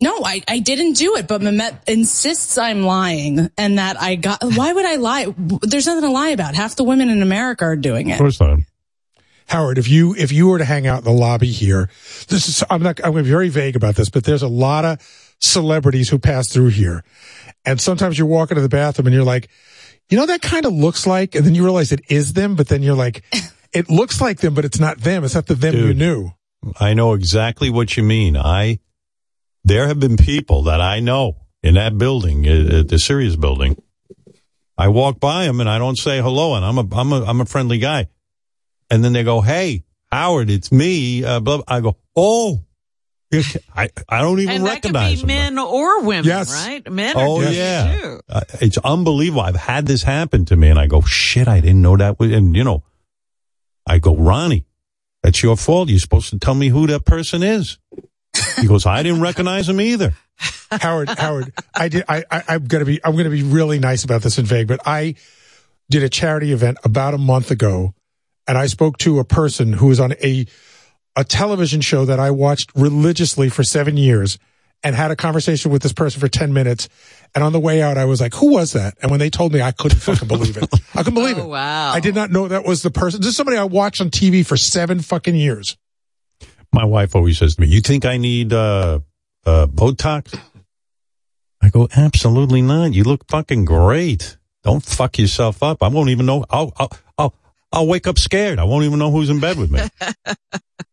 [0.00, 4.38] No, I, I didn't do it, but Mehmet insists I'm lying and that I got,
[4.42, 5.34] why would I lie?
[5.62, 6.54] There's nothing to lie about.
[6.54, 8.18] Half the women in America are doing Of it.
[8.18, 8.60] course not.
[9.48, 11.88] Howard, if you if you were to hang out in the lobby here,
[12.28, 14.48] this is I'm not I'm going to be very vague about this, but there's a
[14.48, 17.04] lot of celebrities who pass through here,
[17.64, 19.48] and sometimes you're walking to the bathroom and you're like,
[20.08, 22.68] you know, that kind of looks like, and then you realize it is them, but
[22.68, 23.22] then you're like,
[23.72, 25.24] it looks like them, but it's not them.
[25.24, 26.30] It's not the them you knew.
[26.80, 28.36] I know exactly what you mean.
[28.36, 28.80] I
[29.64, 33.80] there have been people that I know in that building, uh, the Sirius building.
[34.76, 37.40] I walk by them and I don't say hello, and I'm a I'm a I'm
[37.40, 38.08] a friendly guy,
[38.90, 41.24] and then they go, "Hey, Howard, it's me.
[41.24, 42.64] Uh, blah, I go, oh,
[43.76, 45.26] I, I don't even and that could be him.
[45.26, 46.50] men or women, Yes.
[46.50, 46.90] right?
[46.90, 48.20] Men are Oh doing yeah, too.
[48.28, 49.42] uh, it's unbelievable.
[49.42, 52.32] I've had this happen to me, and I go, "Shit, I didn't know that." Was,
[52.32, 52.84] and you know,
[53.86, 54.64] I go, "Ronnie,
[55.22, 55.90] that's your fault.
[55.90, 57.76] You're supposed to tell me who that person is."
[58.56, 60.14] He goes, "I didn't recognize him either."
[60.70, 62.04] Howard, Howard, I did.
[62.08, 62.98] I, I I'm gonna be.
[63.04, 65.16] I'm gonna be really nice about this in vague, but I
[65.90, 67.94] did a charity event about a month ago,
[68.46, 70.46] and I spoke to a person who was on a
[71.18, 74.38] a television show that I watched religiously for seven years,
[74.84, 76.88] and had a conversation with this person for ten minutes.
[77.34, 79.52] And on the way out, I was like, "Who was that?" And when they told
[79.52, 80.68] me, I couldn't fucking believe it.
[80.94, 81.42] I couldn't believe it.
[81.42, 81.90] Oh, wow.
[81.90, 83.20] I did not know that was the person.
[83.20, 85.76] This is somebody I watched on TV for seven fucking years.
[86.72, 89.00] My wife always says to me, "You think I need uh,
[89.44, 90.38] uh, Botox?"
[91.60, 92.94] I go, "Absolutely not.
[92.94, 94.36] You look fucking great.
[94.62, 95.82] Don't fuck yourself up.
[95.82, 96.44] I won't even know.
[96.48, 97.34] I'll I'll I'll,
[97.72, 98.60] I'll wake up scared.
[98.60, 99.80] I won't even know who's in bed with me."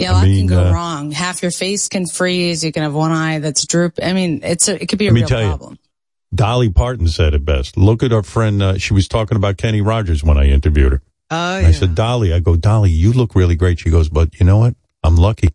[0.00, 1.10] Yeah, a I lot mean, can go uh, wrong.
[1.10, 2.64] Half your face can freeze.
[2.64, 3.94] You can have one eye that's droop.
[4.02, 5.72] I mean, it's a, it could be a Let me real tell problem.
[5.72, 7.76] you, Dolly Parton said it best.
[7.76, 8.62] Look at our friend.
[8.62, 11.02] Uh, she was talking about Kenny Rogers when I interviewed her.
[11.30, 13.78] Oh, And I said, Dolly, I go, Dolly, you look really great.
[13.78, 14.74] She goes, but you know what?
[15.04, 15.50] I'm lucky.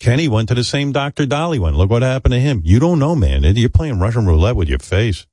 [0.00, 1.76] Kenny went to the same doctor Dolly went.
[1.76, 2.60] Look what happened to him.
[2.64, 3.42] You don't know, man.
[3.44, 5.26] You're playing Russian roulette with your face.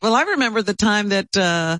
[0.00, 1.78] Well, I remember the time that uh,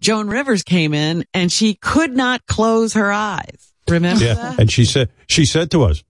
[0.00, 3.69] Joan Rivers came in and she could not close her eyes.
[3.90, 4.34] Remember Yeah.
[4.34, 4.58] that?
[4.60, 6.02] And she said, she said to us,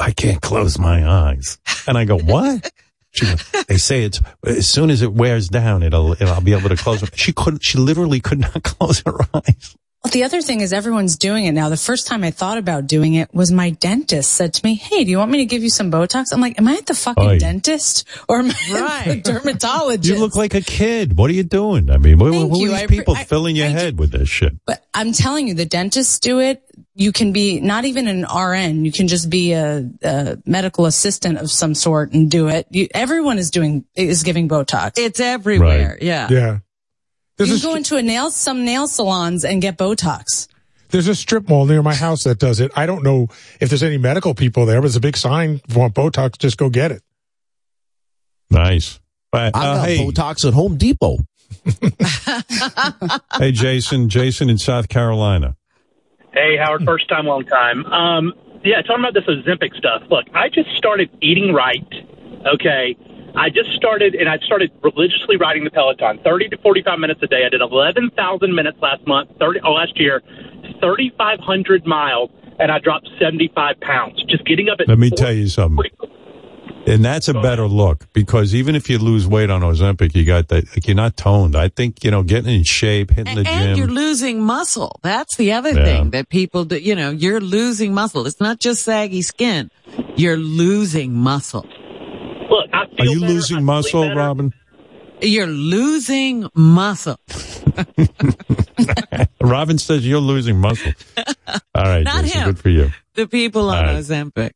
[0.00, 1.58] I can't close my eyes.
[1.86, 2.70] And I go, what?
[3.12, 6.52] She goes, they say it's as soon as it wears down, it'll, it'll I'll be
[6.52, 7.10] able to close them.
[7.14, 9.76] She couldn't, she literally could not close her eyes.
[10.02, 11.70] Well, the other thing is everyone's doing it now.
[11.70, 15.04] The first time I thought about doing it was my dentist said to me, Hey,
[15.04, 16.26] do you want me to give you some Botox?
[16.32, 17.38] I'm like, am I at the fucking Oy.
[17.38, 20.12] dentist or am I at the dermatologist?
[20.12, 21.16] You look like a kid.
[21.16, 21.88] What are you doing?
[21.90, 24.28] I mean, what, Thank who are these I people I- filling your head with this
[24.28, 24.52] shit?
[24.66, 26.62] But I'm telling you, the dentists do it.
[26.96, 28.84] You can be not even an RN.
[28.84, 32.66] You can just be a, a medical assistant of some sort and do it.
[32.70, 34.92] You, everyone is doing is giving Botox.
[34.96, 35.98] It's everywhere.
[36.00, 36.28] Yeah.
[36.30, 36.58] Yeah.
[37.38, 40.46] You can go into a nail some nail salons and get Botox.
[40.90, 42.70] There's a strip mall near my house that does it.
[42.76, 43.26] I don't know
[43.60, 45.60] if there's any medical people there, but there's a big sign.
[45.68, 47.02] If you want Botox, just go get it.
[48.50, 49.00] Nice.
[49.32, 51.18] But, I uh, got hey, Botox at Home Depot.
[53.38, 55.56] hey, Jason, Jason in South Carolina.
[56.34, 57.86] Hey, Howard, first time, long time.
[57.86, 60.02] Um, yeah, talking about this Ozempic stuff.
[60.10, 61.86] Look, I just started eating right.
[62.54, 62.96] Okay.
[63.36, 67.26] I just started, and I started religiously riding the Peloton, 30 to 45 minutes a
[67.26, 67.44] day.
[67.44, 70.22] I did 11,000 minutes last month, 30, oh, last year,
[70.80, 72.30] 3,500 miles,
[72.60, 74.22] and I dropped 75 pounds.
[74.24, 75.90] Just getting up at Let me tell you something.
[76.86, 80.48] And that's a better look because even if you lose weight on Ozempic, you got
[80.48, 81.56] that, like you're not toned.
[81.56, 85.00] I think, you know, getting in shape, hitting the gym, And you're losing muscle.
[85.02, 85.84] That's the other Yeah.
[85.84, 86.76] thing that people do.
[86.78, 88.26] You know, you're losing muscle.
[88.26, 89.70] It's not just saggy skin.
[90.16, 91.66] You're losing muscle.
[92.50, 94.52] Look, I Are you losing muscle, Robin?
[95.22, 97.18] You're losing muscle.
[99.40, 100.92] Robin says you're losing muscle.
[101.74, 102.46] All right, Not Jason, him.
[102.50, 102.90] good for you.
[103.14, 103.96] The people on All right.
[104.04, 104.50] Ozempic.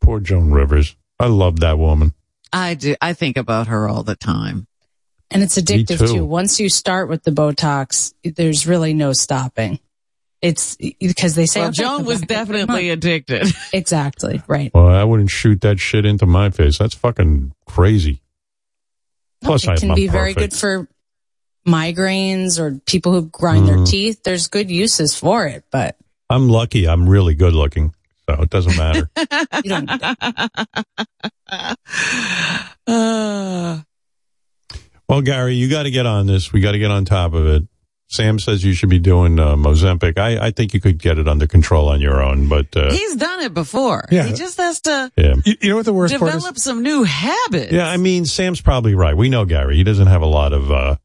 [0.00, 0.96] Poor Joan Rivers.
[1.20, 2.14] I love that woman.
[2.52, 2.96] I do.
[3.00, 4.66] I think about her all the time.
[5.30, 6.06] And it's addictive too.
[6.08, 6.24] too.
[6.24, 9.78] Once you start with the Botox, there's really no stopping.
[10.42, 13.46] It's because they say Well, Joan was definitely addicted.
[13.72, 14.72] exactly right.
[14.74, 16.78] Well, I wouldn't shoot that shit into my face.
[16.78, 18.22] That's fucking crazy.
[19.44, 20.88] Plus, it can I'm be very good for
[21.66, 23.88] migraines or people who grind their Mhm.
[23.88, 24.22] teeth.
[24.22, 25.96] There's good uses for it, but
[26.28, 26.88] I'm lucky.
[26.88, 27.94] I'm really good looking,
[28.36, 29.10] so it doesn't matter.
[29.64, 29.90] you don't.
[32.86, 33.80] Uh,
[35.08, 36.52] well, Gary, you got to get on this.
[36.52, 37.64] We got to get on top of it.
[38.08, 40.18] Sam says you should be doing uh, Mozambique.
[40.18, 43.14] I, I think you could get it under control on your own, but uh, he's
[43.14, 44.04] done it before.
[44.10, 44.24] Yeah.
[44.24, 45.34] He just has to yeah.
[45.44, 46.34] You, you know what the worst part is?
[46.34, 47.70] develop some new habits.
[47.70, 49.16] Yeah, I mean, Sam's probably right.
[49.16, 49.76] We know Gary.
[49.76, 50.96] He doesn't have a lot of uh,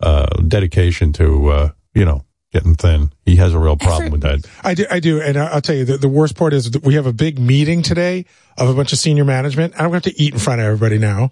[0.00, 3.12] uh, dedication to, uh, you know, getting thin.
[3.24, 4.46] He has a real problem with that.
[4.64, 6.82] I do, I do, and I- I'll tell you the, the worst part is that
[6.82, 8.24] we have a big meeting today
[8.56, 9.74] of a bunch of senior management.
[9.74, 11.30] I'm going to have to eat in front of everybody now.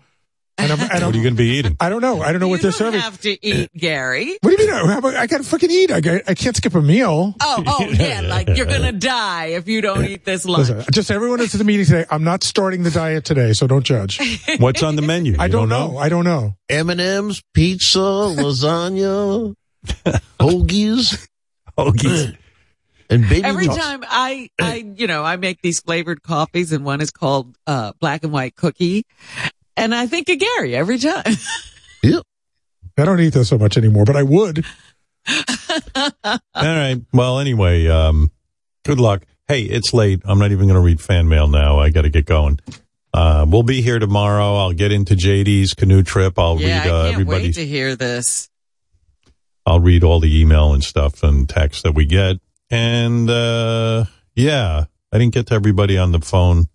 [0.59, 1.77] And I'm, and What are you going to be eating?
[1.81, 2.23] I don't know.
[2.23, 3.01] I don't know what they're You serving.
[3.01, 4.39] have to eat, Gary.
[4.41, 4.75] What do you mean?
[4.75, 5.91] I, have- I got to fucking eat.
[5.91, 7.35] I, got, I can't skip a meal.
[7.43, 10.71] Oh, oh, yeah, like you're gonna die if you don't eat this lunch.
[10.71, 12.07] Listen, just everyone that's at the meeting today.
[12.11, 14.19] I'm not starting the diet today, so don't judge.
[14.59, 15.37] What's on the menu?
[15.39, 15.99] I You don't know.
[15.99, 16.55] I don't know.
[16.71, 19.55] M&M's, pizza, lasagna,
[20.41, 21.27] hoagies,
[21.79, 22.37] hoagies,
[23.11, 23.79] and baby Every Ruths.
[23.79, 27.93] time I, I, you know, I make these flavored coffees, and one is called uh,
[28.01, 29.05] black and white cookie,
[29.77, 31.25] and I think of Gary every time.
[32.03, 32.21] Yeah.
[32.99, 34.65] I don't eat those so much anymore, but I would.
[35.97, 37.01] All right.
[37.13, 38.31] Well, anyway, um,
[38.85, 39.25] good luck.
[39.49, 40.23] Hey, it's late.
[40.25, 41.79] I'm not even going to read fan mail now.
[41.81, 42.61] I got to get going.
[43.13, 44.55] Uh, we'll be here tomorrow.
[44.57, 46.39] I'll get into JD's canoe trip.
[46.39, 47.57] I'll yeah, read uh, I can't everybody's.
[47.57, 48.49] wait to hear this.
[49.67, 52.37] I'll read all the email and stuff and text that we get.
[52.71, 54.05] And uh
[54.35, 56.67] yeah, I didn't get to everybody on the phone.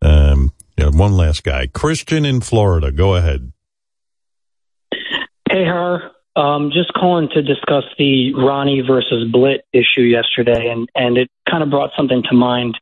[0.00, 1.66] Um yeah, one last guy.
[1.66, 2.90] Christian in Florida.
[2.90, 3.52] Go ahead.
[5.50, 6.12] Hey, Har.
[6.34, 11.62] Um, just calling to discuss the Ronnie versus Blit issue yesterday, and, and it kind
[11.62, 12.78] of brought something to mind.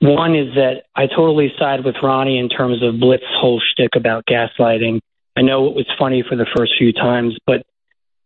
[0.00, 4.26] One is that I totally side with Ronnie in terms of Blit's whole shtick about
[4.26, 5.00] gaslighting.
[5.36, 7.62] I know it was funny for the first few times, but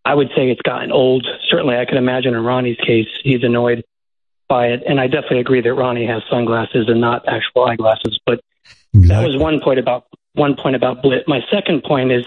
[0.04, 1.26] I would say it's gotten old.
[1.48, 3.84] Certainly, I can imagine in Ronnie's case, he's annoyed
[4.48, 4.82] by it.
[4.86, 8.20] And I definitely agree that Ronnie has sunglasses and not actual eyeglasses.
[8.26, 8.40] But
[8.92, 11.26] that was one point about one point about Blit.
[11.26, 12.26] My second point is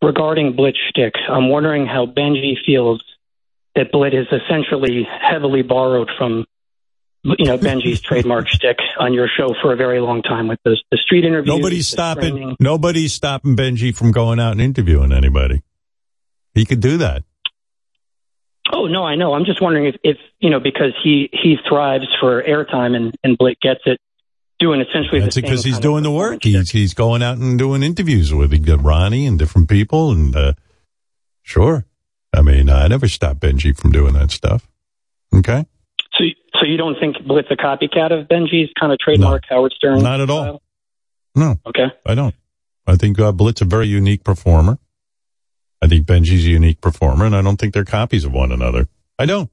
[0.00, 1.14] regarding Blit's shtick.
[1.28, 3.02] I'm wondering how Benjy feels
[3.74, 6.46] that Blit is essentially heavily borrowed from
[7.24, 10.76] you know Benjy's trademark shtick on your show for a very long time with the,
[10.90, 11.54] the street interviews.
[11.54, 12.56] Nobody's stopping training.
[12.58, 15.62] nobody's stopping Benji from going out and interviewing anybody.
[16.54, 17.24] He could do that.
[18.72, 19.34] Oh no, I know.
[19.34, 23.36] I'm just wondering if, if you know because he he thrives for airtime and and
[23.36, 23.98] Blake gets it,
[24.58, 26.42] doing essentially That's because he's doing the work.
[26.42, 30.52] He's he's going out and doing interviews with uh, Ronnie and different people and uh
[31.42, 31.84] sure.
[32.34, 34.66] I mean, I never stopped Benjy from doing that stuff.
[35.34, 35.66] Okay?
[36.12, 36.24] So
[36.60, 40.02] so you don't think Blitz a copycat of Benjy's kind of trademark Howard Stern?
[40.02, 40.62] Not at all.
[41.34, 41.56] No.
[41.66, 41.86] Okay.
[42.06, 42.34] I don't.
[42.86, 44.78] I think uh, Blitz a very unique performer.
[45.82, 48.88] I think Benjy's a unique performer, and I don't think they're copies of one another.
[49.18, 49.50] I don't.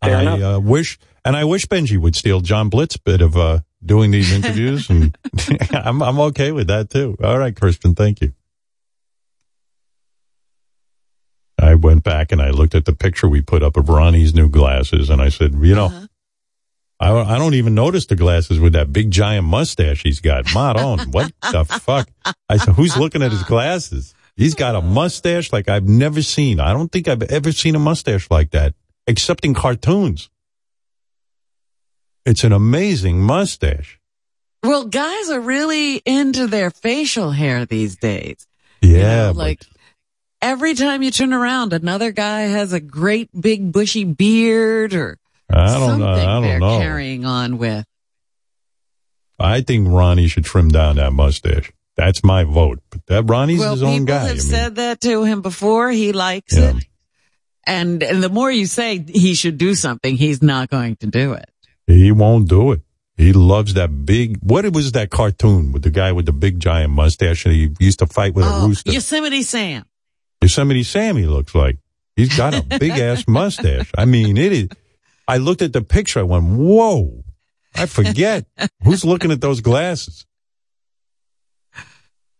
[0.00, 4.10] I uh, wish, and I wish Benji would steal John Blitz's bit of uh, doing
[4.10, 5.16] these interviews, and
[5.72, 7.16] I'm I'm okay with that too.
[7.22, 8.32] All right, Christian, thank you.
[11.60, 14.48] I went back and I looked at the picture we put up of Ronnie's new
[14.48, 16.06] glasses, and I said, you know,
[17.00, 20.44] I, I don't even notice the glasses with that big giant mustache he's got.
[20.54, 22.08] Maron, what the fuck?
[22.48, 24.14] I said, who's looking at his glasses?
[24.38, 26.60] He's got a mustache like I've never seen.
[26.60, 28.72] I don't think I've ever seen a mustache like that,
[29.08, 30.30] except in cartoons.
[32.24, 33.98] It's an amazing mustache.
[34.62, 38.46] Well, guys are really into their facial hair these days.
[38.80, 39.60] Yeah, but Like
[40.40, 45.18] every time you turn around, another guy has a great big bushy beard or
[45.50, 46.12] I don't something know.
[46.12, 46.78] I don't they're know.
[46.78, 47.84] carrying on with.
[49.36, 51.72] I think Ronnie should trim down that mustache.
[51.98, 52.80] That's my vote.
[52.90, 54.18] But that Ronnie's well, his own people guy.
[54.20, 55.90] have I mean, said that to him before.
[55.90, 56.76] He likes Yeah.
[56.76, 56.84] it.
[57.66, 61.34] And, and the more you say he should do something, he's not going to do
[61.34, 61.50] it.
[61.86, 62.80] He won't do it.
[63.18, 64.38] He loves that big.
[64.42, 67.98] What was that cartoon with the guy with the big giant mustache and he used
[67.98, 68.92] to fight with a Oh, rooster?
[68.92, 69.84] Yosemite Sam.
[70.40, 71.78] Yosemite Sam, he looks like.
[72.16, 73.90] He's got a big ass mustache.
[73.98, 74.68] I mean, it is.
[75.26, 76.20] I looked at the picture.
[76.20, 77.24] I went, whoa.
[77.74, 78.46] I forget
[78.84, 80.24] who's looking at those glasses.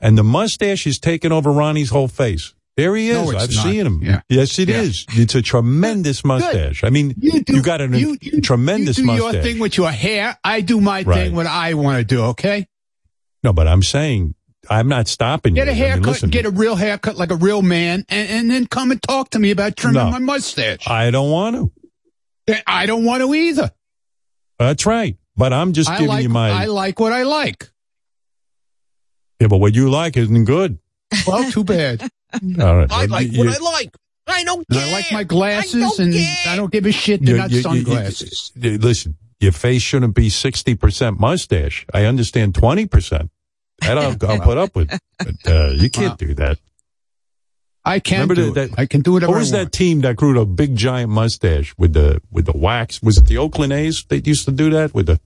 [0.00, 2.54] And the mustache is taking over Ronnie's whole face.
[2.76, 3.16] There he is.
[3.16, 3.64] No, I've not.
[3.64, 4.00] seen him.
[4.02, 4.20] Yeah.
[4.28, 4.82] Yes, it Yeah.
[4.82, 5.04] is.
[5.10, 6.84] It's a tremendous mustache.
[6.84, 9.32] I mean, you, got a you- tremendous you do mustache.
[9.34, 10.38] your thing with your hair.
[10.44, 11.14] I do my Right.
[11.26, 12.22] thing what I want to do.
[12.26, 12.68] Okay.
[13.42, 14.34] No, but I'm saying
[14.70, 15.66] I'm not stopping Get you.
[15.66, 16.06] Get a haircut.
[16.06, 19.30] listen, get a real haircut like a real man, and, and then come and talk
[19.30, 20.10] to me about trimming No.
[20.10, 20.86] my mustache.
[20.86, 21.72] I don't want
[22.46, 22.62] to.
[22.66, 23.70] I don't want to either.
[24.58, 25.16] That's right.
[25.36, 26.50] But I'm just I giving like you my.
[26.50, 27.70] I like what I like.
[29.40, 30.78] Yeah, but what you like isn't good.
[31.26, 32.02] Well, too bad.
[32.60, 32.90] All right.
[32.92, 33.94] I like you- what I like.
[34.26, 36.14] I don't And I like my glasses, and
[36.46, 37.24] I don't give a shit.
[37.24, 38.52] They're you- not you- you- sunglasses.
[38.56, 41.86] you- listen, your face shouldn't be 60% mustache.
[41.94, 43.30] I understand 20%.
[43.80, 44.90] That I'll, I'll put up with.
[45.18, 46.58] But uh, you can't do that.
[47.84, 48.70] I can Remember do that, it.
[48.72, 49.72] that- I can do whatever What I was want.
[49.72, 53.00] that team that grew a big giant mustache with the with the wax?
[53.00, 54.04] Was it the Oakland A's?
[54.04, 55.20] They used to do that with the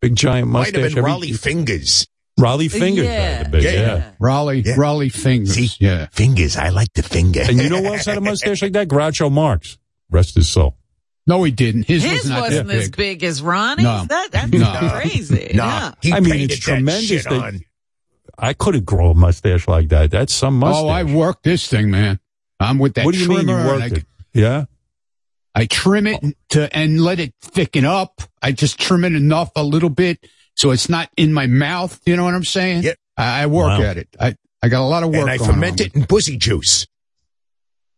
[0.00, 0.72] big giant mustache.
[0.74, 2.06] Might have been Every- Rollie Fingers.
[2.40, 3.04] Rollie fingers.
[3.06, 3.42] Yeah.
[3.44, 3.80] the Yeah, yeah.
[3.96, 4.10] yeah.
[4.20, 4.74] Rollie, Yeah.
[4.76, 5.54] Rollie fingers.
[5.54, 5.70] See?
[5.84, 6.06] yeah.
[6.12, 6.56] Fingers.
[6.56, 7.40] I like the finger.
[7.42, 8.88] And you know who else had a mustache like that?
[8.88, 9.78] Groucho Marx.
[10.10, 10.76] Rest his soul.
[11.26, 11.84] No, he didn't.
[11.86, 12.96] His, His was not wasn't that as big.
[12.96, 13.84] big as Ronnie's.
[13.84, 14.04] No.
[14.08, 14.90] That, that's No.
[14.92, 15.52] crazy.
[15.54, 15.92] Nah, Yeah.
[16.02, 17.60] he I mean, it's that tremendous shit that- on.
[18.42, 20.10] I couldn't grow a mustache like that.
[20.10, 20.82] That's some mustache.
[20.82, 22.18] Oh, I work this thing, man.
[22.58, 23.58] I'm with that what do you mean you trimmer.
[23.60, 24.04] and worked I, it?
[24.32, 24.64] Yeah.
[25.54, 26.20] I trim it
[26.50, 28.22] to and let it thicken up.
[28.40, 32.00] I just trim it enough a little bit so it's not in my mouth.
[32.06, 32.82] You know what I'm saying?
[32.84, 32.96] Yep.
[33.16, 33.82] I, I work Wow.
[33.82, 34.08] at it.
[34.18, 35.20] I, I got a lot of work.
[35.22, 35.86] And I going ferment on.
[35.86, 36.86] it in pussy juice.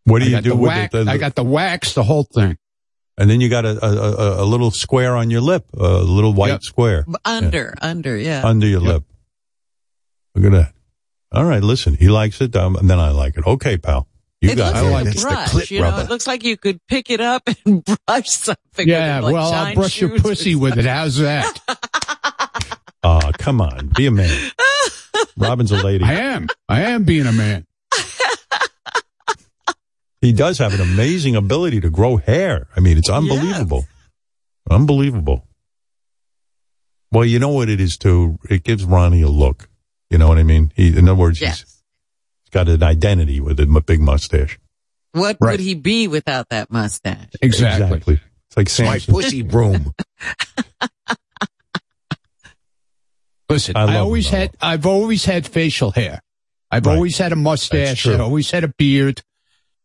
[0.05, 1.05] What do I you do with wax, it?
[1.05, 2.57] The- I got the wax, the whole thing.
[3.19, 3.91] and then you got a, a,
[4.41, 6.63] a, a little square on your lip, a little white Yep.
[6.63, 8.43] square B- Under, under, yeah.
[8.45, 9.05] under your lip.
[10.35, 10.73] Look at that.
[11.31, 13.47] All right, listen, he likes it, um, and then I like it.
[13.47, 14.07] Okay, pal.
[14.41, 14.91] You it got looks it.
[14.91, 15.51] like It's the brush.
[15.51, 16.03] clip you know, rubber.
[16.03, 18.89] it looks like you could pick it up and brush something.
[18.89, 20.85] Yeah, with it, like well, I'll brush your pussy with it.
[20.85, 21.59] How's that?
[23.03, 23.89] Oh, come on.
[23.97, 24.51] Be a man.
[25.37, 26.05] Robin's a lady.
[26.05, 26.47] I am.
[26.69, 27.67] I am being a man.
[30.21, 32.69] He does have an amazing ability to grow hair.
[32.77, 33.87] I mean, it's unbelievable.
[34.71, 35.45] Unbelievable.
[37.11, 38.39] Well, you know what it is too?
[38.49, 39.69] It gives Ronnie a look.
[40.11, 40.73] You know what I mean?
[40.77, 44.61] He, in other words, he's, he's got an identity with a big mustache.
[45.11, 45.53] What Right.
[45.53, 47.31] would he be without that mustache?
[47.43, 48.21] Exactly.
[48.57, 49.93] It's like My pussy broom.
[53.53, 56.23] Listen, I I, love always him, had, I've always had facial hair.
[56.71, 56.95] I've Right.
[56.97, 58.07] always had a mustache.
[58.07, 59.23] I've always had a beard,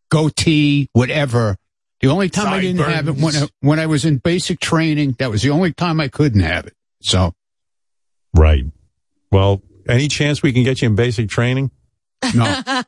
[0.10, 1.58] goatee, whatever.
[2.00, 5.16] The only time I didn't have it when I, when I was in basic training,
[5.20, 6.74] that was the only time I couldn't have it.
[7.02, 7.34] So,
[8.34, 8.66] Right.
[9.32, 11.72] Well, any chance we can get you in basic training?
[12.36, 12.62] no.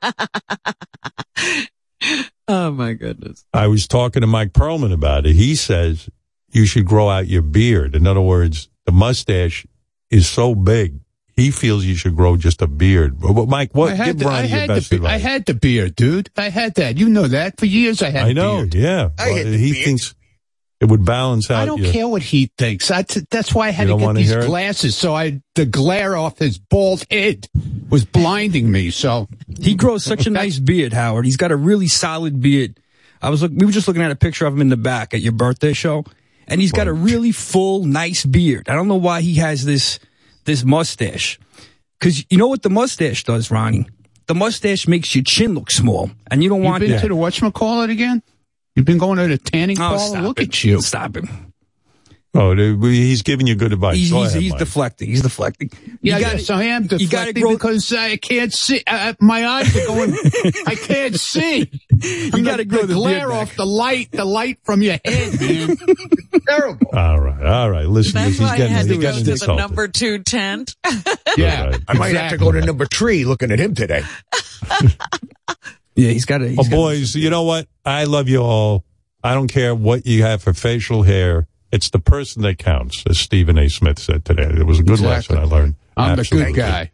[2.48, 3.46] oh my goodness.
[3.54, 5.36] I was talking to Mike Perlman about it.
[5.36, 6.10] He says
[6.52, 7.96] you should grow out your beard.
[7.96, 9.66] In other words, the mustache
[10.10, 11.00] is so big.
[11.36, 13.20] He feels you should grow just a beard.
[13.20, 15.18] But, but Mike, what I had, give the, I, Ronnie your best the, be- I
[15.18, 16.30] had the beard, dude.
[16.36, 16.98] I had that.
[16.98, 17.58] You know that.
[17.60, 18.76] For years I had I know, beard.
[18.76, 19.10] yeah.
[19.18, 19.86] I Well, had the he beard.
[19.86, 20.16] thinks
[20.82, 21.62] it would balance out.
[21.62, 22.90] I don't your- care what he thinks.
[22.90, 24.48] That's, that's why I had to get these hear it?
[24.48, 24.98] glasses.
[24.98, 27.48] So I, the glare off his bald head
[27.90, 28.90] was blinding me.
[28.92, 29.30] So
[29.62, 31.24] He grows such a nice beard, Howard.
[31.26, 32.78] He's got a really solid beard.
[33.22, 35.14] I was look, we were just looking at a picture of him in the back
[35.14, 36.04] at your birthday show,
[36.50, 38.68] and he's got a really full, nice beard.
[38.70, 40.00] I don't know why he has this
[40.46, 41.40] this mustache,
[42.00, 43.88] because you know what the mustache does, Ronnie.
[44.28, 47.02] The mustache makes your chin look small, and you don't You've want been that.
[47.02, 48.22] to the whatchamacallit again?
[48.76, 50.00] You've been going to the tanning Oh, parlor?
[50.00, 50.50] stop Look it.
[50.50, 50.82] at you.
[50.82, 51.49] Stop him.
[52.36, 53.96] Oh, he's giving you good advice.
[53.98, 55.08] He's, Go he's, ahead, he's deflecting.
[55.10, 55.72] He's deflecting.
[56.02, 58.84] Yeah, You gotta- yes, I am you gotta deflecting grow- because I can't see.
[58.86, 60.14] Uh, my eyes are going.
[60.68, 61.72] I can't see.
[62.02, 65.42] You got to grow the glare beard off the light, the light from your head,
[65.42, 65.76] man.
[66.48, 66.88] Terrible.
[66.94, 67.88] All right, all right.
[67.88, 70.78] Listen, That's he's why he getting, had to go to the number two tent.
[71.38, 71.82] Yeah, Right.
[71.90, 74.04] I might have to go to number three looking at him today.
[75.96, 76.56] Yeah, he's got a.
[76.58, 77.68] Oh, boys, you know what?
[77.86, 78.86] I love you all.
[79.24, 81.48] I don't care what you have for facial hair.
[81.72, 83.70] It's the person that counts, as Stephen A.
[83.70, 84.50] Smith said today.
[84.60, 85.36] It was a good Exactly.
[85.36, 85.76] lesson I learned.
[85.96, 86.92] I'm the good guy.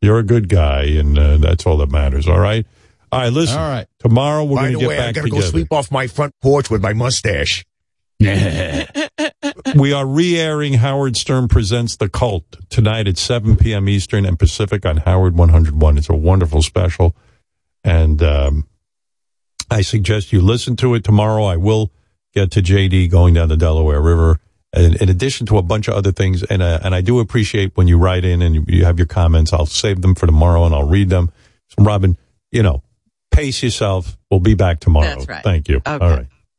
[0.00, 2.26] You're a good guy, and uh, that's all that matters.
[2.28, 2.66] All right.
[3.12, 3.32] All right.
[3.32, 3.58] Listen.
[3.58, 3.86] All right.
[4.00, 5.50] Tomorrow we're going to get way, I back gotta go together.
[5.52, 7.64] sleep off my front porch with my mustache.
[8.20, 13.88] we are re-airing Howard Stern presents The Cult tonight at 7 p.m.
[13.88, 15.98] Eastern and Pacific on Howard 101.
[15.98, 17.14] It's a wonderful special,
[17.84, 18.66] and um,
[19.70, 21.44] I suggest you listen to it tomorrow.
[21.44, 21.92] I will get
[22.46, 24.40] to JD going down the Delaware River,
[24.74, 26.42] in, in addition to a bunch of other things.
[26.42, 29.06] And uh, and I do appreciate when you write in and you, you have your
[29.06, 29.52] comments.
[29.52, 31.30] I'll save them for tomorrow and I'll read them.
[31.68, 32.16] So, Robin,
[32.50, 32.82] you know,
[33.30, 34.16] pace yourself.
[34.30, 35.06] We'll be back tomorrow.
[35.06, 35.44] That's right.
[35.44, 35.76] Thank you.
[35.76, 35.92] Okay.
[35.92, 36.26] All right.